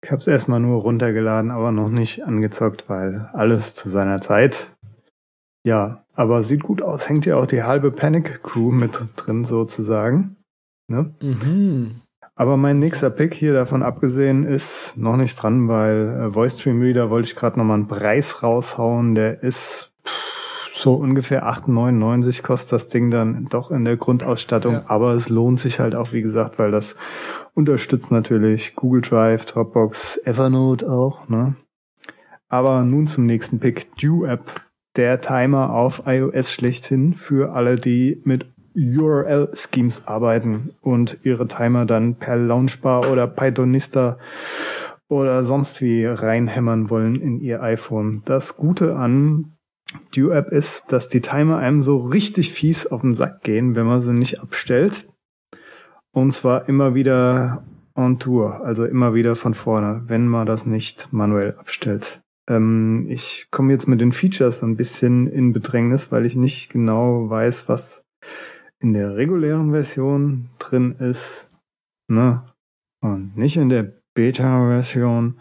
Ich 0.02 0.12
habe 0.12 0.22
es 0.22 0.28
erstmal 0.28 0.62
nur 0.62 0.82
runtergeladen, 0.82 1.52
aber 1.52 1.74
noch 1.74 1.90
nicht 1.90 2.24
angezockt, 2.24 2.86
weil 2.88 3.30
alles 3.34 3.76
zu 3.76 3.90
seiner 3.90 4.22
Zeit. 4.22 4.68
Ja, 5.64 6.06
aber 6.14 6.44
sieht 6.44 6.64
gut 6.64 6.82
aus. 6.82 7.10
Hängt 7.10 7.26
ja 7.26 7.38
auch 7.38 7.48
die 7.48 7.64
halbe 7.64 7.92
Panic 7.92 8.44
Crew 8.44 8.72
mit 8.72 9.00
drin 9.16 9.46
sozusagen. 9.46 10.38
Ne? 10.88 11.16
Mhm. 11.22 12.02
Aber 12.36 12.58
mein 12.58 12.80
nächster 12.80 13.10
Pick 13.10 13.34
hier 13.34 13.54
davon 13.54 13.84
abgesehen 13.84 14.44
ist 14.44 14.98
noch 14.98 15.18
nicht 15.18 15.36
dran, 15.36 15.68
weil 15.68 16.10
äh, 16.10 16.32
Voice 16.32 16.60
Stream 16.60 16.82
Reader 16.82 17.10
wollte 17.10 17.28
ich 17.28 17.36
gerade 17.36 17.58
nochmal 17.60 17.78
einen 17.78 17.88
Preis 17.88 18.42
raushauen. 18.42 19.14
Der 19.14 19.44
ist 19.44 19.94
pff, 20.06 20.76
so 20.76 20.96
ungefähr 20.96 21.48
8,99 21.48 22.42
kostet 22.42 22.74
das 22.74 22.88
Ding 22.90 23.12
dann 23.12 23.46
doch 23.50 23.70
in 23.70 23.86
der 23.86 23.98
Grundausstattung. 23.98 24.74
Ja. 24.74 24.84
Aber 24.88 25.14
es 25.14 25.30
lohnt 25.30 25.60
sich 25.60 25.80
halt 25.80 25.94
auch, 25.94 26.12
wie 26.12 26.24
gesagt, 26.24 26.58
weil 26.58 26.72
das 26.72 26.96
unterstützt 27.54 28.12
natürlich 28.12 28.76
Google 28.76 29.02
Drive, 29.02 29.46
Dropbox, 29.46 30.18
Evernote 30.26 30.92
auch. 30.92 31.30
Ne? 31.30 31.56
Aber 32.50 32.82
nun 32.82 33.06
zum 33.06 33.28
nächsten 33.28 33.60
Pick. 33.60 33.96
Dew 33.98 34.26
App, 34.26 34.62
der 34.96 35.22
Timer 35.22 35.72
auf 35.72 36.04
iOS 36.06 36.52
schlechthin 36.52 37.14
für 37.14 37.54
alle, 37.54 37.76
die 37.76 38.22
mit 38.24 38.46
URL-Schemes 38.76 40.08
arbeiten 40.08 40.72
und 40.82 41.20
ihre 41.24 41.48
Timer 41.48 41.86
dann 41.86 42.16
per 42.16 42.38
Launchbar 42.38 43.12
oder 43.12 43.28
Pythonista 43.28 44.18
oder 45.08 45.44
sonst 45.44 45.82
wie 45.82 46.06
reinhämmern 46.06 46.90
wollen 46.90 47.22
in 47.22 47.40
ihr 47.40 47.62
iPhone. 47.62 48.24
Das 48.26 48.58
Gute 48.58 48.96
an 48.96 49.58
Dew 50.16 50.32
App 50.32 50.52
ist, 50.52 50.92
dass 50.92 51.08
die 51.08 51.22
Timer 51.22 51.58
einem 51.58 51.82
so 51.82 51.98
richtig 51.98 52.52
fies 52.52 52.88
auf 52.88 53.02
den 53.02 53.14
Sack 53.14 53.44
gehen, 53.44 53.76
wenn 53.76 53.86
man 53.86 54.02
sie 54.02 54.14
nicht 54.14 54.42
abstellt. 54.42 55.08
Und 56.12 56.32
zwar 56.32 56.68
immer 56.68 56.96
wieder 56.96 57.64
on 57.96 58.18
Tour, 58.18 58.62
also 58.66 58.86
immer 58.86 59.14
wieder 59.14 59.36
von 59.36 59.54
vorne, 59.54 60.04
wenn 60.08 60.28
man 60.28 60.48
das 60.48 60.66
nicht 60.66 61.10
manuell 61.12 61.56
abstellt. 61.60 62.23
Ähm, 62.50 63.06
ich 63.10 63.48
komme 63.52 63.72
jetzt 63.72 63.88
mit 63.88 64.02
den 64.02 64.12
Features 64.12 64.64
ein 64.64 64.76
bisschen 64.76 65.28
in 65.28 65.54
Bedrängnis, 65.54 66.12
weil 66.12 66.26
ich 66.26 66.36
nicht 66.36 66.70
genau 66.70 67.30
weiß, 67.30 67.70
was 67.70 68.04
in 68.80 68.94
der 68.94 69.16
regulären 69.16 69.72
Version 69.72 70.50
drin 70.60 70.96
ist, 71.00 71.50
ne? 72.08 72.44
Und 73.02 73.38
nicht 73.38 73.58
in 73.58 73.70
der 73.70 73.94
Beta-Version. 74.14 75.40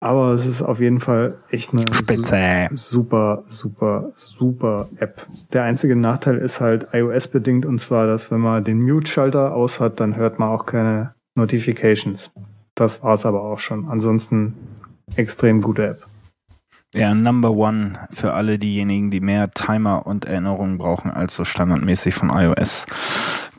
Aber 0.00 0.32
es 0.32 0.46
ist 0.46 0.62
auf 0.62 0.78
jeden 0.78 1.00
Fall 1.00 1.38
echt 1.50 1.72
eine 1.72 1.82
Spitze. 1.92 2.68
super, 2.74 3.44
super, 3.48 4.12
super 4.14 4.88
App. 4.98 5.26
Der 5.52 5.64
einzige 5.64 5.96
Nachteil 5.96 6.36
ist 6.36 6.60
halt 6.60 6.88
iOS-bedingt 6.92 7.64
und 7.64 7.78
zwar, 7.78 8.06
dass 8.06 8.30
wenn 8.30 8.40
man 8.40 8.62
den 8.62 8.82
Mute-Schalter 8.82 9.54
aus 9.54 9.80
hat, 9.80 10.00
dann 10.00 10.16
hört 10.16 10.38
man 10.38 10.50
auch 10.50 10.66
keine 10.66 11.14
Notifications. 11.34 12.32
Das 12.74 13.02
war's 13.02 13.24
aber 13.24 13.42
auch 13.42 13.58
schon. 13.58 13.88
Ansonsten 13.88 14.54
extrem 15.14 15.60
gute 15.60 15.86
App. 15.86 16.06
Ja, 16.94 17.14
Number 17.14 17.50
One 17.50 17.98
für 18.10 18.32
alle 18.32 18.58
diejenigen, 18.58 19.10
die 19.10 19.20
mehr 19.20 19.50
Timer 19.50 20.06
und 20.06 20.24
Erinnerungen 20.24 20.78
brauchen 20.78 21.10
als 21.10 21.34
so 21.34 21.44
standardmäßig 21.44 22.14
von 22.14 22.30
iOS 22.30 22.86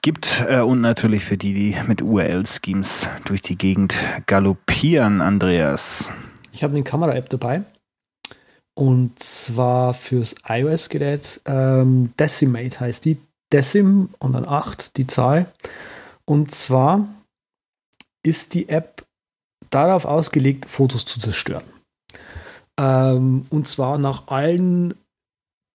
gibt. 0.01 0.43
Äh, 0.47 0.61
und 0.61 0.81
natürlich 0.81 1.23
für 1.23 1.37
die, 1.37 1.53
die 1.53 1.75
mit 1.87 2.01
URL-Schemes 2.01 3.09
durch 3.25 3.41
die 3.41 3.57
Gegend 3.57 3.95
galoppieren, 4.25 5.21
Andreas. 5.21 6.11
Ich 6.51 6.63
habe 6.63 6.73
eine 6.73 6.83
Kamera-App 6.83 7.29
dabei. 7.29 7.63
Und 8.73 9.19
zwar 9.19 9.93
fürs 9.93 10.35
iOS-Gerät. 10.47 11.41
Ähm, 11.45 12.13
Decimate 12.19 12.79
heißt 12.79 13.05
die. 13.05 13.17
Decim 13.53 14.09
und 14.19 14.33
dann 14.33 14.45
8, 14.45 14.97
die 14.97 15.07
Zahl. 15.07 15.45
Und 16.25 16.53
zwar 16.53 17.07
ist 18.23 18.53
die 18.53 18.67
App 18.67 18.96
darauf 19.69 20.05
ausgelegt, 20.05 20.65
Fotos 20.65 21.05
zu 21.05 21.19
zerstören. 21.19 21.63
Ähm, 22.79 23.45
und 23.49 23.67
zwar 23.67 23.97
nach 23.97 24.27
allen 24.27 24.93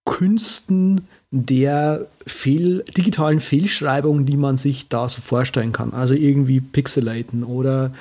Künsten 0.05 1.06
der 1.31 2.06
Fehl, 2.27 2.85
digitalen 2.97 3.40
Fehlschreibung, 3.40 4.27
die 4.27 4.36
man 4.36 4.56
sich 4.56 4.89
da 4.89 5.09
so 5.09 5.20
vorstellen 5.20 5.73
kann. 5.73 5.93
Also 5.93 6.14
irgendwie 6.14 6.60
pixelaten 6.60 7.44
oder 7.44 7.93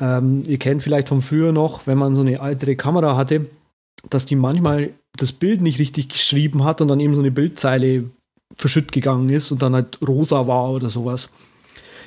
ähm, 0.00 0.42
ihr 0.46 0.58
kennt 0.58 0.82
vielleicht 0.82 1.08
von 1.08 1.22
früher 1.22 1.52
noch, 1.52 1.86
wenn 1.86 1.98
man 1.98 2.14
so 2.14 2.22
eine 2.22 2.40
ältere 2.40 2.76
Kamera 2.76 3.16
hatte, 3.16 3.46
dass 4.10 4.24
die 4.24 4.36
manchmal 4.36 4.90
das 5.16 5.32
Bild 5.32 5.60
nicht 5.60 5.78
richtig 5.78 6.08
geschrieben 6.08 6.64
hat 6.64 6.80
und 6.80 6.88
dann 6.88 7.00
eben 7.00 7.14
so 7.14 7.20
eine 7.20 7.30
Bildzeile 7.30 8.04
verschütt 8.56 8.92
gegangen 8.92 9.30
ist 9.30 9.52
und 9.52 9.62
dann 9.62 9.74
halt 9.74 9.98
rosa 10.06 10.46
war 10.46 10.70
oder 10.70 10.90
sowas. 10.90 11.30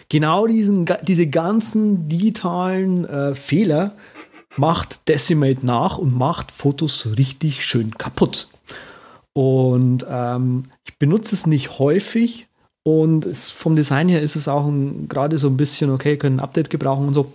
Genau 0.10 0.48
diesen, 0.48 0.88
diese 1.04 1.28
ganzen 1.28 2.08
digitalen 2.08 3.06
äh, 3.06 3.36
Fehler 3.36 3.92
macht 4.56 5.08
Decimate 5.08 5.66
nach 5.66 5.98
und 5.98 6.16
macht 6.18 6.52
Fotos 6.52 7.10
richtig 7.18 7.66
schön 7.66 7.98
kaputt. 7.98 8.48
Und 9.34 10.06
ähm, 10.10 10.66
ich 10.86 10.98
benutze 10.98 11.36
es 11.36 11.46
nicht 11.46 11.78
häufig 11.78 12.48
und 12.84 13.26
es, 13.26 13.52
vom 13.52 13.76
Design 13.76 14.08
her 14.08 14.22
ist 14.22 14.36
es 14.36 14.48
auch 14.48 14.72
gerade 15.10 15.38
so 15.38 15.48
ein 15.48 15.58
bisschen, 15.58 15.92
okay, 15.92 16.18
können 16.18 16.38
ein 16.38 16.44
Update 16.44 16.70
gebrauchen 16.70 17.08
und 17.08 17.14
so. 17.14 17.34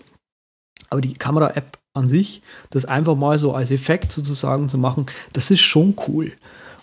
Aber 0.91 1.01
die 1.01 1.13
Kamera-App 1.13 1.79
an 1.95 2.09
sich, 2.09 2.43
das 2.71 2.87
einfach 2.87 3.17
mal 3.17 3.39
so 3.39 3.55
als 3.55 3.71
Effekt 3.71 4.13
sozusagen 4.13 4.69
zu 4.69 4.79
machen, 4.79 5.07
das 5.35 5.51
ist 5.51 5.61
schon 5.61 5.95
cool. 6.09 6.33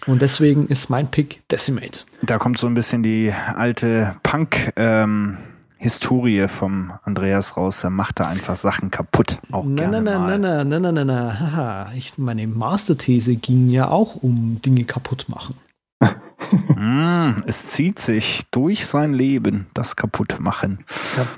Und 0.06 0.22
deswegen 0.22 0.68
ist 0.68 0.90
mein 0.90 1.10
Pick 1.11 1.41
Decimate. 1.49 2.02
Da 2.22 2.38
kommt 2.38 2.57
so 2.57 2.68
ein 2.68 2.74
bisschen 2.74 3.03
die 3.03 3.34
alte 3.56 4.16
Punk- 4.24 4.72
ähm, 4.76 5.38
Historie 5.81 6.47
vom 6.49 6.91
Andreas 7.03 7.56
raus. 7.56 7.85
Er 7.85 7.89
macht 7.89 8.19
da 8.19 8.26
einfach 8.26 8.57
Sachen 8.57 8.91
kaputt. 8.91 9.38
Auch 9.49 9.64
Na, 9.65 9.76
gerne 9.76 10.01
na, 10.01 10.11
na, 10.11 10.19
mal. 10.19 10.39
na, 10.39 10.64
na, 10.65 10.80
na, 10.80 10.91
na, 10.91 11.06
na, 11.06 11.39
haha. 11.39 11.91
Ich, 11.95 12.18
meine 12.18 12.45
Masterthese 12.47 13.38
ging 13.38 13.69
ja 13.69 13.88
auch 13.88 14.15
um 14.15 14.61
Dinge 14.61 14.84
kaputt 14.84 15.26
machen. 15.30 15.56
Mm, 16.76 17.43
es 17.45 17.65
zieht 17.68 17.99
sich 17.99 18.43
durch 18.51 18.85
sein 18.88 19.14
Leben, 19.14 19.68
das 19.73 19.97
kaputt 19.97 20.39
machen. 20.39 20.85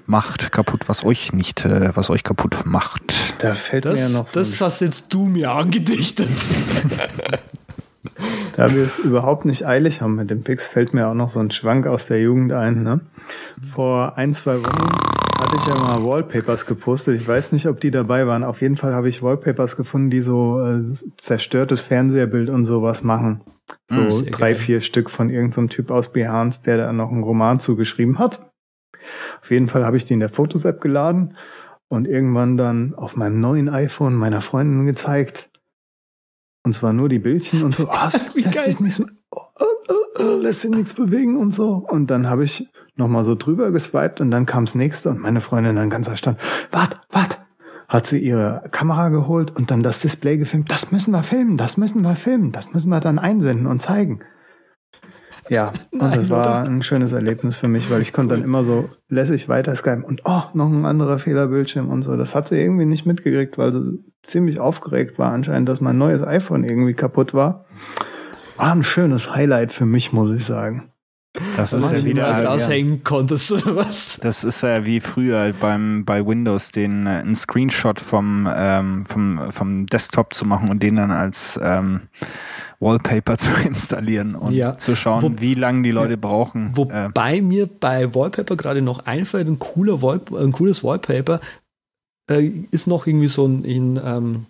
Macht 0.05 0.51
kaputt, 0.51 0.87
was 0.87 1.03
euch 1.03 1.33
nicht, 1.33 1.65
äh, 1.65 1.95
was 1.95 2.11
euch 2.11 2.23
kaputt 2.23 2.65
macht. 2.65 3.33
Da 3.43 3.55
fällt 3.55 3.85
mir 3.85 3.95
ja 3.95 4.03
Das, 4.03 4.13
noch 4.13 4.27
so 4.27 4.39
das 4.39 4.61
hast 4.61 4.81
jetzt 4.81 5.11
du 5.11 5.25
mir 5.25 5.51
angedichtet. 5.51 6.29
Da 8.57 8.69
wir 8.69 8.83
es 8.83 8.99
überhaupt 8.99 9.45
nicht 9.45 9.65
eilig 9.65 10.01
haben 10.01 10.15
mit 10.15 10.29
dem 10.29 10.43
Pix, 10.43 10.67
fällt 10.67 10.93
mir 10.93 11.07
auch 11.07 11.13
noch 11.13 11.29
so 11.29 11.39
ein 11.39 11.51
Schwank 11.51 11.87
aus 11.87 12.07
der 12.07 12.19
Jugend 12.19 12.51
ein. 12.51 12.83
Ne? 12.83 12.99
Vor 13.63 14.17
ein, 14.17 14.33
zwei 14.33 14.59
Wochen 14.59 14.89
hatte 15.39 15.55
ich 15.57 15.65
ja 15.67 15.75
mal 15.75 16.03
Wallpapers 16.03 16.65
gepostet. 16.65 17.15
Ich 17.15 17.27
weiß 17.27 17.53
nicht, 17.53 17.67
ob 17.67 17.79
die 17.79 17.91
dabei 17.91 18.27
waren. 18.27 18.43
Auf 18.43 18.61
jeden 18.61 18.75
Fall 18.75 18.93
habe 18.93 19.07
ich 19.07 19.23
Wallpapers 19.23 19.77
gefunden, 19.77 20.09
die 20.09 20.21
so 20.21 20.61
äh, 20.61 20.83
zerstörtes 21.17 21.81
Fernsehbild 21.81 22.49
und 22.49 22.65
sowas 22.65 23.03
machen. 23.03 23.41
So 23.89 23.97
Mm, 23.97 24.09
sehr 24.09 24.31
drei, 24.31 24.51
geil. 24.51 24.55
vier 24.57 24.81
Stück 24.81 25.09
von 25.09 25.29
irgendeinem 25.29 25.69
Typ 25.69 25.89
aus 25.89 26.11
Behance, 26.11 26.61
der 26.63 26.77
da 26.77 26.93
noch 26.93 27.09
einen 27.11 27.23
Roman 27.23 27.59
zugeschrieben 27.59 28.19
hat. 28.19 28.51
Auf 29.41 29.49
jeden 29.49 29.69
Fall 29.69 29.85
habe 29.85 29.97
ich 29.97 30.05
die 30.05 30.13
in 30.13 30.19
der 30.19 30.29
Fotos-App 30.29 30.81
geladen 30.81 31.37
und 31.87 32.07
irgendwann 32.07 32.57
dann 32.57 32.93
auf 32.95 33.15
meinem 33.15 33.39
neuen 33.39 33.69
iPhone 33.69 34.15
meiner 34.15 34.41
Freundin 34.41 34.85
gezeigt. 34.85 35.50
Und 36.63 36.73
zwar 36.73 36.93
nur 36.93 37.09
die 37.09 37.19
Bildchen 37.19 37.63
und 37.63 37.75
so, 37.75 37.87
oh, 37.89 38.07
es 38.07 38.33
lässt 38.35 38.53
geil. 38.53 38.65
sich 38.65 38.79
nichts, 38.79 39.01
oh, 39.31 39.39
oh, 39.59 39.65
oh, 39.89 39.93
oh, 40.19 40.37
lässt 40.41 40.61
sich 40.61 40.71
nichts 40.71 40.93
bewegen 40.93 41.37
und 41.37 41.53
so. 41.53 41.85
Und 41.89 42.07
dann 42.11 42.29
habe 42.29 42.43
ich 42.43 42.67
nochmal 42.95 43.23
so 43.23 43.35
drüber 43.35 43.71
geswiped 43.71 44.21
und 44.21 44.31
dann 44.31 44.45
kam 44.45 44.65
das 44.65 44.75
nächste 44.75 45.09
und 45.09 45.19
meine 45.19 45.41
Freundin 45.41 45.75
dann 45.75 45.89
ganz 45.89 46.07
erstaunt, 46.07 46.37
wart, 46.71 47.01
wart, 47.09 47.41
hat 47.87 48.05
sie 48.05 48.19
ihre 48.19 48.63
Kamera 48.71 49.09
geholt 49.09 49.55
und 49.55 49.71
dann 49.71 49.81
das 49.81 50.01
Display 50.01 50.37
gefilmt. 50.37 50.71
Das 50.71 50.91
müssen 50.91 51.11
wir 51.11 51.23
filmen, 51.23 51.57
das 51.57 51.77
müssen 51.77 52.03
wir 52.03 52.15
filmen, 52.15 52.51
das 52.51 52.73
müssen 52.73 52.89
wir 52.89 52.99
dann 52.99 53.19
einsenden 53.19 53.67
und 53.67 53.81
zeigen. 53.81 54.19
Ja, 55.51 55.73
und 55.91 55.99
Nein, 55.99 56.13
das 56.13 56.29
war 56.29 56.63
ein 56.63 56.81
schönes 56.81 57.11
Erlebnis 57.11 57.57
für 57.57 57.67
mich, 57.67 57.91
weil 57.91 58.01
ich 58.01 58.13
konnte 58.13 58.35
dann 58.35 58.43
immer 58.45 58.63
so 58.63 58.87
lässig 59.09 59.49
weiter 59.49 59.75
skypen 59.75 60.05
und 60.05 60.21
oh, 60.23 60.43
noch 60.53 60.71
ein 60.71 60.85
anderer 60.85 61.19
Fehlerbildschirm 61.19 61.89
und 61.89 62.03
so. 62.03 62.15
Das 62.15 62.35
hat 62.35 62.47
sie 62.47 62.57
irgendwie 62.57 62.85
nicht 62.85 63.05
mitgekriegt, 63.05 63.57
weil 63.57 63.73
sie 63.73 63.99
ziemlich 64.23 64.61
aufgeregt 64.61 65.19
war 65.19 65.33
anscheinend, 65.33 65.67
dass 65.67 65.81
mein 65.81 65.97
neues 65.97 66.23
iPhone 66.23 66.63
irgendwie 66.63 66.93
kaputt 66.93 67.33
war. 67.33 67.65
War 68.55 68.71
ein 68.71 68.83
schönes 68.83 69.35
Highlight 69.35 69.73
für 69.73 69.85
mich, 69.85 70.13
muss 70.13 70.31
ich 70.31 70.45
sagen. 70.45 70.90
Das 71.55 71.71
Weil 71.71 71.79
ist 71.83 71.91
ja 71.91 72.03
wieder. 72.05 72.33
halt 72.33 72.43
Ja. 72.43 72.51
raushängen 72.51 73.03
konntest 73.05 73.51
oder 73.53 73.77
was? 73.77 74.19
Das 74.21 74.43
ist 74.43 74.61
ja 74.63 74.85
wie 74.85 74.99
früher 74.99 75.39
halt 75.39 75.59
beim 75.61 76.03
bei 76.03 76.25
Windows 76.25 76.71
den 76.71 77.07
äh, 77.07 77.11
einen 77.11 77.35
Screenshot 77.35 78.01
vom 78.01 78.49
ähm, 78.53 79.05
vom 79.05 79.49
vom 79.51 79.85
Desktop 79.85 80.33
zu 80.33 80.45
machen 80.45 80.67
und 80.69 80.83
den 80.83 80.97
dann 80.97 81.11
als 81.11 81.57
ähm, 81.63 82.01
Wallpaper 82.81 83.37
zu 83.37 83.51
installieren 83.63 84.35
und 84.35 84.53
Ja. 84.53 84.77
zu 84.77 84.93
schauen, 84.95 85.21
Wo- 85.23 85.41
wie 85.41 85.53
lange 85.53 85.83
die 85.83 85.91
Leute 85.91 86.17
brauchen. 86.17 86.73
äh, 86.73 86.77
Wobei 86.77 87.41
mir 87.41 87.67
bei 87.67 88.13
Wallpaper 88.13 88.57
gerade 88.57 88.81
noch 88.81 89.05
einfällt, 89.05 89.47
ein, 89.47 89.57
cooler 89.57 90.01
Wall, 90.01 90.19
ein 90.37 90.51
cooles 90.51 90.83
Wallpaper 90.83 91.39
äh, 92.29 92.51
ist 92.71 92.87
noch 92.87 93.07
irgendwie 93.07 93.29
so 93.29 93.45
ein, 93.47 93.63
in, 93.63 93.97
ähm, 94.03 94.47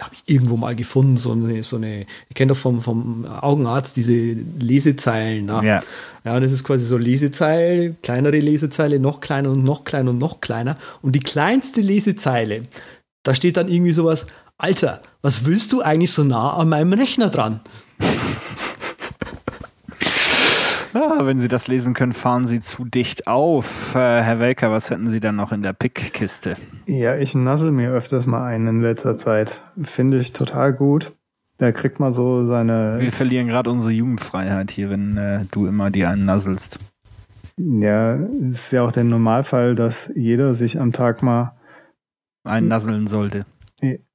habe 0.00 0.14
ich 0.14 0.32
irgendwo 0.32 0.56
mal 0.56 0.76
gefunden, 0.76 1.16
so 1.16 1.32
eine, 1.32 1.62
so 1.64 1.76
eine 1.76 2.06
ich 2.28 2.34
kenne 2.34 2.50
doch 2.52 2.58
vom, 2.58 2.80
vom 2.80 3.24
Augenarzt 3.26 3.96
diese 3.96 4.12
Lesezeilen. 4.12 5.46
Ne? 5.46 5.60
ja. 5.64 5.80
Ja, 6.24 6.38
das 6.38 6.52
ist 6.52 6.62
quasi 6.62 6.84
so 6.84 6.98
Lesezeile, 6.98 7.94
kleinere 8.02 8.38
Lesezeile, 8.38 8.98
noch 8.98 9.20
kleiner 9.20 9.50
und 9.50 9.64
noch 9.64 9.84
kleiner 9.84 10.10
und 10.10 10.18
noch 10.18 10.40
kleiner. 10.40 10.76
Und 11.00 11.14
die 11.14 11.20
kleinste 11.20 11.80
Lesezeile, 11.80 12.64
da 13.22 13.34
steht 13.34 13.56
dann 13.56 13.68
irgendwie 13.68 13.92
sowas, 13.92 14.26
Alter, 14.58 15.00
was 15.22 15.46
willst 15.46 15.72
du 15.72 15.80
eigentlich 15.80 16.12
so 16.12 16.24
nah 16.24 16.54
an 16.54 16.68
meinem 16.68 16.92
Rechner 16.92 17.30
dran? 17.30 17.60
Ah, 21.00 21.24
wenn 21.26 21.38
Sie 21.38 21.46
das 21.46 21.68
lesen 21.68 21.94
können, 21.94 22.12
fahren 22.12 22.46
Sie 22.48 22.60
zu 22.60 22.84
dicht 22.84 23.28
auf. 23.28 23.94
Äh, 23.94 23.98
Herr 23.98 24.40
Welker, 24.40 24.72
was 24.72 24.90
hätten 24.90 25.08
Sie 25.08 25.20
dann 25.20 25.36
noch 25.36 25.52
in 25.52 25.62
der 25.62 25.72
Pickkiste? 25.72 26.56
Ja, 26.86 27.14
ich 27.16 27.36
nassel 27.36 27.70
mir 27.70 27.90
öfters 27.90 28.26
mal 28.26 28.44
ein 28.46 28.66
in 28.66 28.82
letzter 28.82 29.16
Zeit. 29.16 29.60
Finde 29.80 30.18
ich 30.18 30.32
total 30.32 30.72
gut. 30.72 31.12
Da 31.58 31.70
kriegt 31.70 32.00
man 32.00 32.12
so 32.12 32.46
seine, 32.46 32.96
Wir 33.00 33.12
verlieren 33.12 33.46
gerade 33.46 33.70
unsere 33.70 33.92
Jugendfreiheit 33.92 34.72
hier, 34.72 34.90
wenn 34.90 35.16
äh, 35.16 35.44
du 35.52 35.66
immer 35.66 35.90
die 35.90 36.04
einen 36.04 36.24
nasselst. 36.24 36.78
ja, 37.56 38.14
ist 38.14 38.72
ja 38.72 38.82
auch 38.82 38.92
der 38.92 39.04
Normalfall, 39.04 39.76
dass 39.76 40.10
jeder 40.16 40.54
sich 40.54 40.80
am 40.80 40.92
Tag 40.92 41.22
mal, 41.22 41.56
Einen 42.44 42.66
nasseln 42.68 43.06
sollte. 43.06 43.44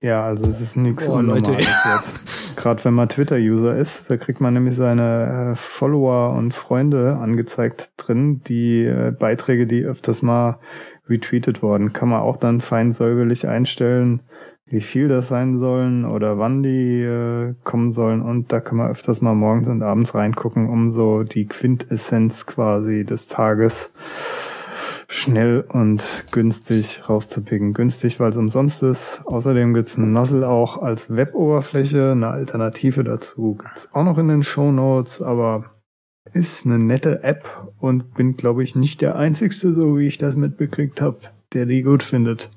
Ja, 0.02 0.26
also 0.26 0.48
es 0.48 0.60
ist 0.60 0.76
nichts 0.76 1.07
Oh, 1.07 1.19
Leute. 1.22 1.52
Unnormales 1.52 1.85
jetzt. 1.95 2.15
Gerade 2.57 2.84
wenn 2.84 2.94
man 2.94 3.07
Twitter-User 3.07 3.77
ist, 3.77 4.10
da 4.10 4.18
kriegt 4.18 4.41
man 4.41 4.53
nämlich 4.53 4.76
seine 4.76 5.52
äh, 5.52 5.56
Follower 5.56 6.34
und 6.34 6.53
Freunde 6.53 7.18
angezeigt 7.22 7.94
drin, 7.98 8.41
die 8.44 8.84
äh, 8.84 9.11
Beiträge, 9.11 9.65
die 9.65 9.84
öfters 9.84 10.22
mal 10.22 10.60
retweetet 11.07 11.61
wurden. 11.61 11.94
Kann 11.94 12.10
man 12.10 12.22
auch 12.22 12.38
dann 12.38 12.60
fein 12.60 12.91
säuberlich 12.91 13.48
einstellen, 13.48 14.22
wie 14.65 14.81
viel 14.81 15.07
das 15.07 15.27
sein 15.30 15.57
sollen 15.57 16.03
oder 16.03 16.40
wann 16.40 16.64
die 16.64 17.02
äh, 17.02 17.53
kommen 17.64 17.91
sollen. 17.91 18.22
Und 18.22 18.52
da 18.52 18.60
kann 18.60 18.77
man 18.77 18.91
öfters 18.91 19.22
mal 19.22 19.35
morgens 19.35 19.68
und 19.69 19.81
abends 19.81 20.14
reingucken, 20.14 20.69
um 20.69 20.91
so 20.91 21.23
die 21.23 21.45
Quintessenz 21.45 22.45
quasi 22.45 23.06
des 23.06 23.27
Tages 23.27 23.94
schnell 25.14 25.61
und 25.69 26.26
günstig 26.31 27.07
rauszupicken. 27.07 27.73
Günstig, 27.73 28.19
weil 28.19 28.31
es 28.31 28.38
umsonst 28.38 28.81
ist. 28.84 29.22
Außerdem 29.26 29.73
gibt's 29.73 29.98
einen 29.98 30.11
Nuzzle 30.11 30.48
auch 30.48 30.81
als 30.81 31.15
Web-Oberfläche. 31.15 32.11
Eine 32.11 32.30
Alternative 32.30 33.03
dazu 33.03 33.56
gibt's 33.56 33.94
auch 33.94 34.03
noch 34.03 34.18
in 34.18 34.27
den 34.27 34.44
Show 34.44 34.72
Notes, 34.72 35.22
aber 35.22 35.65
ist 36.34 36.65
eine 36.65 36.80
nette 36.80 37.23
App 37.23 37.45
und 37.80 38.15
bin, 38.15 38.38
glaube 38.38 38.64
ich, 38.64 38.76
nicht 38.76 39.02
der 39.02 39.15
Einzigste, 39.15 39.73
so 39.73 39.98
wie 39.98 40.07
ich 40.07 40.18
das 40.18 40.35
mitbekriegt 40.35 40.99
habe, 40.99 41.19
der 41.53 41.68
die 41.68 41.84
gut 41.84 42.02
findet. 42.02 42.49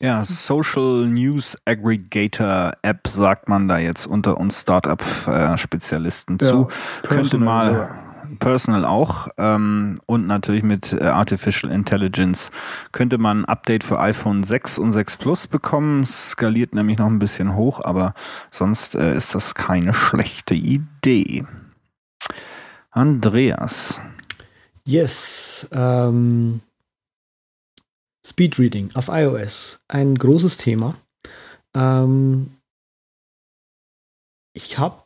Ja, 0.00 0.24
Social 0.24 1.06
News 1.08 1.56
Aggregator 1.64 2.72
App 2.82 3.06
sagt 3.06 3.48
man 3.48 3.68
da 3.68 3.78
jetzt 3.78 4.06
unter 4.06 4.38
uns 4.38 4.60
Startup-Spezialisten 4.60 6.38
Ja, 6.40 6.48
zu. 6.48 6.68
Könnte 7.02 7.38
mal. 7.38 7.90
Personal 8.38 8.84
auch 8.84 9.28
ähm, 9.36 9.98
und 10.06 10.26
natürlich 10.26 10.62
mit 10.62 10.92
äh, 10.92 11.04
Artificial 11.04 11.72
Intelligence 11.72 12.50
könnte 12.92 13.18
man 13.18 13.42
ein 13.42 13.44
Update 13.44 13.84
für 13.84 14.00
iPhone 14.00 14.42
6 14.42 14.78
und 14.78 14.92
6 14.92 15.16
Plus 15.16 15.46
bekommen. 15.46 16.06
Skaliert 16.06 16.74
nämlich 16.74 16.98
noch 16.98 17.06
ein 17.06 17.18
bisschen 17.18 17.54
hoch, 17.54 17.84
aber 17.84 18.14
sonst 18.50 18.94
äh, 18.94 19.14
ist 19.14 19.34
das 19.34 19.54
keine 19.54 19.94
schlechte 19.94 20.54
Idee. 20.54 21.44
Andreas. 22.90 24.00
Yes. 24.84 25.68
Ähm, 25.72 26.60
Speedreading 28.26 28.90
auf 28.94 29.08
iOS. 29.08 29.80
Ein 29.88 30.16
großes 30.16 30.56
Thema. 30.56 30.94
Ähm, 31.74 32.56
ich 34.52 34.78
habe 34.78 35.02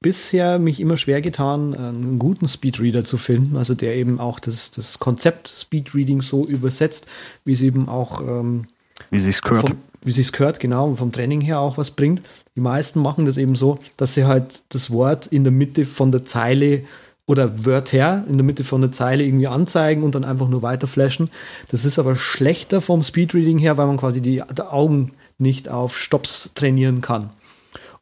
bisher 0.00 0.58
mich 0.58 0.80
immer 0.80 0.96
schwer 0.96 1.20
getan, 1.20 1.74
einen 1.74 2.18
guten 2.18 2.46
Speedreader 2.46 3.04
zu 3.04 3.16
finden, 3.16 3.56
also 3.56 3.74
der 3.74 3.96
eben 3.96 4.20
auch 4.20 4.38
das, 4.38 4.70
das 4.70 4.98
Konzept 4.98 5.48
Speedreading 5.48 6.22
so 6.22 6.46
übersetzt, 6.46 7.06
wie 7.44 7.52
es 7.52 7.60
eben 7.60 7.88
auch 7.88 8.20
ähm, 8.20 8.66
Wie 9.10 9.18
sich's 9.18 9.42
gehört. 9.42 9.68
vom, 9.68 9.78
wie 10.02 10.12
sich's 10.12 10.32
gehört, 10.32 10.60
genau, 10.60 10.88
und 10.88 10.96
vom 10.96 11.10
Training 11.12 11.40
her 11.40 11.60
auch 11.60 11.78
was 11.78 11.90
bringt. 11.90 12.22
Die 12.54 12.60
meisten 12.60 13.00
machen 13.00 13.26
das 13.26 13.36
eben 13.36 13.56
so, 13.56 13.78
dass 13.96 14.14
sie 14.14 14.24
halt 14.24 14.62
das 14.68 14.90
Wort 14.90 15.26
in 15.26 15.42
der 15.42 15.52
Mitte 15.52 15.84
von 15.84 16.12
der 16.12 16.24
Zeile 16.24 16.84
oder 17.26 17.66
Wörter 17.66 18.24
in 18.26 18.38
der 18.38 18.44
Mitte 18.44 18.64
von 18.64 18.80
der 18.80 18.90
Zeile 18.90 19.22
irgendwie 19.22 19.48
anzeigen 19.48 20.02
und 20.02 20.14
dann 20.14 20.24
einfach 20.24 20.48
nur 20.48 20.62
weiter 20.62 20.86
flashen. 20.86 21.28
Das 21.70 21.84
ist 21.84 21.98
aber 21.98 22.16
schlechter 22.16 22.80
vom 22.80 23.02
Speedreading 23.02 23.58
her, 23.58 23.76
weil 23.76 23.86
man 23.86 23.98
quasi 23.98 24.22
die, 24.22 24.42
die 24.56 24.62
Augen 24.62 25.12
nicht 25.36 25.68
auf 25.68 25.98
Stops 25.98 26.52
trainieren 26.54 27.02
kann. 27.02 27.30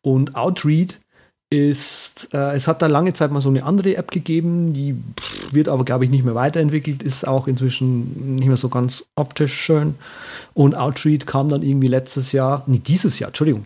Und 0.00 0.36
Outread 0.36 1.00
ist, 1.50 2.34
äh, 2.34 2.54
es 2.54 2.66
hat 2.66 2.82
da 2.82 2.86
lange 2.86 3.12
Zeit 3.12 3.30
mal 3.30 3.40
so 3.40 3.48
eine 3.48 3.64
andere 3.64 3.96
App 3.96 4.10
gegeben, 4.10 4.72
die 4.72 4.96
wird 5.52 5.68
aber, 5.68 5.84
glaube 5.84 6.04
ich, 6.04 6.10
nicht 6.10 6.24
mehr 6.24 6.34
weiterentwickelt, 6.34 7.02
ist 7.02 7.26
auch 7.26 7.46
inzwischen 7.46 8.34
nicht 8.36 8.48
mehr 8.48 8.56
so 8.56 8.68
ganz 8.68 9.04
optisch 9.14 9.54
schön. 9.54 9.94
Und 10.54 10.76
Outread 10.76 11.26
kam 11.26 11.48
dann 11.48 11.62
irgendwie 11.62 11.86
letztes 11.86 12.32
Jahr, 12.32 12.64
nee, 12.66 12.80
dieses 12.80 13.18
Jahr, 13.20 13.28
Entschuldigung, 13.28 13.64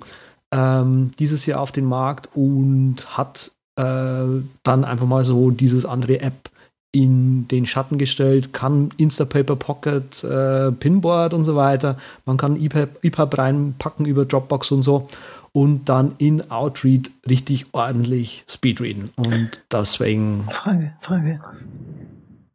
ähm, 0.52 1.10
dieses 1.18 1.46
Jahr 1.46 1.60
auf 1.60 1.72
den 1.72 1.86
Markt 1.86 2.28
und 2.34 3.16
hat 3.16 3.52
äh, 3.76 4.42
dann 4.62 4.84
einfach 4.84 5.06
mal 5.06 5.24
so 5.24 5.50
dieses 5.50 5.86
andere 5.86 6.20
App 6.20 6.50
in 6.92 7.46
den 7.48 7.66
Schatten 7.66 7.98
gestellt, 7.98 8.52
kann 8.52 8.90
Instapaper 8.96 9.54
Pocket, 9.56 10.24
äh, 10.24 10.72
Pinboard 10.72 11.34
und 11.34 11.44
so 11.44 11.54
weiter. 11.54 11.96
Man 12.26 12.36
kann 12.36 12.60
EPUB, 12.60 12.98
EPUB 13.02 13.38
reinpacken 13.38 14.06
über 14.06 14.24
Dropbox 14.24 14.72
und 14.72 14.82
so 14.82 15.06
und 15.52 15.88
dann 15.88 16.14
in 16.18 16.50
Outread 16.50 17.10
richtig 17.28 17.66
ordentlich 17.72 18.44
speedreaden. 18.48 19.10
Und 19.16 19.62
deswegen, 19.72 20.44
Frage, 20.50 20.94
Frage. 21.00 21.40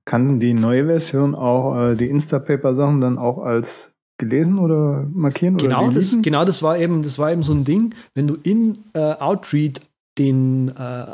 Kann 0.06 0.40
die 0.40 0.54
neue 0.54 0.86
Version 0.86 1.36
auch 1.36 1.78
äh, 1.78 1.96
die 1.96 2.08
Instapaper-Sachen 2.10 3.02
dann 3.02 3.18
auch 3.18 3.40
als 3.40 3.96
gelesen 4.18 4.60
oder 4.60 5.06
markieren 5.12 5.58
genau 5.58 5.88
oder 5.88 5.96
das, 5.96 6.18
genau 6.22 6.46
das 6.46 6.64
war 6.64 6.78
eben, 6.78 7.04
das 7.04 7.20
war 7.20 7.32
eben 7.32 7.44
so 7.44 7.54
ein 7.54 7.66
Ding, 7.66 7.94
wenn 8.14 8.28
du 8.28 8.38
in 8.44 8.78
äh, 8.94 9.00
Outread 9.00 9.82
den, 10.18 10.70
äh, 10.70 11.06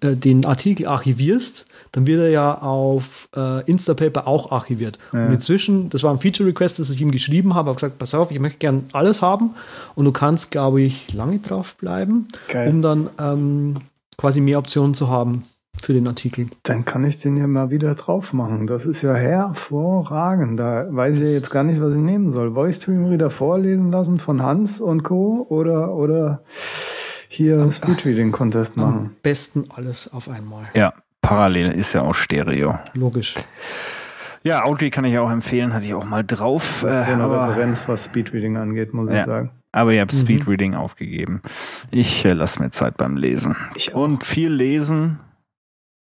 den 0.00 0.46
Artikel 0.46 0.86
archivierst, 0.86 1.66
dann 1.92 2.06
wird 2.06 2.20
er 2.20 2.30
ja 2.30 2.58
auf 2.58 3.28
äh, 3.36 3.62
Instapaper 3.70 4.26
auch 4.26 4.50
archiviert. 4.52 4.98
Ja. 5.12 5.26
Und 5.26 5.34
inzwischen, 5.34 5.90
das 5.90 6.02
war 6.02 6.12
ein 6.12 6.18
Feature-Request, 6.18 6.78
das 6.78 6.90
ich 6.90 7.00
ihm 7.00 7.10
geschrieben 7.10 7.54
habe, 7.54 7.68
habe 7.68 7.76
gesagt, 7.76 7.98
pass 7.98 8.14
auf, 8.14 8.30
ich 8.30 8.40
möchte 8.40 8.58
gern 8.58 8.86
alles 8.92 9.20
haben 9.20 9.50
und 9.94 10.06
du 10.06 10.12
kannst, 10.12 10.50
glaube 10.50 10.80
ich, 10.80 11.12
lange 11.12 11.40
drauf 11.40 11.76
bleiben, 11.76 12.26
Geil. 12.48 12.70
um 12.70 12.80
dann 12.80 13.10
ähm, 13.18 13.76
quasi 14.16 14.40
mehr 14.40 14.58
Optionen 14.58 14.94
zu 14.94 15.08
haben 15.08 15.44
für 15.80 15.92
den 15.92 16.06
Artikel. 16.06 16.46
Dann 16.62 16.84
kann 16.84 17.04
ich 17.04 17.20
den 17.20 17.36
ja 17.36 17.46
mal 17.46 17.70
wieder 17.70 17.94
drauf 17.94 18.32
machen. 18.32 18.66
Das 18.66 18.86
ist 18.86 19.02
ja 19.02 19.14
hervorragend. 19.14 20.58
Da 20.58 20.86
weiß 20.88 21.16
ich 21.16 21.22
ja 21.22 21.32
jetzt 21.32 21.50
gar 21.50 21.64
nicht, 21.64 21.80
was 21.80 21.94
ich 21.94 22.00
nehmen 22.00 22.30
soll. 22.30 22.54
Voice 22.54 22.76
Stream 22.76 23.06
Reader 23.06 23.30
vorlesen 23.30 23.90
lassen 23.90 24.18
von 24.18 24.42
Hans 24.42 24.80
und 24.80 25.02
Co. 25.02 25.46
oder 25.48 25.94
oder 25.94 26.42
hier 27.34 27.70
Speedreading 27.70 28.32
Contest 28.32 28.76
machen. 28.76 28.94
Am 28.94 29.10
besten 29.22 29.70
alles 29.70 30.12
auf 30.12 30.28
einmal. 30.28 30.64
Ja, 30.74 30.92
parallel 31.22 31.72
ist 31.72 31.92
ja 31.92 32.02
auch 32.02 32.14
Stereo. 32.14 32.78
Logisch. 32.94 33.34
Ja, 34.42 34.64
Outread 34.64 34.92
kann 34.92 35.04
ich 35.06 35.16
auch 35.18 35.30
empfehlen, 35.30 35.72
hatte 35.72 35.86
ich 35.86 35.94
auch 35.94 36.04
mal 36.04 36.22
drauf. 36.22 36.80
Das 36.82 36.94
ist 36.94 37.06
äh, 37.06 37.08
ja 37.10 37.14
eine 37.14 37.24
aber- 37.24 37.48
Referenz, 37.48 37.88
was 37.88 38.04
Speedreading 38.04 38.56
angeht, 38.58 38.92
muss 38.92 39.08
ich 39.08 39.16
Ja. 39.16 39.24
sagen. 39.24 39.50
Aber 39.72 39.92
ihr 39.92 40.02
habt 40.02 40.12
Mhm. 40.12 40.18
Speedreading 40.18 40.74
aufgegeben. 40.74 41.40
Ich 41.90 42.24
äh, 42.24 42.32
lasse 42.34 42.62
mir 42.62 42.70
Zeit 42.70 42.96
beim 42.96 43.16
Lesen. 43.16 43.56
Ich 43.74 43.94
auch. 43.94 44.02
Und 44.02 44.22
viel 44.24 44.52
lesen 44.52 45.18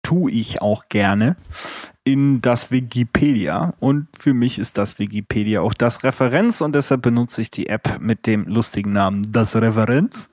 tue 0.03 0.31
ich 0.31 0.61
auch 0.61 0.87
gerne 0.89 1.35
in 2.05 2.39
das 2.39 2.69
Wikipedia. 2.69 3.73
Und 3.79 4.07
für 4.17 4.35
mich 4.35 4.59
ist 4.59 4.77
das 4.77 4.99
Wikipedia 4.99 5.61
auch 5.61 5.73
das 5.73 6.03
Referenz 6.03 6.61
und 6.61 6.75
deshalb 6.75 7.01
benutze 7.01 7.41
ich 7.41 7.49
die 7.49 7.67
App 7.67 7.99
mit 7.99 8.27
dem 8.27 8.45
lustigen 8.45 8.93
Namen 8.93 9.31
Das 9.31 9.55
Referenz. 9.55 10.29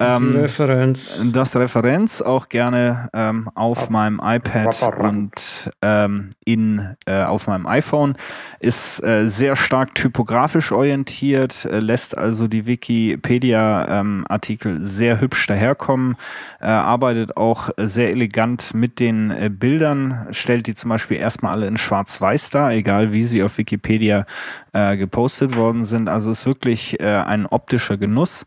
Ähm, 0.00 0.32
Referenz. 0.32 1.20
das 1.32 1.54
Referenz 1.54 2.20
auch 2.20 2.48
gerne 2.48 3.10
ähm, 3.12 3.48
auf 3.54 3.90
meinem 3.90 4.20
iPad 4.22 4.98
und 4.98 5.70
ähm, 5.82 6.30
in, 6.44 6.96
äh, 7.06 7.22
auf 7.22 7.46
meinem 7.46 7.68
iPhone. 7.68 8.16
Ist 8.58 9.00
äh, 9.04 9.28
sehr 9.28 9.54
stark 9.54 9.94
typografisch 9.94 10.72
orientiert, 10.72 11.64
äh, 11.66 11.78
lässt 11.78 12.18
also 12.18 12.48
die 12.48 12.66
Wikipedia-Artikel 12.66 14.84
sehr 14.84 15.20
hübsch 15.20 15.46
daherkommen, 15.46 16.16
äh, 16.60 16.66
arbeitet 16.66 17.36
auch 17.36 17.70
äh, 17.76 17.86
sehr 17.86 18.10
elegant 18.10 18.74
mit 18.74 18.98
den 18.98 19.30
äh, 19.30 19.48
Bildern, 19.48 20.26
stellt 20.30 20.66
die 20.66 20.74
zum 20.74 20.88
Beispiel 20.88 21.03
erstmal 21.10 21.52
alle 21.52 21.66
in 21.66 21.76
Schwarz-Weiß 21.76 22.50
dar, 22.50 22.72
egal 22.72 23.12
wie 23.12 23.22
sie 23.22 23.42
auf 23.42 23.58
Wikipedia 23.58 24.26
äh, 24.72 24.96
gepostet 24.96 25.56
worden 25.56 25.84
sind. 25.84 26.08
Also 26.08 26.30
ist 26.30 26.46
wirklich 26.46 27.00
äh, 27.00 27.04
ein 27.04 27.46
optischer 27.46 27.96
Genuss. 27.96 28.44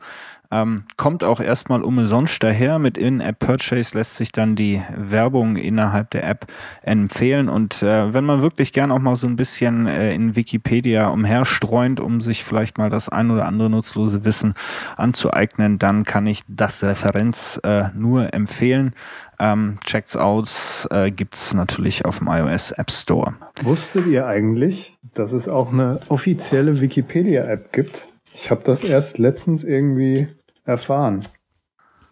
Ähm, 0.49 0.83
kommt 0.95 1.23
auch 1.23 1.41
erstmal 1.41 1.81
umsonst 1.81 2.41
daher. 2.41 2.79
Mit 2.79 2.97
In-App-Purchase 2.97 3.97
lässt 3.97 4.15
sich 4.15 4.31
dann 4.31 4.55
die 4.55 4.81
Werbung 4.95 5.57
innerhalb 5.57 6.11
der 6.11 6.23
App 6.27 6.47
empfehlen. 6.83 7.49
Und 7.49 7.83
äh, 7.83 8.13
wenn 8.13 8.23
man 8.23 8.41
wirklich 8.41 8.71
gern 8.71 8.91
auch 8.91 8.99
mal 8.99 9.15
so 9.15 9.27
ein 9.27 9.35
bisschen 9.35 9.87
äh, 9.87 10.13
in 10.13 10.35
Wikipedia 10.35 11.07
umherstreunt, 11.07 11.99
um 11.99 12.21
sich 12.21 12.43
vielleicht 12.43 12.77
mal 12.77 12.89
das 12.89 13.09
ein 13.09 13.29
oder 13.29 13.45
andere 13.45 13.69
nutzlose 13.69 14.23
Wissen 14.23 14.53
anzueignen, 14.95 15.79
dann 15.79 16.05
kann 16.05 16.27
ich 16.27 16.43
das 16.47 16.81
Referenz 16.83 17.59
äh, 17.63 17.85
nur 17.93 18.33
empfehlen. 18.33 18.93
Ähm, 19.39 19.77
checkt's 19.85 20.15
aus, 20.15 20.87
äh, 20.91 21.11
gibt's 21.11 21.53
natürlich 21.53 22.05
auf 22.05 22.19
dem 22.19 22.27
iOS 22.27 22.71
App 22.71 22.89
Store. 22.91 23.35
Wusstet 23.61 24.07
ihr 24.07 24.25
eigentlich, 24.25 24.97
dass 25.13 25.31
es 25.31 25.47
auch 25.47 25.71
eine 25.71 25.99
offizielle 26.09 26.81
Wikipedia-App 26.81 27.71
gibt? 27.71 28.07
Ich 28.33 28.49
habe 28.49 28.63
das 28.63 28.83
erst 28.83 29.19
letztens 29.19 29.63
irgendwie 29.63 30.27
erfahren. 30.65 31.23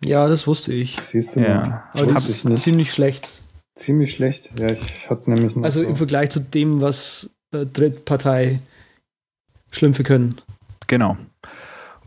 Ja, 0.03 0.27
das 0.27 0.45
wusste 0.45 0.73
ich. 0.73 0.99
Siehst 1.01 1.35
du 1.35 1.39
Ja. 1.41 1.55
mal. 1.55 1.83
Aber 1.93 2.13
das 2.13 2.29
ist 2.29 2.45
nicht. 2.45 2.61
ziemlich 2.61 2.91
schlecht. 2.93 3.41
Ziemlich 3.75 4.11
schlecht. 4.11 4.51
Ja, 4.59 4.67
ich 4.71 5.09
hatte 5.09 5.29
nämlich 5.31 5.55
Also 5.63 5.81
so. 5.81 5.87
im 5.89 5.95
Vergleich 5.95 6.29
zu 6.29 6.39
dem, 6.39 6.79
was 6.81 7.31
äh, 7.53 7.65
Drittpartei 7.65 8.59
Schlümpfe 9.71 10.03
können. 10.03 10.35
Genau. 10.87 11.17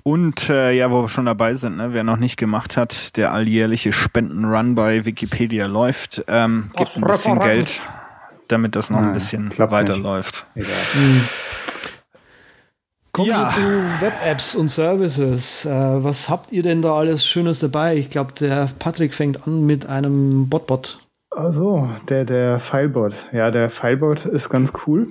Und 0.09 0.49
äh, 0.49 0.73
ja, 0.73 0.91
wo 0.91 1.03
wir 1.03 1.09
schon 1.09 1.27
dabei 1.27 1.53
sind, 1.53 1.77
ne, 1.77 1.93
wer 1.93 2.03
noch 2.03 2.17
nicht 2.17 2.39
gemacht 2.39 2.79
hat, 2.79 3.17
der 3.19 3.31
alljährliche 3.33 3.93
Spendenrun 3.93 4.75
bei 4.75 5.05
Wikipedia 5.05 5.67
läuft, 5.67 6.25
ähm, 6.29 6.71
gibt 6.77 6.97
ein 6.97 7.03
bisschen 7.03 7.39
Geld, 7.39 7.83
damit 8.49 8.75
das 8.75 8.89
noch 8.89 9.01
ein 9.01 9.05
Nein, 9.05 9.13
bisschen 9.13 9.51
klappt 9.51 9.71
weiterläuft. 9.73 10.47
Egal. 10.55 10.71
Kommen 13.13 13.29
Ja. 13.29 13.43
wir 13.43 13.49
zu 13.51 13.61
Web-Apps 14.01 14.55
und 14.55 14.69
Services. 14.71 15.67
Äh, 15.67 15.71
was 15.71 16.31
habt 16.31 16.53
ihr 16.53 16.63
denn 16.63 16.81
da 16.81 16.95
alles 16.95 17.27
Schönes 17.27 17.59
dabei? 17.59 17.97
Ich 17.97 18.09
glaube, 18.09 18.33
der 18.33 18.71
Patrick 18.79 19.13
fängt 19.13 19.47
an 19.47 19.67
mit 19.67 19.85
einem 19.87 20.49
Botbot. 20.49 21.01
Also, 21.31 21.91
der, 22.09 22.25
der 22.25 22.59
Filebot. 22.59 23.27
Ja, 23.33 23.51
der 23.51 23.69
Filebot 23.69 24.25
ist 24.25 24.49
ganz 24.49 24.73
cool. 24.87 25.09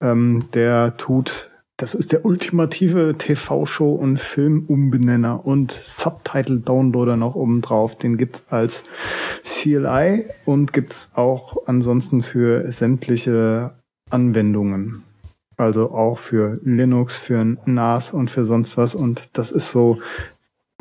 Ähm, 0.00 0.44
der 0.54 0.96
tut, 0.98 1.50
das 1.78 1.94
ist 1.94 2.12
der 2.12 2.24
ultimative 2.24 3.16
TV-Show- 3.18 3.94
und 3.94 4.18
Filmumbenenner 4.18 5.44
und 5.44 5.72
Subtitle-Downloader 5.84 7.16
noch 7.16 7.34
obendrauf. 7.34 7.98
Den 7.98 8.16
gibt's 8.16 8.44
als 8.48 8.84
CLI 9.44 10.24
und 10.46 10.72
gibt's 10.72 11.12
auch 11.14 11.66
ansonsten 11.66 12.22
für 12.22 12.70
sämtliche 12.72 13.74
Anwendungen. 14.10 15.02
Also 15.58 15.90
auch 15.90 16.18
für 16.18 16.58
Linux, 16.64 17.16
für 17.16 17.44
NAS 17.66 18.12
und 18.12 18.30
für 18.30 18.46
sonst 18.46 18.76
was. 18.76 18.94
Und 18.94 19.30
das 19.34 19.52
ist 19.52 19.70
so 19.70 19.98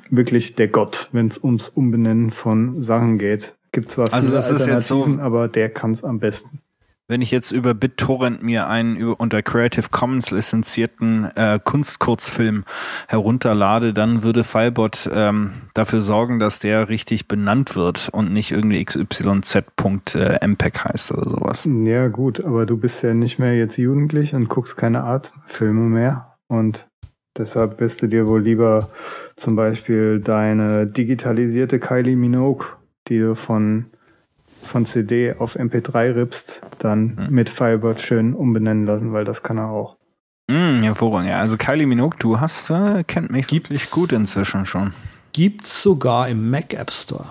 wirklich 0.10 0.56
der 0.56 0.68
Gott, 0.70 1.10
wenn 1.12 1.28
es 1.28 1.44
ums 1.44 1.70
Umbenennen 1.70 2.32
von 2.32 2.82
Sachen 2.82 3.18
geht. 3.18 3.56
Gibt 3.72 3.92
zwar 3.92 4.14
Also 4.14 4.28
viele 4.28 4.36
das 4.38 4.52
ist 4.52 4.68
jetzt 4.68 4.88
so- 4.88 4.96
Alternativen, 5.00 5.20
aber 5.20 5.48
der 5.50 5.70
kann 5.70 5.92
es 5.92 6.04
am 6.06 6.20
besten. 6.20 6.60
Wenn 7.08 7.22
ich 7.22 7.30
jetzt 7.30 7.52
über 7.52 7.76
BitTorrent 7.76 8.42
mir 8.42 8.68
einen 8.68 9.14
unter 9.14 9.44
Creative 9.44 9.90
Commons 9.92 10.32
lizenzierten 10.32 11.26
äh, 11.36 11.60
Kunstkurzfilm 11.64 12.64
herunterlade, 13.08 13.94
dann 13.94 14.24
würde 14.24 14.44
Filebot 14.44 15.08
ähm, 15.14 15.52
dafür 15.76 16.02
sorgen, 16.02 16.40
dass 16.40 16.58
der 16.58 16.90
richtig 16.90 17.28
benannt 17.28 17.76
wird 17.76 18.10
und 18.12 18.34
nicht 18.34 18.52
irgendwie 18.52 18.84
xyz.mpeg 18.84 20.04
heißt 20.84 21.12
oder 21.12 21.30
sowas. 21.30 21.70
Ja, 21.84 22.08
gut, 22.08 22.44
aber 22.44 22.66
du 22.66 22.76
bist 22.78 23.04
ja 23.04 23.14
nicht 23.14 23.38
mehr 23.38 23.56
jetzt 23.56 23.78
jugendlich 23.78 24.34
und 24.34 24.50
guckst 24.50 24.76
keine 24.76 25.04
Artfilme 25.04 25.88
mehr. 25.88 26.38
Und 26.48 26.88
deshalb 27.38 27.80
wirst 27.80 28.02
du 28.02 28.08
dir 28.08 28.26
wohl 28.26 28.42
lieber 28.42 28.90
zum 29.36 29.56
Beispiel 29.56 30.22
deine 30.22 30.88
digitalisierte 30.88 31.80
Kylie 31.80 32.16
Minogue, 32.16 32.66
die 33.10 33.20
du 33.20 33.36
von, 33.36 33.92
von 34.66 34.86
CD 34.86 35.34
auf 35.38 35.56
MP3 35.58 36.16
rippst, 36.16 36.62
dann 36.80 37.18
Hm. 37.18 37.34
mit 37.34 37.50
Firebird 37.50 38.02
schön 38.02 38.34
umbenennen 38.34 38.86
lassen, 38.86 39.14
weil 39.14 39.24
das 39.24 39.44
kann 39.44 39.58
er 39.58 39.70
auch. 39.70 39.96
Mm, 40.50 40.84
hervorragend. 40.84 41.30
Ja, 41.30 41.40
also 41.40 41.58
Kylie 41.58 41.88
Minogue, 41.88 42.18
du 42.20 42.40
hast, 42.40 42.70
äh, 42.70 43.04
kennt 43.04 43.32
mich 43.32 43.52
wirklich 43.52 43.80
Gibt's- 43.82 43.92
gut 43.92 44.12
inzwischen 44.12 44.66
schon. 44.66 44.94
Gibt's 45.34 45.82
sogar 45.82 46.30
im 46.30 46.50
Mac 46.50 46.74
App 46.74 46.92
Store. 46.92 47.26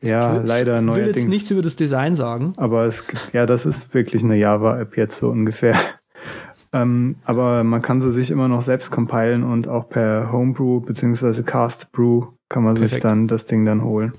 Ja, 0.00 0.34
leider 0.38 0.74
Ich 0.76 0.80
will 0.80 0.82
neuerdings. 0.86 1.16
jetzt 1.16 1.28
nichts 1.28 1.50
über 1.50 1.62
das 1.62 1.76
Design 1.76 2.14
sagen. 2.14 2.52
Aber 2.56 2.84
es 2.84 3.06
gibt, 3.06 3.32
ja, 3.32 3.44
das 3.44 3.66
ist 3.66 3.92
wirklich 3.92 4.22
eine 4.24 4.36
Java-App 4.36 4.96
jetzt 4.96 5.18
so 5.18 5.28
ungefähr. 5.30 5.74
ähm, 6.72 7.16
aber 7.24 7.64
man 7.64 7.82
kann 7.82 8.00
sie 8.00 8.12
sich 8.12 8.30
immer 8.30 8.48
noch 8.48 8.62
selbst 8.62 8.90
compilen 8.92 9.42
und 9.42 9.68
auch 9.68 9.88
per 9.88 10.30
Homebrew 10.32 10.80
beziehungsweise 10.80 11.42
Castbrew 11.42 12.26
kann 12.48 12.62
man 12.62 12.76
sich 12.76 12.84
Perfekt. 12.92 13.04
dann 13.04 13.26
das 13.28 13.44
Ding 13.46 13.64
dann 13.66 13.82
holen. 13.82 14.12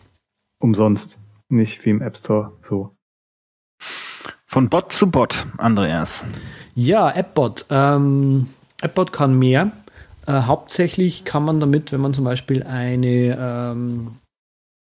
Umsonst. 0.61 1.17
Nicht 1.49 1.83
wie 1.83 1.89
im 1.89 2.01
App 2.01 2.15
Store 2.15 2.53
so. 2.61 2.95
Von 4.45 4.69
Bot 4.69 4.91
zu 4.93 5.11
Bot, 5.11 5.45
Andreas. 5.57 6.25
Ja, 6.75 7.07
AppBot. 7.07 7.65
Ähm, 7.69 8.47
AppBot 8.81 9.11
kann 9.13 9.37
mehr. 9.37 9.71
Äh, 10.25 10.43
hauptsächlich 10.43 11.25
kann 11.25 11.43
man 11.43 11.59
damit, 11.59 11.91
wenn 11.91 12.01
man 12.01 12.13
zum 12.13 12.23
Beispiel 12.23 12.63
eine, 12.63 13.37
ähm, 13.39 14.17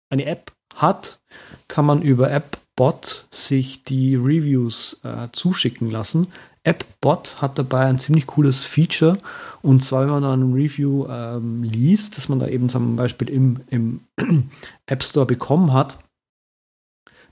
eine 0.09 0.25
App 0.25 0.51
hat, 0.75 1.19
kann 1.67 1.85
man 1.85 2.01
über 2.01 2.31
AppBot 2.31 3.25
sich 3.29 3.83
die 3.83 4.15
Reviews 4.15 4.99
äh, 5.03 5.27
zuschicken 5.31 5.91
lassen. 5.91 6.27
AppBot 6.65 7.41
hat 7.41 7.57
dabei 7.57 7.85
ein 7.85 7.99
ziemlich 7.99 8.25
cooles 8.27 8.63
Feature. 8.63 9.17
Und 9.61 9.83
zwar, 9.83 10.01
wenn 10.01 10.09
man 10.09 10.23
dann 10.23 10.41
ein 10.41 10.53
Review 10.53 11.07
ähm, 11.09 11.63
liest, 11.63 12.17
das 12.17 12.29
man 12.29 12.39
da 12.39 12.47
eben 12.47 12.69
zum 12.69 12.95
Beispiel 12.95 13.29
im, 13.29 13.61
im 13.69 14.01
App 14.87 15.03
Store 15.03 15.25
bekommen 15.25 15.73
hat, 15.73 15.99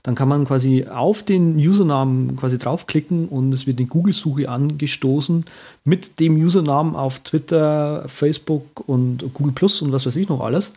dann 0.02 0.14
kann 0.16 0.28
man 0.28 0.46
quasi 0.46 0.86
auf 0.86 1.22
den 1.22 1.56
Usernamen 1.56 2.36
quasi 2.36 2.58
draufklicken 2.58 3.28
und 3.28 3.52
es 3.52 3.66
wird 3.66 3.78
eine 3.78 3.86
Google-Suche 3.86 4.48
angestoßen 4.48 5.44
mit 5.84 6.18
dem 6.18 6.34
Usernamen 6.36 6.96
auf 6.96 7.20
Twitter, 7.20 8.08
Facebook 8.08 8.88
und 8.88 9.32
Google 9.32 9.52
Plus 9.52 9.80
und 9.80 9.92
was 9.92 10.04
weiß 10.04 10.16
ich 10.16 10.28
noch 10.28 10.40
alles, 10.40 10.72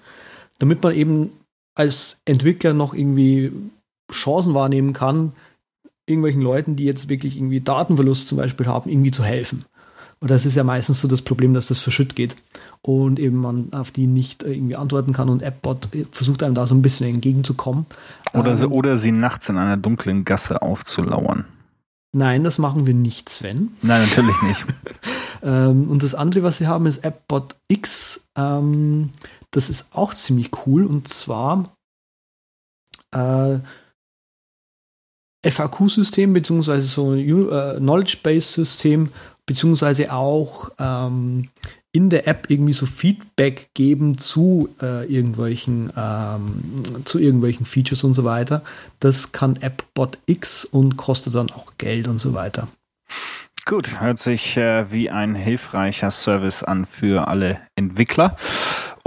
damit 0.60 0.84
man 0.84 0.94
eben 0.94 1.32
als 1.74 2.18
Entwickler 2.26 2.74
noch 2.74 2.94
irgendwie 2.94 3.52
Chancen 4.12 4.54
wahrnehmen 4.54 4.94
kann, 4.94 5.34
irgendwelchen 6.06 6.42
Leuten, 6.42 6.76
die 6.76 6.86
jetzt 6.86 7.10
wirklich 7.10 7.36
irgendwie 7.36 7.62
Datenverlust 7.62 8.28
zum 8.28 8.38
Beispiel 8.38 8.68
haben, 8.68 8.90
irgendwie 8.90 9.12
zu 9.12 9.24
helfen. 9.24 9.66
Und 10.20 10.32
das 10.32 10.46
ist 10.46 10.56
ja 10.56 10.64
meistens 10.64 11.02
so 11.02 11.08
das 11.08 11.22
Problem, 11.22 11.54
dass 11.54 11.68
das 11.68 11.80
verschütt 11.80 12.16
geht 12.16 12.36
und 12.86 13.20
eben 13.20 13.38
man 13.38 13.74
auf 13.74 13.90
die 13.90 14.06
nicht 14.06 14.44
äh, 14.44 14.54
irgendwie 14.54 14.76
antworten 14.76 15.12
kann 15.12 15.30
und 15.30 15.44
AppBot 15.44 15.94
äh, 15.96 16.06
versucht 16.12 16.44
einem 16.44 16.54
da 16.54 16.68
so 16.68 16.76
ein 16.76 16.84
bisschen 16.84 17.08
entgegenzukommen. 17.08 17.88
Oder, 18.34 18.56
sie, 18.56 18.66
Ähm, 18.66 18.72
oder 18.72 18.98
sie 18.98 19.12
nachts 19.12 19.50
in 19.50 19.58
einer 19.58 19.78
dunklen 19.78 20.24
Gasse 20.24 20.62
aufzulauern. 20.62 21.46
Nein, 22.14 22.44
das 22.44 22.60
machen 22.60 22.86
wir 22.86 22.94
nicht, 22.94 23.28
Sven. 23.30 23.72
Nein, 23.82 24.02
natürlich 24.02 24.42
nicht. 24.44 24.66
Ähm, 25.44 25.92
und 25.92 26.02
das 26.02 26.16
andere, 26.16 26.42
was 26.42 26.58
sie 26.58 26.66
haben, 26.66 26.88
ist 26.88 27.06
AppBot 27.06 27.56
X. 27.68 28.26
Ähm, 28.36 29.12
das 29.52 29.70
ist 29.70 29.94
auch 29.94 30.12
ziemlich 30.12 30.50
cool. 30.66 30.86
Und 30.86 31.08
zwar 31.08 31.76
äh, 33.12 33.60
FAQ-System, 35.48 36.34
beziehungsweise 36.34 36.88
so 36.88 37.12
ein 37.12 37.20
äh, 37.20 37.78
Knowledge-Base-System, 37.78 39.10
beziehungsweise 39.46 40.12
auch 40.12 40.72
ähm, 40.80 41.50
in 41.96 42.10
der 42.10 42.28
App 42.28 42.50
irgendwie 42.50 42.74
so 42.74 42.86
Feedback 42.86 43.70
geben 43.74 44.18
zu 44.18 44.68
äh, 44.82 45.06
irgendwelchen 45.06 45.94
ähm, 45.96 47.06
zu 47.06 47.20
irgendwelchen 47.20 47.66
Features 47.66 48.04
und 48.04 48.14
so 48.14 48.26
weiter. 48.26 48.64
Das 49.00 49.32
kann 49.32 49.58
AppBot 49.62 50.18
X 50.26 50.66
und 50.66 50.98
kostet 50.98 51.36
dann 51.36 51.52
auch 51.52 51.72
Geld 51.78 52.10
und 52.10 52.20
so 52.20 52.34
weiter. 52.34 52.68
Gut, 53.66 54.02
hört 54.02 54.20
sich 54.20 54.58
äh, 54.58 54.92
wie 54.92 55.10
ein 55.10 55.36
hilfreicher 55.36 56.12
Service 56.12 56.64
an 56.64 56.86
für 56.86 57.30
alle 57.30 57.62
Entwickler 57.76 58.36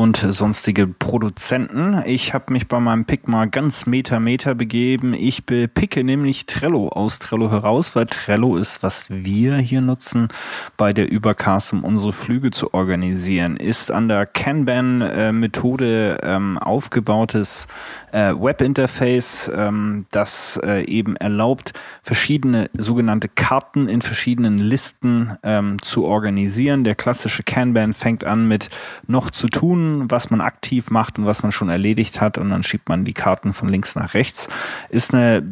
und 0.00 0.16
sonstige 0.16 0.86
Produzenten. 0.86 2.00
Ich 2.06 2.32
habe 2.32 2.52
mich 2.52 2.68
bei 2.68 2.78
meinem 2.78 3.04
Pick 3.04 3.26
mal 3.26 3.48
ganz 3.48 3.84
Meter 3.84 4.20
Meter 4.20 4.54
begeben. 4.54 5.12
Ich 5.12 5.44
picke 5.44 6.04
nämlich 6.04 6.46
Trello 6.46 6.90
aus 6.90 7.18
Trello 7.18 7.50
heraus, 7.50 7.96
weil 7.96 8.06
Trello 8.06 8.56
ist, 8.56 8.84
was 8.84 9.10
wir 9.10 9.56
hier 9.56 9.80
nutzen 9.80 10.28
bei 10.76 10.92
der 10.92 11.10
Übercast, 11.10 11.72
um 11.72 11.82
unsere 11.82 12.12
Flüge 12.12 12.52
zu 12.52 12.72
organisieren. 12.74 13.56
Ist 13.56 13.90
an 13.90 14.06
der 14.06 14.24
Kanban-Methode 14.26 16.18
ähm, 16.22 16.58
aufgebautes 16.58 17.66
äh, 18.12 18.34
Webinterface, 18.34 19.50
ähm, 19.54 20.06
das 20.10 20.60
äh, 20.64 20.84
eben 20.84 21.16
erlaubt, 21.16 21.72
verschiedene 22.02 22.70
sogenannte 22.76 23.28
Karten 23.28 23.88
in 23.88 24.02
verschiedenen 24.02 24.58
Listen 24.58 25.36
ähm, 25.42 25.80
zu 25.82 26.04
organisieren. 26.04 26.84
Der 26.84 26.94
klassische 26.94 27.42
Kanban 27.42 27.92
fängt 27.92 28.24
an 28.24 28.48
mit 28.48 28.70
noch 29.06 29.30
zu 29.30 29.48
tun 29.48 30.08
was 30.08 30.30
man 30.30 30.40
aktiv 30.40 30.90
macht 30.90 31.18
und 31.18 31.26
was 31.26 31.42
man 31.42 31.52
schon 31.52 31.68
erledigt 31.68 32.20
hat 32.20 32.38
und 32.38 32.50
dann 32.50 32.62
schiebt 32.62 32.88
man 32.88 33.04
die 33.04 33.12
Karten 33.12 33.52
von 33.52 33.68
links 33.68 33.94
nach 33.94 34.14
rechts. 34.14 34.48
Ist 34.90 35.14
eine 35.14 35.42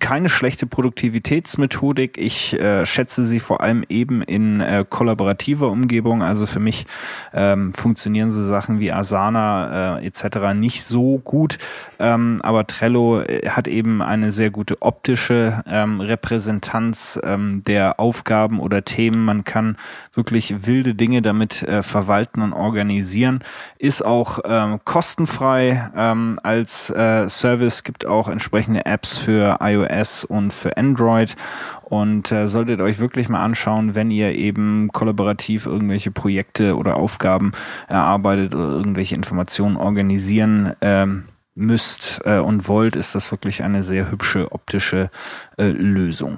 keine 0.00 0.28
schlechte 0.28 0.66
Produktivitätsmethodik. 0.66 2.18
Ich 2.18 2.58
äh, 2.60 2.86
schätze 2.86 3.24
sie 3.24 3.40
vor 3.40 3.60
allem 3.60 3.84
eben 3.88 4.22
in 4.22 4.60
äh, 4.60 4.84
kollaborativer 4.88 5.70
Umgebung. 5.70 6.22
Also 6.22 6.46
für 6.46 6.60
mich 6.60 6.86
ähm, 7.32 7.72
funktionieren 7.74 8.30
so 8.30 8.42
Sachen 8.42 8.80
wie 8.80 8.92
Asana 8.92 9.98
äh, 9.98 10.06
etc. 10.06 10.54
nicht 10.54 10.84
so 10.84 11.18
gut, 11.18 11.58
ähm, 11.98 12.40
aber 12.42 12.66
Trello 12.66 13.20
äh, 13.20 13.48
hat 13.48 13.68
eben 13.68 14.02
eine 14.02 14.32
sehr 14.32 14.50
gute 14.50 14.80
optische 14.82 15.62
ähm, 15.66 16.00
Repräsentanz 16.00 17.20
ähm, 17.22 17.62
der 17.66 18.00
Aufgaben 18.00 18.60
oder 18.60 18.84
Themen. 18.84 19.24
Man 19.24 19.44
kann 19.44 19.76
wirklich 20.12 20.66
wilde 20.66 20.94
Dinge 20.94 21.22
damit 21.22 21.62
äh, 21.62 21.82
verwalten 21.82 22.42
und 22.42 22.52
organisieren. 22.52 23.40
Ist 23.78 24.04
auch 24.04 24.40
ähm, 24.44 24.80
kostenfrei 24.84 25.90
ähm, 25.96 26.38
als 26.42 26.90
äh, 26.90 27.28
Service, 27.28 27.84
gibt 27.84 28.06
auch 28.06 28.28
entsprechende 28.28 28.86
Apps 28.86 29.18
für 29.18 29.58
iOS 29.60 30.24
und 30.24 30.52
für 30.52 30.76
Android 30.76 31.36
und 31.84 32.32
äh, 32.32 32.48
solltet 32.48 32.80
euch 32.80 32.98
wirklich 32.98 33.28
mal 33.28 33.42
anschauen, 33.42 33.94
wenn 33.94 34.10
ihr 34.10 34.34
eben 34.34 34.88
kollaborativ 34.92 35.66
irgendwelche 35.66 36.10
Projekte 36.10 36.76
oder 36.76 36.96
Aufgaben 36.96 37.52
erarbeitet 37.88 38.54
oder 38.54 38.70
irgendwelche 38.70 39.14
Informationen 39.14 39.76
organisieren 39.76 40.72
ähm, 40.80 41.24
müsst 41.54 42.20
äh, 42.24 42.38
und 42.38 42.68
wollt, 42.68 42.96
ist 42.96 43.14
das 43.14 43.30
wirklich 43.30 43.62
eine 43.62 43.82
sehr 43.82 44.10
hübsche 44.10 44.52
optische 44.52 45.10
äh, 45.56 45.68
Lösung. 45.68 46.36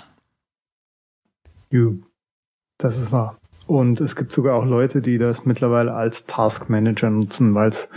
You. 1.71 1.99
Das 2.79 2.99
ist 2.99 3.13
wahr. 3.13 3.39
Und 3.67 4.01
es 4.01 4.15
gibt 4.15 4.33
sogar 4.33 4.55
auch 4.55 4.65
Leute, 4.65 5.01
die 5.01 5.19
das 5.19 5.45
mittlerweile 5.45 5.95
als 5.95 6.27
Task 6.27 6.69
Manager 6.69 7.11
nutzen, 7.11 7.55
weil 7.55 7.71
es 7.71 7.89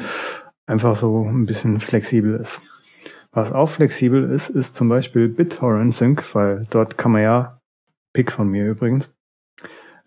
einfach 0.66 0.96
so 0.96 1.26
ein 1.26 1.46
bisschen 1.46 1.80
flexibel 1.80 2.34
ist. 2.36 2.62
Was 3.32 3.52
auch 3.52 3.70
flexibel 3.70 4.24
ist, 4.24 4.50
ist 4.50 4.76
zum 4.76 4.90
Beispiel 4.90 5.28
BitTorrent 5.28 5.94
Sync, 5.94 6.24
weil 6.34 6.66
dort 6.70 6.98
kann 6.98 7.12
man 7.12 7.22
ja, 7.22 7.62
Pick 8.14 8.32
von 8.32 8.48
mir 8.48 8.68
übrigens, 8.68 9.14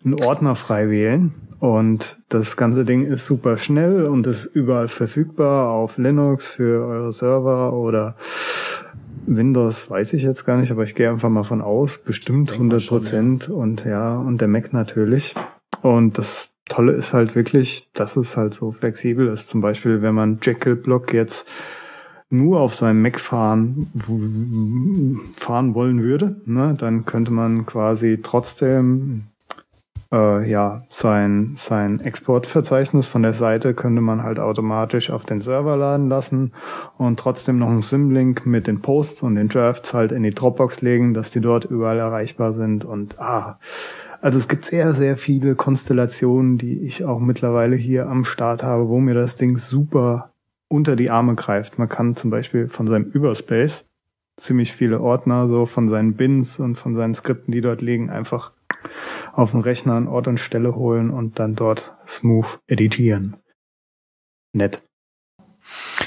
einen 0.03 0.21
Ordner 0.21 0.55
frei 0.55 0.89
wählen. 0.89 1.33
Und 1.59 2.21
das 2.27 2.57
ganze 2.57 2.83
Ding 2.83 3.05
ist 3.05 3.25
super 3.25 3.57
schnell 3.57 4.05
und 4.05 4.27
ist 4.27 4.45
überall 4.45 4.89
verfügbar 4.89 5.71
auf 5.71 5.97
Linux 5.97 6.47
für 6.51 6.85
eure 6.85 7.13
Server 7.13 7.71
oder 7.73 8.17
Windows 9.25 9.89
weiß 9.89 10.13
ich 10.13 10.23
jetzt 10.23 10.45
gar 10.45 10.57
nicht, 10.57 10.71
aber 10.71 10.83
ich 10.83 10.95
gehe 10.95 11.09
einfach 11.09 11.29
mal 11.29 11.43
von 11.43 11.61
aus, 11.61 11.99
bestimmt 11.99 12.51
100 12.51 12.85
Prozent 12.87 13.49
und 13.49 13.85
ja, 13.85 14.17
und 14.17 14.41
der 14.41 14.47
Mac 14.47 14.73
natürlich. 14.73 15.35
Und 15.81 16.17
das 16.17 16.55
Tolle 16.67 16.93
ist 16.93 17.13
halt 17.13 17.35
wirklich, 17.35 17.89
dass 17.93 18.15
es 18.15 18.37
halt 18.37 18.53
so 18.53 18.71
flexibel 18.71 19.27
ist. 19.27 19.49
Zum 19.49 19.61
Beispiel, 19.61 20.01
wenn 20.01 20.15
man 20.15 20.39
Jekyll-Block 20.41 21.13
jetzt 21.13 21.47
nur 22.29 22.59
auf 22.61 22.73
seinem 22.73 23.01
Mac 23.01 23.19
fahren, 23.19 23.91
fahren 25.35 25.75
wollen 25.75 26.01
würde, 26.01 26.41
ne, 26.45 26.75
dann 26.77 27.05
könnte 27.05 27.31
man 27.31 27.65
quasi 27.65 28.19
trotzdem 28.23 29.27
äh, 30.13 30.49
ja 30.49 30.83
sein, 30.89 31.53
sein 31.55 31.99
Exportverzeichnis 31.99 33.07
von 33.07 33.23
der 33.23 33.33
Seite 33.33 33.73
könnte 33.73 34.01
man 34.01 34.23
halt 34.23 34.39
automatisch 34.39 35.09
auf 35.09 35.25
den 35.25 35.41
Server 35.41 35.75
laden 35.75 36.07
lassen 36.07 36.53
und 36.97 37.19
trotzdem 37.19 37.57
noch 37.57 37.69
einen 37.69 37.81
Symlink 37.81 38.45
mit 38.45 38.67
den 38.67 38.81
Posts 38.81 39.23
und 39.23 39.35
den 39.35 39.49
Drafts 39.49 39.93
halt 39.93 40.11
in 40.11 40.23
die 40.23 40.29
Dropbox 40.29 40.81
legen, 40.81 41.13
dass 41.13 41.31
die 41.31 41.41
dort 41.41 41.65
überall 41.65 41.99
erreichbar 41.99 42.53
sind 42.53 42.85
und 42.85 43.19
ah, 43.19 43.59
also 44.21 44.39
es 44.39 44.47
gibt 44.47 44.63
sehr, 44.63 44.93
sehr 44.93 45.17
viele 45.17 45.55
Konstellationen, 45.55 46.57
die 46.57 46.79
ich 46.79 47.03
auch 47.03 47.19
mittlerweile 47.19 47.75
hier 47.75 48.07
am 48.07 48.23
Start 48.23 48.63
habe, 48.63 48.87
wo 48.87 49.01
mir 49.01 49.15
das 49.15 49.35
Ding 49.35 49.57
super 49.57 50.31
unter 50.69 50.95
die 50.95 51.09
Arme 51.09 51.35
greift. 51.35 51.77
Man 51.77 51.89
kann 51.89 52.15
zum 52.15 52.29
Beispiel 52.29 52.69
von 52.69 52.87
seinem 52.87 53.03
Überspace 53.03 53.85
ziemlich 54.37 54.71
viele 54.71 55.01
Ordner 55.01 55.49
so 55.49 55.65
von 55.65 55.89
seinen 55.89 56.13
Bins 56.13 56.57
und 56.57 56.75
von 56.75 56.95
seinen 56.95 57.13
Skripten, 57.13 57.51
die 57.51 57.59
dort 57.59 57.81
liegen, 57.81 58.09
einfach 58.09 58.53
auf 59.33 59.51
dem 59.51 59.61
Rechner 59.61 59.93
an 59.93 60.07
Ort 60.07 60.27
und 60.27 60.39
Stelle 60.39 60.75
holen 60.75 61.09
und 61.09 61.39
dann 61.39 61.55
dort 61.55 61.95
smooth 62.07 62.59
editieren. 62.67 63.37
Nett. 64.53 64.83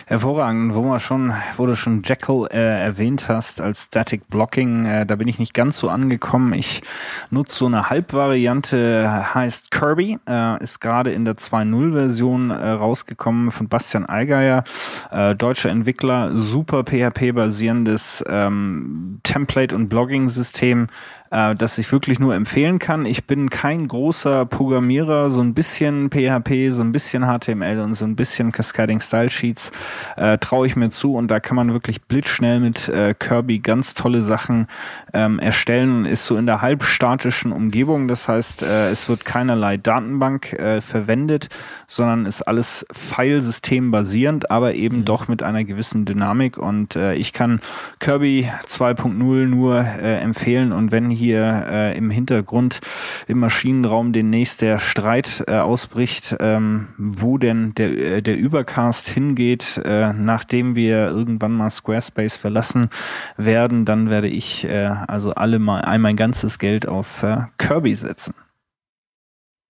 Hervorragend, 0.07 0.75
wo 0.75 0.83
wir 0.83 0.99
schon, 0.99 1.33
wo 1.57 1.67
du 1.67 1.75
schon 1.75 2.03
Jekyll 2.05 2.47
äh, 2.51 2.85
erwähnt 2.85 3.29
hast 3.29 3.61
als 3.61 3.85
Static 3.85 4.29
Blocking, 4.29 4.85
äh, 4.87 5.07
da 5.07 5.17
bin 5.17 5.27
ich 5.27 5.39
nicht 5.39 5.55
ganz 5.55 5.79
so 5.79 5.89
angekommen. 5.89 6.53
Ich 6.53 6.83
nutze 7.31 7.57
so 7.57 7.67
eine 7.67 7.89
Halbvariante, 7.91 9.35
heißt 9.35 9.71
Kirby, 9.71 10.19
äh, 10.29 10.63
ist 10.63 10.81
gerade 10.81 11.11
in 11.11 11.25
der 11.25 11.35
2.0 11.35 11.93
Version 11.93 12.51
äh, 12.51 12.69
rausgekommen 12.69 13.51
von 13.51 13.69
Bastian 13.69 14.05
Allgeier, 14.05 14.63
äh, 15.11 15.35
deutscher 15.35 15.71
Entwickler, 15.71 16.37
super 16.37 16.85
PHP 16.85 17.33
basierendes 17.33 18.23
ähm, 18.29 19.21
Template 19.25 19.75
und 19.75 19.89
Blogging 19.89 20.29
System, 20.29 20.87
äh, 21.31 21.55
das 21.55 21.79
ich 21.79 21.91
wirklich 21.93 22.19
nur 22.19 22.35
empfehlen 22.35 22.79
kann. 22.79 23.07
Ich 23.07 23.27
bin 23.27 23.51
kein 23.51 23.89
großer 23.89 24.47
Programmierer, 24.47 25.31
so 25.31 25.41
ein 25.41 25.55
bisschen 25.55 26.11
PHP, 26.11 26.71
so 26.71 26.83
ein 26.83 26.93
bisschen 26.93 27.25
HTML 27.25 27.81
und 27.81 27.95
so 27.95 28.05
ein 28.05 28.17
bisschen 28.17 28.53
Cascading 28.53 29.01
Style 29.01 29.31
Sheets 29.31 29.73
äh, 30.17 30.39
traue 30.39 30.67
ich 30.67 30.77
mir 30.77 30.91
zu 30.91 31.15
und 31.15 31.29
da 31.31 31.41
kann 31.41 31.57
man 31.57 31.73
wirklich 31.73 32.03
blitzschnell 32.03 32.61
mit 32.61 32.89
äh, 32.89 33.15
Kirby 33.19 33.59
ganz 33.59 33.95
tolle 33.95 34.23
Sachen 34.23 34.67
ähm, 35.13 35.39
erstellen 35.39 36.05
ist 36.05 36.27
so 36.27 36.37
in 36.37 36.47
der 36.47 36.63
halbstatischen 36.63 37.53
Umgebung. 37.53 38.09
Das 38.09 38.29
heißt, 38.29 38.63
äh, 38.63 38.91
es 38.91 39.09
wird 39.09 39.25
keinerlei 39.25 39.77
Datenbank 39.77 40.53
äh, 40.53 40.81
verwendet, 40.81 41.49
sondern 41.87 42.27
ist 42.27 42.43
alles 42.43 42.87
Filesystem 42.93 43.91
basierend, 43.91 44.51
aber 44.51 44.75
eben 44.75 44.99
mhm. 44.99 45.05
doch 45.05 45.29
mit 45.29 45.43
einer 45.43 45.65
gewissen 45.65 46.05
Dynamik 46.05 46.59
und 46.59 46.97
äh, 46.97 47.15
ich 47.15 47.33
kann 47.33 47.61
Kirby 47.99 48.51
2.0 48.67 49.47
nur 49.47 49.81
äh, 49.81 50.17
empfehlen 50.21 50.73
und 50.73 50.93
wenn 50.93 51.11
hier 51.17 51.67
äh, 51.69 51.97
im 51.97 52.11
Hintergrund 52.11 52.81
im 53.27 53.41
Maschinenraum 53.41 54.13
demnächst 54.13 54.63
der 54.63 54.79
Streit 54.79 55.45
äh, 55.49 55.57
ausbricht, 55.57 56.37
ähm, 56.41 56.89
wo 56.99 57.39
denn 57.39 57.75
der, 57.75 58.17
äh, 58.17 58.23
der 58.23 58.39
Übercast 58.39 59.09
hingeht, 59.09 59.81
äh, 59.85 60.13
nachdem 60.13 60.77
wir 60.77 61.09
irgendwann 61.09 61.53
mal 61.53 61.71
Squarespace 61.71 62.37
verlassen 62.37 62.91
werden, 63.37 63.85
dann 63.85 64.11
werde 64.11 64.29
ich 64.29 64.65
äh, 64.65 64.91
also 65.09 65.33
alle 65.33 65.59
mal 65.59 65.81
all 65.81 65.99
mein 65.99 66.17
ganzes 66.17 66.59
Geld 66.59 66.87
auf 66.87 67.23
äh, 67.23 67.47
Kirby 67.59 67.95
setzen. 67.95 68.35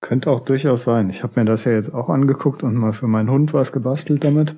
Könnte 0.01 0.31
auch 0.31 0.41
durchaus 0.41 0.85
sein. 0.85 1.11
Ich 1.11 1.23
habe 1.23 1.41
mir 1.41 1.47
das 1.47 1.65
ja 1.65 1.73
jetzt 1.73 1.93
auch 1.95 2.09
angeguckt 2.09 2.63
und 2.63 2.75
mal 2.75 2.93
für 2.93 3.09
meinen 3.09 3.31
Hund 3.31 3.55
was 3.55 3.73
gebastelt 3.73 4.23
damit. 4.23 4.57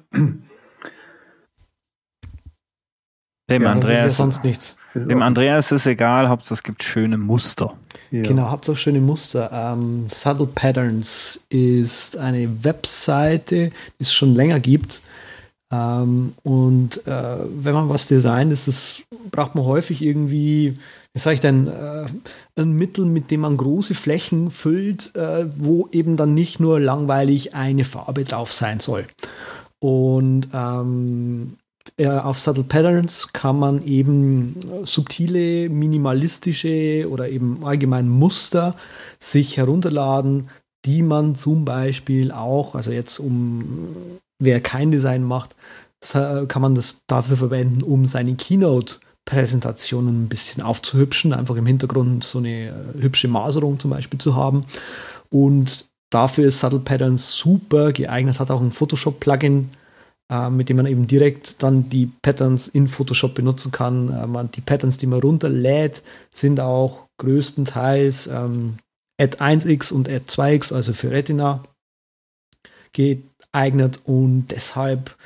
Dem 3.51 3.63
ja, 3.63 3.73
Andreas 3.73 4.17
sonst 4.17 4.45
nichts. 4.45 4.77
Dem 5.07 5.23
Andreas 5.23 5.73
ist 5.73 5.87
egal, 5.87 6.29
Hauptsache 6.29 6.55
es 6.55 6.63
gibt 6.63 6.83
schöne 6.83 7.19
Muster. 7.19 7.75
Ja. 8.11 8.23
Genau, 8.23 8.51
Hauptsache 8.51 8.77
schöne 8.77 9.01
Muster. 9.01 9.51
Ähm, 9.53 10.07
Subtle 10.09 10.47
Patterns 10.47 11.45
ist 11.51 12.17
eine 12.17 12.65
Webseite, 12.65 13.71
die 13.99 14.03
es 14.03 14.13
schon 14.13 14.35
länger 14.35 14.61
gibt. 14.61 15.03
Ähm, 15.71 16.33
und 16.43 17.07
äh, 17.07 17.37
wenn 17.63 17.75
man 17.75 17.89
was 17.89 18.07
designt, 18.07 18.53
ist 18.53 18.69
es, 18.69 19.03
braucht 19.31 19.55
man 19.55 19.65
häufig 19.65 20.01
irgendwie, 20.01 20.79
wie 21.13 21.19
sage 21.19 21.35
ich 21.35 21.41
denn, 21.41 21.67
äh, 21.67 22.07
ein 22.57 22.73
Mittel, 22.73 23.05
mit 23.05 23.31
dem 23.31 23.41
man 23.41 23.57
große 23.59 23.95
Flächen 23.95 24.51
füllt, 24.51 25.15
äh, 25.15 25.47
wo 25.57 25.89
eben 25.93 26.17
dann 26.17 26.33
nicht 26.33 26.61
nur 26.61 26.81
langweilig 26.81 27.55
eine 27.55 27.85
Farbe 27.85 28.25
drauf 28.25 28.53
sein 28.53 28.81
soll. 28.81 29.07
Und 29.81 30.49
ähm, 30.55 31.57
äh, 31.59 31.68
auf 32.07 32.39
Subtle 32.39 32.65
Patterns 32.65 33.33
kann 33.33 33.59
man 33.59 33.85
eben 33.85 34.57
subtile, 34.85 35.69
minimalistische 35.69 37.09
oder 37.11 37.29
eben 37.29 37.65
allgemein 37.65 38.09
Muster 38.09 38.75
sich 39.19 39.57
herunterladen, 39.57 40.49
die 40.85 41.03
man 41.03 41.35
zum 41.35 41.65
Beispiel 41.65 42.33
auch, 42.33 42.75
also 42.75 42.91
jetzt 42.91 43.19
um 43.19 43.89
wer 44.39 44.61
kein 44.61 44.91
Design 44.91 45.25
macht, 45.25 45.55
kann 46.01 46.63
man 46.63 46.75
das 46.75 47.01
dafür 47.09 47.37
verwenden, 47.37 47.83
um 47.83 48.07
seine 48.07 48.35
Keynote-Präsentationen 48.35 50.25
ein 50.25 50.29
bisschen 50.29 50.63
aufzuhübschen, 50.63 51.33
einfach 51.33 51.57
im 51.57 51.67
Hintergrund 51.67 52.23
so 52.23 52.39
eine 52.39 52.69
äh, 52.69 52.73
hübsche 53.01 53.27
Maserung 53.27 53.81
zum 53.81 53.91
Beispiel 53.91 54.21
zu 54.21 54.37
haben. 54.37 54.61
Und 55.31 55.87
dafür 56.11 56.47
ist 56.47 56.61
Subtle 56.61 56.79
Patterns 56.79 57.33
super 57.37 57.93
geeignet, 57.93 58.39
hat 58.39 58.53
auch 58.53 58.61
ein 58.61 58.71
Photoshop-Plugin 58.71 59.71
äh, 60.31 60.51
mit 60.51 60.69
dem 60.69 60.77
man 60.77 60.87
eben 60.87 61.07
direkt 61.07 61.63
dann 61.63 61.89
die 61.89 62.07
Patterns 62.23 62.69
in 62.69 62.89
Photoshop 62.89 63.35
benutzen 63.35 63.73
kann. 63.73 64.13
Äh, 64.13 64.27
man, 64.27 64.51
die 64.51 64.61
Patterns, 64.61 64.99
die 64.99 65.07
man 65.07 65.21
runterlädt, 65.21 66.03
sind 66.35 66.61
auch 66.61 67.09
größtenteils 67.19 68.29
ähm, 68.29 68.77
Add 69.21 69.39
1x 69.39 69.93
und 69.93 70.09
Add 70.09 70.27
2x, 70.29 70.73
also 70.73 70.93
für 70.93 71.11
Retina 71.11 71.63
geeignet 72.93 74.01
und 74.05 74.49
deshalb 74.49 75.17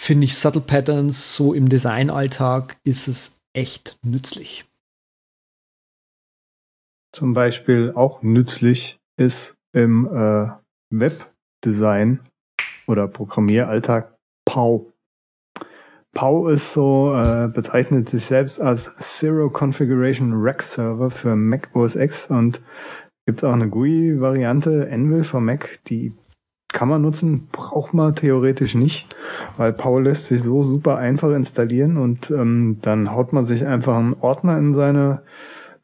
finde 0.00 0.24
ich 0.26 0.36
Subtle 0.36 0.60
Patterns 0.60 1.34
so 1.34 1.54
im 1.54 1.68
Designalltag 1.68 2.76
ist 2.84 3.08
es 3.08 3.40
echt 3.52 3.98
nützlich. 4.02 4.64
Zum 7.12 7.32
Beispiel 7.32 7.92
auch 7.94 8.22
nützlich 8.22 8.98
ist 9.16 9.56
im 9.72 10.06
äh, 10.06 10.48
Webdesign 10.90 12.20
oder 12.86 13.06
Programmieralltag 13.08 14.13
Pau. 14.54 14.86
Pau 16.12 16.46
ist 16.46 16.74
so, 16.74 17.12
äh, 17.12 17.48
bezeichnet 17.48 18.08
sich 18.08 18.24
selbst 18.24 18.60
als 18.60 18.94
Zero 19.00 19.50
Configuration 19.50 20.32
Rack 20.32 20.62
Server 20.62 21.10
für 21.10 21.34
Mac 21.34 21.70
OS 21.74 21.96
X 21.96 22.30
und 22.30 22.62
gibt 23.26 23.38
es 23.38 23.44
auch 23.44 23.52
eine 23.52 23.68
GUI-Variante, 23.68 24.88
Anvil 24.92 25.24
für 25.24 25.40
Mac, 25.40 25.80
die 25.88 26.14
kann 26.72 26.88
man 26.88 27.02
nutzen, 27.02 27.48
braucht 27.50 27.94
man 27.94 28.14
theoretisch 28.14 28.76
nicht, 28.76 29.12
weil 29.56 29.72
Pau 29.72 29.98
lässt 29.98 30.26
sich 30.26 30.40
so 30.40 30.62
super 30.62 30.98
einfach 30.98 31.32
installieren 31.32 31.96
und 31.96 32.30
ähm, 32.30 32.78
dann 32.80 33.10
haut 33.10 33.32
man 33.32 33.44
sich 33.44 33.66
einfach 33.66 33.96
einen 33.96 34.14
Ordner 34.14 34.56
in 34.56 34.72
seine 34.72 35.22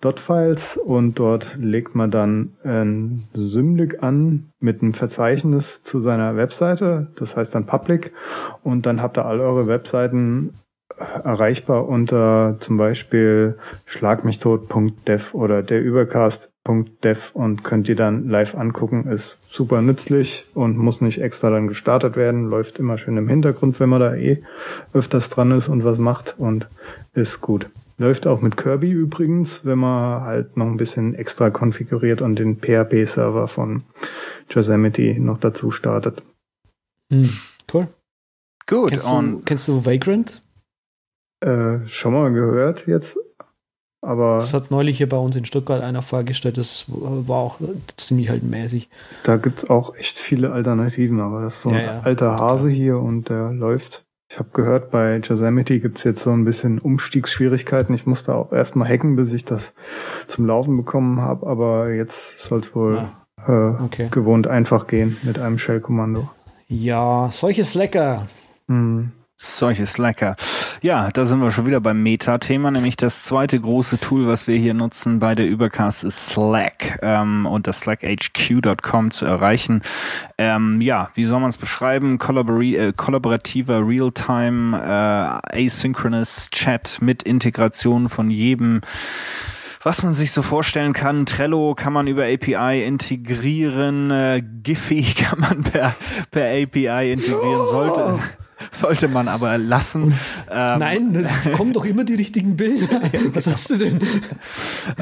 Dot-Files 0.00 0.76
und 0.76 1.18
dort 1.18 1.56
legt 1.58 1.94
man 1.94 2.10
dann 2.10 2.54
ein 2.64 3.24
Symlink 3.34 4.02
an 4.02 4.50
mit 4.58 4.82
einem 4.82 4.94
Verzeichnis 4.94 5.82
zu 5.82 6.00
seiner 6.00 6.36
Webseite, 6.36 7.08
das 7.16 7.36
heißt 7.36 7.54
dann 7.54 7.66
Public 7.66 8.12
und 8.62 8.86
dann 8.86 9.02
habt 9.02 9.18
ihr 9.18 9.26
all 9.26 9.40
eure 9.40 9.66
Webseiten 9.66 10.54
erreichbar 11.00 11.88
unter 11.88 12.56
zum 12.60 12.76
Beispiel 12.76 13.56
schlagmichtot.dev 13.86 15.34
oder 15.34 15.62
derübercast.dev 15.62 17.30
und 17.34 17.64
könnt 17.64 17.88
ihr 17.88 17.96
dann 17.96 18.28
live 18.28 18.54
angucken. 18.54 19.06
Ist 19.06 19.52
super 19.52 19.82
nützlich 19.82 20.46
und 20.54 20.76
muss 20.76 21.00
nicht 21.00 21.22
extra 21.22 21.50
dann 21.50 21.68
gestartet 21.68 22.16
werden. 22.16 22.44
Läuft 22.44 22.78
immer 22.78 22.98
schön 22.98 23.16
im 23.16 23.28
Hintergrund, 23.28 23.80
wenn 23.80 23.88
man 23.88 24.00
da 24.00 24.14
eh 24.14 24.42
öfters 24.92 25.30
dran 25.30 25.52
ist 25.52 25.68
und 25.68 25.84
was 25.84 25.98
macht 25.98 26.34
und 26.38 26.68
ist 27.14 27.40
gut. 27.40 27.70
Läuft 28.00 28.26
auch 28.26 28.40
mit 28.40 28.56
Kirby 28.56 28.90
übrigens, 28.90 29.66
wenn 29.66 29.78
man 29.78 30.22
halt 30.22 30.56
noch 30.56 30.64
ein 30.64 30.78
bisschen 30.78 31.14
extra 31.14 31.50
konfiguriert 31.50 32.22
und 32.22 32.36
den 32.36 32.56
PHP-Server 32.58 33.46
von 33.46 33.82
Yosemite 34.48 35.20
noch 35.20 35.36
dazu 35.36 35.70
startet. 35.70 36.22
Hm, 37.12 37.28
cool. 37.74 37.88
Gut, 38.66 38.92
Kennst 38.92 39.10
du, 39.10 39.42
kennst 39.44 39.68
du 39.68 39.84
Vagrant? 39.84 40.40
Äh, 41.44 41.86
schon 41.86 42.14
mal 42.14 42.32
gehört 42.32 42.86
jetzt, 42.86 43.18
aber. 44.00 44.36
Das 44.36 44.54
hat 44.54 44.70
neulich 44.70 44.96
hier 44.96 45.08
bei 45.10 45.18
uns 45.18 45.36
in 45.36 45.44
Stuttgart 45.44 45.82
einer 45.82 46.00
vorgestellt, 46.00 46.56
das 46.56 46.86
war 46.88 47.36
auch 47.36 47.58
ziemlich 47.98 48.30
halt 48.30 48.42
mäßig. 48.44 48.88
Da 49.24 49.36
gibt's 49.36 49.68
auch 49.68 49.94
echt 49.96 50.16
viele 50.16 50.52
Alternativen, 50.52 51.20
aber 51.20 51.42
das 51.42 51.56
ist 51.56 51.62
so 51.62 51.68
ein 51.68 51.74
Ja, 51.74 51.82
ja. 51.82 52.00
alter 52.00 52.38
Hase 52.38 52.70
hier 52.70 52.98
und 52.98 53.28
der 53.28 53.52
läuft. 53.52 54.06
Ich 54.30 54.38
habe 54.38 54.50
gehört, 54.52 54.92
bei 54.92 55.16
Yosemite 55.16 55.80
gibt's 55.80 56.04
jetzt 56.04 56.22
so 56.22 56.30
ein 56.30 56.44
bisschen 56.44 56.78
Umstiegsschwierigkeiten. 56.78 57.92
Ich 57.96 58.06
musste 58.06 58.32
auch 58.32 58.52
erstmal 58.52 58.88
hacken, 58.88 59.16
bis 59.16 59.32
ich 59.32 59.44
das 59.44 59.74
zum 60.28 60.46
Laufen 60.46 60.76
bekommen 60.76 61.20
habe, 61.20 61.48
aber 61.48 61.92
jetzt 61.92 62.38
soll's 62.38 62.72
wohl 62.76 63.08
äh, 63.48 63.50
okay. 63.50 64.06
gewohnt 64.08 64.46
einfach 64.46 64.86
gehen 64.86 65.16
mit 65.24 65.40
einem 65.40 65.58
Shell-Kommando. 65.58 66.30
Ja, 66.68 67.28
solche 67.32 67.64
Slacker. 67.64 68.28
Hm. 68.68 69.10
Solches 69.36 69.96
lecker. 69.96 70.36
Ja, 70.82 71.10
da 71.10 71.26
sind 71.26 71.42
wir 71.42 71.50
schon 71.50 71.66
wieder 71.66 71.80
beim 71.82 72.02
Meta-Thema, 72.02 72.70
nämlich 72.70 72.96
das 72.96 73.24
zweite 73.24 73.60
große 73.60 73.98
Tool, 73.98 74.26
was 74.26 74.46
wir 74.46 74.56
hier 74.56 74.72
nutzen 74.72 75.20
bei 75.20 75.34
der 75.34 75.46
Übercast, 75.46 76.04
ist 76.04 76.28
Slack 76.28 76.98
ähm, 77.02 77.44
und 77.44 77.66
das 77.66 77.80
slackhq.com 77.80 79.10
zu 79.10 79.26
erreichen. 79.26 79.82
Ähm, 80.38 80.80
ja, 80.80 81.10
wie 81.12 81.26
soll 81.26 81.40
man 81.40 81.50
es 81.50 81.58
beschreiben? 81.58 82.16
Kollabori 82.16 82.76
äh, 82.76 82.92
kollaborativer 82.96 83.86
Realtime 83.86 84.74
äh, 85.54 85.66
Asynchronous 85.66 86.48
Chat 86.48 86.96
mit 87.02 87.24
Integration 87.24 88.08
von 88.08 88.30
jedem 88.30 88.80
was 89.82 90.02
man 90.02 90.14
sich 90.14 90.32
so 90.32 90.42
vorstellen 90.42 90.92
kann. 90.92 91.24
Trello 91.24 91.74
kann 91.74 91.94
man 91.94 92.06
über 92.06 92.24
API 92.24 92.84
integrieren, 92.84 94.10
äh, 94.10 94.42
Giphy 94.62 95.02
kann 95.18 95.40
man 95.40 95.62
per, 95.62 95.94
per 96.30 96.46
API 96.46 97.12
integrieren, 97.12 97.66
sollte, 97.66 98.18
sollte 98.70 99.08
man 99.08 99.28
aber 99.28 99.58
lassen. 99.58 100.14
Ähm, 100.50 100.78
Nein, 100.78 101.12
da 101.44 101.50
kommen 101.56 101.72
doch 101.72 101.84
immer 101.84 102.04
die 102.04 102.14
richtigen 102.14 102.56
Bilder. 102.56 103.00
Was 103.32 103.46
hast 103.46 103.70
du 103.70 103.76
denn? 103.76 104.00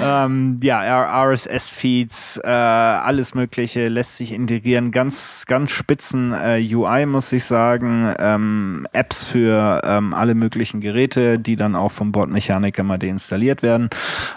ähm, 0.00 0.58
ja, 0.62 1.24
RSS-Feeds, 1.24 2.40
äh, 2.44 2.48
alles 2.48 3.34
Mögliche 3.34 3.88
lässt 3.88 4.16
sich 4.16 4.32
integrieren. 4.32 4.90
Ganz, 4.90 5.44
ganz 5.46 5.70
spitzen 5.70 6.32
äh, 6.32 6.60
UI, 6.72 7.06
muss 7.06 7.32
ich 7.32 7.44
sagen. 7.44 8.14
Ähm, 8.18 8.86
Apps 8.92 9.24
für 9.24 9.80
ähm, 9.84 10.14
alle 10.14 10.34
möglichen 10.34 10.80
Geräte, 10.80 11.38
die 11.38 11.56
dann 11.56 11.74
auch 11.74 11.92
vom 11.92 12.12
Bordmechaniker 12.12 12.82
mal 12.82 12.98
deinstalliert 12.98 13.62
werden. 13.62 13.90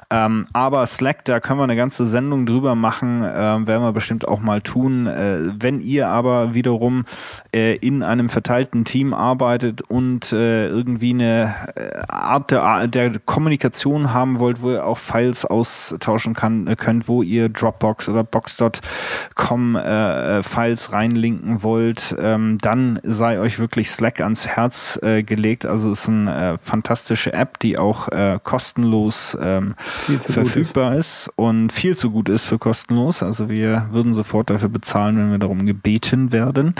Ähm, 0.09 0.45
aber 0.53 0.85
Slack, 0.85 1.25
da 1.25 1.39
können 1.39 1.59
wir 1.59 1.63
eine 1.63 1.75
ganze 1.75 2.07
Sendung 2.07 2.45
drüber 2.45 2.75
machen, 2.75 3.23
äh, 3.23 3.67
werden 3.67 3.83
wir 3.83 3.91
bestimmt 3.93 4.27
auch 4.27 4.39
mal 4.39 4.61
tun. 4.61 5.07
Äh, 5.07 5.39
wenn 5.57 5.81
ihr 5.81 6.07
aber 6.07 6.53
wiederum 6.53 7.05
äh, 7.53 7.75
in 7.75 8.03
einem 8.03 8.29
verteilten 8.29 8.85
Team 8.85 9.10
arbeitet 9.13 9.81
und 9.81 10.31
äh, 10.33 10.67
irgendwie 10.67 11.13
eine 11.13 11.55
äh, 11.75 12.01
Art 12.07 12.51
der, 12.51 12.87
der 12.87 13.19
Kommunikation 13.19 14.13
haben 14.13 14.39
wollt, 14.39 14.61
wo 14.61 14.71
ihr 14.71 14.85
auch 14.85 14.97
Files 14.97 15.45
austauschen 15.45 16.33
kann, 16.33 16.67
äh, 16.67 16.75
könnt, 16.75 17.07
wo 17.07 17.21
ihr 17.21 17.49
Dropbox 17.49 18.09
oder 18.09 18.23
Box.com 18.23 19.75
äh, 19.75 20.39
äh, 20.39 20.43
Files 20.43 20.93
reinlinken 20.93 21.63
wollt, 21.63 22.15
ähm, 22.19 22.57
dann 22.61 22.99
sei 23.03 23.39
euch 23.39 23.59
wirklich 23.59 23.91
Slack 23.91 24.21
ans 24.21 24.47
Herz 24.47 24.99
äh, 25.01 25.23
gelegt. 25.23 25.65
Also 25.65 25.91
es 25.91 26.01
ist 26.01 26.09
eine 26.09 26.57
fantastische 26.61 27.33
App, 27.33 27.59
die 27.59 27.77
auch 27.77 28.09
kostenlos 28.43 29.37
ähm, 29.41 29.73
verfügbar 30.19 30.95
ist. 30.95 31.31
und 31.35 31.71
viel 31.71 31.95
zu 31.95 32.11
gut 32.11 32.29
ist 32.29 32.45
für 32.45 32.57
kostenlos. 32.57 33.23
Also 33.23 33.49
wir 33.49 33.87
würden 33.91 34.13
sofort 34.13 34.49
dafür 34.49 34.69
bezahlen, 34.69 35.17
wenn 35.17 35.31
wir 35.31 35.39
darum 35.39 35.65
gebeten 35.65 36.31
werden. 36.31 36.75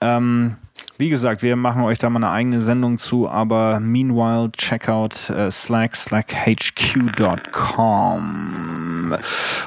Ähm, 0.00 0.56
wie 0.98 1.08
gesagt, 1.08 1.42
wir 1.42 1.56
machen 1.56 1.82
euch 1.82 1.98
da 1.98 2.08
mal 2.10 2.18
eine 2.18 2.30
eigene 2.30 2.60
Sendung 2.60 2.98
zu, 2.98 3.28
aber 3.28 3.80
meanwhile 3.80 4.52
check 4.52 4.88
out 4.88 5.30
äh, 5.30 5.50
Slack, 5.50 5.96
slackhq.com. 5.96 6.34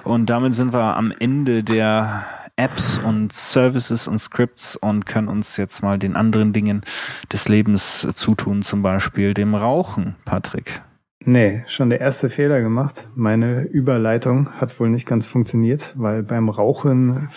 Und 0.04 0.30
damit 0.30 0.56
sind 0.56 0.72
wir 0.74 0.96
am 0.96 1.12
Ende 1.20 1.64
der 1.64 2.26
Apps 2.58 2.98
und 2.98 3.34
Services 3.34 4.08
und 4.08 4.20
Scripts 4.20 4.78
und 4.78 5.06
können 5.06 5.28
uns 5.28 5.58
jetzt 5.58 5.84
mal 5.84 6.00
den 6.00 6.16
anderen 6.16 6.54
Dingen 6.54 6.84
des 7.32 7.50
Lebens 7.50 8.08
zutun, 8.16 8.62
zum 8.62 8.82
Beispiel 8.82 9.34
dem 9.34 9.56
Rauchen, 9.56 10.16
Patrick. 10.24 10.82
Nee, 11.28 11.64
schon 11.68 11.90
der 11.90 12.02
erste 12.02 12.30
Fehler 12.30 12.62
gemacht. 12.62 13.10
Meine 13.16 13.64
Überleitung 13.64 14.52
hat 14.62 14.80
wohl 14.80 14.90
nicht 14.90 15.08
ganz 15.08 15.26
funktioniert, 15.26 15.94
weil 15.96 16.24
beim 16.24 16.50
Rauchen 16.50 17.30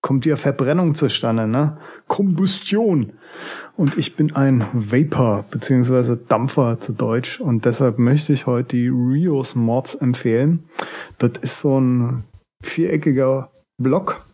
kommt 0.00 0.26
ja 0.26 0.36
Verbrennung 0.36 0.94
zustande, 0.94 1.46
ne? 1.46 1.78
Kombustion. 2.06 3.12
Und 3.76 3.96
ich 3.96 4.16
bin 4.16 4.34
ein 4.34 4.66
Vapor, 4.72 5.44
beziehungsweise 5.50 6.16
Dampfer 6.16 6.80
zu 6.80 6.92
Deutsch. 6.92 7.40
Und 7.40 7.64
deshalb 7.64 7.98
möchte 7.98 8.32
ich 8.32 8.46
heute 8.46 8.76
die 8.76 8.88
Rios 8.88 9.54
Mods 9.54 9.94
empfehlen. 9.94 10.64
Das 11.18 11.32
ist 11.40 11.60
so 11.60 11.80
ein 11.80 12.24
viereckiger 12.62 13.50
Block, 13.78 14.24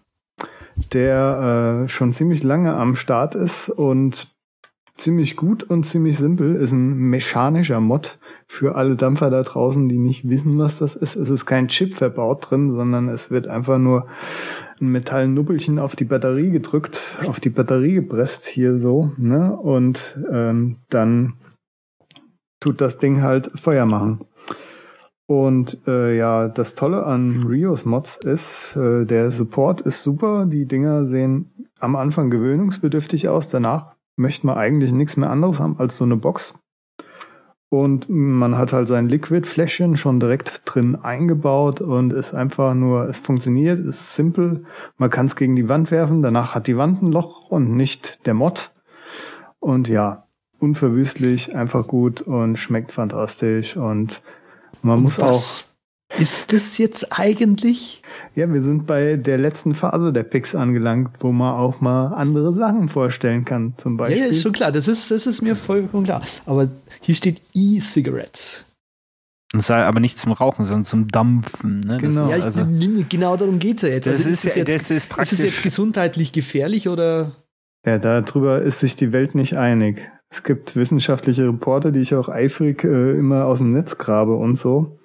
der 0.92 1.84
äh, 1.84 1.88
schon 1.88 2.12
ziemlich 2.12 2.42
lange 2.42 2.74
am 2.74 2.96
Start 2.96 3.34
ist 3.34 3.68
und 3.68 4.35
ziemlich 4.96 5.36
gut 5.36 5.62
und 5.62 5.84
ziemlich 5.84 6.16
simpel. 6.16 6.56
Ist 6.56 6.72
ein 6.72 6.96
mechanischer 6.96 7.80
Mod 7.80 8.18
für 8.46 8.76
alle 8.76 8.96
Dampfer 8.96 9.30
da 9.30 9.42
draußen, 9.42 9.88
die 9.88 9.98
nicht 9.98 10.28
wissen, 10.28 10.58
was 10.58 10.78
das 10.78 10.96
ist. 10.96 11.16
Es 11.16 11.30
ist 11.30 11.46
kein 11.46 11.68
Chip 11.68 11.94
verbaut 11.94 12.50
drin, 12.50 12.74
sondern 12.74 13.08
es 13.08 13.30
wird 13.30 13.46
einfach 13.46 13.78
nur 13.78 14.06
ein 14.80 14.88
Metallnubbelchen 14.88 15.78
auf 15.78 15.96
die 15.96 16.04
Batterie 16.04 16.50
gedrückt, 16.50 17.00
auf 17.26 17.40
die 17.40 17.50
Batterie 17.50 17.94
gepresst 17.94 18.46
hier 18.46 18.78
so, 18.78 19.12
ne? 19.16 19.56
Und 19.56 20.18
ähm, 20.30 20.78
dann 20.90 21.34
tut 22.60 22.80
das 22.80 22.98
Ding 22.98 23.22
halt 23.22 23.50
Feuer 23.54 23.86
machen. 23.86 24.20
Und 25.26 25.78
äh, 25.88 26.16
ja, 26.16 26.48
das 26.48 26.76
Tolle 26.76 27.04
an 27.04 27.44
Rios 27.48 27.84
Mods 27.84 28.16
ist, 28.18 28.76
äh, 28.76 29.04
der 29.04 29.32
Support 29.32 29.80
ist 29.80 30.04
super. 30.04 30.46
Die 30.46 30.66
Dinger 30.66 31.04
sehen 31.06 31.50
am 31.80 31.96
Anfang 31.96 32.30
gewöhnungsbedürftig 32.30 33.28
aus. 33.28 33.48
Danach 33.48 33.95
möchte 34.16 34.46
man 34.46 34.56
eigentlich 34.56 34.92
nichts 34.92 35.16
mehr 35.16 35.30
anderes 35.30 35.60
haben 35.60 35.78
als 35.78 35.96
so 35.96 36.04
eine 36.04 36.16
Box. 36.16 36.58
Und 37.68 38.08
man 38.08 38.56
hat 38.56 38.72
halt 38.72 38.88
sein 38.88 39.08
Liquid-Fläschchen 39.08 39.96
schon 39.96 40.20
direkt 40.20 40.62
drin 40.64 40.94
eingebaut 40.94 41.80
und 41.80 42.12
ist 42.12 42.32
einfach 42.32 42.74
nur, 42.74 43.08
es 43.08 43.18
funktioniert, 43.18 43.80
ist 43.80 44.14
simpel. 44.14 44.64
Man 44.98 45.10
kann 45.10 45.26
es 45.26 45.34
gegen 45.34 45.56
die 45.56 45.68
Wand 45.68 45.90
werfen, 45.90 46.22
danach 46.22 46.54
hat 46.54 46.68
die 46.68 46.76
Wand 46.76 47.02
ein 47.02 47.10
Loch 47.10 47.50
und 47.50 47.76
nicht 47.76 48.24
der 48.26 48.34
Mod. 48.34 48.70
Und 49.58 49.88
ja, 49.88 50.26
unverwüstlich, 50.60 51.56
einfach 51.56 51.86
gut 51.86 52.22
und 52.22 52.56
schmeckt 52.56 52.92
fantastisch 52.92 53.76
und 53.76 54.22
man 54.82 55.02
muss 55.02 55.18
auch 55.18 55.30
Was 55.30 55.65
ist 56.18 56.52
das 56.52 56.78
jetzt 56.78 57.18
eigentlich? 57.18 58.02
ja, 58.34 58.50
wir 58.52 58.62
sind 58.62 58.86
bei 58.86 59.16
der 59.16 59.38
letzten 59.38 59.74
Phase 59.74 60.12
der 60.12 60.22
Picks 60.22 60.54
angelangt, 60.54 61.10
wo 61.20 61.32
man 61.32 61.54
auch 61.54 61.80
mal 61.80 62.08
andere 62.14 62.54
Sachen 62.54 62.88
vorstellen 62.88 63.44
kann. 63.44 63.74
Zum 63.76 63.94
Ja, 63.94 63.98
Beispiel. 64.04 64.18
ja, 64.22 64.26
ist 64.26 64.42
schon 64.42 64.52
klar. 64.52 64.72
Das 64.72 64.88
ist, 64.88 65.10
das 65.10 65.26
ist 65.26 65.42
mir 65.42 65.56
vollkommen 65.56 66.04
klar. 66.04 66.22
Aber 66.46 66.68
hier 67.00 67.14
steht 67.14 67.40
E-Cigarette. 67.54 68.64
Und 69.54 69.62
sei 69.62 69.82
aber 69.84 70.00
nicht 70.00 70.18
zum 70.18 70.32
Rauchen, 70.32 70.64
sondern 70.64 70.84
zum 70.84 71.08
Dampfen. 71.08 71.80
Ne? 71.80 71.98
Das 71.98 72.14
Genau. 72.14 72.24
ist 72.26 72.30
Ja, 72.32 72.36
ich, 72.38 72.44
also, 72.44 72.66
genau 73.08 73.36
darum 73.36 73.58
geht 73.58 73.76
es 73.76 73.82
ja 73.82 73.88
jetzt. 73.88 74.06
Das 74.06 74.16
Also 74.18 74.30
ist 74.30 74.44
ja- 74.44 74.56
jetzt, 74.56 74.68
das 74.68 74.74
ist 74.74 74.90
ist 74.90 74.96
es 74.96 75.06
praktisch- 75.06 75.38
jetzt 75.38 75.62
gesundheitlich 75.62 76.32
gefährlich 76.32 76.88
oder? 76.88 77.32
Ja, 77.86 77.98
darüber 77.98 78.60
ist 78.62 78.80
sich 78.80 78.96
die 78.96 79.12
Welt 79.12 79.34
nicht 79.34 79.56
einig. 79.56 80.08
Es 80.30 80.42
gibt 80.42 80.74
wissenschaftliche 80.76 81.46
Reporte, 81.46 81.92
die 81.92 82.00
ich 82.00 82.14
auch 82.14 82.28
eifrig 82.28 82.82
äh, 82.84 83.12
immer 83.16 83.44
aus 83.46 83.58
dem 83.58 83.72
Netz 83.72 83.96
grabe 83.98 84.34
und 84.34 84.56
so. 84.56 84.98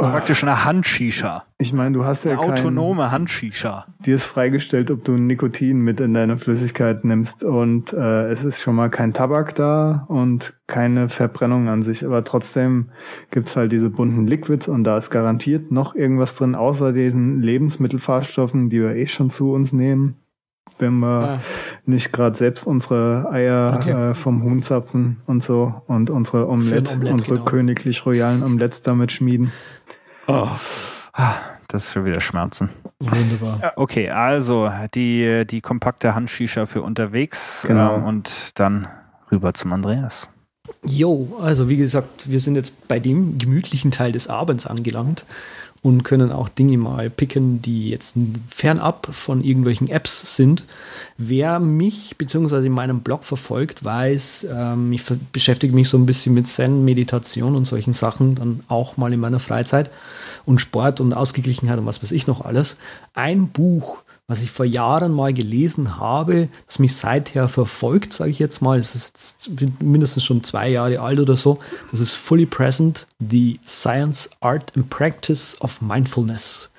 Ist 0.00 0.06
praktisch 0.12 0.44
eine 0.44 0.64
Handshisha. 0.64 1.44
Ich 1.58 1.72
meine, 1.72 1.92
du 1.96 2.04
hast 2.04 2.24
ja 2.24 2.38
Eine 2.38 2.52
autonome 2.52 3.10
Handshisha. 3.10 3.86
dir 3.98 4.14
ist 4.14 4.26
freigestellt, 4.26 4.92
ob 4.92 5.02
du 5.02 5.12
Nikotin 5.12 5.80
mit 5.80 5.98
in 5.98 6.14
deine 6.14 6.38
Flüssigkeit 6.38 7.04
nimmst 7.04 7.42
und 7.42 7.92
äh, 7.92 8.28
es 8.28 8.44
ist 8.44 8.60
schon 8.62 8.76
mal 8.76 8.90
kein 8.90 9.12
Tabak 9.12 9.56
da 9.56 10.04
und 10.08 10.56
keine 10.68 11.08
Verbrennung 11.08 11.68
an 11.68 11.82
sich, 11.82 12.06
aber 12.06 12.22
trotzdem 12.22 12.90
gibt's 13.32 13.56
halt 13.56 13.72
diese 13.72 13.90
bunten 13.90 14.28
Liquids 14.28 14.68
und 14.68 14.84
da 14.84 14.98
ist 14.98 15.10
garantiert 15.10 15.72
noch 15.72 15.96
irgendwas 15.96 16.36
drin, 16.36 16.54
außer 16.54 16.92
diesen 16.92 17.42
Lebensmittelfarbstoffen, 17.42 18.70
die 18.70 18.80
wir 18.80 18.94
eh 18.94 19.06
schon 19.08 19.30
zu 19.30 19.52
uns 19.52 19.72
nehmen, 19.72 20.14
wenn 20.78 21.00
wir 21.00 21.08
Ah. 21.08 21.40
nicht 21.86 22.12
gerade 22.12 22.36
selbst 22.36 22.66
unsere 22.68 23.28
Eier 23.32 23.78
Okay. 23.80 24.10
äh, 24.10 24.14
vom 24.14 24.44
Huhn 24.44 24.62
zapfen 24.62 25.16
und 25.26 25.42
so 25.42 25.82
und 25.88 26.08
unsere 26.08 26.48
Omelette, 26.48 26.92
Omelette, 26.94 27.12
unsere 27.12 27.34
genau. 27.34 27.44
königlich 27.46 28.06
royalen 28.06 28.44
Omelettes 28.44 28.82
damit 28.82 29.10
schmieden. 29.10 29.50
Das 31.68 31.84
ist 31.84 31.92
schon 31.92 32.04
wieder 32.04 32.20
Schmerzen. 32.20 32.70
Wunderbar. 33.00 33.72
Okay, 33.76 34.10
also 34.10 34.70
die, 34.94 35.46
die 35.46 35.60
kompakte 35.60 36.14
Handshisha 36.14 36.66
für 36.66 36.82
unterwegs 36.82 37.64
Genau. 37.66 37.96
ähm, 37.96 38.04
und 38.04 38.58
dann 38.58 38.88
rüber 39.30 39.54
zum 39.54 39.72
Andreas. 39.72 40.30
Jo, 40.84 41.38
also 41.42 41.68
wie 41.68 41.76
gesagt, 41.76 42.30
wir 42.30 42.40
sind 42.40 42.54
jetzt 42.56 42.88
bei 42.88 43.00
dem 43.00 43.38
gemütlichen 43.38 43.90
Teil 43.90 44.12
des 44.12 44.28
Abends 44.28 44.66
angelangt 44.66 45.24
und 45.88 46.02
können 46.02 46.30
auch 46.30 46.50
Dinge 46.50 46.76
mal 46.76 47.08
picken, 47.08 47.62
die 47.62 47.88
jetzt 47.88 48.16
fernab 48.46 49.08
von 49.10 49.42
irgendwelchen 49.42 49.88
Apps 49.88 50.36
sind. 50.36 50.64
Wer 51.16 51.60
mich 51.60 52.16
bzw. 52.18 52.66
in 52.66 52.72
meinem 52.72 53.00
Blog 53.00 53.24
verfolgt, 53.24 53.82
weiß, 53.82 54.48
ähm, 54.54 54.92
ich 54.92 55.02
beschäftige 55.32 55.74
mich 55.74 55.88
so 55.88 55.96
ein 55.96 56.04
bisschen 56.04 56.34
mit 56.34 56.46
Zen, 56.46 56.84
Meditation 56.84 57.56
und 57.56 57.64
solchen 57.64 57.94
Sachen, 57.94 58.34
dann 58.34 58.60
auch 58.68 58.98
mal 58.98 59.12
in 59.14 59.20
meiner 59.20 59.40
Freizeit 59.40 59.90
und 60.44 60.60
Sport 60.60 61.00
und 61.00 61.14
Ausgeglichenheit 61.14 61.78
und 61.78 61.86
was 61.86 62.02
weiß 62.02 62.12
ich 62.12 62.26
noch 62.26 62.44
alles. 62.44 62.76
Ein 63.14 63.48
Buch, 63.48 63.96
was 64.28 64.42
ich 64.42 64.50
vor 64.50 64.66
Jahren 64.66 65.12
mal 65.12 65.32
gelesen 65.32 65.96
habe, 65.96 66.50
das 66.66 66.78
mich 66.78 66.94
seither 66.94 67.48
verfolgt, 67.48 68.12
sage 68.12 68.30
ich 68.30 68.38
jetzt 68.38 68.60
mal, 68.60 68.78
es 68.78 68.94
ist 68.94 69.48
jetzt 69.48 69.82
mindestens 69.82 70.22
schon 70.22 70.44
zwei 70.44 70.68
Jahre 70.68 71.00
alt 71.00 71.18
oder 71.18 71.36
so. 71.36 71.58
Das 71.90 72.00
ist 72.00 72.12
Fully 72.14 72.44
Present, 72.44 73.06
The 73.18 73.58
Science, 73.66 74.28
Art 74.40 74.76
and 74.76 74.90
Practice 74.90 75.58
of 75.62 75.80
Mindfulness. 75.80 76.70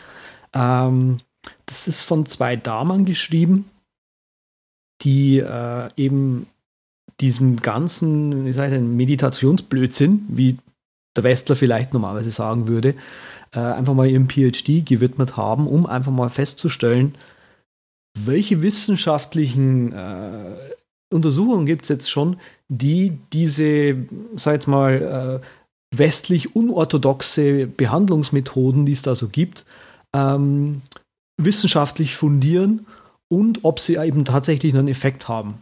Ähm, 0.54 1.22
das 1.66 1.88
ist 1.88 2.04
von 2.04 2.28
zwei 2.28 2.56
Damen 2.56 3.06
geschrieben, 3.06 3.66
die 5.02 5.40
äh, 5.40 5.90
eben 5.98 6.46
diesem 7.20 7.58
ganzen, 7.58 8.46
ich 8.46 8.56
denn, 8.56 8.96
Meditationsblödsinn, 8.96 10.26
wie 10.28 10.60
der 11.18 11.24
Westler 11.24 11.56
vielleicht 11.56 11.94
normalerweise 11.94 12.30
sagen 12.30 12.68
würde, 12.68 12.94
äh, 13.54 13.60
einfach 13.60 13.96
mal 13.96 14.08
ihrem 14.08 14.30
PhD 14.30 14.86
gewidmet 14.86 15.36
haben, 15.36 15.66
um 15.66 15.88
einfach 15.88 16.12
mal 16.12 16.30
festzustellen, 16.30 17.16
welche 18.26 18.62
wissenschaftlichen 18.62 19.94
äh, 19.94 20.56
Untersuchungen 21.14 21.66
gibt 21.66 21.84
es 21.84 21.90
jetzt 21.90 22.10
schon, 22.10 22.38
die 22.68 23.18
diese, 23.34 23.96
sag 24.36 24.54
jetzt 24.54 24.68
mal, 24.68 25.42
äh, 25.42 25.46
westlich 25.98 26.56
unorthodoxe 26.56 27.68
Behandlungsmethoden, 27.68 28.86
die 28.86 28.92
es 28.92 29.02
da 29.02 29.16
so 29.16 29.28
gibt, 29.28 29.66
ähm, 30.16 30.82
wissenschaftlich 31.42 32.16
fundieren 32.16 32.86
und 33.28 33.64
ob 33.64 33.80
sie 33.80 33.96
eben 33.96 34.26
tatsächlich 34.26 34.74
einen 34.74 34.88
Effekt 34.88 35.28
haben. 35.28 35.60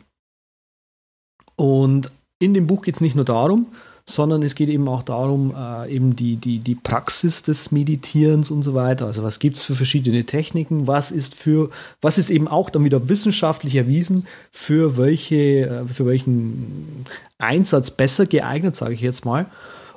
Und 1.56 2.12
in 2.40 2.54
dem 2.54 2.68
Buch 2.68 2.82
geht 2.82 2.96
es 2.96 3.02
nicht 3.02 3.16
nur 3.16 3.26
darum, 3.26 3.68
sondern 4.10 4.42
es 4.42 4.56
geht 4.56 4.70
eben 4.70 4.88
auch 4.88 5.04
darum, 5.04 5.54
äh, 5.54 5.94
eben 5.94 6.16
die, 6.16 6.38
die, 6.38 6.60
die 6.60 6.76
Praxis 6.76 7.44
des 7.44 7.74
Meditierens 7.74 8.50
und 8.50 8.64
so 8.64 8.74
weiter. 8.74 9.06
Also 9.06 9.22
was 9.22 9.40
gibt 9.40 9.58
es 9.58 9.64
für 9.64 9.76
verschiedene 9.76 10.24
Techniken, 10.24 10.88
was 10.88 11.12
ist 11.12 11.36
für, 11.36 11.70
was 12.02 12.18
ist 12.18 12.30
eben 12.30 12.48
auch 12.48 12.70
dann 12.70 12.86
wieder 12.86 13.10
wissenschaftlich 13.10 13.76
erwiesen, 13.76 14.26
für 14.52 14.96
welche, 14.96 15.36
äh, 15.36 15.88
für 15.88 16.06
welchen 16.06 17.06
Einsatz 17.38 17.92
besser 17.92 18.26
geeignet, 18.26 18.78
sage 18.78 18.94
ich 18.94 19.02
jetzt 19.02 19.26
mal. 19.26 19.48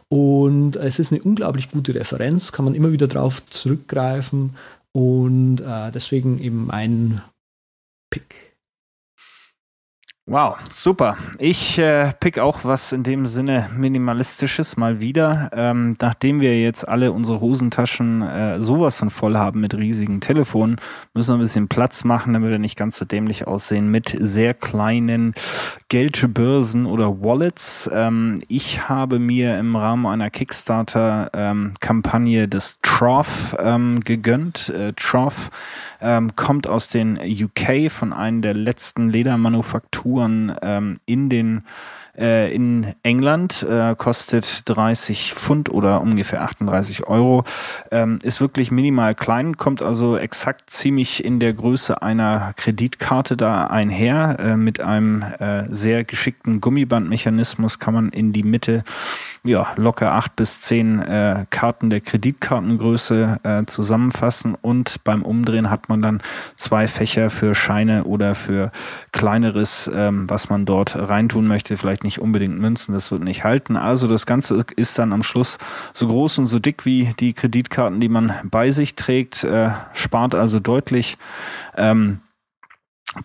Und 0.09 0.74
es 0.74 0.99
ist 0.99 1.12
eine 1.12 1.23
unglaublich 1.23 1.69
gute 1.70 1.95
Referenz, 1.95 2.51
kann 2.51 2.65
man 2.65 2.74
immer 2.74 2.91
wieder 2.91 3.07
drauf 3.07 3.43
zurückgreifen 3.49 4.57
und 4.91 5.61
äh, 5.61 5.93
deswegen 5.93 6.41
eben 6.41 6.69
ein 6.73 7.23
Pick. 8.11 8.50
Wow, 10.32 10.59
super. 10.70 11.16
Ich 11.40 11.77
äh, 11.81 12.12
pick 12.20 12.39
auch 12.39 12.61
was 12.62 12.93
in 12.93 13.02
dem 13.02 13.27
Sinne 13.27 13.69
minimalistisches 13.77 14.77
mal 14.77 15.01
wieder. 15.01 15.51
Ähm, 15.52 15.97
nachdem 16.01 16.39
wir 16.39 16.57
jetzt 16.57 16.86
alle 16.86 17.11
unsere 17.11 17.40
Hosentaschen 17.40 18.23
äh, 18.23 18.61
sowas 18.61 19.01
von 19.01 19.11
voll 19.11 19.36
haben 19.36 19.61
mit 19.61 19.74
riesigen 19.74 20.20
Telefonen, 20.20 20.77
müssen 21.15 21.31
wir 21.31 21.39
ein 21.39 21.40
bisschen 21.40 21.66
Platz 21.66 22.05
machen, 22.05 22.32
damit 22.32 22.48
wir 22.48 22.61
nicht 22.61 22.77
ganz 22.77 22.97
so 22.97 23.05
dämlich 23.05 23.48
aussehen 23.48 23.90
mit 23.90 24.16
sehr 24.20 24.55
kleinen 24.55 25.35
Geldbörsen 25.89 26.86
oder 26.86 27.20
Wallets. 27.20 27.90
Ähm, 27.93 28.40
ich 28.47 28.89
habe 28.89 29.19
mir 29.19 29.59
im 29.59 29.74
Rahmen 29.74 30.07
einer 30.07 30.31
Kickstarter-Kampagne 30.31 32.47
das 32.47 32.78
Trough 32.82 33.57
ähm, 33.59 33.98
gegönnt. 34.05 34.69
Äh, 34.69 34.93
Trough 34.93 35.51
ähm, 36.01 36.36
kommt 36.36 36.69
aus 36.69 36.86
den 36.86 37.19
UK 37.19 37.90
von 37.90 38.12
einer 38.12 38.43
der 38.43 38.55
letzten 38.55 39.11
Ledermanufakturen 39.11 40.20
ähm, 40.63 40.99
in 41.07 41.29
den 41.29 41.65
äh, 42.21 42.55
in 42.55 42.95
England, 43.03 43.63
äh, 43.63 43.95
kostet 43.97 44.69
30 44.69 45.35
Pfund 45.35 45.71
oder 45.71 46.01
ungefähr 46.01 46.43
38 46.43 47.09
Euro, 47.09 47.45
ähm, 47.91 48.19
ist 48.23 48.41
wirklich 48.41 48.71
minimal 48.71 49.15
klein, 49.15 49.57
kommt 49.57 49.83
also 49.83 50.17
exakt 50.17 50.71
ziemlich 50.71 51.25
in 51.25 51.41
der 51.41 51.55
Größe 51.55 52.03
einer 52.03 52.53
Kreditkarte 52.57 53.37
da 53.37 53.67
einher. 53.67 54.37
Äh, 54.39 54.57
mit 54.57 54.81
einem 54.81 55.23
äh, 55.23 55.65
sehr 55.71 56.05
geschickten 56.05 56.61
Gummibandmechanismus 56.61 57.79
kann 57.79 57.95
man 57.95 58.09
in 58.11 58.33
die 58.33 58.43
Mitte 58.43 58.85
ja, 59.43 59.69
locker 59.77 60.15
acht 60.15 60.37
bis 60.37 60.61
zehn 60.61 61.01
äh, 61.01 61.47
Karten 61.49 61.89
der 61.89 62.01
Kreditkartengröße 62.01 63.41
äh, 63.43 63.65
zusammenfassen. 63.67 64.57
Und 64.61 65.03
beim 65.05 65.23
Umdrehen 65.23 65.71
hat 65.71 65.89
man 65.89 66.03
dann 66.03 66.21
zwei 66.57 66.87
Fächer 66.89 67.31
für 67.31 67.55
Scheine 67.55 68.05
oder 68.05 68.35
für 68.35 68.71
kleineres, 69.13 69.91
ähm, 69.95 70.29
was 70.29 70.51
man 70.51 70.67
dort 70.67 70.97
reintun 70.97 71.47
möchte, 71.47 71.79
vielleicht 71.79 72.05
nicht 72.05 72.10
unbedingt 72.19 72.59
Münzen, 72.59 72.93
das 72.93 73.12
wird 73.12 73.23
nicht 73.23 73.45
halten. 73.45 73.77
Also 73.77 74.09
das 74.09 74.27
Ganze 74.27 74.65
ist 74.74 74.99
dann 74.99 75.12
am 75.12 75.23
Schluss 75.23 75.59
so 75.95 76.09
groß 76.09 76.39
und 76.39 76.47
so 76.47 76.59
dick 76.59 76.85
wie 76.85 77.15
die 77.20 77.32
Kreditkarten, 77.32 78.01
die 78.01 78.09
man 78.09 78.35
bei 78.45 78.70
sich 78.70 78.97
trägt, 78.97 79.45
äh, 79.45 79.70
spart 79.93 80.35
also 80.35 80.59
deutlich. 80.59 81.19
Ähm, 81.77 82.20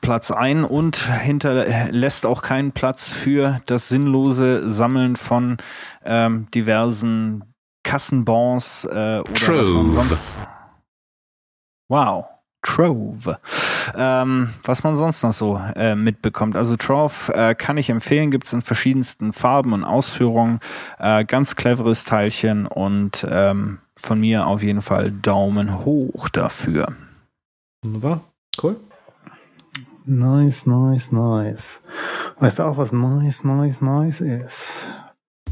Platz 0.01 0.31
ein 0.31 0.63
und 0.63 0.95
hinterlässt 0.95 2.25
auch 2.25 2.41
keinen 2.41 2.71
Platz 2.71 3.09
für 3.09 3.61
das 3.67 3.87
sinnlose 3.87 4.69
Sammeln 4.71 5.15
von 5.15 5.57
ähm, 6.03 6.47
diversen 6.51 7.43
Kassenbons 7.83 8.85
äh, 8.85 9.19
oder 9.19 9.31
was 9.31 9.69
man 9.69 9.91
sonst. 9.91 10.39
Wow. 11.87 12.25
Trove. 12.65 13.37
Ähm, 13.95 14.49
was 14.63 14.83
man 14.83 14.95
sonst 14.95 15.23
noch 15.23 15.33
so 15.33 15.61
äh, 15.75 15.95
mitbekommt. 15.95 16.57
Also 16.57 16.75
Trove 16.75 17.33
äh, 17.33 17.55
kann 17.55 17.77
ich 17.77 17.89
empfehlen, 17.89 18.31
gibt 18.31 18.47
es 18.47 18.53
in 18.53 18.61
verschiedensten 18.61 19.31
Farben 19.31 19.73
und 19.73 19.83
Ausführungen. 19.83 20.59
Äh, 20.99 21.25
ganz 21.25 21.55
cleveres 21.55 22.03
Teilchen 22.03 22.65
und 22.65 23.25
ähm, 23.29 23.79
von 23.95 24.19
mir 24.19 24.47
auf 24.47 24.63
jeden 24.63 24.81
Fall 24.81 25.11
Daumen 25.11 25.85
hoch 25.85 26.27
dafür. 26.29 26.87
Wunderbar. 27.83 28.21
Cool. 28.61 28.77
Nice, 30.05 30.65
nice, 30.65 31.11
nice. 31.11 31.83
Weißt 32.39 32.59
du 32.59 32.63
auch, 32.63 32.77
was 32.77 32.91
nice, 32.91 33.43
nice, 33.43 33.81
nice 33.81 34.21
ist? 34.21 34.89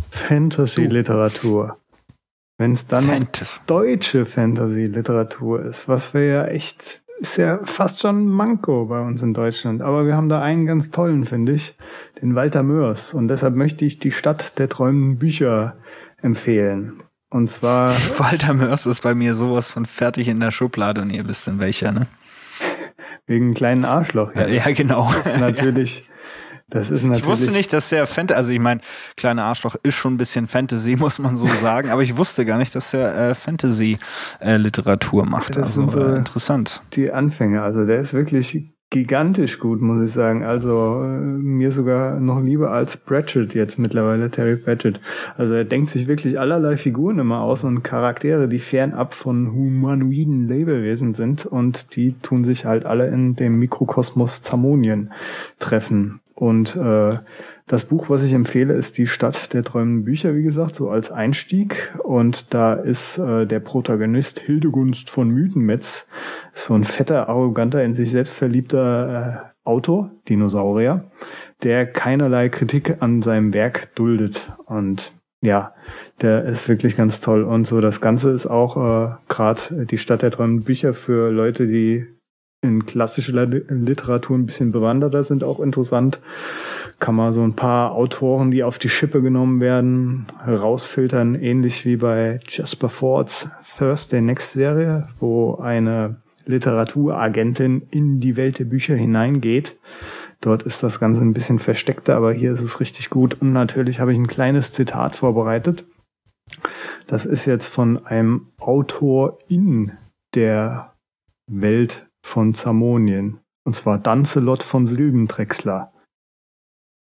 Fantasy-Literatur. 0.10 1.78
Wenn 2.58 2.74
es 2.74 2.88
dann 2.88 3.06
Fantasy. 3.06 3.60
deutsche 3.66 4.26
Fantasy-Literatur 4.26 5.64
ist, 5.64 5.88
was 5.88 6.14
wir 6.14 6.26
ja 6.26 6.46
echt, 6.46 7.03
ist 7.24 7.38
ja 7.38 7.62
fast 7.64 8.02
schon 8.02 8.28
Manko 8.28 8.86
bei 8.86 9.00
uns 9.00 9.22
in 9.22 9.34
Deutschland. 9.34 9.82
Aber 9.82 10.06
wir 10.06 10.16
haben 10.16 10.28
da 10.28 10.42
einen 10.42 10.66
ganz 10.66 10.92
tollen, 10.92 11.24
finde 11.24 11.54
ich, 11.54 11.76
den 12.22 12.36
Walter 12.36 12.64
Mörs. 12.64 13.14
Und 13.14 13.30
deshalb 13.30 13.56
möchte 13.56 13.86
ich 13.86 13.98
die 13.98 14.12
Stadt 14.12 14.60
der 14.60 14.68
träumenden 14.68 15.20
Bücher 15.20 15.78
empfehlen. 16.22 17.02
Und 17.30 17.48
zwar 17.48 17.92
Walter 18.18 18.54
Mörs 18.54 18.86
ist 18.86 19.02
bei 19.04 19.16
mir 19.16 19.36
sowas 19.36 19.72
von 19.72 19.86
fertig 19.86 20.28
in 20.28 20.42
der 20.42 20.52
Schublade 20.52 21.02
und 21.02 21.12
ihr 21.12 21.26
wisst 21.26 21.48
in 21.48 21.60
welcher, 21.60 21.94
ne? 21.94 22.08
wegen 23.26 23.54
kleinen 23.54 23.86
Arschloch. 23.86 24.36
Ja, 24.36 24.72
genau. 24.74 25.10
Das 25.24 25.34
ist 25.34 25.40
natürlich, 25.40 26.10
das 26.74 26.90
ist 26.90 27.04
natürlich. 27.04 27.22
Ich 27.22 27.26
wusste 27.28 27.52
nicht, 27.52 27.72
dass 27.72 27.90
der 27.90 28.08
Fantasy, 28.08 28.38
also 28.38 28.52
ich 28.52 28.60
meine, 28.60 28.82
kleiner 29.16 29.44
Arschloch 29.44 29.76
ist 29.84 29.94
schon 29.94 30.16
ein 30.16 30.18
bisschen 30.18 30.48
Fantasy, 30.48 30.96
muss 31.00 31.20
man 31.20 31.38
so 31.38 31.46
sagen, 31.48 31.90
aber 31.92 32.02
ich 32.02 32.18
wusste 32.18 32.46
gar 32.46 32.58
nicht, 32.58 32.74
dass 32.74 32.92
der 32.92 33.16
äh, 33.16 33.36
Fantasy-Literatur 33.36 35.26
macht. 35.26 35.56
Das 35.56 35.78
also 35.78 35.82
sind 35.82 35.92
so- 35.92 36.04
äh, 36.04 36.18
interessant. 36.18 36.82
die 36.94 37.12
Anfänge. 37.12 37.62
Also 37.62 37.86
der 37.86 38.00
ist 38.00 38.14
wirklich 38.14 38.74
gigantisch 38.90 39.60
gut, 39.60 39.82
muss 39.82 40.04
ich 40.04 40.12
sagen. 40.12 40.44
Also 40.44 41.02
äh, 41.04 41.08
mir 41.08 41.72
sogar 41.72 42.20
noch 42.20 42.40
lieber 42.42 42.72
als 42.72 42.98
Pratchett 42.98 43.56
jetzt 43.56 43.80
mittlerweile, 43.80 44.30
Terry 44.30 44.56
Pratchett. 44.56 45.00
Also 45.36 45.54
er 45.56 45.66
denkt 45.66 45.90
sich 45.90 46.08
wirklich 46.08 46.40
allerlei 46.40 46.78
Figuren 46.78 47.20
immer 47.20 47.42
aus 47.42 47.64
und 47.64 47.84
Charaktere, 47.84 48.48
die 48.48 48.60
fernab 48.60 49.14
von 49.16 49.52
humanoiden 49.52 50.48
Lebewesen 50.48 51.16
sind 51.16 51.46
und 51.46 51.96
die 51.96 52.14
tun 52.22 52.44
sich 52.44 52.66
halt 52.66 52.86
alle 52.86 53.08
in 53.08 53.36
dem 53.36 53.58
Mikrokosmos 53.58 54.44
Zamonien 54.44 55.12
treffen. 55.60 56.20
Und 56.36 56.76
äh, 56.76 57.18
das 57.68 57.86
Buch, 57.86 58.10
was 58.10 58.24
ich 58.24 58.34
empfehle, 58.34 58.74
ist 58.74 58.98
Die 58.98 59.08
Stadt 59.08 59.54
der 59.54 59.64
träumenden 59.64 60.04
Bücher, 60.04 60.36
wie 60.36 60.44
gesagt, 60.44 60.76
so 60.76 60.90
als 60.90 61.12
Einstieg. 61.12 61.94
Und 62.04 62.54
da 62.54 62.74
ist 62.74 63.18
äh, 63.18 63.46
der 63.46 63.60
Protagonist 63.60 64.40
Hildegunst 64.40 65.10
von 65.10 65.30
Mythenmetz, 65.30 66.10
so 66.54 66.74
ein 66.74 66.84
fetter, 66.84 67.30
arroganter, 67.30 67.84
in 67.84 67.94
sich 67.94 68.12
selbst 68.12 68.34
verliebter 68.34 69.54
äh, 69.66 69.68
Autor, 69.68 70.12
Dinosaurier, 70.28 71.06
der 71.64 71.86
keinerlei 71.86 72.50
Kritik 72.50 72.98
an 73.00 73.22
seinem 73.22 73.54
Werk 73.54 73.96
duldet. 73.96 74.52
Und 74.66 75.14
ja, 75.42 75.74
der 76.22 76.44
ist 76.46 76.68
wirklich 76.68 76.98
ganz 76.98 77.22
toll. 77.22 77.44
Und 77.44 77.68
so 77.68 77.80
das 77.80 78.02
Ganze 78.02 78.32
ist 78.32 78.48
auch 78.48 78.76
äh, 78.78 79.16
gerade 79.30 79.86
die 79.86 79.98
Stadt 79.98 80.22
der 80.22 80.32
träumenden 80.32 80.66
Bücher 80.66 80.94
für 80.94 81.30
Leute, 81.30 81.68
die 81.68 82.08
in 82.64 82.86
klassischer 82.86 83.46
Literatur 83.46 84.38
ein 84.38 84.46
bisschen 84.46 84.72
bewanderter 84.72 85.24
sind, 85.24 85.44
auch 85.44 85.60
interessant 85.60 86.20
kann 87.00 87.16
man 87.16 87.34
so 87.34 87.44
ein 87.44 87.56
paar 87.56 87.92
Autoren, 87.92 88.50
die 88.50 88.64
auf 88.64 88.80
die 88.80 88.88
Schippe 88.88 89.22
genommen 89.22 89.60
werden, 89.60 90.26
herausfiltern, 90.44 91.36
ähnlich 91.36 91.86
wie 91.86 91.98
bei 91.98 92.40
Jasper 92.48 92.90
Fords 92.90 93.50
Thursday 93.78 94.22
Next 94.22 94.54
Serie, 94.54 95.10
wo 95.20 95.56
eine 95.56 96.22
Literaturagentin 96.46 97.88
in 97.92 98.20
die 98.20 98.38
Welt 98.38 98.60
der 98.60 98.66
Bücher 98.66 98.96
hineingeht. 98.96 99.78
Dort 100.40 100.64
ist 100.64 100.84
das 100.84 101.00
Ganze 101.00 101.22
ein 101.22 101.34
bisschen 101.34 101.60
versteckter, 101.60 102.16
aber 102.16 102.34
hier 102.34 102.54
ist 102.54 102.62
es 102.62 102.80
richtig 102.80 103.10
gut. 103.10 103.42
Und 103.42 103.54
natürlich 103.54 104.00
habe 104.00 104.14
ich 104.14 104.18
ein 104.18 104.28
kleines 104.28 104.72
Zitat 104.74 105.16
vorbereitet. 105.16 105.86
Das 107.08 107.26
ist 107.26 107.46
jetzt 107.46 107.68
von 107.68 108.06
einem 108.06 108.48
Autor 108.60 109.40
in 109.48 109.94
der 110.36 110.94
Welt 111.48 112.08
von 112.24 112.54
Zamonien. 112.54 113.40
Und 113.66 113.76
zwar 113.76 114.00
Dancelot 114.00 114.64
von 114.64 114.88
Silbentrexler. 114.88 115.94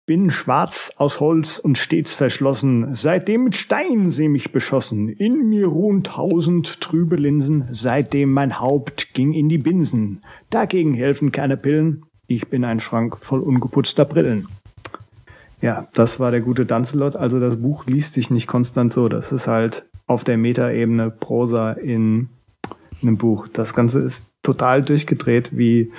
Bin 0.07 0.31
schwarz 0.31 0.93
aus 0.97 1.19
Holz 1.19 1.59
und 1.59 1.77
stets 1.77 2.13
verschlossen, 2.13 2.95
seitdem 2.95 3.45
mit 3.45 3.55
Stein 3.55 4.09
sie 4.09 4.27
mich 4.27 4.51
beschossen, 4.51 5.07
in 5.07 5.47
mir 5.47 5.67
ruhen 5.67 6.03
tausend 6.03 6.81
trübe 6.81 7.15
Linsen, 7.15 7.67
seitdem 7.71 8.31
mein 8.31 8.59
Haupt 8.59 9.13
ging 9.13 9.31
in 9.31 9.47
die 9.47 9.59
Binsen. 9.59 10.23
Dagegen 10.49 10.95
helfen 10.95 11.31
keine 11.31 11.55
Pillen, 11.55 12.03
ich 12.27 12.49
bin 12.49 12.65
ein 12.65 12.79
Schrank 12.79 13.17
voll 13.19 13.41
ungeputzter 13.41 14.05
Brillen. 14.05 14.47
Ja, 15.61 15.87
das 15.93 16.19
war 16.19 16.31
der 16.31 16.41
gute 16.41 16.65
Dancelot. 16.65 17.15
Also 17.15 17.39
das 17.39 17.61
Buch 17.61 17.85
liest 17.85 18.15
sich 18.15 18.31
nicht 18.31 18.47
konstant 18.47 18.91
so. 18.91 19.07
Das 19.07 19.31
ist 19.31 19.47
halt 19.47 19.87
auf 20.07 20.23
der 20.23 20.37
Metaebene 20.37 21.11
Prosa 21.11 21.73
in 21.73 22.29
einem 23.01 23.17
Buch. 23.17 23.47
Das 23.47 23.73
Ganze 23.73 23.99
ist 23.99 24.27
total 24.43 24.81
durchgedreht, 24.81 25.57
wie 25.57 25.91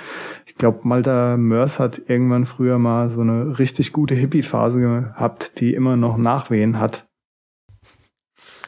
ich 0.45 0.55
glaube, 0.55 0.81
Malta 0.83 1.35
Mörs 1.37 1.79
hat 1.79 2.01
irgendwann 2.07 2.45
früher 2.45 2.77
mal 2.77 3.09
so 3.09 3.21
eine 3.21 3.57
richtig 3.57 3.91
gute 3.91 4.13
Hippie-Phase 4.13 4.79
gehabt, 4.79 5.59
die 5.59 5.73
immer 5.73 5.97
noch 5.97 6.17
Nachwehen 6.17 6.79
hat. 6.79 7.07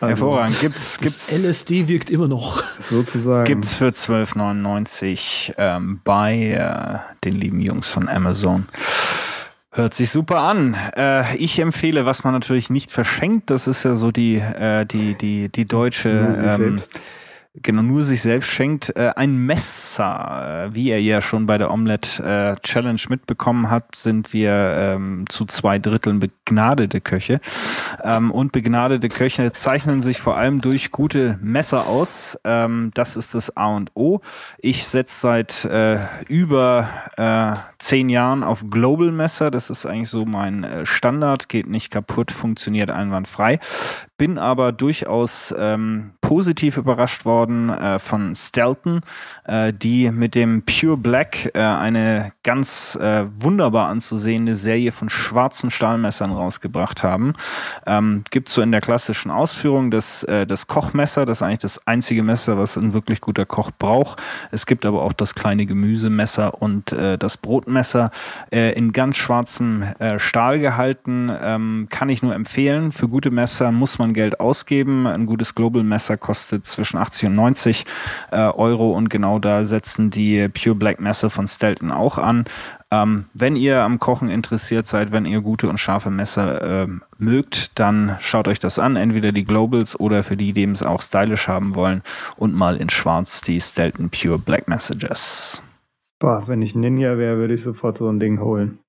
Also, 0.01 0.07
Hervorragend. 0.07 0.59
Gibt's, 0.59 0.97
gibt's. 0.97 1.31
LSD 1.31 1.87
wirkt 1.87 2.09
immer 2.09 2.27
noch. 2.27 2.63
Sozusagen. 2.79 3.45
Gibt's 3.45 3.75
für 3.75 3.89
12,99 3.89 5.53
ähm, 5.57 6.01
bei 6.03 6.37
äh, 6.37 6.99
den 7.23 7.35
lieben 7.35 7.61
Jungs 7.61 7.89
von 7.89 8.09
Amazon. 8.09 8.65
Hört 9.71 9.93
sich 9.93 10.09
super 10.09 10.39
an. 10.39 10.75
Äh, 10.97 11.37
ich 11.37 11.59
empfehle, 11.59 12.05
was 12.05 12.23
man 12.23 12.33
natürlich 12.33 12.69
nicht 12.69 12.91
verschenkt, 12.91 13.49
das 13.49 13.67
ist 13.67 13.83
ja 13.83 13.95
so 13.95 14.11
die, 14.11 14.37
äh, 14.37 14.85
die, 14.85 15.15
die, 15.15 15.49
die 15.49 15.65
deutsche. 15.65 16.09
Ähm, 16.09 16.57
selbst 16.57 17.01
genau 17.61 17.81
nur 17.81 18.03
sich 18.03 18.21
selbst 18.21 18.49
schenkt, 18.49 18.95
äh, 18.95 19.11
ein 19.15 19.37
Messer. 19.37 20.65
Äh, 20.65 20.75
wie 20.75 20.89
er 20.89 21.01
ja 21.01 21.21
schon 21.21 21.45
bei 21.45 21.57
der 21.57 21.71
Omelette 21.71 22.23
äh, 22.23 22.61
Challenge 22.61 23.01
mitbekommen 23.09 23.69
hat, 23.69 23.95
sind 23.95 24.33
wir 24.33 24.51
ähm, 24.77 25.25
zu 25.29 25.45
zwei 25.45 25.79
Dritteln 25.79 26.19
begnadete 26.19 27.01
Köche. 27.01 27.39
Ähm, 28.03 28.31
und 28.31 28.51
begnadete 28.51 29.09
Köche 29.09 29.53
zeichnen 29.53 30.01
sich 30.01 30.19
vor 30.19 30.37
allem 30.37 30.61
durch 30.61 30.91
gute 30.91 31.39
Messer 31.41 31.87
aus. 31.87 32.37
Ähm, 32.43 32.91
das 32.93 33.15
ist 33.15 33.33
das 33.35 33.55
A 33.55 33.67
und 33.67 33.91
O. 33.95 34.19
Ich 34.59 34.85
setze 34.85 35.19
seit 35.19 35.65
äh, 35.65 35.97
über 36.27 36.89
äh, 37.17 37.53
zehn 37.77 38.09
Jahren 38.09 38.43
auf 38.43 38.65
Global 38.69 39.11
Messer. 39.11 39.51
Das 39.51 39.69
ist 39.69 39.85
eigentlich 39.85 40.09
so 40.09 40.25
mein 40.25 40.63
äh, 40.63 40.85
Standard, 40.85 41.49
geht 41.49 41.67
nicht 41.67 41.91
kaputt, 41.91 42.31
funktioniert 42.31 42.91
einwandfrei. 42.91 43.59
Bin 44.17 44.37
aber 44.37 44.71
durchaus 44.71 45.53
ähm, 45.57 46.11
positiv 46.21 46.77
überrascht 46.77 47.25
worden 47.25 47.69
äh, 47.69 47.99
von 47.99 48.33
Stelton, 48.33 49.01
äh, 49.43 49.73
die 49.73 50.09
mit 50.09 50.33
dem 50.33 50.63
Pure 50.63 50.97
Black 50.97 51.51
äh, 51.53 51.59
eine 51.59 52.31
ganz 52.43 52.95
äh, 52.95 53.25
wunderbar 53.37 53.89
anzusehende 53.89 54.55
Serie 54.55 54.91
von 54.91 55.09
schwarzen 55.09 55.69
Stahlmessern 55.69 56.31
rausgebracht 56.31 57.03
haben. 57.03 57.33
Ähm, 57.85 58.23
gibt 58.31 58.49
so 58.49 58.61
in 58.61 58.71
der 58.71 58.81
klassischen 58.81 59.31
Ausführung 59.31 59.91
das, 59.91 60.23
äh, 60.23 60.47
das 60.47 60.67
Kochmesser, 60.67 61.25
das 61.25 61.39
ist 61.39 61.41
eigentlich 61.41 61.59
das 61.59 61.85
einzige 61.85 62.23
Messer, 62.23 62.57
was 62.57 62.77
ein 62.77 62.93
wirklich 62.93 63.21
guter 63.21 63.45
Koch 63.45 63.71
braucht. 63.77 64.21
Es 64.51 64.65
gibt 64.65 64.85
aber 64.85 65.01
auch 65.01 65.13
das 65.13 65.35
kleine 65.35 65.65
Gemüsemesser 65.65 66.61
und 66.61 66.91
äh, 66.93 67.17
das 67.17 67.37
Brotmesser 67.37 68.11
in 68.49 68.91
ganz 68.91 69.17
schwarzem 69.17 69.83
Stahl 70.17 70.59
gehalten. 70.59 71.31
Ähm, 71.41 71.87
kann 71.89 72.09
ich 72.09 72.21
nur 72.21 72.33
empfehlen. 72.33 72.91
Für 72.91 73.07
gute 73.07 73.31
Messer 73.31 73.71
muss 73.71 73.99
man 73.99 74.04
Geld 74.13 74.39
ausgeben. 74.39 75.07
Ein 75.07 75.25
gutes 75.25 75.55
Global 75.55 75.83
Messer 75.83 76.17
kostet 76.17 76.65
zwischen 76.65 76.97
80 76.97 77.29
und 77.29 77.35
90 77.35 77.85
äh, 78.31 78.37
Euro 78.37 78.91
und 78.91 79.09
genau 79.09 79.39
da 79.39 79.65
setzen 79.65 80.09
die 80.09 80.47
Pure 80.49 80.75
Black 80.75 80.99
Messer 80.99 81.29
von 81.29 81.47
Stelton 81.47 81.91
auch 81.91 82.17
an. 82.17 82.45
Ähm, 82.91 83.25
wenn 83.33 83.55
ihr 83.55 83.81
am 83.81 83.99
Kochen 83.99 84.29
interessiert 84.29 84.87
seid, 84.87 85.11
wenn 85.11 85.25
ihr 85.25 85.41
gute 85.41 85.67
und 85.69 85.79
scharfe 85.79 86.11
Messer 86.11 86.83
äh, 86.83 86.87
mögt, 87.17 87.77
dann 87.79 88.15
schaut 88.19 88.47
euch 88.47 88.59
das 88.59 88.79
an. 88.79 88.95
Entweder 88.95 89.31
die 89.31 89.45
Globals 89.45 89.99
oder 89.99 90.23
für 90.23 90.37
die, 90.37 90.53
die 90.53 90.65
es 90.65 90.83
auch 90.83 91.01
stylisch 91.01 91.47
haben 91.47 91.75
wollen 91.75 92.03
und 92.37 92.53
mal 92.53 92.77
in 92.77 92.89
schwarz 92.89 93.41
die 93.41 93.59
Stelton 93.59 94.09
Pure 94.09 94.39
Black 94.39 94.67
Messages. 94.67 95.61
Boah, 96.19 96.47
wenn 96.47 96.61
ich 96.61 96.75
Ninja 96.75 97.17
wäre, 97.17 97.37
würde 97.37 97.55
ich 97.55 97.63
sofort 97.63 97.97
so 97.97 98.09
ein 98.09 98.19
Ding 98.19 98.39
holen. 98.39 98.79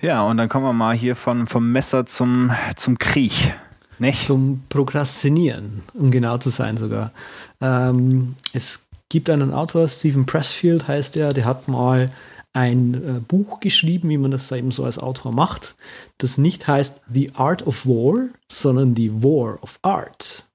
Ja, 0.00 0.22
und 0.22 0.36
dann 0.36 0.48
kommen 0.48 0.64
wir 0.64 0.72
mal 0.72 0.96
hier 0.96 1.14
von, 1.14 1.46
vom 1.46 1.70
Messer 1.70 2.06
zum, 2.06 2.50
zum 2.76 2.98
Krieg. 2.98 3.54
Nicht? 4.02 4.24
Zum 4.24 4.64
Prokrastinieren, 4.68 5.84
um 5.94 6.10
genau 6.10 6.36
zu 6.36 6.50
sein 6.50 6.76
sogar. 6.76 7.12
Ähm, 7.60 8.34
es 8.52 8.88
gibt 9.08 9.30
einen 9.30 9.54
Autor, 9.54 9.86
Stephen 9.86 10.26
Pressfield 10.26 10.88
heißt 10.88 11.16
er, 11.16 11.32
der 11.32 11.44
hat 11.44 11.68
mal 11.68 12.10
ein 12.52 12.94
äh, 12.94 13.20
Buch 13.20 13.60
geschrieben, 13.60 14.08
wie 14.08 14.18
man 14.18 14.32
das 14.32 14.50
eben 14.50 14.72
so 14.72 14.84
als 14.84 14.98
Autor 14.98 15.30
macht, 15.32 15.76
das 16.18 16.36
nicht 16.36 16.66
heißt 16.66 17.02
The 17.12 17.30
Art 17.36 17.64
of 17.64 17.86
War, 17.86 18.28
sondern 18.50 18.96
The 18.96 19.22
War 19.22 19.62
of 19.62 19.78
Art, 19.82 20.48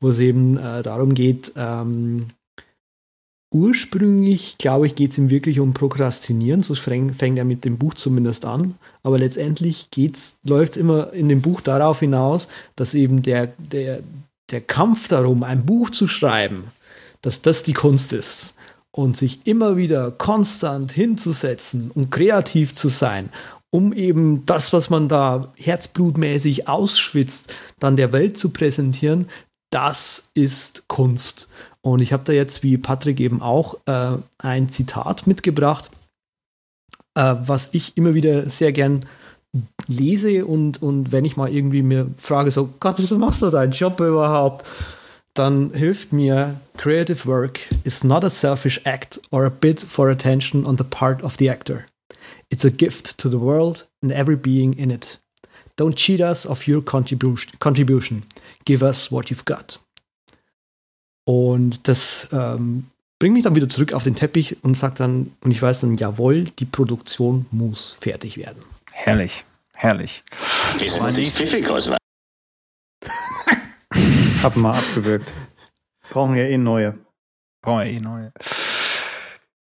wo 0.00 0.08
es 0.08 0.18
eben 0.18 0.56
äh, 0.56 0.82
darum 0.82 1.12
geht, 1.12 1.52
ähm, 1.56 2.28
ursprünglich, 3.52 4.56
glaube 4.58 4.86
ich, 4.86 4.94
geht 4.94 5.12
es 5.12 5.18
ihm 5.18 5.30
wirklich 5.30 5.60
um 5.60 5.74
Prokrastinieren, 5.74 6.62
so 6.62 6.74
fängt 6.74 7.38
er 7.38 7.44
mit 7.44 7.64
dem 7.64 7.78
Buch 7.78 7.94
zumindest 7.94 8.44
an, 8.44 8.76
aber 9.02 9.18
letztendlich 9.18 9.88
läuft 10.44 10.72
es 10.72 10.76
immer 10.78 11.12
in 11.12 11.28
dem 11.28 11.42
Buch 11.42 11.60
darauf 11.60 12.00
hinaus, 12.00 12.48
dass 12.76 12.94
eben 12.94 13.22
der, 13.22 13.52
der, 13.58 14.00
der 14.50 14.60
Kampf 14.60 15.08
darum, 15.08 15.42
ein 15.42 15.66
Buch 15.66 15.90
zu 15.90 16.06
schreiben, 16.06 16.64
dass 17.20 17.42
das 17.42 17.62
die 17.62 17.74
Kunst 17.74 18.12
ist 18.12 18.54
und 18.90 19.16
sich 19.16 19.40
immer 19.44 19.76
wieder 19.76 20.10
konstant 20.10 20.92
hinzusetzen 20.92 21.90
und 21.94 22.10
kreativ 22.10 22.74
zu 22.74 22.88
sein, 22.88 23.28
um 23.70 23.92
eben 23.92 24.44
das, 24.44 24.72
was 24.72 24.90
man 24.90 25.08
da 25.08 25.52
herzblutmäßig 25.56 26.68
ausschwitzt, 26.68 27.52
dann 27.78 27.96
der 27.96 28.12
Welt 28.12 28.36
zu 28.36 28.50
präsentieren, 28.50 29.28
das 29.70 30.30
ist 30.34 30.86
Kunst. 30.88 31.48
Und 31.82 32.00
ich 32.00 32.12
habe 32.12 32.24
da 32.24 32.32
jetzt, 32.32 32.62
wie 32.62 32.78
Patrick 32.78 33.20
eben 33.20 33.42
auch, 33.42 33.76
äh, 33.86 34.16
ein 34.38 34.70
Zitat 34.70 35.26
mitgebracht, 35.26 35.90
äh, 37.14 37.34
was 37.44 37.70
ich 37.72 37.96
immer 37.96 38.14
wieder 38.14 38.48
sehr 38.48 38.72
gern 38.72 39.04
lese 39.86 40.46
und, 40.46 40.80
und 40.80 41.12
wenn 41.12 41.24
ich 41.24 41.36
mal 41.36 41.52
irgendwie 41.52 41.82
mir 41.82 42.08
frage, 42.16 42.50
so, 42.50 42.70
Gott, 42.80 42.96
wieso 42.98 43.18
machst 43.18 43.42
du 43.42 43.50
deinen 43.50 43.72
Job 43.72 44.00
überhaupt? 44.00 44.64
dann 45.34 45.72
hilft 45.72 46.12
mir, 46.12 46.60
creative 46.76 47.26
work 47.26 47.60
is 47.84 48.04
not 48.04 48.24
a 48.24 48.30
selfish 48.30 48.80
act 48.84 49.20
or 49.30 49.46
a 49.46 49.50
bid 49.50 49.80
for 49.80 50.10
attention 50.10 50.66
on 50.66 50.76
the 50.76 50.84
part 50.84 51.22
of 51.22 51.36
the 51.38 51.48
actor. 51.48 51.86
It's 52.50 52.64
a 52.64 52.70
gift 52.70 53.16
to 53.18 53.30
the 53.30 53.38
world 53.38 53.86
and 54.02 54.12
every 54.12 54.36
being 54.36 54.74
in 54.74 54.90
it. 54.90 55.18
Don't 55.76 55.96
cheat 55.96 56.20
us 56.20 56.44
of 56.44 56.66
your 56.66 56.82
contribution. 56.82 58.24
Give 58.66 58.82
us 58.82 59.10
what 59.10 59.30
you've 59.30 59.46
got. 59.46 59.78
Und 61.24 61.88
das 61.88 62.28
ähm, 62.32 62.86
bringe 63.18 63.34
mich 63.34 63.44
dann 63.44 63.54
wieder 63.54 63.68
zurück 63.68 63.92
auf 63.92 64.02
den 64.02 64.16
Teppich 64.16 64.56
und 64.64 64.76
sag 64.76 64.96
dann, 64.96 65.32
und 65.42 65.50
ich 65.50 65.62
weiß 65.62 65.80
dann, 65.80 65.96
jawohl, 65.96 66.44
die 66.58 66.64
Produktion 66.64 67.46
muss 67.50 67.96
fertig 68.00 68.36
werden. 68.36 68.62
Herrlich, 68.92 69.44
herrlich. 69.74 70.24
Mein 71.00 71.14
du 71.14 71.20
nicht? 71.20 71.38
Hab 74.42 74.56
mal 74.56 74.76
abgewürgt. 74.76 75.32
Brauchen 76.10 76.34
ja 76.36 76.44
eh 76.44 76.58
neue. 76.58 76.98
Brauchen 77.62 77.84
wir 77.84 77.92
eh 77.92 78.00
neue. 78.00 78.32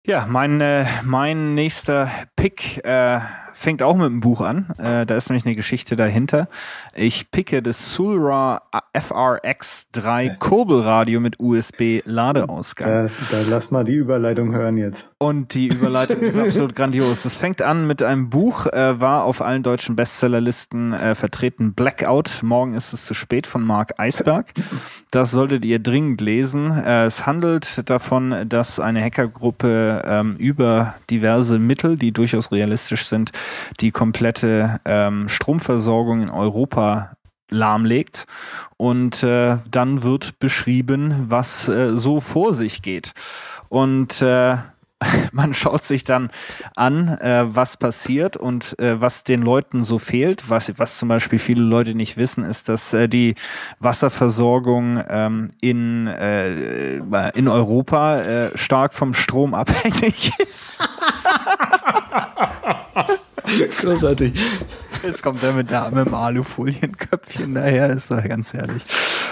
Ja, 0.06 0.26
mein, 0.27 0.60
äh, 0.61 0.86
mein 1.03 1.56
nächster 1.56 2.11
Pick 2.36 2.84
äh, 2.86 3.19
fängt 3.56 3.82
auch 3.82 3.95
mit 3.95 4.07
einem 4.07 4.19
Buch 4.19 4.41
an. 4.41 4.68
Äh, 4.77 5.06
da 5.06 5.15
ist 5.15 5.30
nämlich 5.30 5.45
eine 5.45 5.56
Geschichte 5.56 5.95
dahinter. 5.95 6.48
Ich 6.94 7.32
picke 7.32 7.64
das 7.64 7.94
Sulra 7.94 8.64
FRX3 8.94 10.38
Kurbelradio 10.38 11.22
mit 11.22 11.40
USB-Ladeausgang. 11.40 13.07
Da, 13.07 13.38
da 13.38 13.38
lass 13.49 13.72
mal 13.72 13.86
die 13.86 13.94
Überleitung 13.94 14.53
hören 14.53 14.77
jetzt. 14.77 15.10
Und 15.18 15.53
die 15.53 15.68
Überleitung 15.68 16.19
ist 16.19 16.38
absolut 16.38 16.76
grandios. 16.76 17.23
Es 17.23 17.36
fängt 17.38 17.61
an 17.61 17.88
mit 17.88 18.03
einem 18.03 18.30
Buch, 18.30 18.68
äh, 18.68 18.99
war 18.99 19.23
auf 19.23 19.41
allen 19.41 19.64
deutschen 19.64 19.95
Bestsellerlisten 19.95 20.94
äh, 20.94 21.15
vertreten. 21.15 21.73
Blackout, 21.73 22.41
morgen 22.44 22.76
ist 22.76 22.91
es 22.91 23.06
zu 23.06 23.14
spät 23.14 23.48
von 23.48 23.64
Mark 23.64 23.94
Eisberg. 23.98 24.52
Das 25.11 25.32
solltet 25.32 25.64
ihr 25.64 25.80
dringend 25.80 26.19
lesen. 26.19 26.72
Äh, 26.72 27.06
es 27.06 27.26
handelt 27.26 27.90
davon, 27.90 28.49
dass 28.49 28.82
eine 28.82 29.02
Hackergruppe 29.02 30.03
ähm, 30.06 30.36
über 30.36 30.95
diverse 31.10 31.57
Mittel, 31.57 31.98
die 31.98 32.11
durchaus 32.11 32.52
realistisch 32.52 33.06
sind, 33.06 33.32
die 33.80 33.92
komplette 33.92 34.80
ähm, 34.86 35.30
Stromversorgung 35.30 36.24
in 36.24 36.30
Europa 36.30 37.16
lahmlegt 37.50 38.26
und 38.78 39.24
äh, 39.24 39.58
dann 39.70 40.04
wird 40.04 40.40
beschrieben, 40.40 41.26
was 41.28 41.68
äh, 41.70 41.96
so 41.96 42.20
vor 42.22 42.54
sich 42.54 42.82
geht. 42.82 43.12
Und 43.70 44.22
äh, 44.22 44.58
man 45.32 45.54
schaut 45.54 45.84
sich 45.84 46.04
dann 46.04 46.30
an, 46.76 47.10
äh, 47.20 47.44
was 47.48 47.78
passiert 47.78 48.38
und 48.38 48.80
äh, 48.80 49.00
was 49.00 49.24
den 49.24 49.42
Leuten 49.42 49.84
so 49.84 50.00
fehlt. 50.00 50.50
Was, 50.50 50.72
was 50.78 50.98
zum 50.98 51.10
Beispiel 51.10 51.40
viele 51.40 51.62
Leute 51.62 51.96
nicht 51.96 52.18
wissen, 52.18 52.44
ist, 52.44 52.70
dass 52.70 52.94
äh, 52.94 53.08
die 53.08 53.36
Wasserversorgung 53.80 55.04
ähm, 55.10 55.50
in, 55.62 56.08
äh, 56.08 56.98
in 57.36 57.48
Europa 57.48 58.18
äh, 58.18 58.58
stark 58.58 58.94
vom 58.94 59.14
Strom 59.14 59.54
abhängig 59.54 60.32
ist. 60.40 60.88
Großartig. 63.82 64.34
Jetzt 65.04 65.22
kommt 65.22 65.44
er 65.44 65.54
mit, 65.54 65.72
einer, 65.72 65.90
mit 65.92 66.08
einem 66.08 66.14
Alufolienköpfchen 66.14 67.56
daher, 67.56 67.90
ist 67.90 68.12
doch 68.12 68.24
ganz 68.24 68.54
herrlich. 68.54 68.84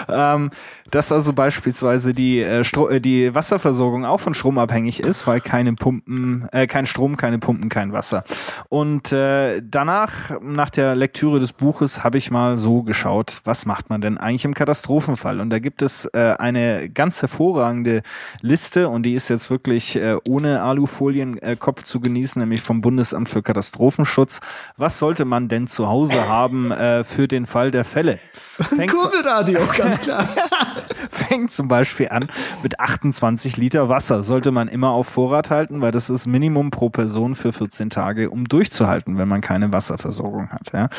Ähm, 0.07 0.51
dass 0.93 1.11
also 1.11 1.33
beispielsweise 1.33 2.13
die, 2.13 2.39
äh, 2.39 2.61
äh, 2.61 2.99
die 2.99 3.33
Wasserversorgung 3.33 4.05
auch 4.05 4.19
von 4.19 4.35
Strom 4.35 4.59
abhängig 4.59 4.99
ist, 4.99 5.25
weil 5.25 5.41
keine 5.41 5.73
Pumpen, 5.73 6.47
äh, 6.51 6.67
kein 6.67 6.85
Strom, 6.85 7.17
keine 7.17 7.39
Pumpen, 7.39 7.69
kein 7.69 7.93
Wasser. 7.93 8.23
Und 8.69 9.11
äh, 9.11 9.59
danach, 9.63 10.39
nach 10.41 10.69
der 10.69 10.93
Lektüre 10.93 11.39
des 11.39 11.51
Buches, 11.51 12.03
habe 12.03 12.19
ich 12.19 12.29
mal 12.29 12.59
so 12.59 12.83
geschaut, 12.83 13.41
was 13.43 13.65
macht 13.65 13.89
man 13.89 14.01
denn 14.01 14.19
eigentlich 14.19 14.45
im 14.45 14.53
Katastrophenfall? 14.53 15.39
Und 15.39 15.49
da 15.49 15.57
gibt 15.57 15.81
es 15.81 16.05
äh, 16.13 16.35
eine 16.37 16.89
ganz 16.89 17.23
hervorragende 17.23 18.03
Liste 18.41 18.87
und 18.87 19.01
die 19.01 19.15
ist 19.15 19.29
jetzt 19.29 19.49
wirklich 19.49 19.95
äh, 19.95 20.17
ohne 20.27 20.61
Alufolienkopf 20.61 21.81
äh, 21.81 21.85
zu 21.85 22.01
genießen, 22.01 22.39
nämlich 22.39 22.61
vom 22.61 22.81
Bundesamt 22.81 23.29
für 23.29 23.41
Katastrophenschutz. 23.41 24.41
Was 24.77 24.99
sollte 24.99 25.25
man 25.25 25.47
denn 25.47 25.65
zu 25.65 25.87
Hause 25.87 26.27
haben 26.29 26.71
äh, 26.71 27.03
für 27.03 27.27
den 27.27 27.47
Fall 27.47 27.71
der 27.71 27.83
Fälle? 27.83 28.19
Kurbelradio, 28.57 29.59
ganz 29.77 30.01
klar. 30.01 30.27
fängt 31.09 31.51
zum 31.51 31.67
Beispiel 31.67 32.09
an 32.09 32.27
mit 32.61 32.79
28 32.79 33.57
Liter 33.57 33.89
Wasser. 33.89 34.23
Sollte 34.23 34.51
man 34.51 34.67
immer 34.67 34.89
auf 34.91 35.07
Vorrat 35.07 35.49
halten, 35.49 35.81
weil 35.81 35.91
das 35.91 36.09
ist 36.09 36.27
Minimum 36.27 36.71
pro 36.71 36.89
Person 36.89 37.35
für 37.35 37.53
14 37.53 37.89
Tage, 37.89 38.29
um 38.29 38.47
durchzuhalten, 38.47 39.17
wenn 39.17 39.27
man 39.27 39.41
keine 39.41 39.71
Wasserversorgung 39.71 40.49
hat. 40.49 40.71
Ja. 40.73 40.89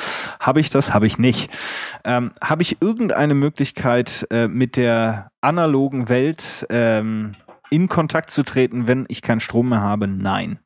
Habe 0.40 0.60
ich 0.60 0.70
das? 0.70 0.94
Habe 0.94 1.06
ich 1.06 1.18
nicht. 1.18 1.50
Ähm, 2.04 2.32
Habe 2.42 2.62
ich 2.62 2.80
irgendeine 2.80 3.34
Möglichkeit, 3.34 4.26
äh, 4.30 4.48
mit 4.48 4.76
der 4.76 5.30
analogen 5.40 6.08
Welt 6.08 6.66
ähm, 6.70 7.32
in 7.70 7.88
Kontakt 7.88 8.30
zu 8.30 8.42
treten, 8.42 8.86
wenn 8.86 9.04
ich 9.08 9.22
keinen 9.22 9.40
Strom 9.40 9.70
mehr 9.70 9.80
habe? 9.80 10.06
Nein. 10.06 10.58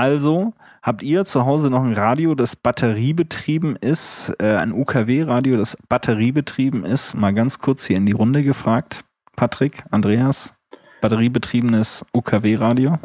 Also 0.00 0.54
habt 0.82 1.02
ihr 1.02 1.26
zu 1.26 1.44
Hause 1.44 1.68
noch 1.68 1.82
ein 1.84 1.92
Radio, 1.92 2.34
das 2.34 2.56
batteriebetrieben 2.56 3.76
ist, 3.76 4.32
äh, 4.40 4.54
ein 4.56 4.72
UKW-Radio, 4.72 5.58
das 5.58 5.76
batteriebetrieben 5.90 6.84
ist? 6.84 7.14
Mal 7.14 7.34
ganz 7.34 7.58
kurz 7.58 7.84
hier 7.84 7.98
in 7.98 8.06
die 8.06 8.12
Runde 8.12 8.42
gefragt. 8.42 9.04
Patrick, 9.36 9.84
Andreas, 9.90 10.54
batteriebetriebenes 11.02 12.06
UKW-Radio? 12.14 12.98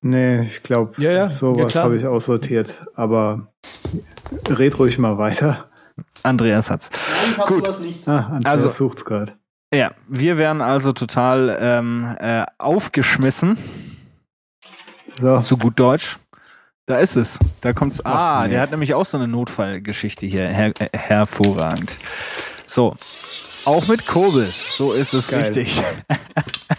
Nee, 0.00 0.42
ich 0.42 0.64
glaube, 0.64 1.00
Ja, 1.00 1.12
ja, 1.12 1.16
ja, 1.18 1.30
sowas 1.30 1.70
klar. 1.70 1.84
habe 1.84 1.96
ich 1.96 2.04
aussortiert. 2.08 2.82
Aber 2.96 3.52
red 4.48 4.76
ruhig 4.80 4.98
mal 4.98 5.16
weiter. 5.18 5.70
Andreas 6.24 6.72
hat's. 6.72 6.90
Gut. 7.46 7.68
Ah, 8.06 8.16
Andreas 8.32 8.46
Also- 8.64 8.68
sucht's 8.70 9.04
gerade. 9.04 9.34
Ja, 9.72 9.92
wir 10.08 10.38
wären 10.38 10.60
also 10.60 10.90
total 10.92 11.56
ähm, 11.60 12.16
äh, 12.18 12.44
aufgeschmissen, 12.58 13.56
So, 15.20 15.38
so 15.40 15.56
gut 15.56 15.78
Deutsch. 15.78 16.18
Da 16.86 16.96
ist 16.96 17.16
es. 17.16 17.38
Da 17.60 17.72
kommt's. 17.72 18.04
Ah, 18.04 18.48
der 18.48 18.60
hat 18.60 18.70
nämlich 18.72 18.94
auch 18.94 19.06
so 19.06 19.16
eine 19.16 19.28
Notfallgeschichte 19.28 20.26
hier. 20.26 20.48
Her 20.48 20.72
äh, 20.80 20.88
hervorragend. 20.96 21.98
So. 22.66 22.96
Auch 23.64 23.86
mit 23.86 24.06
Kurbel. 24.06 24.52
So 24.70 24.92
ist 24.92 25.14
es 25.14 25.28
Geil. 25.28 25.42
richtig. 25.42 25.80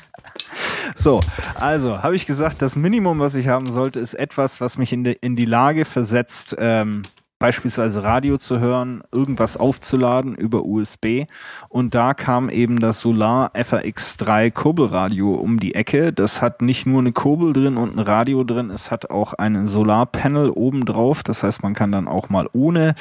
so, 0.96 1.22
also 1.56 2.04
habe 2.04 2.18
ich 2.18 2.26
gesagt, 2.26 2.62
das 2.62 2.76
Minimum, 2.76 3.20
was 3.20 3.36
ich 3.36 3.48
haben 3.48 3.72
sollte, 3.72 4.02
ist 4.02 4.16
etwas, 4.16 4.60
was 4.60 4.78
mich 4.78 4.92
in, 4.92 5.06
de, 5.06 5.18
in 5.22 5.38
die 5.38 5.46
Lage 5.46 5.86
versetzt, 5.86 6.56
ähm, 6.60 7.04
beispielsweise 7.44 8.06
Radio 8.06 8.38
zu 8.38 8.62
hören, 8.62 9.04
irgendwas 9.12 9.58
aufzuladen 9.58 10.34
über 10.34 10.64
USB. 10.64 11.26
Und 11.68 11.94
da 11.94 12.14
kam 12.14 12.48
eben 12.48 12.80
das 12.80 13.02
Solar 13.02 13.52
FRX3 13.54 14.50
Kurbelradio 14.50 15.34
um 15.34 15.60
die 15.60 15.76
Ecke. 15.76 16.14
Das 16.14 16.42
hat 16.42 16.62
nicht 16.62 16.86
nur 16.86 17.02
eine 17.02 17.12
Kurbel 17.12 17.52
drin 17.52 17.76
und 17.76 17.98
ein 17.98 18.00
Radio 18.00 18.46
drin, 18.46 18.70
es 18.70 18.92
hat 18.92 19.10
auch 19.10 19.34
ein 19.34 19.68
Solarpanel 19.68 20.52
oben 20.52 20.86
drauf. 20.86 21.22
Das 21.22 21.44
heißt, 21.44 21.64
man 21.64 21.74
kann 21.74 21.92
dann 21.92 22.08
auch 22.08 22.30
mal 22.30 22.48
ohne 22.54 22.96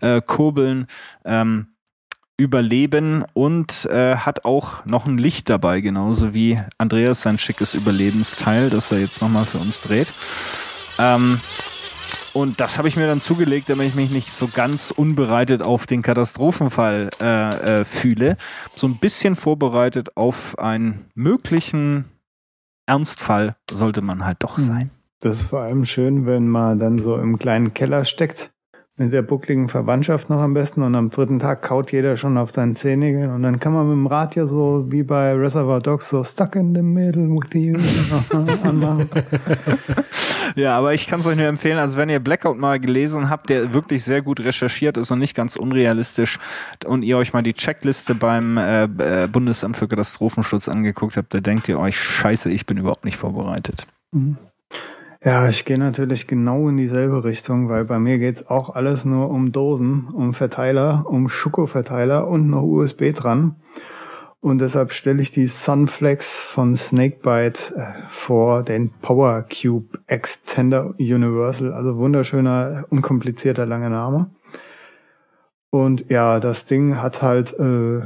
äh, 0.00 0.22
Kurbeln 0.24 0.86
ähm, 1.24 1.66
überleben 2.36 3.24
und 3.32 3.84
äh, 3.86 4.14
hat 4.14 4.44
auch 4.44 4.86
noch 4.86 5.06
ein 5.06 5.18
Licht 5.18 5.50
dabei, 5.50 5.80
genauso 5.80 6.34
wie 6.34 6.60
Andreas 6.78 7.22
sein 7.22 7.36
schickes 7.36 7.74
Überlebensteil, 7.74 8.70
das 8.70 8.92
er 8.92 9.00
jetzt 9.00 9.20
nochmal 9.20 9.44
für 9.44 9.58
uns 9.58 9.80
dreht. 9.80 10.06
Ähm, 11.00 11.40
und 12.32 12.60
das 12.60 12.78
habe 12.78 12.88
ich 12.88 12.96
mir 12.96 13.06
dann 13.06 13.20
zugelegt, 13.20 13.68
damit 13.68 13.88
ich 13.88 13.94
mich 13.94 14.10
nicht 14.10 14.32
so 14.32 14.48
ganz 14.48 14.90
unbereitet 14.90 15.62
auf 15.62 15.86
den 15.86 16.02
Katastrophenfall 16.02 17.10
äh, 17.20 17.80
äh, 17.80 17.84
fühle. 17.84 18.36
So 18.74 18.86
ein 18.86 18.98
bisschen 18.98 19.36
vorbereitet 19.36 20.16
auf 20.16 20.58
einen 20.58 21.06
möglichen 21.14 22.06
Ernstfall 22.86 23.56
sollte 23.70 24.00
man 24.00 24.24
halt 24.24 24.38
doch 24.40 24.58
sein. 24.58 24.90
das 25.20 25.40
ist 25.40 25.50
vor 25.50 25.60
allem 25.60 25.84
schön, 25.84 26.26
wenn 26.26 26.48
man 26.48 26.78
dann 26.78 26.98
so 26.98 27.16
im 27.18 27.38
kleinen 27.38 27.74
Keller 27.74 28.04
steckt. 28.04 28.50
Mit 28.98 29.12
der 29.12 29.22
buckligen 29.22 29.68
Verwandtschaft 29.68 30.28
noch 30.28 30.40
am 30.40 30.54
besten 30.54 30.82
und 30.82 30.94
am 30.94 31.10
dritten 31.10 31.38
Tag 31.38 31.62
kaut 31.62 31.92
jeder 31.92 32.16
schon 32.16 32.36
auf 32.36 32.50
seinen 32.50 32.74
Zehennägeln 32.74 33.30
und 33.30 33.44
dann 33.44 33.60
kann 33.60 33.72
man 33.72 33.86
mit 33.88 33.96
dem 33.96 34.06
Rad 34.06 34.34
ja 34.34 34.46
so 34.46 34.86
wie 34.88 35.04
bei 35.04 35.32
Reservoir 35.34 35.80
Dogs 35.80 36.10
so 36.10 36.24
stuck 36.24 36.56
in 36.56 36.74
the 36.74 36.82
middle 36.82 37.28
with 37.28 37.54
you 37.54 37.78
anmachen. 38.64 39.08
Ja, 40.56 40.76
aber 40.76 40.92
ich 40.92 41.06
kann 41.06 41.20
es 41.20 41.26
euch 41.26 41.36
nur 41.36 41.46
empfehlen, 41.46 41.78
also 41.78 41.98
wenn 41.98 42.08
ihr 42.08 42.18
Blackout 42.18 42.58
mal 42.58 42.80
gelesen 42.80 43.30
habt, 43.30 43.48
der 43.48 43.72
wirklich 43.72 44.02
sehr 44.02 44.22
gut 44.22 44.40
recherchiert 44.40 44.96
ist 44.96 45.10
und 45.12 45.20
nicht 45.20 45.36
ganz 45.36 45.54
unrealistisch 45.54 46.38
und 46.84 47.02
ihr 47.04 47.16
euch 47.16 47.32
mal 47.32 47.42
die 47.42 47.52
Checkliste 47.52 48.16
beim 48.16 48.56
äh, 48.56 48.84
äh, 48.84 49.28
Bundesamt 49.28 49.76
für 49.76 49.86
Katastrophenschutz 49.86 50.68
angeguckt 50.68 51.16
habt, 51.16 51.32
da 51.32 51.40
denkt 51.40 51.68
ihr 51.68 51.78
euch, 51.78 51.96
scheiße, 51.98 52.50
ich 52.50 52.66
bin 52.66 52.76
überhaupt 52.76 53.04
nicht 53.04 53.16
vorbereitet. 53.16 53.86
Ja, 55.22 55.48
ich 55.48 55.64
gehe 55.64 55.78
natürlich 55.78 56.28
genau 56.28 56.68
in 56.68 56.76
dieselbe 56.76 57.24
Richtung, 57.24 57.68
weil 57.68 57.84
bei 57.84 57.98
mir 57.98 58.18
geht's 58.18 58.46
auch 58.46 58.76
alles 58.76 59.04
nur 59.04 59.30
um 59.30 59.50
Dosen, 59.50 60.08
um 60.08 60.32
Verteiler, 60.32 61.06
um 61.08 61.28
Schokoverteiler 61.28 62.28
und 62.28 62.48
noch 62.48 62.62
USB 62.62 63.12
dran. 63.12 63.56
Und 64.40 64.60
deshalb 64.60 64.92
stelle 64.92 65.20
ich 65.20 65.32
die 65.32 65.48
Sunflex 65.48 66.40
von 66.40 66.76
Snakebite 66.76 67.74
äh, 67.74 67.92
vor, 68.08 68.62
den 68.62 68.92
Power 69.02 69.42
Cube 69.42 69.98
Extender 70.06 70.94
Universal. 70.98 71.72
Also 71.72 71.96
wunderschöner, 71.96 72.84
unkomplizierter 72.88 73.66
langer 73.66 73.90
Name. 73.90 74.30
Und 75.70 76.08
ja, 76.08 76.38
das 76.38 76.66
Ding 76.66 77.02
hat 77.02 77.22
halt 77.22 77.58
äh, 77.58 78.02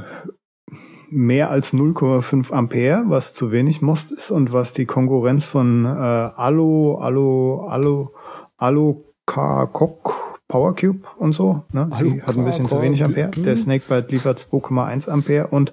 mehr 1.13 1.51
als 1.51 1.75
0,5 1.75 2.53
Ampere, 2.53 3.05
was 3.07 3.35
zu 3.35 3.53
wenig 3.53 3.83
Most 3.83 4.11
ist 4.11 4.31
und 4.31 4.53
was 4.53 4.73
die 4.73 4.87
Konkurrenz 4.87 5.47
von 5.47 5.85
äh, 5.85 5.89
Alu, 5.89 6.97
Alu, 6.97 7.61
Alu, 7.67 8.09
Alu 8.57 9.05
Kok 9.27 10.39
Power 10.49 10.75
Cube 10.77 11.01
und 11.17 11.33
so, 11.33 11.65
ne? 11.73 11.89
die 12.03 12.23
hat 12.23 12.37
ein 12.37 12.45
bisschen 12.45 12.69
zu 12.69 12.83
wenig 12.83 13.03
Ampere. 13.03 13.31
Der 13.31 13.57
Snakebite 13.57 14.09
liefert 14.11 14.39
2,1 14.39 15.09
Ampere 15.09 15.47
und 15.47 15.73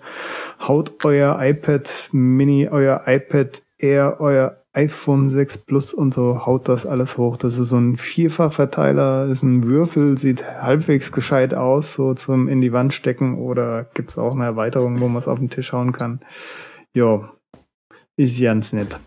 haut 0.66 1.04
euer 1.04 1.38
iPad 1.42 2.10
Mini, 2.14 2.70
euer 2.70 3.04
iPad 3.06 3.62
eher 3.78 4.18
euer 4.20 4.59
iPhone 4.80 5.30
6 5.30 5.60
Plus 5.60 5.94
und 5.94 6.14
so 6.14 6.46
haut 6.46 6.70
das 6.70 6.86
alles 6.86 7.18
hoch. 7.18 7.36
Das 7.36 7.58
ist 7.58 7.70
so 7.70 7.78
ein 7.78 7.98
Vierfachverteiler, 7.98 9.28
ist 9.28 9.44
ein 9.44 9.64
Würfel, 9.64 10.18
sieht 10.18 10.46
halbwegs 10.46 11.12
gescheit 11.12 11.54
aus, 11.54 11.94
so 11.96 12.14
zum 12.14 12.48
in 12.48 12.62
die 12.62 12.72
Wand 12.72 12.94
stecken 12.94 13.38
oder 13.38 13.84
gibt's 13.94 14.18
auch 14.18 14.34
eine 14.34 14.46
Erweiterung, 14.46 15.00
wo 15.02 15.08
man 15.10 15.18
es 15.18 15.28
auf 15.28 15.40
den 15.40 15.50
Tisch 15.50 15.74
hauen 15.74 15.92
kann. 15.92 16.22
Jo, 16.96 17.26
ist 18.16 18.42
ganz 18.42 18.72
nett. 18.72 19.00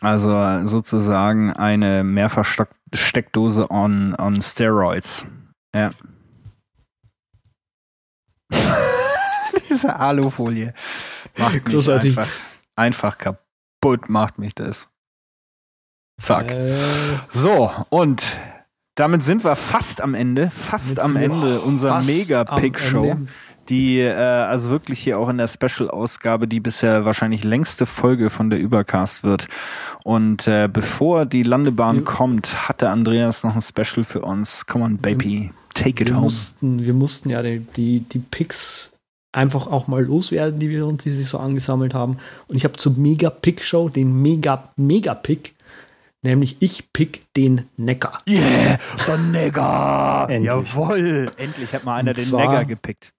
Also 0.00 0.30
äh, 0.30 0.64
sozusagen 0.66 1.52
eine 1.52 2.04
Mehrfachsteckdose 2.04 3.70
on, 3.70 4.14
on 4.16 4.40
Steroids. 4.42 5.26
Ja. 5.74 5.90
Diese 9.68 9.96
Alufolie 9.96 10.72
macht 11.36 11.68
mich 11.68 11.90
einfach, 11.90 12.28
einfach 12.76 13.18
kaputt, 13.18 14.08
macht 14.08 14.38
mich 14.38 14.54
das. 14.54 14.88
Zack. 16.20 16.50
Äh, 16.52 16.72
So, 17.30 17.70
und 17.88 18.36
damit 18.94 19.22
sind 19.22 19.42
wir 19.44 19.56
fast 19.56 20.02
am 20.02 20.14
Ende, 20.14 20.50
fast 20.50 20.90
Jetzt 20.90 21.00
am 21.00 21.16
Ende 21.16 21.60
unserer 21.60 22.02
Mega-Pick-Show, 22.04 23.16
die 23.68 24.00
äh, 24.00 24.12
also 24.14 24.68
wirklich 24.70 25.00
hier 25.00 25.18
auch 25.18 25.28
in 25.28 25.38
der 25.38 25.48
Special-Ausgabe 25.48 26.46
die 26.46 26.60
bisher 26.60 27.04
wahrscheinlich 27.04 27.44
längste 27.44 27.86
Folge 27.86 28.28
von 28.28 28.50
der 28.50 28.58
Übercast 28.60 29.24
wird. 29.24 29.46
Und 30.04 30.46
äh, 30.48 30.68
bevor 30.70 31.24
die 31.24 31.42
Landebahn 31.44 31.96
Wir- 31.96 32.04
kommt, 32.04 32.68
hat 32.68 32.80
der 32.82 32.90
Andreas 32.90 33.42
noch 33.44 33.54
ein 33.54 33.62
Special 33.62 34.04
für 34.04 34.20
uns. 34.22 34.66
Come 34.66 34.84
on, 34.84 34.98
Baby, 34.98 35.50
take 35.72 36.02
it 36.02 36.08
wir, 36.08 36.16
home. 36.16 36.24
mussten, 36.24 36.84
wir 36.84 36.94
mussten 36.94 37.30
ja 37.30 37.42
die, 37.42 37.60
die, 37.76 38.00
die 38.00 38.18
Picks 38.18 38.90
einfach 39.32 39.68
auch 39.68 39.86
mal 39.86 40.02
loswerden, 40.04 40.58
die 40.58 40.68
wir 40.68 40.84
uns, 40.86 41.04
die 41.04 41.10
sich 41.10 41.28
so 41.28 41.38
angesammelt 41.38 41.94
haben. 41.94 42.18
Und 42.48 42.56
ich 42.56 42.64
habe 42.64 42.76
zur 42.76 42.92
Mega-Pick-Show 42.92 43.88
den 43.88 44.20
Mega-Mega-Pick, 44.20 45.54
nämlich 46.22 46.56
ich 46.60 46.92
pick 46.92 47.24
den 47.36 47.68
Neckar. 47.76 48.22
Yeah, 48.28 48.78
der! 49.06 50.26
Endlich. 50.28 50.46
Jawohl! 50.46 51.30
Endlich 51.36 51.72
hat 51.72 51.84
mal 51.84 51.96
einer 51.96 52.10
Und 52.10 52.16
den 52.18 52.24
zwar- 52.24 52.48
Negger 52.48 52.64
gepickt. 52.64 53.12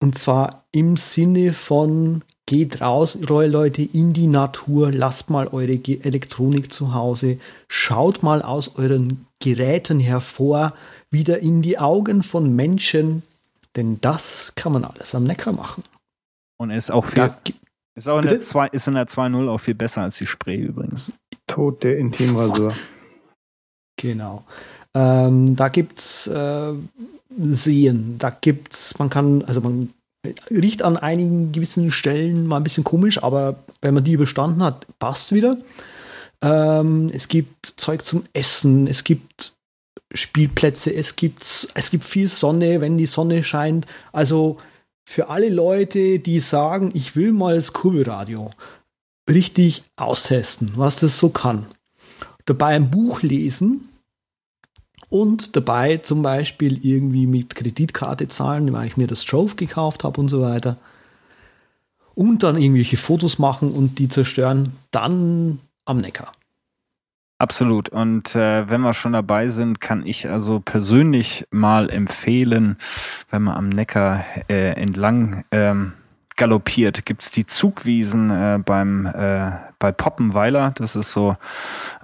Und 0.00 0.16
zwar 0.16 0.64
im 0.70 0.96
Sinne 0.96 1.52
von 1.52 2.22
geht 2.46 2.80
raus, 2.80 3.18
Leute, 3.48 3.82
in 3.82 4.12
die 4.12 4.28
Natur, 4.28 4.92
lasst 4.92 5.28
mal 5.28 5.48
eure 5.48 5.76
Ge- 5.76 6.00
Elektronik 6.02 6.72
zu 6.72 6.94
Hause, 6.94 7.38
schaut 7.66 8.22
mal 8.22 8.40
aus 8.40 8.76
euren 8.76 9.26
Geräten 9.40 9.98
hervor, 9.98 10.72
wieder 11.10 11.40
in 11.40 11.62
die 11.62 11.78
Augen 11.78 12.22
von 12.22 12.54
Menschen, 12.54 13.22
denn 13.74 14.00
das 14.00 14.52
kann 14.54 14.72
man 14.72 14.84
alles 14.84 15.14
am 15.16 15.24
Neckar 15.24 15.52
machen. 15.52 15.82
Und 16.58 16.70
ist 16.70 16.90
auch 16.92 17.04
viel, 17.04 17.30
ist 17.96 18.08
auch 18.08 18.16
in 18.18 18.22
der, 18.22 18.30
Bitte? 18.30 18.44
zwei, 18.44 18.68
ist 18.68 18.86
in 18.86 18.94
der 18.94 19.08
2.0 19.08 19.48
auch 19.48 19.58
viel 19.58 19.74
besser 19.74 20.02
als 20.02 20.16
die 20.16 20.26
Spray 20.26 20.58
übrigens. 20.58 21.12
Tod 21.48 21.82
der 21.82 21.98
Intimrasur. 21.98 22.74
Genau. 23.96 24.44
Ähm, 24.94 25.56
da 25.56 25.68
gibt's 25.68 26.28
äh, 26.28 26.72
Seen, 27.36 28.16
da 28.18 28.30
gibt's, 28.30 28.98
man 28.98 29.10
kann, 29.10 29.42
also 29.44 29.60
man 29.60 29.92
riecht 30.50 30.82
an 30.82 30.96
einigen 30.96 31.52
gewissen 31.52 31.90
Stellen 31.90 32.46
mal 32.46 32.56
ein 32.58 32.64
bisschen 32.64 32.84
komisch, 32.84 33.22
aber 33.22 33.56
wenn 33.80 33.94
man 33.94 34.04
die 34.04 34.12
überstanden 34.12 34.62
hat, 34.62 34.86
passt 34.98 35.32
wieder. 35.32 35.58
Ähm, 36.42 37.10
es 37.12 37.28
gibt 37.28 37.74
Zeug 37.76 38.04
zum 38.04 38.24
Essen, 38.32 38.86
es 38.86 39.04
gibt 39.04 39.52
Spielplätze, 40.12 40.94
es 40.94 41.16
gibt, 41.16 41.68
es 41.74 41.90
gibt 41.90 42.04
viel 42.04 42.28
Sonne, 42.28 42.80
wenn 42.80 42.98
die 42.98 43.06
Sonne 43.06 43.44
scheint. 43.44 43.86
Also 44.12 44.56
für 45.08 45.28
alle 45.28 45.48
Leute, 45.48 46.18
die 46.18 46.40
sagen, 46.40 46.90
ich 46.94 47.16
will 47.16 47.32
mal 47.32 47.56
das 47.56 47.72
Kurbelradio 47.72 48.50
richtig 49.28 49.82
austesten, 49.96 50.72
was 50.76 50.96
das 50.96 51.18
so 51.18 51.28
kann. 51.28 51.66
Dabei 52.44 52.76
ein 52.76 52.90
Buch 52.90 53.22
lesen 53.22 53.88
und 55.10 55.56
dabei 55.56 55.98
zum 55.98 56.22
Beispiel 56.22 56.84
irgendwie 56.84 57.26
mit 57.26 57.54
Kreditkarte 57.54 58.28
zahlen, 58.28 58.72
weil 58.72 58.86
ich 58.86 58.96
mir 58.96 59.06
das 59.06 59.24
Trove 59.24 59.54
gekauft 59.54 60.04
habe 60.04 60.20
und 60.20 60.28
so 60.28 60.40
weiter. 60.42 60.76
Und 62.14 62.42
dann 62.42 62.60
irgendwelche 62.60 62.96
Fotos 62.96 63.38
machen 63.38 63.70
und 63.70 63.98
die 63.98 64.08
zerstören, 64.08 64.72
dann 64.90 65.60
am 65.84 65.98
Neckar. 65.98 66.32
Absolut. 67.38 67.88
Und 67.90 68.34
äh, 68.34 68.68
wenn 68.68 68.80
wir 68.80 68.92
schon 68.92 69.12
dabei 69.12 69.46
sind, 69.46 69.80
kann 69.80 70.04
ich 70.04 70.28
also 70.28 70.58
persönlich 70.58 71.46
mal 71.52 71.88
empfehlen, 71.88 72.76
wenn 73.30 73.42
man 73.42 73.56
am 73.56 73.68
Neckar 73.68 74.24
äh, 74.48 74.72
entlang 74.72 75.44
ähm, 75.52 75.92
galoppiert, 76.38 77.04
gibt's 77.04 77.30
die 77.30 77.44
Zugwiesen 77.44 78.30
äh, 78.30 78.58
beim 78.64 79.06
äh, 79.06 79.50
bei 79.78 79.92
Poppenweiler. 79.92 80.72
Das 80.76 80.96
ist 80.96 81.12
so 81.12 81.36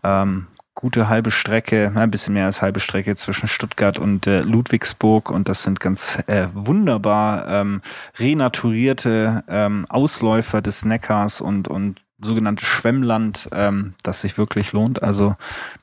ähm, 0.02 0.48
gute 0.74 1.08
halbe 1.08 1.30
Strecke, 1.30 1.92
ein 1.94 2.10
bisschen 2.10 2.34
mehr 2.34 2.46
als 2.46 2.60
halbe 2.60 2.80
Strecke 2.80 3.14
zwischen 3.16 3.48
Stuttgart 3.48 3.98
und 3.98 4.26
äh, 4.26 4.40
Ludwigsburg. 4.40 5.30
Und 5.30 5.48
das 5.48 5.62
sind 5.62 5.80
ganz 5.80 6.18
äh, 6.26 6.48
wunderbar 6.52 7.48
ähm, 7.48 7.80
renaturierte 8.18 9.44
ähm, 9.48 9.86
Ausläufer 9.88 10.60
des 10.60 10.84
Neckars 10.84 11.40
und, 11.40 11.68
und 11.68 12.02
sogenanntes 12.20 12.66
Schwemmland, 12.66 13.48
ähm, 13.52 13.94
das 14.02 14.20
sich 14.20 14.36
wirklich 14.36 14.72
lohnt. 14.72 15.02
Also 15.02 15.36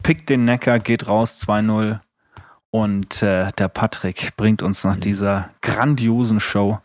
pickt 0.04 0.30
den 0.30 0.46
Neckar, 0.46 0.80
geht 0.80 1.08
raus 1.08 1.42
2-0 1.48 2.00
und 2.70 3.22
äh, 3.22 3.52
der 3.58 3.68
Patrick 3.68 4.36
bringt 4.38 4.62
uns 4.62 4.84
nach 4.84 4.96
dieser 4.96 5.50
grandiosen 5.62 6.40
Show 6.40 6.80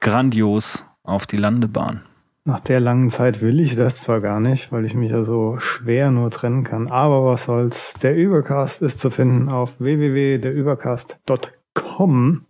grandios 0.00 0.84
auf 1.04 1.26
die 1.26 1.36
Landebahn. 1.36 2.02
Nach 2.44 2.58
der 2.58 2.80
langen 2.80 3.08
Zeit 3.08 3.40
will 3.40 3.60
ich 3.60 3.76
das 3.76 4.00
zwar 4.00 4.20
gar 4.20 4.40
nicht, 4.40 4.72
weil 4.72 4.84
ich 4.84 4.94
mich 4.94 5.12
ja 5.12 5.22
so 5.22 5.60
schwer 5.60 6.10
nur 6.10 6.28
trennen 6.32 6.64
kann, 6.64 6.88
aber 6.88 7.24
was 7.24 7.44
soll's. 7.44 7.94
Der 8.02 8.16
Übercast 8.16 8.82
ist 8.82 8.98
zu 8.98 9.10
finden 9.10 9.48
auf 9.48 9.78
www.derübercast.com, 9.78 12.46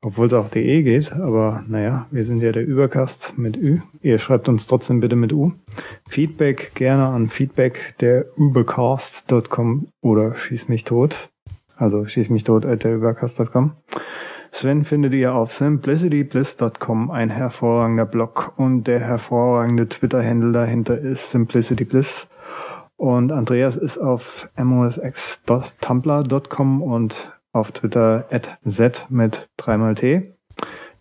obwohl 0.00 0.26
es 0.26 0.32
auch 0.32 0.48
de 0.48 0.82
geht, 0.82 1.12
aber 1.12 1.62
naja, 1.68 2.06
wir 2.10 2.24
sind 2.24 2.40
ja 2.40 2.50
der 2.50 2.66
Übercast 2.66 3.36
mit 3.36 3.58
Ü. 3.58 3.80
Ihr 4.00 4.18
schreibt 4.18 4.48
uns 4.48 4.66
trotzdem 4.66 5.00
bitte 5.00 5.16
mit 5.16 5.34
U. 5.34 5.52
Feedback 6.08 6.74
gerne 6.74 7.08
an 7.08 7.28
feedback 7.28 7.96
der 8.00 8.24
oder 10.00 10.34
schieß 10.34 10.68
mich 10.68 10.84
tot. 10.84 11.28
Also 11.76 12.06
schieß 12.06 12.30
mich 12.30 12.44
tot 12.44 12.64
at 12.64 12.84
der. 12.84 13.02
Sven 14.54 14.84
findet 14.84 15.12
ihr 15.14 15.34
auf 15.34 15.52
simplicitybliss.com, 15.52 17.10
ein 17.10 17.28
hervorragender 17.28 18.06
Blog 18.06 18.52
und 18.56 18.84
der 18.84 19.00
hervorragende 19.00 19.88
Twitter-Handle 19.88 20.52
dahinter 20.52 20.96
ist 20.96 21.32
simplicitybliss. 21.32 22.28
Und 22.94 23.32
Andreas 23.32 23.76
ist 23.76 23.98
auf 23.98 24.48
mosx.tumblr.com 24.56 26.82
und 26.82 27.36
auf 27.52 27.72
Twitter 27.72 28.26
at 28.30 28.56
z 28.64 29.06
mit 29.10 29.50
dreimal 29.56 29.96
T. 29.96 30.32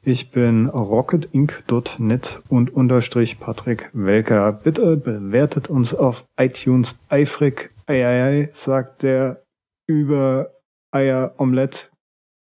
Ich 0.02 0.32
bin 0.32 0.68
rocketinc.net 0.68 2.42
und 2.50 2.74
unterstrich 2.74 3.40
Patrick 3.40 3.92
Welker. 3.94 4.52
Bitte 4.52 4.98
bewertet 4.98 5.70
uns 5.70 5.94
auf 5.94 6.26
iTunes 6.40 6.96
eifrig. 7.08 7.70
Eieiei, 7.86 8.50
sagt 8.54 9.04
der 9.04 9.44
über 9.86 10.50
Eier 10.92 11.36
Omelette 11.38 11.90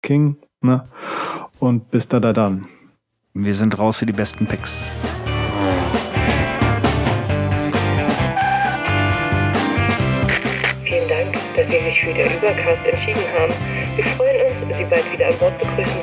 King. 0.02 0.38
Ne? 0.62 0.84
Und 1.58 1.90
bis 1.90 2.08
da 2.08 2.20
da 2.20 2.32
dann. 2.32 2.66
Wir 3.34 3.54
sind 3.54 3.78
raus 3.78 3.98
für 3.98 4.06
die 4.06 4.12
besten 4.12 4.46
Picks. 4.46 5.08
Vielen 10.84 11.08
Dank, 11.08 11.32
dass 11.54 11.66
Sie 11.66 11.84
sich 11.84 12.00
für 12.00 12.14
den 12.14 12.26
Übercast 12.26 12.86
entschieden 12.90 13.22
haben. 13.38 13.52
Wir 13.96 14.04
freuen 14.04 14.46
uns, 14.46 14.76
Sie 14.76 14.84
bald 14.84 15.12
wieder 15.12 15.28
an 15.28 15.38
Bord 15.38 15.58
begrüßen 15.58 15.95